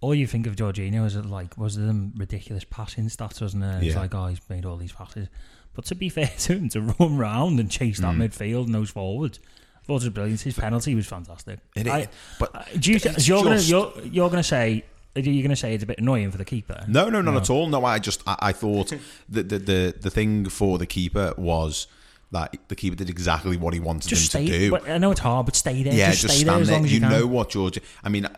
all 0.00 0.14
you 0.14 0.26
think 0.26 0.46
of 0.46 0.56
Jorginho 0.56 1.04
is 1.06 1.16
like 1.16 1.56
was 1.58 1.76
them 1.76 2.12
ridiculous 2.16 2.64
passing 2.64 3.06
stats, 3.08 3.40
wasn't 3.40 3.64
it? 3.64 3.82
It's 3.84 3.94
Yeah. 3.94 4.00
like 4.00 4.14
oh, 4.14 4.26
he's 4.26 4.40
made 4.48 4.64
all 4.64 4.76
these 4.76 4.92
passes. 4.92 5.28
But 5.74 5.84
to 5.86 5.94
be 5.94 6.08
fair 6.16 6.30
to 6.38 6.52
him, 6.54 6.68
to 6.70 6.80
run 6.82 7.16
round 7.16 7.58
and 7.60 7.70
chase 7.70 7.98
that 7.98 8.14
Mm. 8.14 8.28
midfield 8.30 8.66
and 8.66 8.74
those 8.74 8.90
forwards, 8.90 9.38
I 9.76 9.86
thought 9.86 9.94
it 10.02 10.06
was 10.06 10.08
brilliant. 10.10 10.40
His 10.40 10.54
penalty 10.58 10.94
was 10.94 11.06
fantastic. 11.06 11.60
It 11.74 11.86
I- 11.88 12.08
but 12.38 12.54
uh, 12.54 12.64
do 12.78 12.92
you, 12.92 13.00
you're 13.18 13.42
going 13.42 13.58
to 13.58 13.64
you're, 13.64 13.92
you're 14.04 14.30
to 14.30 14.42
say 14.42 14.84
are 15.14 15.20
you 15.20 15.40
going 15.42 15.48
to 15.48 15.56
say 15.56 15.72
it's 15.72 15.82
a 15.82 15.86
bit 15.86 15.98
annoying 15.98 16.30
for 16.30 16.36
the 16.36 16.44
keeper? 16.44 16.84
No, 16.86 17.08
no, 17.08 17.22
not 17.22 17.36
at 17.36 17.48
all. 17.48 17.66
No, 17.68 17.82
I 17.86 17.98
just 17.98 18.22
I, 18.26 18.36
I 18.42 18.52
thought 18.52 18.92
that 19.30 19.48
the, 19.48 19.58
the 19.58 19.94
the 19.98 20.10
thing 20.10 20.46
for 20.50 20.76
the 20.76 20.84
keeper 20.86 21.32
was 21.38 21.86
that 22.32 22.54
the 22.68 22.74
keeper 22.76 22.96
did 22.96 23.08
exactly 23.08 23.56
what 23.56 23.72
he 23.72 23.80
wanted 23.80 24.08
Just 24.08 24.34
him 24.34 24.44
stay. 24.46 24.52
to 24.52 24.58
do. 24.58 24.70
But 24.72 24.88
I 24.90 24.98
know 24.98 25.12
it's 25.12 25.20
hard, 25.20 25.46
but 25.46 25.56
stay 25.56 25.82
there. 25.84 25.94
yeah, 25.94 26.10
just, 26.10 26.22
just, 26.22 26.34
stay 26.34 26.44
there 26.44 26.52
stand 26.52 26.62
as 26.62 26.68
there. 26.68 26.76
long 26.76 26.84
as 26.84 26.92
you 26.92 27.00
you, 27.00 27.08
know 27.08 27.26
what 27.26 27.48
George. 27.50 27.78
I 28.04 28.08
mean, 28.10 28.28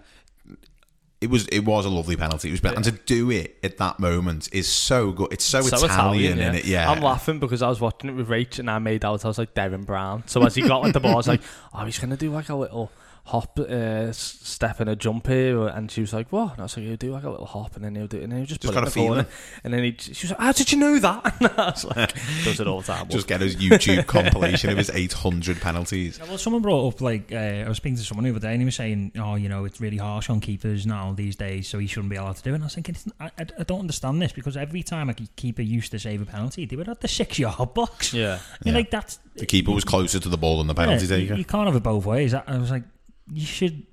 it 1.21 1.31
was 1.31 1.47
it 1.49 1.61
was 1.61 1.85
a 1.85 1.89
lovely 1.89 2.16
penalty. 2.16 2.49
It 2.49 2.62
was, 2.62 2.73
and 2.73 2.85
to 2.85 2.93
do 2.93 3.31
it 3.31 3.57
at 3.62 3.79
that 3.79 3.99
moment 3.99 4.49
is 4.53 4.69
so 4.69 5.11
good. 5.11 5.33
It's 5.33 5.45
so, 5.45 5.62
so 5.62 5.85
Italian, 5.85 6.39
in 6.39 6.55
it. 6.55 6.64
Yeah, 6.64 6.89
I'm 6.89 7.03
laughing 7.03 7.41
because 7.41 7.61
I 7.61 7.69
was 7.69 7.81
watching 7.81 8.11
it 8.11 8.12
with 8.12 8.29
Rach 8.29 8.59
and 8.61 8.71
I 8.71 8.79
made 8.79 9.05
out 9.05 9.25
I 9.25 9.29
was 9.29 9.39
like 9.39 9.53
Derren 9.53 9.85
Brown. 9.85 10.23
So 10.27 10.45
as 10.45 10.55
he 10.55 10.62
got 10.62 10.83
with 10.83 10.93
the 10.93 11.01
ball, 11.01 11.14
I 11.14 11.16
was 11.16 11.29
like, 11.29 11.43
oh, 11.75 11.85
he's 11.85 11.99
going 11.99 12.11
to 12.11 12.16
do 12.16 12.31
like 12.31 12.49
a 12.49 12.55
little 12.55 12.93
hop, 13.29 13.59
uh, 13.59 14.11
step 14.12 14.81
and 14.81 14.91
a 14.91 14.97
jump 14.97 15.26
here. 15.26 15.66
And 15.68 15.91
she 15.91 16.01
was 16.01 16.12
like, 16.12 16.31
what? 16.33 16.53
And 16.53 16.61
I 16.61 16.62
was 16.64 16.76
like, 16.76 16.87
he'll 16.87 16.97
do 16.97 17.12
like 17.12 17.24
a 17.24 17.31
little 17.31 17.47
hop 17.47 17.76
and 17.76 17.85
then 17.85 17.95
he'll 17.95 18.07
do 18.07 18.18
it. 18.18 18.24
And 18.24 18.33
then 18.33 18.39
he'll 18.41 18.47
just, 18.47 18.62
Just 18.62 18.74
put 18.74 18.79
it 18.79 18.79
in 18.79 18.85
got 18.85 18.93
the 18.95 19.01
a 19.01 19.07
corner. 19.07 19.22
feeling. 19.24 19.61
And 19.64 19.74
then 19.74 19.83
he, 19.85 19.97
she 19.99 20.26
was 20.26 20.31
like, 20.33 20.41
how 20.41 20.53
did 20.53 20.72
you 20.72 20.79
know 20.79 20.99
that? 20.99 21.37
And 21.41 21.49
I 21.59 21.70
was 21.70 21.85
like, 21.97 22.14
does 22.45 22.59
it 22.61 22.66
all 22.66 22.81
the 22.81 22.93
time. 22.93 23.09
just 23.09 23.29
get 23.29 23.41
his 23.41 23.57
YouTube 23.57 24.07
compilation 24.07 24.70
of 24.70 24.79
his 24.79 24.91
800 24.91 25.61
penalties. 25.61 26.18
Yeah, 26.20 26.29
Well, 26.29 26.39
someone 26.39 26.62
brought 26.62 26.95
up 26.95 27.01
like 27.01 27.31
uh, 27.33 27.37
I 27.37 27.68
was 27.68 27.76
speaking 27.76 27.97
to 27.97 28.03
someone 28.03 28.24
the 28.24 28.31
other 28.31 28.41
day, 28.41 28.53
and 28.53 28.61
he 28.61 28.64
was 28.64 28.74
saying, 28.74 29.12
"Oh, 29.18 29.35
you 29.37 29.49
know, 29.49 29.64
it's 29.64 29.81
really 29.81 29.97
harsh 29.99 30.29
on 30.31 30.41
keepers 30.41 30.87
now 30.87 31.12
these 31.12 31.37
days, 31.37 31.68
so 31.68 31.79
he 31.79 31.87
shouldn't 31.87 32.11
be 32.11 32.16
allowed 32.16 32.37
to 32.37 32.43
do 32.43 32.51
it." 32.51 32.55
And 32.55 32.64
I 32.64 32.66
was 32.66 32.74
thinking, 32.74 32.97
I, 33.20 33.26
I, 33.26 33.47
I 33.59 33.62
don't 33.64 33.81
understand 33.81 34.20
this 34.20 34.33
because 34.33 34.57
every 34.57 34.83
time 34.83 35.09
a 35.11 35.14
keeper 35.14 35.62
used 35.62 35.91
to 35.93 35.99
save 35.99 36.22
a 36.22 36.26
penalty, 36.26 36.64
they 36.66 36.76
were 36.76 36.89
at 36.91 37.01
the 37.01 37.09
six-yard 37.09 37.74
box. 37.74 38.12
Yeah, 38.12 38.39
You're 38.64 38.72
Yeah. 38.72 38.79
like 38.79 38.91
that's 38.91 39.18
The 39.37 39.47
keeper 39.47 39.70
was 39.72 39.85
closer 39.85 40.18
to 40.18 40.29
the 40.29 40.39
ball 40.39 40.59
than 40.59 40.66
the 40.66 40.74
penalty 40.74 41.07
yeah, 41.07 41.16
you, 41.16 41.22
taker. 41.29 41.35
you 41.39 41.45
can't 41.45 41.66
have 41.66 41.76
it 41.76 41.83
both 41.83 42.05
ways. 42.07 42.35
I, 42.35 42.43
I 42.47 42.59
was 42.59 42.70
like, 42.70 42.83
you 43.33 43.47
should. 43.47 43.87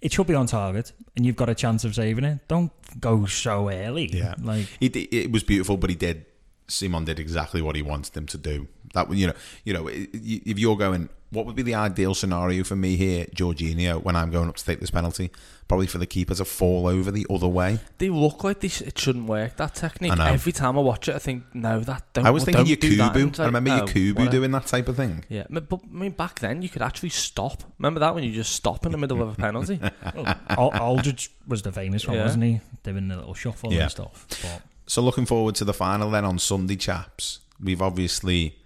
It 0.00 0.12
should 0.12 0.26
be 0.26 0.34
on 0.34 0.46
target, 0.46 0.92
and 1.16 1.24
you've 1.24 1.36
got 1.36 1.48
a 1.48 1.54
chance 1.54 1.84
of 1.84 1.94
saving 1.94 2.24
it. 2.24 2.48
Don't 2.48 2.72
go 3.00 3.24
so 3.26 3.70
early. 3.70 4.06
Yeah, 4.12 4.34
like 4.42 4.66
d- 4.80 5.08
it 5.12 5.30
was 5.30 5.44
beautiful, 5.44 5.76
but 5.76 5.90
he 5.90 5.96
did. 5.96 6.26
Simon 6.66 7.04
did 7.04 7.20
exactly 7.20 7.62
what 7.62 7.76
he 7.76 7.82
wanted 7.82 8.12
them 8.14 8.26
to 8.26 8.38
do. 8.38 8.66
That 8.94 9.12
you 9.12 9.28
know, 9.28 9.34
you 9.64 9.72
know, 9.74 9.88
if 9.88 10.58
you're 10.58 10.76
going, 10.76 11.08
what 11.32 11.46
would 11.46 11.56
be 11.56 11.62
the 11.62 11.74
ideal 11.74 12.14
scenario 12.14 12.62
for 12.62 12.76
me 12.76 12.96
here, 12.96 13.24
Jorginho, 13.34 14.02
when 14.02 14.14
I'm 14.14 14.30
going 14.30 14.48
up 14.48 14.56
to 14.56 14.64
take 14.64 14.78
this 14.80 14.90
penalty? 14.90 15.30
Probably 15.68 15.86
for 15.86 15.96
the 15.96 16.06
keeper 16.06 16.34
to 16.34 16.44
fall 16.44 16.86
over 16.86 17.10
the 17.10 17.26
other 17.30 17.48
way. 17.48 17.78
They 17.96 18.10
look 18.10 18.44
like 18.44 18.60
they 18.60 18.68
sh- 18.68 18.82
it 18.82 18.98
shouldn't 18.98 19.26
work, 19.26 19.56
that 19.56 19.74
technique. 19.74 20.12
I 20.12 20.16
know. 20.16 20.26
Every 20.26 20.52
time 20.52 20.76
I 20.76 20.82
watch 20.82 21.08
it, 21.08 21.14
I 21.14 21.18
think, 21.18 21.44
no, 21.54 21.80
that 21.80 22.02
don't 22.12 22.26
I 22.26 22.30
was 22.30 22.44
don't 22.44 22.56
thinking 22.66 22.74
do 22.76 22.96
that. 22.96 23.16
And 23.16 23.24
Yakubu. 23.24 23.28
it's 23.30 23.40
I 23.40 23.46
remember 23.46 23.70
oh, 23.70 23.86
Yakubu 23.86 24.14
whatever. 24.16 24.30
doing 24.30 24.50
that 24.50 24.66
type 24.66 24.88
of 24.88 24.96
thing. 24.96 25.24
Yeah, 25.30 25.46
but, 25.48 25.70
but 25.70 25.80
I 25.82 25.94
mean, 25.96 26.12
back 26.12 26.40
then 26.40 26.60
you 26.60 26.68
could 26.68 26.82
actually 26.82 27.08
stop. 27.08 27.62
Remember 27.78 28.00
that 28.00 28.14
when 28.14 28.24
you 28.24 28.32
just 28.32 28.52
stop 28.52 28.84
in 28.84 28.92
the 28.92 28.98
middle 28.98 29.22
of 29.22 29.32
a 29.32 29.34
penalty? 29.34 29.80
well, 30.14 30.36
Al- 30.50 30.78
Aldridge 30.78 31.30
was 31.48 31.62
the 31.62 31.72
famous 31.72 32.06
one, 32.06 32.16
Yeah. 32.18 32.24
wasn't 32.24 32.44
he? 32.44 32.60
Doing 32.82 33.08
the 33.08 33.16
little 33.16 33.34
shuffle 33.34 33.72
Yeah. 33.72 33.82
and 33.84 33.90
stuff. 33.90 34.26
But 34.42 34.62
So 34.86 35.00
looking 35.00 35.24
forward 35.24 35.54
to 35.54 35.64
the 35.64 35.72
final 35.72 36.10
then 36.10 36.26
on 36.26 36.38
Sunday, 36.38 36.76
chaps. 36.76 37.38
We've 37.62 37.80
obviously 37.80 38.58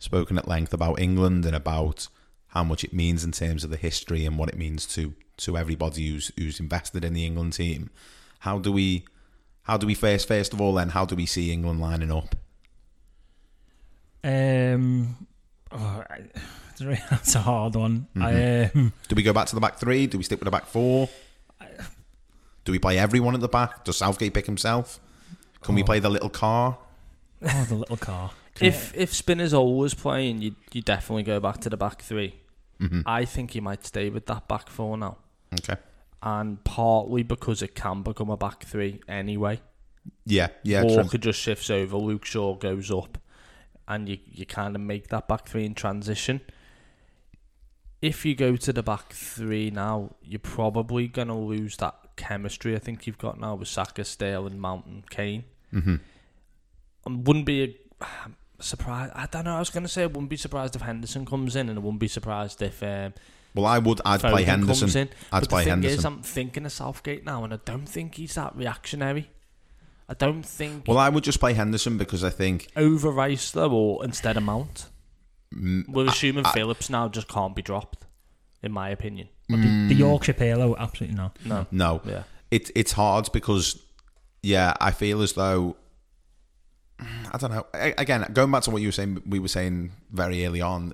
spoken 0.00 0.36
at 0.36 0.48
length 0.48 0.72
about 0.74 0.98
England 0.98 1.46
and 1.46 1.54
about 1.54 2.08
how 2.48 2.64
much 2.64 2.82
it 2.82 2.92
means 2.92 3.22
in 3.22 3.30
terms 3.30 3.62
of 3.62 3.70
the 3.70 3.76
history 3.76 4.24
and 4.26 4.36
what 4.36 4.48
it 4.48 4.58
means 4.58 4.84
to 4.94 5.14
to 5.36 5.56
everybody 5.56 6.08
who's 6.08 6.32
who's 6.36 6.58
invested 6.58 7.04
in 7.04 7.14
the 7.14 7.24
England 7.24 7.52
team. 7.52 7.90
How 8.40 8.58
do 8.58 8.72
we 8.72 9.04
how 9.62 9.76
do 9.76 9.86
we 9.86 9.94
first 9.94 10.26
first 10.26 10.52
of 10.52 10.60
all 10.60 10.74
then 10.74 10.88
how 10.88 11.04
do 11.04 11.14
we 11.14 11.26
see 11.26 11.52
England 11.52 11.80
lining 11.80 12.10
up? 12.10 12.34
Um, 14.22 15.26
oh, 15.72 16.04
I- 16.10 16.24
it's 16.72 16.80
a 16.80 16.84
that's 17.10 17.34
a 17.34 17.40
hard 17.40 17.74
one. 17.76 18.06
I, 18.16 18.32
Mhm. 18.32 18.74
um, 18.76 18.92
Do 19.08 19.14
we 19.16 19.22
go 19.22 19.32
back 19.32 19.46
to 19.48 19.54
the 19.54 19.60
back 19.60 19.78
three? 19.78 20.06
Do 20.06 20.18
we 20.18 20.24
stick 20.24 20.40
with 20.40 20.44
the 20.46 20.50
back 20.50 20.66
four? 20.66 21.08
Do 22.64 22.72
we 22.72 22.78
play 22.78 22.98
everyone 22.98 23.34
at 23.34 23.40
the 23.40 23.48
back? 23.48 23.84
Does 23.84 23.96
Southgate 23.96 24.34
pick 24.34 24.44
himself? 24.46 25.00
Can 25.62 25.74
we 25.74 25.82
Oh. 25.82 25.86
play 25.86 25.98
the 26.00 26.10
little 26.10 26.28
car? 26.28 26.76
oh, 27.42 27.64
the 27.68 27.74
little 27.74 27.96
car. 27.96 28.30
If 28.62 28.94
if 28.96 29.12
Spinazzola 29.12 29.76
was 29.76 29.94
playing, 29.94 30.42
you 30.42 30.54
you 30.72 30.82
definitely 30.82 31.22
go 31.22 31.40
back 31.40 31.58
to 31.62 31.70
the 31.70 31.76
back 31.76 32.02
3 32.02 32.34
Mhm. 32.80 33.02
I 33.06 33.24
think 33.26 33.50
he 33.52 33.60
might 33.60 33.84
stay 33.86 34.08
with 34.08 34.24
that 34.26 34.48
back 34.48 34.70
four 34.70 34.96
now, 34.96 35.18
Okay. 35.52 35.76
and 36.22 36.62
partly 36.64 37.22
because 37.22 37.60
it 37.62 37.74
can 37.74 38.02
become 38.02 38.30
a 38.30 38.36
back 38.38 38.64
three 38.64 39.00
anyway. 39.06 39.60
Yeah, 40.24 40.48
yeah, 40.62 40.82
true. 40.84 40.96
Walker 40.96 41.18
just 41.18 41.38
shifts 41.38 41.68
over, 41.68 41.98
Luke 41.98 42.24
Shaw 42.24 42.54
goes 42.54 42.90
up, 42.90 43.18
and 43.86 44.08
you 44.08 44.18
you 44.24 44.46
kind 44.46 44.74
of 44.74 44.80
make 44.80 45.08
that 45.08 45.28
back 45.28 45.46
three 45.46 45.66
in 45.66 45.74
transition. 45.74 46.40
If 48.00 48.24
you 48.24 48.34
go 48.34 48.56
to 48.56 48.72
the 48.72 48.82
back 48.82 49.12
three 49.12 49.70
now, 49.70 50.14
you're 50.22 50.38
probably 50.38 51.06
gonna 51.06 51.38
lose 51.38 51.76
that 51.78 52.16
chemistry. 52.16 52.74
I 52.74 52.78
think 52.78 53.06
you've 53.06 53.18
got 53.18 53.38
now 53.38 53.56
with 53.56 53.68
Saka, 53.68 54.04
Sterling, 54.04 54.58
Mount, 54.58 54.86
and 54.86 55.08
Kane. 55.10 55.44
hmm 55.70 55.96
I 57.06 57.10
wouldn't 57.10 57.44
be 57.46 57.62
a, 57.62 58.04
surprised. 58.64 59.12
I 59.14 59.26
don't 59.26 59.44
know. 59.44 59.56
I 59.56 59.58
was 59.58 59.70
going 59.70 59.82
to 59.84 59.88
say 59.88 60.02
I 60.02 60.06
wouldn't 60.06 60.30
be 60.30 60.36
surprised 60.36 60.76
if 60.76 60.82
Henderson 60.82 61.24
comes 61.26 61.56
in, 61.56 61.68
and 61.68 61.78
I 61.78 61.82
wouldn't 61.82 62.00
be 62.00 62.08
surprised 62.08 62.60
if. 62.62 62.82
Um, 62.82 63.14
Well, 63.54 63.66
I 63.66 63.78
would. 63.78 64.00
I'd 64.04 64.20
play 64.20 64.44
Henderson. 64.44 64.86
Comes 64.86 64.96
in. 64.96 65.08
I'd 65.32 65.40
but 65.40 65.48
play 65.48 65.60
the 65.62 65.64
thing 65.64 65.70
Henderson. 65.82 65.98
is, 65.98 66.04
I'm 66.04 66.22
thinking 66.22 66.64
of 66.66 66.72
Southgate 66.72 67.24
now, 67.24 67.44
and 67.44 67.52
I 67.54 67.58
don't 67.64 67.86
think 67.88 68.14
he's 68.16 68.34
that 68.34 68.54
reactionary. 68.56 69.30
I 70.08 70.14
don't 70.14 70.42
think 70.44 70.88
Well, 70.88 70.98
I 70.98 71.08
would 71.08 71.22
just 71.22 71.38
play 71.38 71.52
Henderson 71.54 71.96
because 71.96 72.24
I 72.24 72.30
think 72.30 72.66
over 72.76 73.10
Rice 73.10 73.52
though, 73.52 73.70
or 73.70 74.04
instead 74.04 74.36
of 74.36 74.42
Mount. 74.42 74.86
mm, 75.54 75.88
We're 75.88 76.08
assuming 76.08 76.46
I- 76.46 76.52
Phillips 76.52 76.90
now 76.90 77.08
just 77.08 77.28
can't 77.28 77.54
be 77.54 77.62
dropped. 77.62 78.06
in 78.62 78.72
my 78.72 78.88
opinion. 78.90 79.28
But 79.48 79.62
the, 79.62 79.86
the 79.88 79.94
Yorkshire 79.94 80.34
Pirlo, 80.34 80.76
absolutely 80.78 81.16
not. 81.16 81.36
No. 81.44 81.66
No. 81.70 82.02
Yeah. 82.04 82.22
It, 82.50 82.70
it's 82.76 82.92
hard 82.92 83.30
because, 83.32 83.80
yeah, 84.42 84.74
I 84.80 84.90
feel 84.90 85.22
as 85.22 85.32
though. 85.32 85.76
I 87.32 87.38
don't 87.38 87.50
know. 87.50 87.66
A- 87.74 87.94
Again, 87.98 88.26
going 88.32 88.50
back 88.50 88.62
to 88.64 88.70
what 88.70 88.82
you 88.82 88.88
were 88.88 88.92
saying, 88.92 89.22
we 89.26 89.38
were 89.38 89.48
saying 89.48 89.92
very 90.12 90.44
early 90.46 90.60
on. 90.60 90.92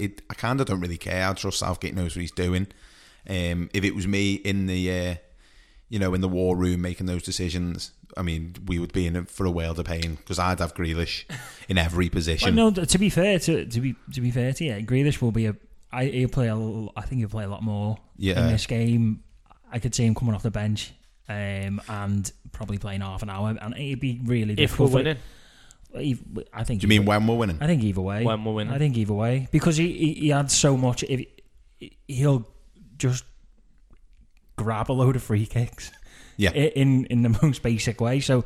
It, 0.00 0.22
I 0.30 0.34
kind 0.34 0.60
of 0.60 0.66
don't 0.66 0.80
really 0.80 0.98
care. 0.98 1.26
I 1.28 1.32
trust 1.34 1.58
Southgate 1.60 1.94
knows 1.94 2.14
what 2.14 2.20
he's 2.20 2.30
doing. 2.32 2.66
Um, 3.28 3.68
if 3.72 3.84
it 3.84 3.94
was 3.94 4.06
me 4.06 4.34
in 4.34 4.66
the, 4.66 4.90
uh, 4.90 5.14
you 5.88 5.98
know, 5.98 6.14
in 6.14 6.20
the 6.20 6.28
war 6.28 6.56
room 6.56 6.80
making 6.82 7.06
those 7.06 7.22
decisions, 7.22 7.92
I 8.16 8.22
mean, 8.22 8.54
we 8.66 8.78
would 8.78 8.92
be 8.92 9.06
in 9.06 9.24
for 9.26 9.44
a 9.46 9.50
world 9.50 9.78
of 9.78 9.86
pain 9.86 10.16
because 10.16 10.38
I'd 10.38 10.58
have 10.60 10.74
Grealish 10.74 11.24
in 11.68 11.78
every 11.78 12.06
Well, 12.06 12.10
position. 12.12 12.54
no, 12.54 12.70
to 12.70 12.98
be 12.98 13.10
fair 13.10 13.38
to 13.40 13.66
to 13.66 13.80
be 13.80 13.94
to 14.14 14.20
be 14.20 14.30
fair 14.30 14.52
to 14.52 14.64
you, 14.64 14.72
Grealish 14.86 15.20
will 15.20 15.32
be 15.32 15.46
a. 15.46 15.56
I, 15.90 16.04
he'll 16.06 16.28
play 16.28 16.48
a. 16.48 16.56
I 16.96 17.02
think 17.06 17.20
he'll 17.20 17.28
play 17.30 17.44
a 17.44 17.48
lot 17.48 17.62
more 17.62 17.98
Yeah. 18.16 18.40
in 18.40 18.52
this 18.52 18.66
game. 18.66 19.22
I 19.70 19.78
could 19.78 19.94
see 19.94 20.04
him 20.06 20.14
coming 20.14 20.34
off 20.34 20.42
the 20.42 20.50
bench, 20.50 20.92
um, 21.28 21.80
and 21.88 22.30
probably 22.52 22.78
playing 22.78 23.00
half 23.02 23.22
an 23.22 23.30
hour, 23.30 23.56
and 23.60 23.74
it'd 23.76 24.00
be 24.00 24.20
really 24.24 24.54
If 24.54 24.78
we're 24.78 24.86
difficult 24.86 24.90
for- 24.90 24.96
winning. 24.96 25.16
I 26.52 26.64
think. 26.64 26.80
Do 26.80 26.84
you 26.84 26.88
mean 26.88 27.00
either- 27.02 27.08
when 27.08 27.26
we're 27.26 27.36
winning? 27.36 27.58
I 27.60 27.66
think 27.66 27.82
either 27.82 28.00
way. 28.00 28.22
When 28.24 28.44
we're 28.44 28.52
winning. 28.54 28.74
I 28.74 28.78
think 28.78 28.96
either 28.96 29.14
way 29.14 29.48
because 29.50 29.76
he 29.78 29.92
he, 29.92 30.12
he 30.14 30.28
had 30.28 30.50
so 30.50 30.76
much. 30.76 31.02
If 31.04 31.24
he'll 32.06 32.46
just 32.98 33.24
grab 34.56 34.90
a 34.90 34.92
load 34.92 35.16
of 35.16 35.22
free 35.22 35.46
kicks. 35.46 35.90
Yeah. 36.36 36.50
i- 36.50 36.72
In 36.76 37.06
in 37.06 37.22
the 37.22 37.38
most 37.42 37.62
basic 37.62 38.00
way. 38.00 38.20
So 38.20 38.44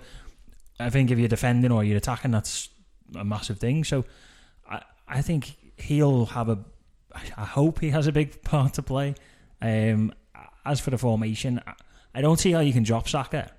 I 0.78 0.90
think 0.90 1.10
if 1.10 1.18
you're 1.18 1.28
defending 1.28 1.72
or 1.72 1.82
you're 1.84 1.96
attacking, 1.96 2.30
that's 2.30 2.68
a 3.16 3.24
massive 3.24 3.58
thing. 3.58 3.84
So 3.84 4.04
I 4.68 4.82
I 5.08 5.22
think 5.22 5.56
he'll 5.76 6.26
have 6.26 6.48
a. 6.48 6.58
I 7.36 7.44
hope 7.44 7.80
he 7.80 7.90
has 7.90 8.06
a 8.06 8.12
big 8.12 8.42
part 8.44 8.74
to 8.74 8.82
play. 8.82 9.14
Um, 9.60 10.12
as 10.64 10.80
for 10.80 10.90
the 10.90 10.98
formation, 10.98 11.60
I- 11.66 11.74
I 12.14 12.20
don't 12.20 12.38
see 12.38 12.52
how 12.52 12.60
you 12.60 12.72
can 12.72 12.82
drop 12.82 13.08
Saka 13.08 13.50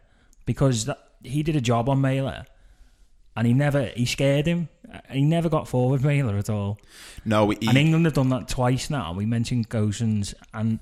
because 0.46 0.86
that, 0.86 1.00
he 1.24 1.44
did 1.44 1.56
a 1.56 1.62
job 1.62 1.90
on 1.90 2.02
Maehle. 2.02 2.46
And 3.36 3.48
he 3.48 3.54
never, 3.54 3.86
he 3.86 4.06
scared 4.06 4.46
him. 4.46 4.70
He 5.10 5.24
never 5.24 5.50
got 5.50 5.68
forward 5.68 6.02
Maehle 6.02 6.38
at 6.38 6.52
all. 6.52 6.78
No, 7.26 7.50
he, 7.50 7.68
and 7.68 7.78
England 7.78 8.06
have 8.06 8.14
done 8.14 8.30
that 8.30 8.48
twice 8.48 8.92
now. 8.92 9.12
We 9.14 9.26
mentioned 9.26 9.70
Gosens, 9.70 10.36
and 10.54 10.78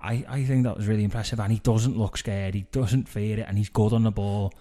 I, 0.00 0.24
I 0.26 0.44
think 0.44 0.64
that 0.64 0.78
was 0.78 0.86
really 0.86 1.04
impressive. 1.04 1.38
And 1.40 1.52
he 1.52 1.58
doesn't 1.58 1.98
look 1.98 2.16
scared. 2.16 2.54
He 2.54 2.62
doesn't 2.72 3.06
fear 3.06 3.38
it, 3.38 3.46
and 3.46 3.58
he's 3.58 3.68
good 3.68 3.92
on 3.92 4.02
the 4.02 4.10
ball. 4.10 4.54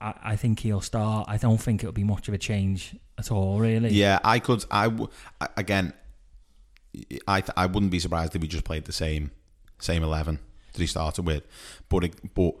I, 0.00 0.14
I 0.24 0.36
think 0.36 0.58
he'll 0.58 0.80
start. 0.80 1.28
I 1.28 1.36
don't 1.36 1.58
think 1.58 1.84
it'll 1.84 1.92
be 1.92 2.02
much 2.02 2.26
of 2.26 2.34
a 2.34 2.38
change 2.38 2.96
at 3.16 3.30
all, 3.30 3.60
really. 3.60 3.90
Yeah, 3.90 4.18
I 4.24 4.40
could. 4.40 4.64
I 4.72 4.88
w- 4.88 5.08
again, 5.56 5.92
I 7.28 7.42
th- 7.42 7.52
I 7.56 7.66
wouldn't 7.66 7.92
be 7.92 8.00
surprised 8.00 8.34
if 8.34 8.42
we 8.42 8.48
just 8.48 8.64
played 8.64 8.86
the 8.86 8.92
same 8.92 9.30
same 9.78 10.02
eleven 10.02 10.40
that 10.72 10.80
he 10.80 10.86
started 10.86 11.26
with, 11.26 11.44
but 11.88 12.04
it, 12.04 12.34
but 12.34 12.54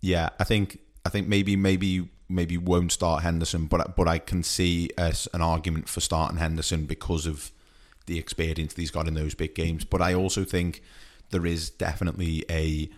yeah, 0.00 0.30
I 0.38 0.44
think 0.44 0.78
I 1.06 1.08
think 1.08 1.28
maybe 1.28 1.56
maybe 1.56 2.08
maybe 2.28 2.56
won't 2.56 2.92
start 2.92 3.22
Henderson, 3.22 3.66
but 3.66 3.96
but 3.96 4.08
I 4.08 4.18
can 4.18 4.42
see 4.42 4.90
as 4.98 5.28
an 5.32 5.42
argument 5.42 5.88
for 5.88 6.00
starting 6.00 6.38
Henderson 6.38 6.86
because 6.86 7.26
of 7.26 7.50
the 8.06 8.18
experience 8.18 8.74
that 8.74 8.80
he's 8.80 8.90
got 8.90 9.06
in 9.06 9.14
those 9.14 9.34
big 9.34 9.54
games. 9.54 9.84
But 9.84 10.02
I 10.02 10.14
also 10.14 10.44
think 10.44 10.82
there 11.30 11.46
is 11.46 11.70
definitely 11.70 12.44
a 12.50 12.88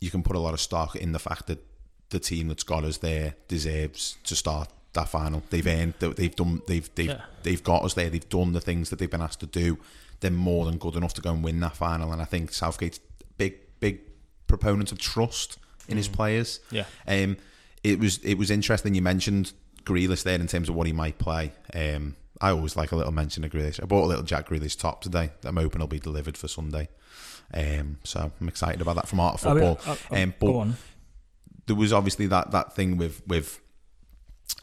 you 0.00 0.10
can 0.10 0.22
put 0.22 0.36
a 0.36 0.38
lot 0.40 0.52
of 0.54 0.60
stock 0.60 0.96
in 0.96 1.12
the 1.12 1.18
fact 1.18 1.46
that 1.46 1.64
the 2.10 2.18
team 2.20 2.48
that's 2.48 2.62
got 2.62 2.84
us 2.84 2.98
there 2.98 3.34
deserves 3.48 4.18
to 4.24 4.36
start 4.36 4.68
that 4.92 5.08
final. 5.08 5.42
They've 5.50 5.66
earned, 5.66 5.94
they've 5.98 6.36
done, 6.36 6.60
they've 6.66 6.88
they've 6.94 7.08
Yeah. 7.08 7.22
they've 7.42 7.62
got 7.64 7.84
us 7.84 7.94
there. 7.94 8.10
They've 8.10 8.28
done 8.28 8.52
the 8.52 8.60
things 8.60 8.90
that 8.90 8.98
they've 8.98 9.10
been 9.10 9.22
asked 9.22 9.40
to 9.40 9.46
do. 9.46 9.78
They're 10.20 10.30
more 10.30 10.66
than 10.66 10.78
good 10.78 10.94
enough 10.94 11.14
to 11.14 11.20
go 11.20 11.32
and 11.32 11.42
win 11.42 11.58
that 11.60 11.76
final. 11.76 12.12
And 12.12 12.22
I 12.22 12.24
think 12.26 12.52
Southgate's 12.52 13.00
big 13.36 13.54
big 13.80 14.00
proponent 14.46 14.92
of 14.92 14.98
trust 14.98 15.58
in 15.88 15.96
his 15.96 16.08
Mm. 16.08 16.12
players. 16.12 16.60
Yeah. 16.70 16.84
Um, 17.06 17.36
it 17.82 17.98
was 17.98 18.18
it 18.18 18.34
was 18.34 18.50
interesting. 18.50 18.94
You 18.94 19.02
mentioned 19.02 19.52
Grealish 19.84 20.22
there 20.22 20.38
in 20.40 20.46
terms 20.46 20.68
of 20.68 20.74
what 20.74 20.86
he 20.86 20.92
might 20.92 21.18
play. 21.18 21.52
Um, 21.74 22.16
I 22.40 22.50
always 22.50 22.76
like 22.76 22.92
a 22.92 22.96
little 22.96 23.12
mention 23.12 23.44
of 23.44 23.50
Grealish. 23.52 23.82
I 23.82 23.86
bought 23.86 24.04
a 24.04 24.06
little 24.06 24.24
Jack 24.24 24.48
Grealish 24.48 24.78
top 24.78 25.02
today. 25.02 25.30
I'm 25.44 25.56
hoping 25.56 25.76
it'll 25.80 25.86
be 25.88 25.98
delivered 26.00 26.36
for 26.36 26.48
Sunday. 26.48 26.88
Um, 27.52 27.98
so 28.04 28.32
I'm 28.40 28.48
excited 28.48 28.80
about 28.80 28.96
that 28.96 29.06
from 29.08 29.20
Art 29.20 29.34
of 29.34 29.46
Oh. 29.46 29.50
Football. 29.54 29.78
Oh, 29.86 29.98
oh, 30.10 30.22
um, 30.22 30.34
but 30.40 30.46
go 30.46 30.58
on. 30.60 30.76
there 31.66 31.76
was 31.76 31.92
obviously 31.92 32.26
that 32.28 32.50
that 32.52 32.74
thing 32.74 32.96
with 32.96 33.22
with 33.26 33.60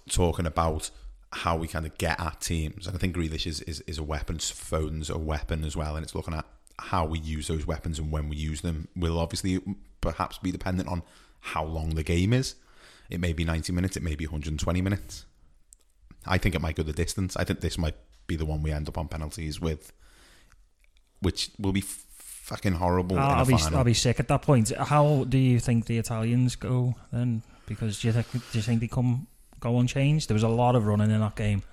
talking 0.09 0.45
about 0.45 0.89
how 1.33 1.55
we 1.55 1.67
kind 1.67 1.85
of 1.85 1.97
get 1.97 2.19
at 2.19 2.41
teams, 2.41 2.87
and 2.87 2.95
I 2.95 2.99
think 2.99 3.15
Grealish 3.15 3.47
is 3.47 3.61
is, 3.61 3.81
is 3.81 3.97
a 3.97 4.03
weapon. 4.03 4.39
Foden's 4.39 5.09
a 5.09 5.17
weapon 5.17 5.63
as 5.63 5.75
well, 5.77 5.95
and 5.95 6.03
it's 6.03 6.15
looking 6.15 6.33
at 6.33 6.45
how 6.81 7.05
we 7.05 7.19
use 7.19 7.47
those 7.47 7.65
weapons 7.67 7.99
and 7.99 8.11
when 8.11 8.27
we 8.27 8.35
use 8.35 8.61
them. 8.61 8.87
Will 8.95 9.19
obviously 9.19 9.59
perhaps 10.01 10.37
be 10.39 10.51
dependent 10.51 10.89
on 10.89 11.03
how 11.39 11.63
long 11.63 11.91
the 11.95 12.03
game 12.03 12.33
is. 12.33 12.55
It 13.09 13.19
may 13.19 13.33
be 13.33 13.43
90 13.43 13.71
minutes, 13.73 13.97
it 13.97 14.03
may 14.03 14.15
be 14.15 14.25
120 14.25 14.81
minutes. 14.81 15.25
I 16.25 16.37
think 16.37 16.55
it 16.55 16.61
might 16.61 16.75
go 16.75 16.83
the 16.83 16.93
distance. 16.93 17.35
I 17.37 17.43
think 17.43 17.61
this 17.61 17.77
might 17.77 17.95
be 18.27 18.35
the 18.35 18.45
one 18.45 18.63
we 18.63 18.71
end 18.71 18.87
up 18.87 18.97
on 18.97 19.07
penalties 19.07 19.59
with, 19.59 19.91
which 21.19 21.49
will 21.59 21.71
be 21.73 21.81
f- 21.81 22.05
fucking 22.17 22.73
horrible 22.73 23.15
in 23.17 23.21
I'll, 23.21 23.45
be 23.45 23.57
final. 23.57 23.79
I'll 23.79 23.83
be 23.83 23.93
sick 23.93 24.19
at 24.19 24.27
that 24.27 24.41
point. 24.43 24.71
How 24.77 25.23
do 25.25 25.37
you 25.37 25.59
think 25.59 25.85
the 25.85 25.97
Italians 25.97 26.55
go 26.55 26.95
then? 27.11 27.41
Because 27.65 28.01
do 28.01 28.07
you 28.07 28.13
think 28.13 28.27
do 28.51 28.57
you 28.57 28.61
think 28.61 28.81
they 28.81 28.87
come 28.87 29.27
go 29.59 29.79
unchanged? 29.79 30.29
There 30.29 30.35
was 30.35 30.43
a 30.43 30.47
lot 30.49 30.75
of 30.75 30.85
running 30.85 31.11
in 31.11 31.19
that 31.19 31.35
game. 31.35 31.63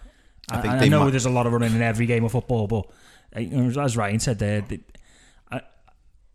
I 0.51 0.59
I, 0.59 0.63
think 0.63 0.75
I, 0.75 0.89
know 0.89 1.05
might- 1.05 1.11
there's 1.11 1.27
a 1.27 1.31
lot 1.31 1.47
of 1.47 1.53
running 1.53 1.75
in 1.75 1.83
every 1.83 2.07
game 2.07 2.25
of 2.25 2.33
football, 2.33 2.67
but 2.67 2.87
as 3.33 3.97
Ryan 3.97 4.21
said 4.21 4.39
there, 4.39 4.61
they, 4.63 4.81
I, 5.51 5.57
I 5.59 5.63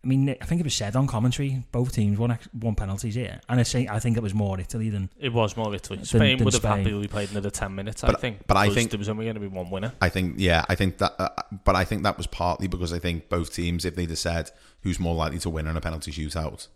mean, 0.07 0.29
I 0.29 0.45
think 0.45 0.59
it 0.61 0.63
was 0.63 0.73
said 0.73 0.95
on 0.95 1.07
commentary 1.07 1.63
both 1.71 1.93
teams 1.93 2.17
won 2.19 2.31
ex- 2.31 2.47
won 2.53 2.75
penalties 2.75 3.15
here, 3.15 3.41
and 3.49 3.59
I 3.59 3.63
say 3.63 3.87
I 3.87 3.99
think 3.99 4.17
it 4.17 4.23
was 4.23 4.33
more 4.33 4.59
Italy 4.59 4.89
than 4.89 5.09
It 5.19 5.33
was 5.33 5.55
more 5.57 5.73
Italy. 5.73 5.97
than- 5.97 6.05
Spain 6.05 6.37
than 6.37 6.45
would 6.45 6.53
have 6.53 6.63
happily 6.63 7.07
played 7.07 7.31
another 7.31 7.49
10 7.49 7.73
minutes, 7.75 8.03
I 8.03 8.07
But- 8.07 8.21
think. 8.21 8.45
but 8.47 8.57
I 8.57 8.69
think- 8.69 8.91
there 8.91 8.97
was 8.99 9.09
only 9.09 9.25
going 9.25 9.35
to 9.35 9.39
be 9.41 9.47
one 9.47 9.69
winner. 9.69 9.93
I 10.01 10.09
think, 10.09 10.35
yeah, 10.37 10.65
I 10.69 10.75
think 10.75 10.97
that, 10.99 11.13
uh, 11.19 11.29
but 11.65 11.75
I 11.75 11.83
think 11.85 12.03
that 12.03 12.17
was 12.17 12.27
partly 12.27 12.67
because 12.67 12.91
I 12.93 12.99
think 12.99 13.29
both 13.29 13.53
teams, 13.53 13.85
if 13.85 13.95
they'd 13.95 14.09
have 14.09 14.19
said 14.19 14.51
who's 14.81 14.99
more 14.99 15.15
likely 15.15 15.39
to 15.39 15.49
win 15.49 15.67
in 15.67 15.77
a 15.77 15.81
penalty 15.81 16.11
shootout, 16.11 16.67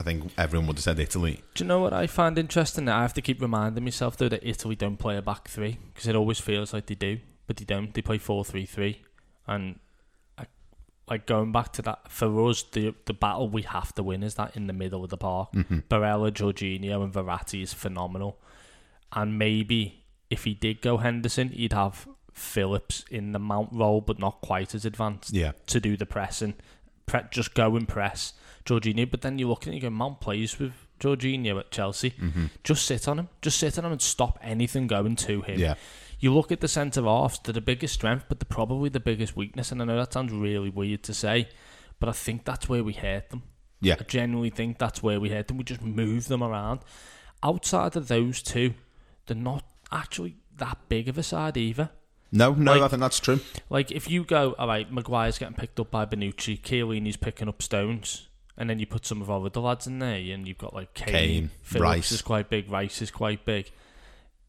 I 0.00 0.04
think 0.04 0.30
everyone 0.38 0.68
would 0.68 0.76
have 0.76 0.84
said 0.84 1.00
Italy. 1.00 1.42
Do 1.54 1.64
you 1.64 1.68
know 1.68 1.80
what 1.80 1.92
I 1.92 2.06
find 2.06 2.38
interesting? 2.38 2.88
I 2.88 3.02
have 3.02 3.14
to 3.14 3.20
keep 3.22 3.42
reminding 3.42 3.82
myself 3.82 4.16
though 4.16 4.28
that 4.28 4.46
Italy 4.48 4.76
don't 4.76 4.96
play 4.96 5.16
a 5.16 5.22
back 5.22 5.48
three 5.48 5.78
because 5.92 6.06
it 6.06 6.14
always 6.14 6.38
feels 6.38 6.72
like 6.72 6.86
they 6.86 6.94
do, 6.94 7.18
but 7.48 7.56
they 7.56 7.64
don't. 7.64 7.92
They 7.92 8.02
play 8.02 8.18
four 8.18 8.44
three 8.44 8.64
three, 8.64 9.02
and 9.48 9.78
I, 10.36 10.46
like 11.08 11.26
going 11.26 11.50
back 11.52 11.72
to 11.74 11.82
that 11.82 12.10
for 12.10 12.48
us, 12.48 12.62
the 12.62 12.94
the 13.06 13.14
battle 13.14 13.48
we 13.48 13.62
have 13.62 13.94
to 13.94 14.02
win 14.02 14.22
is 14.22 14.34
that 14.36 14.56
in 14.56 14.66
the 14.68 14.72
middle 14.72 15.02
of 15.02 15.10
the 15.10 15.16
park. 15.16 15.50
Mhm. 15.52 15.84
Barella, 15.88 16.30
Jorginho, 16.30 17.02
and 17.02 17.12
Verratti 17.12 17.62
is 17.62 17.72
phenomenal, 17.72 18.38
and 19.12 19.38
maybe 19.38 20.04
if 20.30 20.44
he 20.44 20.54
did 20.54 20.82
go 20.82 20.98
Henderson, 20.98 21.48
he'd 21.48 21.72
have 21.72 22.06
Phillips 22.32 23.04
in 23.10 23.32
the 23.32 23.38
mount 23.38 23.70
role, 23.72 24.00
but 24.00 24.18
not 24.18 24.40
quite 24.42 24.74
as 24.74 24.84
advanced. 24.84 25.32
Yeah. 25.32 25.52
to 25.66 25.80
do 25.80 25.96
the 25.96 26.06
pressing, 26.06 26.54
pre- 27.06 27.22
just 27.30 27.54
go 27.54 27.74
and 27.76 27.88
press 27.88 28.34
Jorginho. 28.64 29.10
But 29.10 29.22
then 29.22 29.38
you 29.38 29.48
look 29.48 29.66
at 29.66 29.72
it, 29.72 29.76
you 29.76 29.80
go, 29.82 29.90
Mount 29.90 30.20
plays 30.20 30.58
with 30.58 30.72
Jorginho 31.00 31.58
at 31.58 31.70
Chelsea. 31.70 32.10
Mhm. 32.10 32.50
Just 32.62 32.84
sit 32.86 33.08
on 33.08 33.18
him. 33.18 33.28
Just 33.42 33.58
sit 33.58 33.78
on 33.78 33.86
him 33.86 33.92
and 33.92 34.02
stop 34.02 34.38
anything 34.42 34.86
going 34.86 35.16
to 35.16 35.40
him. 35.42 35.58
Yeah. 35.58 35.74
You 36.20 36.34
look 36.34 36.50
at 36.50 36.60
the 36.60 36.68
centre 36.68 37.02
halves, 37.04 37.38
they're 37.42 37.52
the 37.52 37.60
biggest 37.60 37.94
strength, 37.94 38.24
but 38.28 38.40
they're 38.40 38.46
probably 38.48 38.88
the 38.88 39.00
biggest 39.00 39.36
weakness. 39.36 39.70
And 39.70 39.80
I 39.80 39.84
know 39.84 39.96
that 39.96 40.12
sounds 40.12 40.32
really 40.32 40.70
weird 40.70 41.02
to 41.04 41.14
say, 41.14 41.48
but 42.00 42.08
I 42.08 42.12
think 42.12 42.44
that's 42.44 42.68
where 42.68 42.82
we 42.82 42.92
hurt 42.92 43.30
them. 43.30 43.42
Yeah. 43.80 43.96
I 44.00 44.02
genuinely 44.02 44.50
think 44.50 44.78
that's 44.78 45.02
where 45.02 45.20
we 45.20 45.28
hurt 45.30 45.46
them. 45.48 45.56
We 45.58 45.64
just 45.64 45.82
move 45.82 46.26
them 46.26 46.42
around. 46.42 46.80
Outside 47.42 47.94
of 47.94 48.08
those 48.08 48.42
two, 48.42 48.74
they're 49.26 49.36
not 49.36 49.62
actually 49.92 50.36
that 50.56 50.78
big 50.88 51.08
of 51.08 51.16
a 51.18 51.22
side 51.22 51.56
either. 51.56 51.90
No, 52.32 52.52
no, 52.52 52.72
Like- 52.72 52.82
I 52.82 52.88
think 52.88 53.00
that's 53.00 53.20
true. 53.20 53.40
Like 53.70 53.90
if 53.92 54.10
you 54.10 54.24
go, 54.24 54.54
all 54.58 54.66
right, 54.68 54.92
Maguire's 54.92 55.38
getting 55.38 55.54
picked 55.54 55.78
up 55.78 55.90
by 55.90 56.04
Bonucci, 56.04 56.60
Chiellini's 56.60 57.16
picking 57.16 57.48
up 57.48 57.62
Stones, 57.62 58.28
and 58.56 58.68
then 58.68 58.80
you 58.80 58.86
put 58.86 59.06
some 59.06 59.22
of 59.22 59.30
our 59.30 59.46
other 59.46 59.60
lads 59.60 59.86
in 59.86 60.00
there, 60.00 60.16
and 60.34 60.46
you've 60.48 60.58
got 60.58 60.74
like 60.74 60.92
Kane, 60.94 61.06
Kane, 61.14 61.50
Phillips 61.62 61.82
Rice. 61.82 62.12
is 62.12 62.22
quite 62.22 62.50
big, 62.50 62.68
Rice 62.70 63.00
is 63.00 63.10
quite 63.12 63.44
big. 63.44 63.70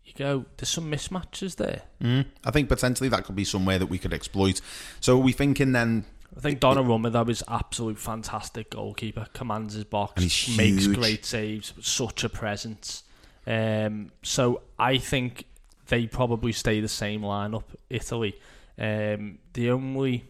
You 0.10 0.16
go, 0.18 0.46
there's 0.58 0.70
some 0.70 0.92
mismatches 0.92 1.56
there. 1.56 1.84
Mm. 2.02 2.26
I 2.44 2.52
think 2.52 2.68
potentially 2.68 3.10
that 3.10 3.26
could 3.26 3.36
be 3.36 3.44
somewhere 3.44 3.78
that 3.78 3.86
we 3.86 3.98
could 3.98 4.14
exploit. 4.14 4.60
So 5.00 5.18
are 5.18 5.22
we 5.22 5.32
thinking 5.32 5.72
then? 5.72 6.06
I 6.36 6.42
think 6.42 6.60
Donnarumma, 6.60 7.12
that 7.12 7.26
was 7.26 7.44
absolute 7.48 7.98
fantastic 7.98 8.72
goalkeeper, 8.72 9.28
commands 9.34 9.74
his 9.76 9.84
box, 9.84 10.50
makes 10.58 10.88
great 10.88 11.26
saves, 11.26 11.74
such 11.82 12.24
a 12.24 12.30
presence. 12.30 13.04
Um, 13.48 14.12
so 14.24 14.62
I 14.78 14.98
think 14.98 15.46
they 15.88 16.08
probably 16.08 16.52
stay 16.52 16.82
the 16.82 16.88
same 16.88 17.22
lineup, 17.22 17.64
Italy. 17.90 18.40
Um, 18.78 19.40
the 19.54 19.72
only 19.72 20.26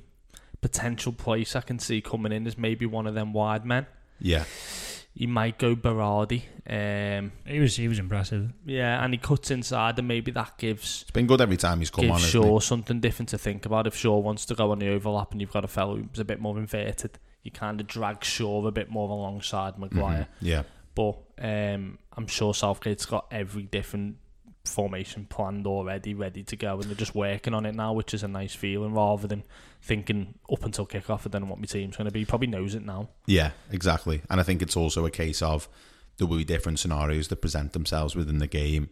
potential 0.61 1.11
place 1.13 1.55
I 1.55 1.61
can 1.61 1.79
see 1.79 2.01
coming 2.01 2.31
in 2.31 2.47
is 2.47 2.57
maybe 2.57 2.85
one 2.85 3.07
of 3.07 3.13
them 3.13 3.33
wide 3.33 3.65
men. 3.65 3.85
Yeah. 4.19 4.45
He 5.13 5.27
might 5.27 5.57
go 5.57 5.75
Berardi. 5.75 6.43
Um, 6.69 7.31
he 7.45 7.59
was 7.59 7.75
he 7.75 7.87
was 7.87 7.99
impressive. 7.99 8.51
Yeah, 8.65 9.03
and 9.03 9.13
he 9.13 9.17
cuts 9.17 9.51
inside, 9.51 9.97
and 9.99 10.07
maybe 10.07 10.31
that 10.31 10.57
gives. 10.57 11.01
It's 11.03 11.11
been 11.11 11.27
good 11.27 11.41
every 11.41 11.57
time 11.57 11.79
he's 11.79 11.89
come 11.89 12.05
gives 12.05 12.11
on. 12.11 12.17
isn't 12.19 12.31
Shaw 12.41 12.59
something 12.59 12.99
different 12.99 13.29
to 13.29 13.37
think 13.37 13.65
about. 13.65 13.87
If 13.87 13.95
Shaw 13.95 14.17
wants 14.19 14.45
to 14.47 14.55
go 14.55 14.71
on 14.71 14.79
the 14.79 14.89
overlap, 14.89 15.31
and 15.31 15.41
you've 15.41 15.51
got 15.51 15.65
a 15.65 15.67
fellow 15.69 15.95
who's 15.97 16.19
a 16.19 16.25
bit 16.25 16.39
more 16.39 16.57
inverted, 16.57 17.17
you 17.43 17.51
kind 17.51 17.81
of 17.81 17.87
drag 17.87 18.23
Shaw 18.23 18.65
a 18.67 18.71
bit 18.71 18.89
more 18.89 19.09
alongside 19.09 19.77
Maguire. 19.79 20.27
Mhm, 20.41 20.47
yeah. 20.47 20.63
But 20.95 21.17
um, 21.39 21.97
I'm 22.15 22.27
sure 22.27 22.53
Southgate's 22.53 23.05
got 23.05 23.27
every 23.31 23.63
different 23.63 24.17
formation 24.69 25.25
planned 25.25 25.67
already, 25.67 26.13
ready 26.13 26.43
to 26.43 26.55
go, 26.55 26.75
and 26.75 26.83
they're 26.83 26.95
just 26.95 27.15
working 27.15 27.53
on 27.53 27.65
it 27.65 27.75
now, 27.75 27.93
which 27.93 28.13
is 28.13 28.23
a 28.23 28.27
nice 28.27 28.53
feeling 28.53 28.93
rather 28.93 29.27
than 29.27 29.43
thinking 29.81 30.35
up 30.51 30.63
until 30.63 30.85
kickoff, 30.85 31.25
I 31.25 31.29
don't 31.29 31.43
know 31.43 31.47
what 31.49 31.59
my 31.59 31.65
team's 31.65 31.97
going 31.97 32.05
to 32.05 32.11
be. 32.11 32.19
He 32.19 32.25
probably 32.25 32.47
knows 32.47 32.75
it 32.75 32.85
now. 32.85 33.09
Yeah, 33.25 33.51
exactly. 33.71 34.21
And 34.29 34.39
I 34.39 34.43
think 34.43 34.61
it's 34.61 34.77
also 34.77 35.05
a 35.05 35.11
case 35.11 35.41
of 35.41 35.67
there 36.17 36.27
will 36.27 36.37
be 36.37 36.43
different 36.45 36.79
scenarios 36.79 37.29
that 37.29 37.37
present 37.41 37.73
themselves 37.73 38.15
within 38.15 38.39
the 38.39 38.47
game, 38.47 38.89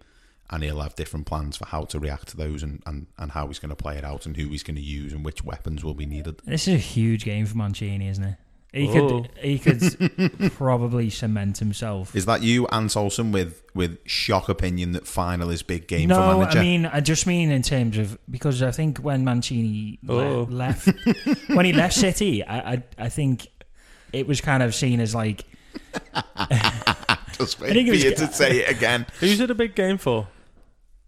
and 0.50 0.64
he'll 0.64 0.80
have 0.80 0.96
different 0.96 1.26
plans 1.26 1.58
for 1.58 1.66
how 1.66 1.84
to 1.84 2.00
react 2.00 2.30
to 2.30 2.38
those 2.38 2.64
and, 2.64 2.82
and, 2.86 3.08
and 3.18 3.32
how 3.32 3.48
he's 3.48 3.60
going 3.60 3.70
to 3.70 3.76
play 3.76 3.98
it 3.98 4.06
out 4.06 4.26
and 4.26 4.38
who 4.38 4.48
he's 4.48 4.64
going 4.64 4.78
to 4.78 4.82
use 4.82 5.12
and 5.12 5.26
which 5.26 5.44
weapons 5.44 5.84
will 5.84 5.94
be 5.94 6.06
needed. 6.06 6.40
This 6.46 6.68
is 6.68 6.76
a 6.76 6.78
huge 6.78 7.26
game 7.26 7.46
for 7.46 7.58
Mancini, 7.58 8.08
isn't 8.08 8.24
it? 8.24 8.36
He 8.74 8.88
Oh. 8.90 9.22
could 9.24 9.30
he 9.40 9.60
could 9.60 10.52
probably 10.56 11.10
cement 11.10 11.58
himself. 11.58 12.16
Is 12.16 12.26
that 12.26 12.44
you, 12.44 12.68
Ant 12.68 12.96
Olsen, 12.98 13.32
with 13.32 13.64
with 13.74 13.98
shock 14.06 14.50
opinion 14.50 14.92
that 14.92 15.08
final 15.08 15.50
is 15.50 15.64
big 15.64 15.88
game 15.88 16.10
for 16.10 16.16
no, 16.16 16.38
manager? 16.40 16.60
I 16.60 16.62
mean 16.62 16.86
I 16.86 17.00
just 17.00 17.26
mean 17.26 17.50
in 17.50 17.62
terms 17.62 17.98
of 17.98 18.18
because 18.30 18.62
I 18.62 18.72
think 18.72 18.98
when 19.00 19.24
Mancini 19.24 20.00
le- 20.04 20.24
Oh. 20.42 20.48
left 20.50 20.90
when 21.48 21.66
he 21.66 21.74
left 21.74 21.96
City, 21.96 22.44
I, 22.44 22.74
I 22.74 22.84
I 22.98 23.10
think 23.10 23.48
it 24.14 24.28
was 24.28 24.42
kind 24.42 24.62
of 24.62 24.76
seen 24.76 25.00
as 25.00 25.16
like 25.16 25.46
Just 27.38 27.62
I 27.62 27.72
think 27.72 27.88
for 27.88 27.88
it 27.88 27.90
was- 27.92 28.04
you 28.04 28.16
to 28.16 28.34
say 28.34 28.60
it 28.60 28.70
again. 28.70 29.06
Who's 29.20 29.40
it 29.40 29.50
a 29.52 29.56
big 29.56 29.76
game 29.76 29.98
for? 29.98 30.28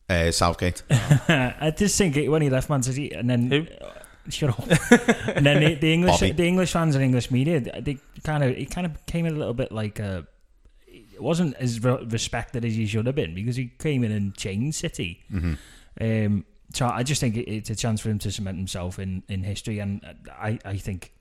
Uh, 0.10 0.32
Southgate. 0.32 0.82
I 0.90 1.72
just 1.78 1.96
think 1.98 2.18
it, 2.18 2.30
when 2.30 2.42
he 2.42 2.50
left 2.50 2.68
Man 2.70 2.82
City, 2.82 3.14
and 3.14 3.30
then 3.30 3.68
shut 4.34 4.50
up, 4.52 4.68
and 5.36 5.46
then 5.46 5.64
the, 5.64 5.76
the 5.76 5.94
English 5.98 6.20
Bobby. 6.20 6.32
the 6.32 6.48
English 6.48 6.72
fans 6.72 6.96
and 6.96 7.04
English 7.04 7.32
media, 7.32 7.60
they 7.60 7.98
kind 8.24 8.44
of 8.44 8.52
it 8.52 8.72
kind 8.72 8.86
of 8.86 9.06
came 9.06 9.26
in 9.26 9.36
a 9.36 9.38
little 9.40 9.54
bit 9.54 9.72
like 9.72 10.00
a. 10.00 10.26
It 10.88 11.22
wasn't 11.22 11.56
as 11.58 11.84
re- 11.84 12.04
respected 12.10 12.64
as 12.66 12.76
he 12.76 12.86
should 12.88 13.06
have 13.06 13.16
been 13.16 13.36
because 13.36 13.56
he 13.58 13.68
came 13.80 14.04
in 14.06 14.12
and 14.12 14.36
changed 14.36 14.78
City. 14.78 15.24
Mhm. 15.32 15.58
Um, 16.02 16.46
so 16.74 16.88
I 16.88 17.04
just 17.04 17.20
think 17.20 17.36
it, 17.36 17.50
it's 17.52 17.70
a 17.70 17.76
chance 17.76 18.00
for 18.02 18.10
him 18.10 18.20
to 18.20 18.32
cement 18.32 18.58
himself 18.58 19.00
in, 19.00 19.24
in 19.28 19.44
history, 19.44 19.80
and 19.80 20.02
I, 20.32 20.60
I 20.64 20.78
think 20.78 21.12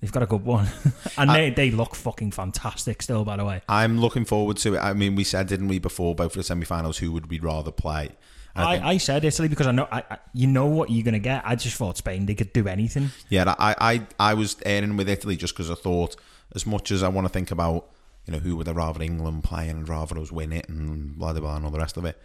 they've 0.00 0.10
got 0.10 0.22
a 0.22 0.26
good 0.26 0.44
one, 0.44 0.66
and 1.18 1.30
I- 1.30 1.36
they 1.36 1.50
they 1.50 1.70
look 1.70 1.94
fucking 1.94 2.32
fantastic 2.32 3.02
still. 3.02 3.24
By 3.24 3.36
the 3.36 3.44
way, 3.44 3.62
I'm 3.68 3.98
looking 4.00 4.24
forward 4.24 4.56
to 4.58 4.74
it. 4.74 4.78
I 4.78 4.94
mean, 4.94 5.14
we 5.14 5.22
said, 5.24 5.46
didn't 5.46 5.68
we, 5.68 5.78
before 5.78 6.14
both 6.14 6.32
of 6.32 6.36
the 6.38 6.42
semi-finals, 6.42 6.98
who 6.98 7.12
would 7.12 7.30
we 7.30 7.38
rather 7.38 7.70
play? 7.70 8.10
And 8.54 8.64
I, 8.64 8.88
I, 8.90 8.96
said 8.96 9.24
Italy 9.24 9.48
because 9.48 9.66
I 9.66 9.72
know 9.72 9.86
I, 9.90 10.02
I, 10.10 10.18
you 10.32 10.46
know 10.46 10.66
what 10.66 10.90
you're 10.90 11.04
gonna 11.04 11.20
get. 11.20 11.42
I 11.44 11.54
just 11.54 11.76
thought 11.76 11.96
Spain 11.96 12.26
they 12.26 12.34
could 12.34 12.52
do 12.52 12.66
anything. 12.66 13.10
Yeah, 13.28 13.54
I, 13.58 13.74
I, 13.80 14.06
I 14.18 14.34
was 14.34 14.56
erring 14.64 14.96
with 14.96 15.08
Italy 15.08 15.36
just 15.36 15.54
because 15.54 15.70
I 15.70 15.74
thought, 15.74 16.16
as 16.54 16.66
much 16.66 16.90
as 16.90 17.02
I 17.02 17.08
want 17.08 17.26
to 17.26 17.32
think 17.32 17.50
about, 17.50 17.88
you 18.26 18.32
know, 18.32 18.40
who 18.40 18.56
would 18.56 18.68
I 18.68 18.72
rather 18.72 19.02
England 19.02 19.44
play 19.44 19.68
and 19.68 19.88
rather 19.88 20.18
us 20.18 20.32
win 20.32 20.52
it 20.52 20.68
and 20.68 21.16
blah, 21.16 21.32
blah, 21.32 21.40
blah, 21.40 21.56
and 21.56 21.64
all 21.64 21.70
the 21.70 21.78
rest 21.78 21.96
of 21.96 22.04
it, 22.04 22.20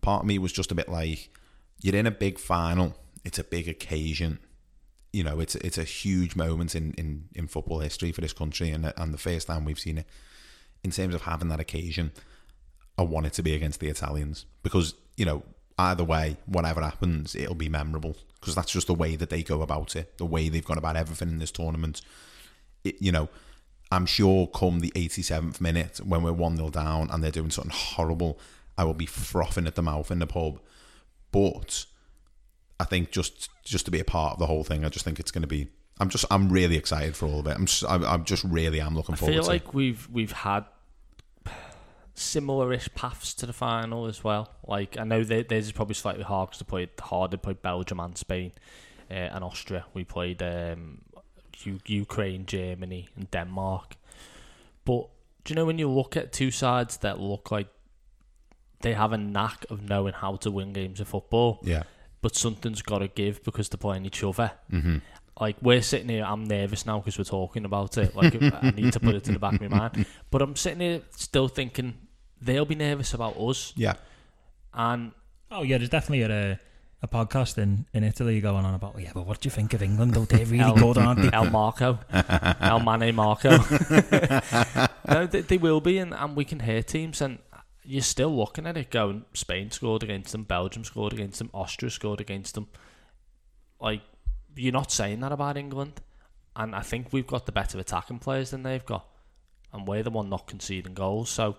part 0.00 0.22
of 0.22 0.26
me 0.26 0.38
was 0.38 0.52
just 0.52 0.72
a 0.72 0.74
bit 0.74 0.88
like, 0.88 1.30
you're 1.80 1.96
in 1.96 2.06
a 2.06 2.10
big 2.10 2.38
final, 2.38 2.96
it's 3.24 3.38
a 3.38 3.44
big 3.44 3.68
occasion. 3.68 4.38
You 5.12 5.24
know, 5.24 5.40
it's 5.40 5.54
it's 5.56 5.76
a 5.76 5.84
huge 5.84 6.34
moment 6.34 6.74
in, 6.74 6.94
in, 6.94 7.28
in 7.34 7.46
football 7.46 7.80
history 7.80 8.12
for 8.12 8.22
this 8.22 8.32
country 8.32 8.70
and, 8.70 8.90
and 8.96 9.12
the 9.12 9.18
first 9.18 9.48
time 9.48 9.66
we've 9.66 9.78
seen 9.78 9.98
it. 9.98 10.06
In 10.82 10.90
terms 10.90 11.14
of 11.14 11.22
having 11.22 11.48
that 11.48 11.60
occasion, 11.60 12.12
I 12.96 13.02
want 13.02 13.26
it 13.26 13.34
to 13.34 13.42
be 13.42 13.54
against 13.54 13.80
the 13.80 13.88
Italians 13.88 14.46
because 14.62 14.94
you 15.16 15.24
know 15.24 15.42
either 15.78 16.04
way, 16.04 16.36
whatever 16.46 16.80
happens, 16.80 17.34
it'll 17.34 17.54
be 17.54 17.68
memorable 17.68 18.16
because 18.40 18.54
that's 18.54 18.72
just 18.72 18.86
the 18.86 18.94
way 18.94 19.16
that 19.16 19.30
they 19.30 19.42
go 19.42 19.62
about 19.62 19.96
it, 19.96 20.18
the 20.18 20.26
way 20.26 20.48
they've 20.48 20.64
gone 20.64 20.78
about 20.78 20.96
everything 20.96 21.28
in 21.28 21.38
this 21.38 21.50
tournament. 21.50 22.02
It, 22.84 23.00
you 23.00 23.12
know, 23.12 23.28
I'm 23.90 24.06
sure 24.06 24.46
come 24.48 24.80
the 24.80 24.90
87th 24.92 25.60
minute 25.60 26.00
when 26.04 26.22
we're 26.22 26.32
one 26.32 26.56
0 26.56 26.70
down 26.70 27.10
and 27.10 27.22
they're 27.22 27.30
doing 27.30 27.50
something 27.50 27.72
horrible, 27.72 28.38
I 28.76 28.84
will 28.84 28.94
be 28.94 29.06
frothing 29.06 29.66
at 29.66 29.74
the 29.74 29.82
mouth 29.82 30.10
in 30.10 30.18
the 30.18 30.26
pub. 30.26 30.60
But 31.30 31.86
I 32.80 32.84
think 32.84 33.10
just 33.10 33.48
just 33.64 33.84
to 33.84 33.90
be 33.90 34.00
a 34.00 34.04
part 34.04 34.34
of 34.34 34.38
the 34.38 34.46
whole 34.46 34.64
thing, 34.64 34.84
I 34.84 34.88
just 34.88 35.04
think 35.04 35.20
it's 35.20 35.30
going 35.30 35.42
to 35.42 35.48
be. 35.48 35.68
I'm 36.00 36.08
just 36.08 36.24
I'm 36.30 36.48
really 36.48 36.76
excited 36.76 37.14
for 37.14 37.26
all 37.26 37.40
of 37.40 37.46
it. 37.46 37.56
I'm 37.56 37.66
just, 37.66 37.84
I'm, 37.88 38.04
I'm 38.04 38.24
just 38.24 38.44
really 38.44 38.80
am 38.80 38.96
looking 38.96 39.14
I 39.14 39.18
forward 39.18 39.34
I 39.34 39.40
feel 39.40 39.46
like 39.46 39.74
we've 39.74 40.08
we've 40.10 40.32
had 40.32 40.64
similar-ish 42.14 42.88
paths 42.94 43.34
to 43.34 43.46
the 43.46 43.52
final 43.52 44.06
as 44.06 44.22
well. 44.22 44.50
Like 44.66 44.98
I 44.98 45.04
know 45.04 45.22
they, 45.24 45.42
theirs 45.42 45.66
is 45.66 45.72
probably 45.72 45.94
slightly 45.94 46.24
hard 46.24 46.50
because 46.50 46.60
they 46.60 46.64
played 46.70 46.90
hard. 47.00 47.30
They 47.30 47.36
played 47.36 47.62
Belgium 47.62 48.00
and 48.00 48.16
Spain 48.16 48.52
uh, 49.10 49.14
and 49.14 49.42
Austria. 49.44 49.84
We 49.94 50.04
played 50.04 50.42
um, 50.42 51.02
U- 51.64 51.80
Ukraine, 51.86 52.46
Germany, 52.46 53.08
and 53.16 53.30
Denmark. 53.30 53.96
But 54.84 55.08
do 55.44 55.52
you 55.52 55.56
know 55.56 55.64
when 55.64 55.78
you 55.78 55.88
look 55.88 56.16
at 56.16 56.32
two 56.32 56.50
sides 56.50 56.98
that 56.98 57.18
look 57.20 57.50
like 57.50 57.68
they 58.80 58.94
have 58.94 59.12
a 59.12 59.18
knack 59.18 59.64
of 59.70 59.88
knowing 59.88 60.12
how 60.12 60.36
to 60.36 60.50
win 60.50 60.72
games 60.72 61.00
of 61.00 61.08
football? 61.08 61.60
Yeah. 61.62 61.84
But 62.20 62.36
something's 62.36 62.82
got 62.82 62.98
to 62.98 63.08
give 63.08 63.42
because 63.42 63.68
they're 63.68 63.78
playing 63.78 64.06
each 64.06 64.22
other. 64.22 64.52
Mhm. 64.70 65.00
Like 65.40 65.56
we're 65.62 65.82
sitting 65.82 66.08
here, 66.08 66.24
I'm 66.24 66.44
nervous 66.44 66.86
now 66.86 66.98
because 66.98 67.18
we're 67.18 67.24
talking 67.24 67.64
about 67.64 67.96
it. 67.98 68.14
Like 68.14 68.34
I 68.42 68.70
need 68.70 68.92
to 68.92 69.00
put 69.00 69.14
it 69.14 69.24
to 69.24 69.32
the 69.32 69.38
back 69.38 69.54
of 69.54 69.60
my 69.60 69.68
mind. 69.68 70.06
But 70.30 70.42
I'm 70.42 70.56
sitting 70.56 70.80
here 70.80 71.02
still 71.16 71.48
thinking 71.48 71.94
they'll 72.40 72.64
be 72.64 72.74
nervous 72.74 73.14
about 73.14 73.36
us. 73.38 73.72
Yeah. 73.76 73.94
And 74.74 75.12
Oh 75.54 75.62
yeah, 75.62 75.76
there's 75.76 75.90
definitely 75.90 76.22
a 76.22 76.58
a 77.04 77.08
podcast 77.08 77.58
in, 77.58 77.84
in 77.92 78.04
Italy 78.04 78.40
going 78.40 78.64
on 78.64 78.74
about. 78.74 78.94
Oh, 78.94 78.98
yeah, 78.98 79.10
but 79.12 79.26
what 79.26 79.40
do 79.40 79.48
you 79.48 79.50
think 79.50 79.74
of 79.74 79.82
England? 79.82 80.14
Though 80.14 80.24
they're 80.24 80.46
really 80.46 80.60
El, 80.60 80.76
good, 80.76 80.98
aren't 80.98 81.20
they? 81.20 81.30
El 81.32 81.50
Marco, 81.50 81.98
El 82.60 82.78
Mane 82.78 83.12
Marco. 83.12 83.50
no, 85.08 85.26
they, 85.26 85.40
they 85.40 85.58
will 85.58 85.80
be, 85.80 85.98
and, 85.98 86.14
and 86.14 86.36
we 86.36 86.44
can 86.44 86.60
hear 86.60 86.80
teams, 86.82 87.20
and 87.20 87.38
you're 87.82 88.02
still 88.02 88.34
looking 88.34 88.66
at 88.68 88.76
it 88.76 88.90
going. 88.90 89.24
Spain 89.34 89.72
scored 89.72 90.04
against 90.04 90.30
them, 90.30 90.44
Belgium 90.44 90.84
scored 90.84 91.12
against 91.12 91.40
them, 91.40 91.50
Austria 91.52 91.90
scored 91.90 92.20
against 92.20 92.54
them. 92.54 92.68
Like 93.80 94.02
you're 94.56 94.72
not 94.72 94.90
saying 94.92 95.20
that 95.20 95.32
about 95.32 95.56
England, 95.56 96.00
and 96.56 96.74
I 96.74 96.80
think 96.80 97.12
we've 97.12 97.26
got 97.26 97.46
the 97.46 97.52
better 97.52 97.78
attacking 97.78 98.18
players 98.18 98.50
than 98.50 98.62
they've 98.62 98.84
got, 98.84 99.06
and 99.72 99.86
we're 99.86 100.02
the 100.02 100.10
one 100.10 100.28
not 100.28 100.46
conceding 100.46 100.94
goals. 100.94 101.30
So 101.30 101.56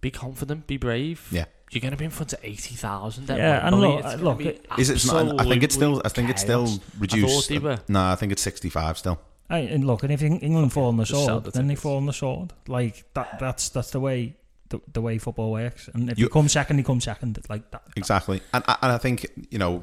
be 0.00 0.10
confident, 0.10 0.66
be 0.66 0.76
brave. 0.76 1.26
Yeah. 1.30 1.46
You're 1.70 1.80
going 1.80 1.92
to 1.92 1.96
be 1.96 2.04
in 2.04 2.10
front 2.10 2.32
of 2.34 2.38
eighty 2.44 2.74
thousand. 2.76 3.28
Yeah, 3.28 3.66
and 3.66 3.80
look- 3.80 4.04
uh, 4.04 4.14
look, 4.16 4.40
it- 4.42 4.64
Is 4.78 4.90
it? 4.90 5.04
Not, 5.12 5.40
I 5.40 5.44
think 5.44 5.62
it's 5.62 5.74
still. 5.74 6.00
I 6.04 6.08
think 6.08 6.30
it's 6.30 6.42
still 6.42 6.68
reduced. 6.98 7.50
I 7.50 7.54
thought 7.54 7.62
were. 7.62 7.78
No, 7.88 8.04
I 8.04 8.14
think 8.16 8.30
it's 8.32 8.42
65 8.42 8.98
still. 8.98 9.18
Hey, 9.48 9.66
and 9.68 9.84
look, 9.86 10.02
and 10.04 10.12
if 10.12 10.22
England 10.22 10.72
fall 10.72 10.88
on 10.88 10.96
the 10.98 11.06
sword, 11.06 11.44
the 11.44 11.50
then 11.50 11.66
they 11.66 11.74
fall 11.74 11.96
on 11.96 12.06
the 12.06 12.12
sword. 12.12 12.52
Like 12.68 13.04
that. 13.14 13.38
That's 13.40 13.70
that's 13.70 13.90
the 13.90 13.98
way 14.00 14.36
the, 14.68 14.80
the 14.92 15.00
way 15.00 15.18
football 15.18 15.50
works. 15.52 15.88
And 15.92 16.10
if 16.10 16.18
you, 16.18 16.26
You- 16.26 16.28
come 16.30 16.48
second, 16.48 16.78
you 16.78 16.84
come 16.84 17.00
second. 17.00 17.38
Like 17.48 17.70
that. 17.72 17.82
Exactly, 17.96 18.40
and 18.52 18.62
and 18.68 18.92
I 18.92 18.98
think 18.98 19.26
you 19.50 19.58
know 19.58 19.82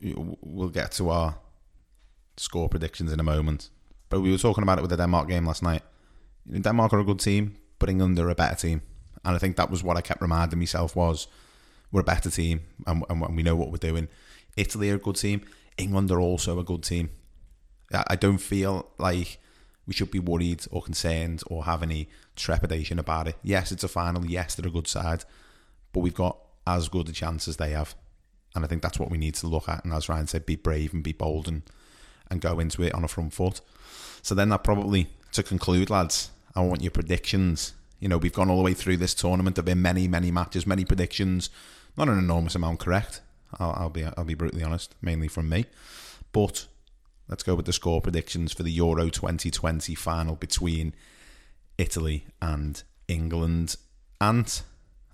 we'll 0.00 0.68
get 0.68 0.92
to 0.92 1.10
our 1.10 1.36
score 2.36 2.68
predictions 2.68 3.12
in 3.12 3.20
a 3.20 3.24
moment. 3.24 3.70
But 4.08 4.20
we 4.20 4.30
were 4.30 4.38
talking 4.38 4.62
about 4.62 4.78
it 4.78 4.82
with 4.82 4.90
the 4.90 4.96
Denmark 4.96 5.28
game 5.28 5.46
last 5.46 5.62
night. 5.62 5.82
Denmark 6.50 6.92
are 6.92 7.00
a 7.00 7.04
good 7.04 7.20
team, 7.20 7.56
but 7.78 7.88
England 7.88 8.18
are 8.18 8.30
a 8.30 8.34
better 8.34 8.56
team, 8.56 8.82
and 9.24 9.36
I 9.36 9.38
think 9.38 9.56
that 9.56 9.70
was 9.70 9.82
what 9.82 9.96
I 9.96 10.00
kept 10.00 10.22
reminding 10.22 10.58
myself 10.58 10.96
was 10.96 11.28
we're 11.92 12.00
a 12.00 12.04
better 12.04 12.30
team, 12.30 12.62
and, 12.86 13.04
and 13.08 13.36
we 13.36 13.42
know 13.42 13.56
what 13.56 13.70
we're 13.70 13.76
doing. 13.76 14.08
Italy 14.56 14.90
are 14.90 14.96
a 14.96 14.98
good 14.98 15.16
team. 15.16 15.42
England 15.76 16.10
are 16.10 16.20
also 16.20 16.58
a 16.58 16.64
good 16.64 16.82
team. 16.82 17.10
I 17.92 18.04
I 18.08 18.16
don't 18.16 18.38
feel 18.38 18.90
like 18.98 19.38
we 19.86 19.94
should 19.94 20.10
be 20.10 20.20
worried 20.20 20.64
or 20.70 20.82
concerned 20.82 21.42
or 21.46 21.64
have 21.64 21.82
any 21.82 22.08
trepidation 22.36 22.98
about 22.98 23.28
it. 23.28 23.36
Yes, 23.42 23.72
it's 23.72 23.84
a 23.84 23.88
final. 23.88 24.24
Yes, 24.24 24.54
they're 24.54 24.68
a 24.68 24.72
good 24.72 24.86
side, 24.86 25.24
but 25.92 26.00
we've 26.00 26.14
got 26.14 26.38
as 26.66 26.88
good 26.88 27.08
a 27.08 27.12
chance 27.12 27.48
as 27.48 27.56
they 27.56 27.70
have, 27.70 27.94
and 28.54 28.64
I 28.64 28.68
think 28.68 28.82
that's 28.82 28.98
what 28.98 29.10
we 29.10 29.18
need 29.18 29.34
to 29.36 29.46
look 29.46 29.68
at. 29.68 29.84
And 29.84 29.92
as 29.92 30.08
Ryan 30.08 30.26
said, 30.26 30.46
be 30.46 30.56
brave 30.56 30.92
and 30.92 31.02
be 31.02 31.12
bold 31.12 31.48
and 31.48 31.62
and 32.30 32.40
go 32.40 32.60
into 32.60 32.82
it 32.82 32.94
on 32.94 33.04
a 33.04 33.08
front 33.08 33.32
foot. 33.34 33.60
So 34.22 34.34
then 34.34 34.50
that 34.50 34.64
probably 34.64 35.08
to 35.32 35.42
conclude, 35.42 35.90
lads. 35.90 36.30
I 36.54 36.60
want 36.60 36.82
your 36.82 36.90
predictions. 36.90 37.74
You 37.98 38.08
know, 38.08 38.18
we've 38.18 38.32
gone 38.32 38.50
all 38.50 38.56
the 38.56 38.62
way 38.62 38.74
through 38.74 38.96
this 38.96 39.14
tournament. 39.14 39.56
There've 39.56 39.64
been 39.64 39.82
many, 39.82 40.08
many 40.08 40.30
matches, 40.30 40.66
many 40.66 40.84
predictions. 40.84 41.50
Not 41.96 42.08
an 42.08 42.18
enormous 42.18 42.54
amount 42.54 42.80
correct. 42.80 43.20
I'll, 43.58 43.72
I'll 43.72 43.90
be, 43.90 44.04
I'll 44.04 44.24
be 44.24 44.34
brutally 44.34 44.62
honest, 44.62 44.94
mainly 45.02 45.28
from 45.28 45.48
me. 45.48 45.66
But 46.32 46.66
let's 47.28 47.42
go 47.42 47.54
with 47.54 47.66
the 47.66 47.72
score 47.72 48.00
predictions 48.00 48.52
for 48.52 48.62
the 48.62 48.72
Euro 48.72 49.10
2020 49.10 49.94
final 49.94 50.36
between 50.36 50.94
Italy 51.78 52.26
and 52.40 52.82
England. 53.06 53.76
Ant, 54.20 54.62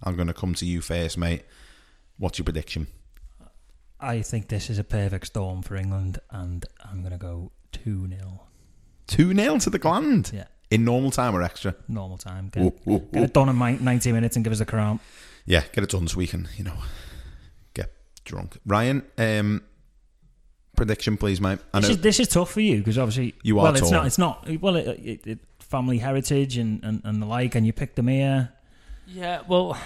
I'm 0.03 0.17
going 0.17 0.29
to 0.29 0.35
come 0.35 0.55
to 0.55 0.67
you 0.67 0.81
first, 0.81 1.19
mate. 1.19 1.45
What's 2.19 2.39
your 2.39 2.45
prediction? 2.45 2.87
I 4.01 4.23
think 4.23 4.49
this 4.49 4.69
is 4.71 4.79
a 4.79 4.85
perfect 4.85 5.27
storm 5.27 5.63
for 5.63 5.77
England, 5.77 6.19
and 6.31 6.65
I'm 6.85 7.01
going 7.01 7.13
to 7.13 7.19
go 7.19 7.53
two 7.73 8.07
0 8.09 8.43
2 9.07 9.35
0 9.35 9.59
to 9.59 9.71
the 9.71 9.79
Gland. 9.79 10.31
Yeah. 10.35 10.45
In 10.71 10.85
normal 10.85 11.11
time 11.13 11.35
or 11.35 11.43
extra? 11.43 11.77
Normal 11.89 12.19
time. 12.19 12.49
Get, 12.49 12.63
Ooh, 12.63 12.67
it, 12.67 12.81
ooh, 12.89 12.99
get 13.13 13.21
ooh. 13.21 13.25
it 13.25 13.33
done 13.33 13.49
in 13.49 13.57
mi- 13.59 13.79
90 13.79 14.13
minutes 14.13 14.37
and 14.37 14.45
give 14.45 14.53
us 14.53 14.61
a 14.61 14.67
crown. 14.67 14.99
Yeah, 15.45 15.63
get 15.73 15.85
it 15.85 15.91
done 15.91 16.09
so 16.09 16.19
we 16.19 16.27
can, 16.27 16.49
you 16.57 16.65
know, 16.65 16.75
get 17.73 17.93
drunk. 18.25 18.59
Ryan, 18.67 19.05
um, 19.17 19.63
prediction, 20.75 21.17
please, 21.17 21.41
mate. 21.41 21.61
I 21.73 21.81
This 21.81 21.89
know 21.89 21.95
is, 21.95 22.01
this 22.01 22.21
is 22.21 22.29
tough 22.29 22.51
for 22.51 22.61
you 22.61 22.79
because 22.79 22.99
obviously 22.99 23.35
You 23.45 23.61
are 23.61 23.65
well, 23.65 23.77
it's 23.77 23.91
not. 23.91 24.07
It's 24.07 24.19
not. 24.19 24.61
Well, 24.61 24.75
it, 24.75 24.87
it, 24.99 25.27
it, 25.27 25.39
family 25.61 25.99
heritage 25.99 26.57
and, 26.57 26.83
and, 26.85 27.01
and 27.05 27.23
the 27.23 27.27
like, 27.27 27.55
and 27.55 27.65
you 27.65 27.73
picked 27.73 27.95
them 27.97 28.09
here. 28.09 28.53
Yeah, 29.07 29.43
well, 29.47 29.79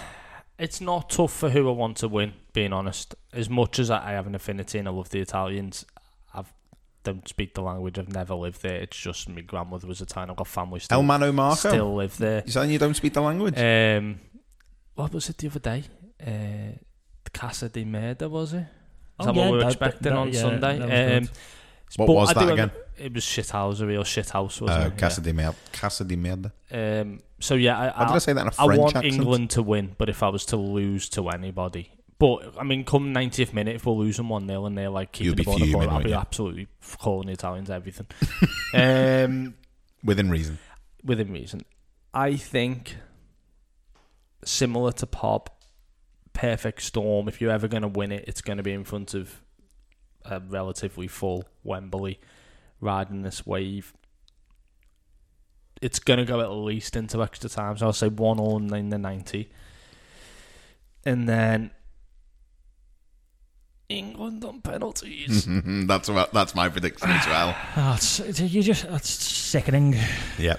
it's 0.57 0.81
not 0.81 1.11
tough 1.11 1.31
for 1.33 1.49
who 1.51 1.69
I 1.69 1.73
want 1.73 1.97
to 1.97 2.07
win. 2.07 2.33
Being 2.53 2.73
honest, 2.73 3.15
as 3.33 3.49
much 3.49 3.79
as 3.79 3.89
I 3.89 4.09
I 4.09 4.11
have 4.11 4.27
an 4.27 4.35
affinity 4.35 4.77
and 4.79 4.87
I 4.87 4.91
love 4.91 5.09
the 5.09 5.19
Italians, 5.21 5.85
I've 6.33 6.51
don't 7.03 7.27
speak 7.27 7.53
the 7.55 7.61
language. 7.61 7.97
I've 7.97 8.13
never 8.13 8.35
lived 8.35 8.61
there. 8.61 8.75
It's 8.77 8.97
just 8.97 9.27
my 9.29 9.41
grandmother 9.41 9.87
was 9.87 10.01
Italian. 10.01 10.29
I've 10.31 10.35
got 10.35 10.47
family 10.47 10.79
still. 10.81 10.97
El 10.97 11.03
Mano 11.03 11.31
Marco. 11.31 11.69
still 11.69 11.95
live 11.95 12.17
there. 12.17 12.43
You're 12.45 12.51
saying 12.51 12.71
you 12.71 12.77
don't 12.79 12.93
speak 12.93 13.13
the 13.13 13.21
language? 13.21 13.57
Um, 13.57 14.19
what 14.95 15.13
was 15.13 15.29
it 15.29 15.37
the 15.37 15.47
other 15.47 15.59
day? 15.59 15.83
Uh, 16.21 16.77
the 17.23 17.29
Casa 17.33 17.69
di 17.69 17.85
Merda 17.85 18.29
was 18.29 18.53
it? 18.53 18.57
Is 18.59 18.65
Oh, 19.19 19.25
that 19.25 19.35
yeah, 19.35 19.41
what 19.41 19.51
we 19.51 19.57
were 19.57 19.63
that- 19.63 19.67
expecting 19.71 20.03
that- 20.11 20.17
on 20.17 20.31
yeah, 20.33 20.39
Sunday? 20.41 20.77
that 20.79 20.89
was 20.89 20.89
good. 20.89 21.23
Um, 21.23 21.29
What 21.97 22.07
but 22.07 22.13
was 22.13 22.29
I 22.29 22.33
that 22.33 22.45
do 22.45 22.53
again? 22.53 22.69
have- 22.69 22.77
It 23.05 23.13
was 23.15 23.23
shithouse, 23.23 23.81
a 23.81 23.85
real 23.87 24.03
shithouse, 24.03 24.61
wasn't 24.61 24.69
Uh, 24.83 24.87
it? 24.87 24.97
Casa 24.97 25.21
di 25.21 25.31
Merda. 25.33 25.55
Casa 25.71 26.03
di 26.03 26.15
Merda. 26.17 26.51
Um, 26.71 27.19
so 27.39 27.55
yeah, 27.55 27.79
I, 27.79 27.99
Why 28.03 28.07
did 28.07 28.15
I 28.15 28.19
say 28.19 28.33
that 28.33 28.41
in 28.41 28.47
a 28.47 28.51
I 28.61 28.65
French 28.65 28.79
want 28.79 28.95
accent? 28.97 29.13
England 29.15 29.49
to 29.51 29.63
win, 29.63 29.95
but 29.97 30.07
if 30.09 30.21
I 30.21 30.29
was 30.29 30.45
to 30.47 30.57
lose 30.57 31.09
to 31.09 31.29
anybody, 31.29 31.89
but 32.21 32.53
I 32.59 32.63
mean, 32.63 32.83
come 32.85 33.15
90th 33.15 33.51
minute, 33.51 33.77
if 33.77 33.87
we're 33.87 33.93
losing 33.93 34.27
one 34.29 34.47
0 34.47 34.67
and 34.67 34.77
they're 34.77 34.91
like 34.91 35.11
keeping 35.11 35.25
You'll 35.25 35.35
the 35.37 35.43
ball, 35.43 35.63
in 35.63 35.71
the 35.71 35.91
I'll 35.91 36.03
be 36.03 36.09
you? 36.09 36.15
absolutely 36.15 36.67
calling 36.99 37.25
the 37.25 37.33
Italians 37.33 37.71
everything. 37.71 38.05
um, 38.75 39.55
Within 40.03 40.29
reason. 40.29 40.59
within 41.03 41.33
reason, 41.33 41.65
I 42.13 42.35
think 42.35 42.97
similar 44.45 44.91
to 44.91 45.07
Pop, 45.07 45.63
perfect 46.33 46.83
storm. 46.83 47.27
If 47.27 47.41
you're 47.41 47.49
ever 47.49 47.67
going 47.67 47.81
to 47.81 47.87
win 47.87 48.11
it, 48.11 48.25
it's 48.27 48.41
going 48.41 48.57
to 48.57 48.63
be 48.63 48.73
in 48.73 48.83
front 48.83 49.15
of 49.15 49.41
a 50.23 50.39
relatively 50.41 51.07
full 51.07 51.45
Wembley, 51.63 52.19
riding 52.79 53.23
this 53.23 53.47
wave. 53.47 53.93
It's 55.81 55.97
going 55.97 56.19
to 56.19 56.25
go 56.25 56.39
at 56.39 56.51
least 56.51 56.95
into 56.95 57.23
extra 57.23 57.49
time. 57.49 57.77
So 57.77 57.87
I'll 57.87 57.93
say 57.93 58.09
one 58.09 58.39
all 58.39 58.57
in 58.57 58.89
the 58.89 58.99
ninety, 58.99 59.49
and 61.03 61.27
then 61.27 61.71
England 63.91 64.43
on 64.45 64.61
penalties. 64.61 65.45
that's 65.87 66.09
what, 66.09 66.33
that's 66.33 66.55
my 66.55 66.69
prediction 66.69 67.09
as 67.09 67.25
well. 67.27 67.49
Ah, 67.75 67.91
oh, 67.91 67.95
it's, 67.95 68.19
it's- 68.19 68.39
you 68.51 68.63
just 68.63 68.89
that's 68.89 69.09
sickening. 69.09 69.95
Yeah. 70.39 70.55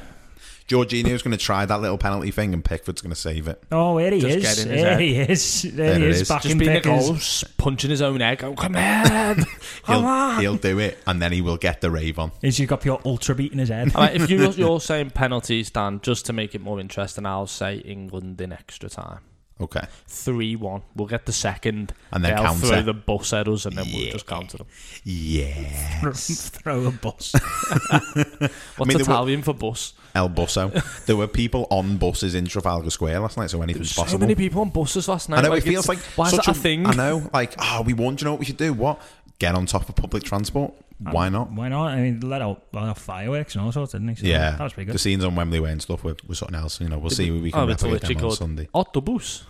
Jorginho's 0.69 1.23
going 1.23 1.33
to 1.37 1.45
try 1.45 1.67
that 1.67 1.81
little 1.83 1.99
penalty 1.99 2.31
thing, 2.31 2.55
and 2.55 2.65
Pickford's 2.65 3.03
going 3.03 3.11
to 3.13 3.19
save 3.21 3.47
it. 3.49 3.63
Oh, 3.73 3.99
there 3.99 4.11
he 4.13 4.21
Just 4.21 4.37
is. 4.37 4.65
in 4.65 4.71
his 4.71 4.81
There 4.83 4.91
head. 4.93 5.01
he 5.01 5.17
is. 5.19 5.63
There, 5.63 5.73
There 5.73 5.99
he 5.99 6.05
it 6.05 6.11
is. 6.11 6.21
is. 6.23 6.29
Back 6.29 6.43
Just 6.43 6.53
in 6.53 6.59
being 6.59 6.71
a 6.71 6.75
Pickers. 6.81 7.07
goal, 7.09 7.15
s- 7.17 7.45
punching 7.59 7.91
his 7.91 8.01
own 8.01 8.23
egg. 8.23 8.43
Oh, 8.45 8.55
come 8.55 8.77
on, 8.77 9.37
He'll, 9.87 9.97
on. 10.07 10.41
he'll 10.41 10.57
do 10.57 10.79
it, 10.79 10.99
and 11.07 11.21
then 11.21 11.33
he 11.33 11.43
will 11.43 11.59
get 11.59 11.81
the 11.83 11.91
rave 11.91 12.19
on. 12.19 12.31
He's 12.41 12.59
got 12.65 12.81
pure 12.81 13.01
ultra 13.05 13.35
beat 13.35 13.53
in 13.53 13.59
his 13.59 13.69
head. 13.69 13.95
All 13.95 14.03
right, 14.03 14.15
if 14.19 14.31
you're, 14.31 14.51
you're 14.53 14.81
saying 14.81 15.11
penalties, 15.11 15.69
Dan, 15.71 16.01
just 16.01 16.25
to 16.27 16.33
make 16.33 16.55
it 16.55 16.63
more 16.63 16.81
interesting, 16.81 17.27
I'll 17.27 17.49
say 17.49 17.79
England 17.79 18.41
in 18.41 18.53
extra 18.53 18.89
time. 18.89 19.19
Okay. 19.61 19.83
3 20.09 20.57
1. 20.57 20.83
We'll 20.97 21.07
get 21.07 21.27
the 21.27 21.33
second. 21.33 21.95
And 22.11 22.25
then 22.25 22.35
They'll 22.35 22.45
counter. 22.45 22.67
throw 22.67 22.83
the 22.83 22.95
bus 22.95 23.33
at 23.33 23.47
us 23.47 23.65
and 23.67 23.77
then 23.77 23.87
we'll 23.93 24.11
just 24.11 24.27
counter 24.27 24.59
them. 24.59 24.67
Yeah. 25.05 25.55
Throw 26.13 26.87
a 26.87 26.91
bus. 26.91 27.33
What's 27.97 28.89
mean, 28.89 28.89
there 28.89 28.97
were- 28.99 29.03
Italian 29.03 29.43
for 29.43 29.55
bus? 29.55 29.95
El 30.15 30.29
Busso. 30.29 30.71
there 31.07 31.17
were 31.17 31.27
people 31.27 31.67
on 31.71 31.97
buses 31.97 32.35
in 32.35 32.45
Trafalgar 32.47 32.91
Square 32.91 33.21
last 33.21 33.39
night, 33.39 33.49
so 33.51 33.63
anything's 33.63 33.93
possible. 33.95 34.11
So 34.13 34.19
many 34.19 34.35
people 34.35 34.61
on 34.61 34.69
buses 34.71 35.09
last 35.09 35.29
night. 35.31 35.39
I 35.39 35.43
know 35.43 35.49
like, 35.51 35.65
it 35.65 35.69
feels 35.71 35.89
like 35.89 35.99
it's- 35.99 36.17
Why 36.19 36.27
is 36.27 36.33
such 36.35 36.47
that 36.47 36.57
a 36.57 36.61
thing? 36.61 36.87
I 36.87 36.93
know, 36.93 37.31
like, 37.33 37.55
oh, 37.59 37.83
we 37.83 37.95
won. 37.95 38.17
Do 38.17 38.23
you 38.23 38.25
know 38.27 38.33
what 38.33 38.41
we 38.41 38.47
should 38.47 38.57
do? 38.59 38.73
What? 38.75 39.01
Get 39.43 39.57
on 39.57 39.67
top 39.67 39.89
of 39.89 39.97
public 39.97 40.23
transport? 40.23 40.73
Why 41.01 41.29
not? 41.29 41.51
Why 41.51 41.69
not? 41.69 41.89
I 41.89 42.01
mean, 42.01 42.21
let 42.21 42.41
out, 42.43 42.63
let 42.73 42.85
out 42.85 42.97
fireworks 42.97 43.57
and 43.57 43.65
all 43.65 43.73
sorts, 43.73 43.91
didn't 43.91 44.07
he? 44.07 44.15
So 44.15 44.27
Yeah, 44.27 44.53
that 44.53 44.61
was 44.61 44.73
pretty 44.73 44.87
good. 44.87 44.95
the 44.95 45.01
scenes 45.01 45.25
on 45.25 45.35
Wembley 45.35 45.59
Way 45.59 45.73
and 45.73 45.83
stuff 45.83 46.05
were, 46.05 46.15
were 46.29 46.37
something 46.37 46.55
else. 46.55 46.81
You 46.81 46.89
know, 46.89 46.99
we'll 46.99 47.11
see 47.11 47.27
who 47.27 47.43
we 47.43 47.51
can 47.51 47.59
Oh, 47.61 47.69
it's 47.69 47.83
replicate 47.83 48.09
literally 48.09 48.15
them 48.15 48.25
on 48.25 48.29
called 48.29 48.39
Sunday. 48.39 48.69
Autobus. 48.73 49.43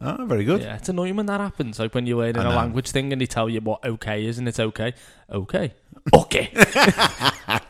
Oh, 0.00 0.24
very 0.26 0.44
good. 0.44 0.60
Yeah, 0.62 0.76
it's 0.76 0.88
annoying 0.88 1.16
when 1.16 1.26
that 1.26 1.40
happens. 1.40 1.80
Like 1.80 1.92
when 1.92 2.06
you're 2.06 2.18
learning 2.18 2.36
a 2.42 2.50
language 2.50 2.90
thing 2.92 3.12
and 3.12 3.20
they 3.20 3.26
tell 3.26 3.48
you 3.48 3.60
what 3.60 3.84
okay 3.84 4.24
is 4.26 4.38
and 4.38 4.46
it's 4.46 4.60
okay. 4.60 4.94
Okay. 5.28 5.74
Okay. 6.14 6.50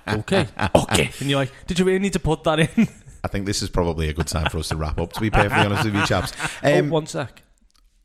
okay. 0.08 0.46
Okay. 0.74 1.10
And 1.20 1.28
you're 1.30 1.38
like, 1.38 1.52
did 1.66 1.78
you 1.78 1.84
really 1.84 1.98
need 2.00 2.12
to 2.14 2.20
put 2.20 2.44
that 2.44 2.60
in? 2.60 2.88
I 3.24 3.28
think 3.28 3.46
this 3.46 3.62
is 3.62 3.70
probably 3.70 4.08
a 4.08 4.12
good 4.12 4.26
time 4.26 4.48
for 4.50 4.58
us 4.58 4.68
to 4.68 4.76
wrap 4.76 4.98
up. 5.00 5.12
To 5.14 5.20
be 5.20 5.30
perfectly 5.30 5.64
honest 5.66 5.84
with 5.84 5.94
you, 5.94 6.04
chaps. 6.06 6.32
oh, 6.62 6.78
Um, 6.78 6.90
one 6.90 7.06
sec. 7.06 7.42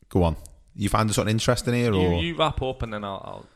go 0.08 0.22
on. 0.22 0.36
You 0.74 0.88
find 0.88 1.12
something 1.14 1.32
interesting 1.32 1.74
here, 1.74 1.92
You, 1.92 2.00
or 2.00 2.22
you 2.22 2.36
wrap 2.36 2.60
up 2.62 2.82
and 2.82 2.92
then 2.94 3.04
I'll, 3.04 3.46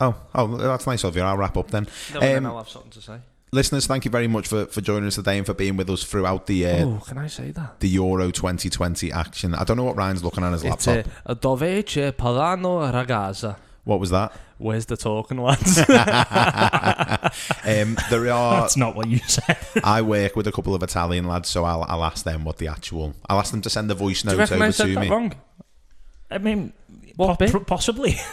oh, 0.00 0.14
oh, 0.34 0.56
that's 0.56 0.86
nice 0.86 1.04
of 1.04 1.16
you. 1.16 1.22
I'll 1.22 1.36
wrap 1.36 1.56
up 1.56 1.70
then. 1.70 1.86
No, 2.14 2.20
then 2.20 2.46
Um, 2.46 2.52
I'll 2.52 2.58
have 2.58 2.68
something 2.68 2.90
to 2.92 3.00
say. 3.00 3.18
listeners, 3.52 3.86
thank 3.86 4.04
you 4.04 4.10
very 4.10 4.28
much 4.28 4.46
for, 4.48 4.66
for 4.66 4.80
joining 4.80 5.06
us 5.08 5.16
today 5.16 5.36
and 5.36 5.44
for 5.46 5.54
being 5.54 5.76
with 5.76 5.90
us 5.90 6.04
throughout 6.04 6.46
the 6.46 6.66
uh, 6.66 6.84
oh, 6.86 7.02
can 7.06 7.18
I 7.18 7.26
say 7.28 7.50
that? 7.52 7.80
the 7.80 7.88
Euro 7.88 8.30
2020 8.30 9.10
action. 9.12 9.54
I 9.54 9.64
don't 9.64 9.76
know 9.76 9.84
what 9.84 9.96
Ryan's 9.96 10.22
looking 10.22 10.44
at 10.44 10.48
on 10.48 10.52
his 10.52 10.64
It's 10.64 10.86
laptop. 10.86 11.12
uh, 11.26 11.34
dove 11.34 11.82
c'è 11.84 12.12
parlano 12.12 12.80
ragazza. 12.92 13.56
What 13.84 13.98
was 13.98 14.10
that? 14.10 14.32
Where's 14.58 14.84
the 14.86 14.96
talking 14.96 15.38
lads? 15.38 15.78
um, 17.64 17.96
there 18.10 18.30
are. 18.30 18.60
That's 18.60 18.76
not 18.76 18.94
what 18.94 19.08
you 19.08 19.18
said. 19.26 19.56
I 19.82 20.02
work 20.02 20.36
with 20.36 20.46
a 20.46 20.52
couple 20.52 20.74
of 20.74 20.82
Italian 20.82 21.26
lads, 21.26 21.48
so 21.48 21.64
I'll, 21.64 21.84
I'll 21.88 22.04
ask 22.04 22.24
them 22.24 22.44
what 22.44 22.58
the 22.58 22.68
actual. 22.68 23.14
I'll 23.28 23.38
ask 23.38 23.50
them 23.52 23.62
to 23.62 23.70
send 23.70 23.88
the 23.88 23.94
voice 23.94 24.22
note 24.24 24.38
I 24.38 24.54
over 24.54 24.70
to 24.72 24.86
me. 25.00 25.08
wrong? 25.08 25.32
I 26.30 26.36
mean, 26.38 26.72
What 27.16 27.38
po- 27.38 27.48
pr- 27.48 27.58
possibly. 27.64 28.16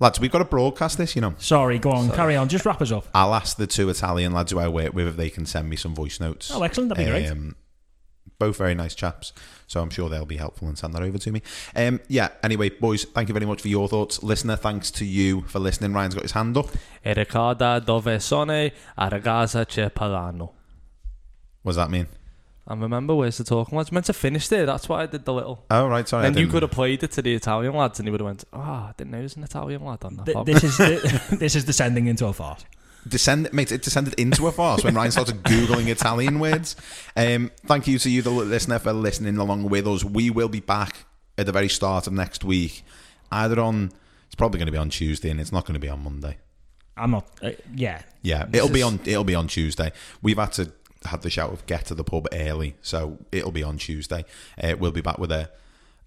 Lads, 0.00 0.18
we've 0.18 0.30
got 0.30 0.38
to 0.38 0.46
broadcast 0.46 0.96
this, 0.96 1.14
you 1.14 1.20
know. 1.20 1.34
Sorry, 1.36 1.78
go 1.78 1.90
on, 1.90 2.10
carry 2.10 2.34
on. 2.34 2.48
Just 2.48 2.64
wrap 2.64 2.80
us 2.80 2.90
up. 2.90 3.06
I'll 3.14 3.34
ask 3.34 3.58
the 3.58 3.66
two 3.66 3.90
Italian 3.90 4.32
lads 4.32 4.50
who 4.50 4.58
I 4.58 4.66
work 4.66 4.94
with 4.94 5.06
if 5.06 5.16
they 5.16 5.28
can 5.28 5.44
send 5.44 5.68
me 5.68 5.76
some 5.76 5.94
voice 5.94 6.18
notes. 6.18 6.50
Oh, 6.50 6.62
excellent. 6.62 6.88
That'd 6.88 7.04
be 7.04 7.10
great. 7.10 7.30
Um, 7.30 7.54
both 8.38 8.56
very 8.56 8.74
nice 8.74 8.94
chaps, 8.94 9.34
so 9.66 9.82
I'm 9.82 9.90
sure 9.90 10.08
they'll 10.08 10.24
be 10.24 10.38
helpful 10.38 10.66
and 10.68 10.78
send 10.78 10.94
that 10.94 11.02
over 11.02 11.18
to 11.18 11.30
me. 11.30 11.42
Um, 11.76 12.00
yeah. 12.08 12.28
Anyway, 12.42 12.70
boys, 12.70 13.04
thank 13.04 13.28
you 13.28 13.34
very 13.34 13.44
much 13.44 13.60
for 13.60 13.68
your 13.68 13.86
thoughts, 13.88 14.22
listener. 14.22 14.56
Thanks 14.56 14.90
to 14.92 15.04
you 15.04 15.42
for 15.42 15.58
listening. 15.58 15.92
Ryan's 15.92 16.14
got 16.14 16.22
his 16.22 16.32
hand 16.32 16.56
up. 16.56 16.70
E 17.04 17.12
ricorda 17.12 17.78
dove 17.84 18.18
sono 18.20 18.52
a 18.52 19.08
ragazza 19.08 19.66
c'è 19.66 19.90
parlano. 19.90 20.54
What 21.60 21.72
does 21.72 21.76
that 21.76 21.90
mean? 21.90 22.06
And 22.70 22.80
remember, 22.80 23.14
where's 23.16 23.36
the 23.36 23.44
talking 23.44 23.76
lads? 23.76 23.90
meant 23.90 24.06
to 24.06 24.12
finish 24.12 24.46
there. 24.48 24.64
That's 24.64 24.88
why 24.88 25.02
I 25.02 25.06
did 25.06 25.24
the 25.24 25.34
little. 25.34 25.64
Oh, 25.70 25.88
right. 25.88 26.06
Sorry. 26.08 26.24
I 26.24 26.28
and 26.28 26.38
you 26.38 26.46
could 26.46 26.62
have 26.62 26.70
played 26.70 27.02
it 27.02 27.10
to 27.12 27.22
the 27.22 27.34
Italian 27.34 27.74
lads, 27.74 27.98
and 27.98 28.06
he 28.06 28.12
would 28.12 28.20
have 28.20 28.26
went, 28.26 28.44
"Ah, 28.52 28.90
I 28.90 28.92
didn't 28.96 29.10
know 29.10 29.18
there 29.18 29.24
was 29.24 29.36
an 29.36 29.42
Italian 29.42 29.84
lad 29.84 30.04
on 30.04 30.16
that." 30.16 30.26
Th- 30.26 30.46
this 30.46 30.62
is 30.62 30.76
the, 30.78 31.36
this 31.38 31.56
is 31.56 31.64
descending 31.64 32.06
into 32.06 32.26
a 32.26 32.32
farce. 32.32 32.64
descend, 33.08 33.52
mate, 33.52 33.72
it 33.72 33.82
descended 33.82 34.14
into 34.14 34.46
a 34.46 34.52
farce 34.52 34.84
when 34.84 34.94
Ryan 34.94 35.10
started 35.10 35.42
googling 35.42 35.88
Italian 35.88 36.38
words. 36.38 36.76
Um, 37.16 37.50
thank 37.66 37.88
you 37.88 37.98
to 37.98 38.08
you, 38.08 38.22
the 38.22 38.30
listener, 38.30 38.78
for 38.78 38.92
listening 38.92 39.36
along 39.36 39.64
with 39.64 39.88
us. 39.88 40.04
We 40.04 40.30
will 40.30 40.48
be 40.48 40.60
back 40.60 41.06
at 41.36 41.46
the 41.46 41.52
very 41.52 41.68
start 41.68 42.06
of 42.06 42.12
next 42.12 42.44
week, 42.44 42.84
either 43.32 43.58
on. 43.60 43.90
It's 44.26 44.36
probably 44.36 44.58
going 44.58 44.66
to 44.66 44.72
be 44.72 44.78
on 44.78 44.90
Tuesday, 44.90 45.28
and 45.30 45.40
it's 45.40 45.50
not 45.50 45.64
going 45.66 45.74
to 45.74 45.80
be 45.80 45.88
on 45.88 46.04
Monday. 46.04 46.38
I'm 46.96 47.10
not. 47.10 47.26
Uh, 47.42 47.50
yeah. 47.74 48.02
Yeah, 48.22 48.44
This 48.44 48.62
it'll 48.62 48.72
be 48.72 48.82
on. 48.82 49.00
It'll 49.04 49.24
be 49.24 49.34
on 49.34 49.48
Tuesday. 49.48 49.90
We've 50.22 50.36
had 50.38 50.52
to 50.52 50.70
have 51.06 51.22
the 51.22 51.30
shout 51.30 51.52
of 51.52 51.64
get 51.66 51.86
to 51.86 51.94
the 51.94 52.04
pub 52.04 52.26
early, 52.32 52.76
so 52.82 53.18
it'll 53.32 53.52
be 53.52 53.62
on 53.62 53.78
Tuesday. 53.78 54.24
Uh, 54.62 54.74
we'll 54.78 54.90
be 54.92 55.00
back 55.00 55.18
with 55.18 55.32
a, 55.32 55.50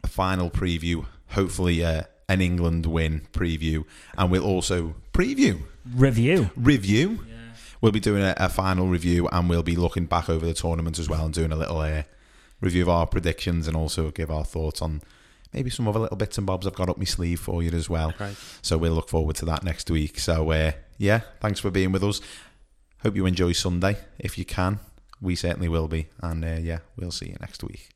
a 0.04 0.08
final 0.08 0.50
preview. 0.50 1.06
Hopefully, 1.30 1.84
uh, 1.84 2.04
an 2.30 2.42
England 2.42 2.86
win 2.86 3.22
preview, 3.34 3.86
and 4.18 4.32
we'll 4.32 4.46
also 4.46 4.96
preview 5.14 5.62
Review. 5.94 6.50
review. 6.56 7.26
We'll 7.82 7.92
be 7.92 8.00
doing 8.00 8.24
a, 8.24 8.34
a 8.38 8.48
final 8.50 8.88
review, 8.88 9.28
and 9.30 9.50
we'll 9.50 9.64
be 9.64 9.76
looking 9.76 10.06
back 10.06 10.30
over 10.30 10.46
the 10.46 10.54
tournament 10.54 11.00
as 11.00 11.10
well, 11.10 11.26
and 11.26 11.34
doing 11.34 11.52
a 11.52 11.56
little 11.58 11.80
uh, 11.80 12.04
review 12.62 12.84
of 12.84 12.90
our 12.90 13.06
predictions, 13.06 13.68
and 13.68 13.76
also 13.76 14.10
give 14.12 14.32
our 14.32 14.46
thoughts 14.46 14.82
on 14.82 15.02
maybe 15.54 15.70
some 15.70 15.88
other 15.88 16.00
little 16.00 16.18
bits 16.18 16.38
and 16.38 16.48
bobs 16.48 16.66
I've 16.66 16.76
got 16.76 16.90
up 16.90 16.98
my 16.98 17.04
sleeve 17.04 17.40
for 17.40 17.62
you 17.62 17.72
as 17.72 17.90
well. 17.90 18.14
Right. 18.20 18.36
So 18.62 18.78
we'll 18.78 18.94
look 18.94 19.10
forward 19.10 19.36
to 19.38 19.46
that 19.46 19.64
next 19.64 19.92
week. 19.92 20.18
So 20.20 20.52
uh, 20.52 20.72
yeah, 20.98 21.22
thanks 21.42 21.60
for 21.60 21.70
being 21.70 21.92
with 21.92 22.04
us. 22.04 22.22
Hope 23.04 23.18
you 23.18 23.26
enjoy 23.26 23.52
Sunday 23.52 23.98
if 24.18 24.38
you 24.38 24.46
can. 24.46 24.80
We 25.20 25.36
certainly 25.36 25.68
will 25.68 25.90
be, 25.90 26.08
and 26.22 26.46
uh, 26.46 26.58
yeah, 26.62 26.80
we'll 26.96 27.12
see 27.12 27.28
you 27.28 27.36
next 27.42 27.62
week. 27.62 27.90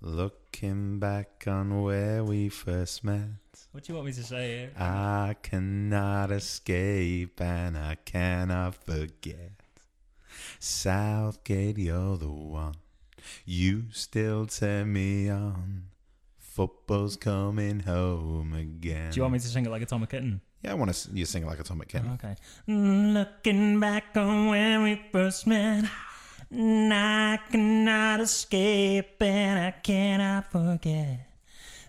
Looking 0.00 1.00
back 1.00 1.42
on 1.48 1.82
where 1.82 2.22
we 2.22 2.48
first 2.50 3.02
met. 3.02 3.66
What 3.72 3.82
do 3.82 3.92
you 3.92 3.96
want 3.96 4.06
me 4.06 4.12
to 4.12 4.22
say 4.22 4.58
here? 4.58 4.70
I 4.78 5.34
cannot 5.42 6.30
escape 6.30 7.40
and 7.40 7.76
I 7.76 7.96
cannot 7.96 8.76
forget. 8.76 9.54
Southgate, 10.60 11.76
you're 11.76 12.16
the 12.16 12.28
one. 12.28 12.76
You 13.44 13.86
still 13.90 14.46
turn 14.46 14.92
me 14.92 15.28
on. 15.28 15.86
Football's 16.38 17.16
coming 17.16 17.80
home 17.80 18.54
again. 18.54 19.10
Do 19.10 19.16
you 19.16 19.22
want 19.22 19.32
me 19.32 19.40
to 19.40 19.48
sing 19.48 19.66
it 19.66 19.70
like 19.70 19.82
Atomic 19.82 20.10
Kitten? 20.10 20.42
Yeah, 20.64 20.70
I 20.70 20.74
want 20.74 20.94
to 20.94 21.10
you 21.12 21.26
sing 21.26 21.44
like 21.44 21.60
Atomic 21.60 21.88
Kitten. 21.88 22.12
Okay. 22.14 22.36
Looking 22.66 23.78
back 23.80 24.16
on 24.16 24.46
when 24.46 24.82
we 24.82 25.00
first 25.12 25.46
met, 25.46 25.84
I 26.50 27.38
cannot 27.50 28.20
escape 28.20 29.20
and 29.20 29.58
I 29.60 29.70
cannot 29.72 30.50
forget. 30.50 31.28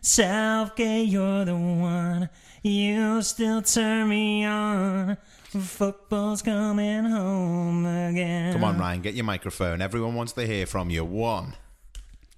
Self 0.01 0.69
Southgate, 0.69 1.07
you're 1.07 1.45
the 1.45 1.55
one. 1.55 2.29
You 2.63 3.21
still 3.21 3.61
turn 3.61 4.09
me 4.09 4.43
on. 4.43 5.17
Football's 5.45 6.41
coming 6.41 7.05
home 7.05 7.85
again. 7.85 8.51
Come 8.51 8.65
on, 8.65 8.77
Ryan, 8.77 9.01
get 9.01 9.13
your 9.13 9.23
microphone. 9.23 9.81
Everyone 9.81 10.15
wants 10.15 10.33
to 10.33 10.45
hear 10.45 10.65
from 10.65 10.89
you. 10.89 11.05
One, 11.05 11.53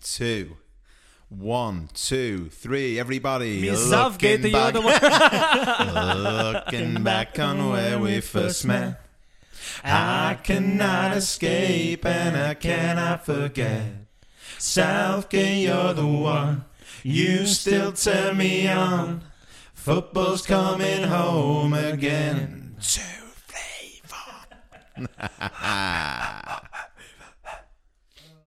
two, 0.03 0.55
one, 1.29 1.89
two, 1.93 2.49
three. 2.49 2.99
Everybody, 2.99 3.75
Southgate, 3.75 4.41
looking 4.41 4.51
you're 4.51 4.71
back, 4.71 5.93
looking 6.65 7.03
back 7.03 7.39
on 7.39 7.69
where 7.69 7.99
we 7.99 8.21
first 8.21 8.65
met. 8.65 9.01
I 9.83 10.37
cannot 10.43 11.17
escape 11.17 12.05
and 12.05 12.37
I 12.37 12.53
cannot 12.53 13.25
forget. 13.25 13.83
Southgate, 14.57 15.65
you're 15.67 15.93
the 15.93 16.07
one. 16.07 16.65
You 17.03 17.45
still 17.45 17.91
turn 17.91 18.37
me 18.37 18.67
on. 18.67 19.21
Football's 19.73 20.45
coming 20.45 21.03
home 21.03 21.73
again. 21.73 22.75
Two, 22.81 23.01
three, 23.47 24.01
four. 24.03 24.45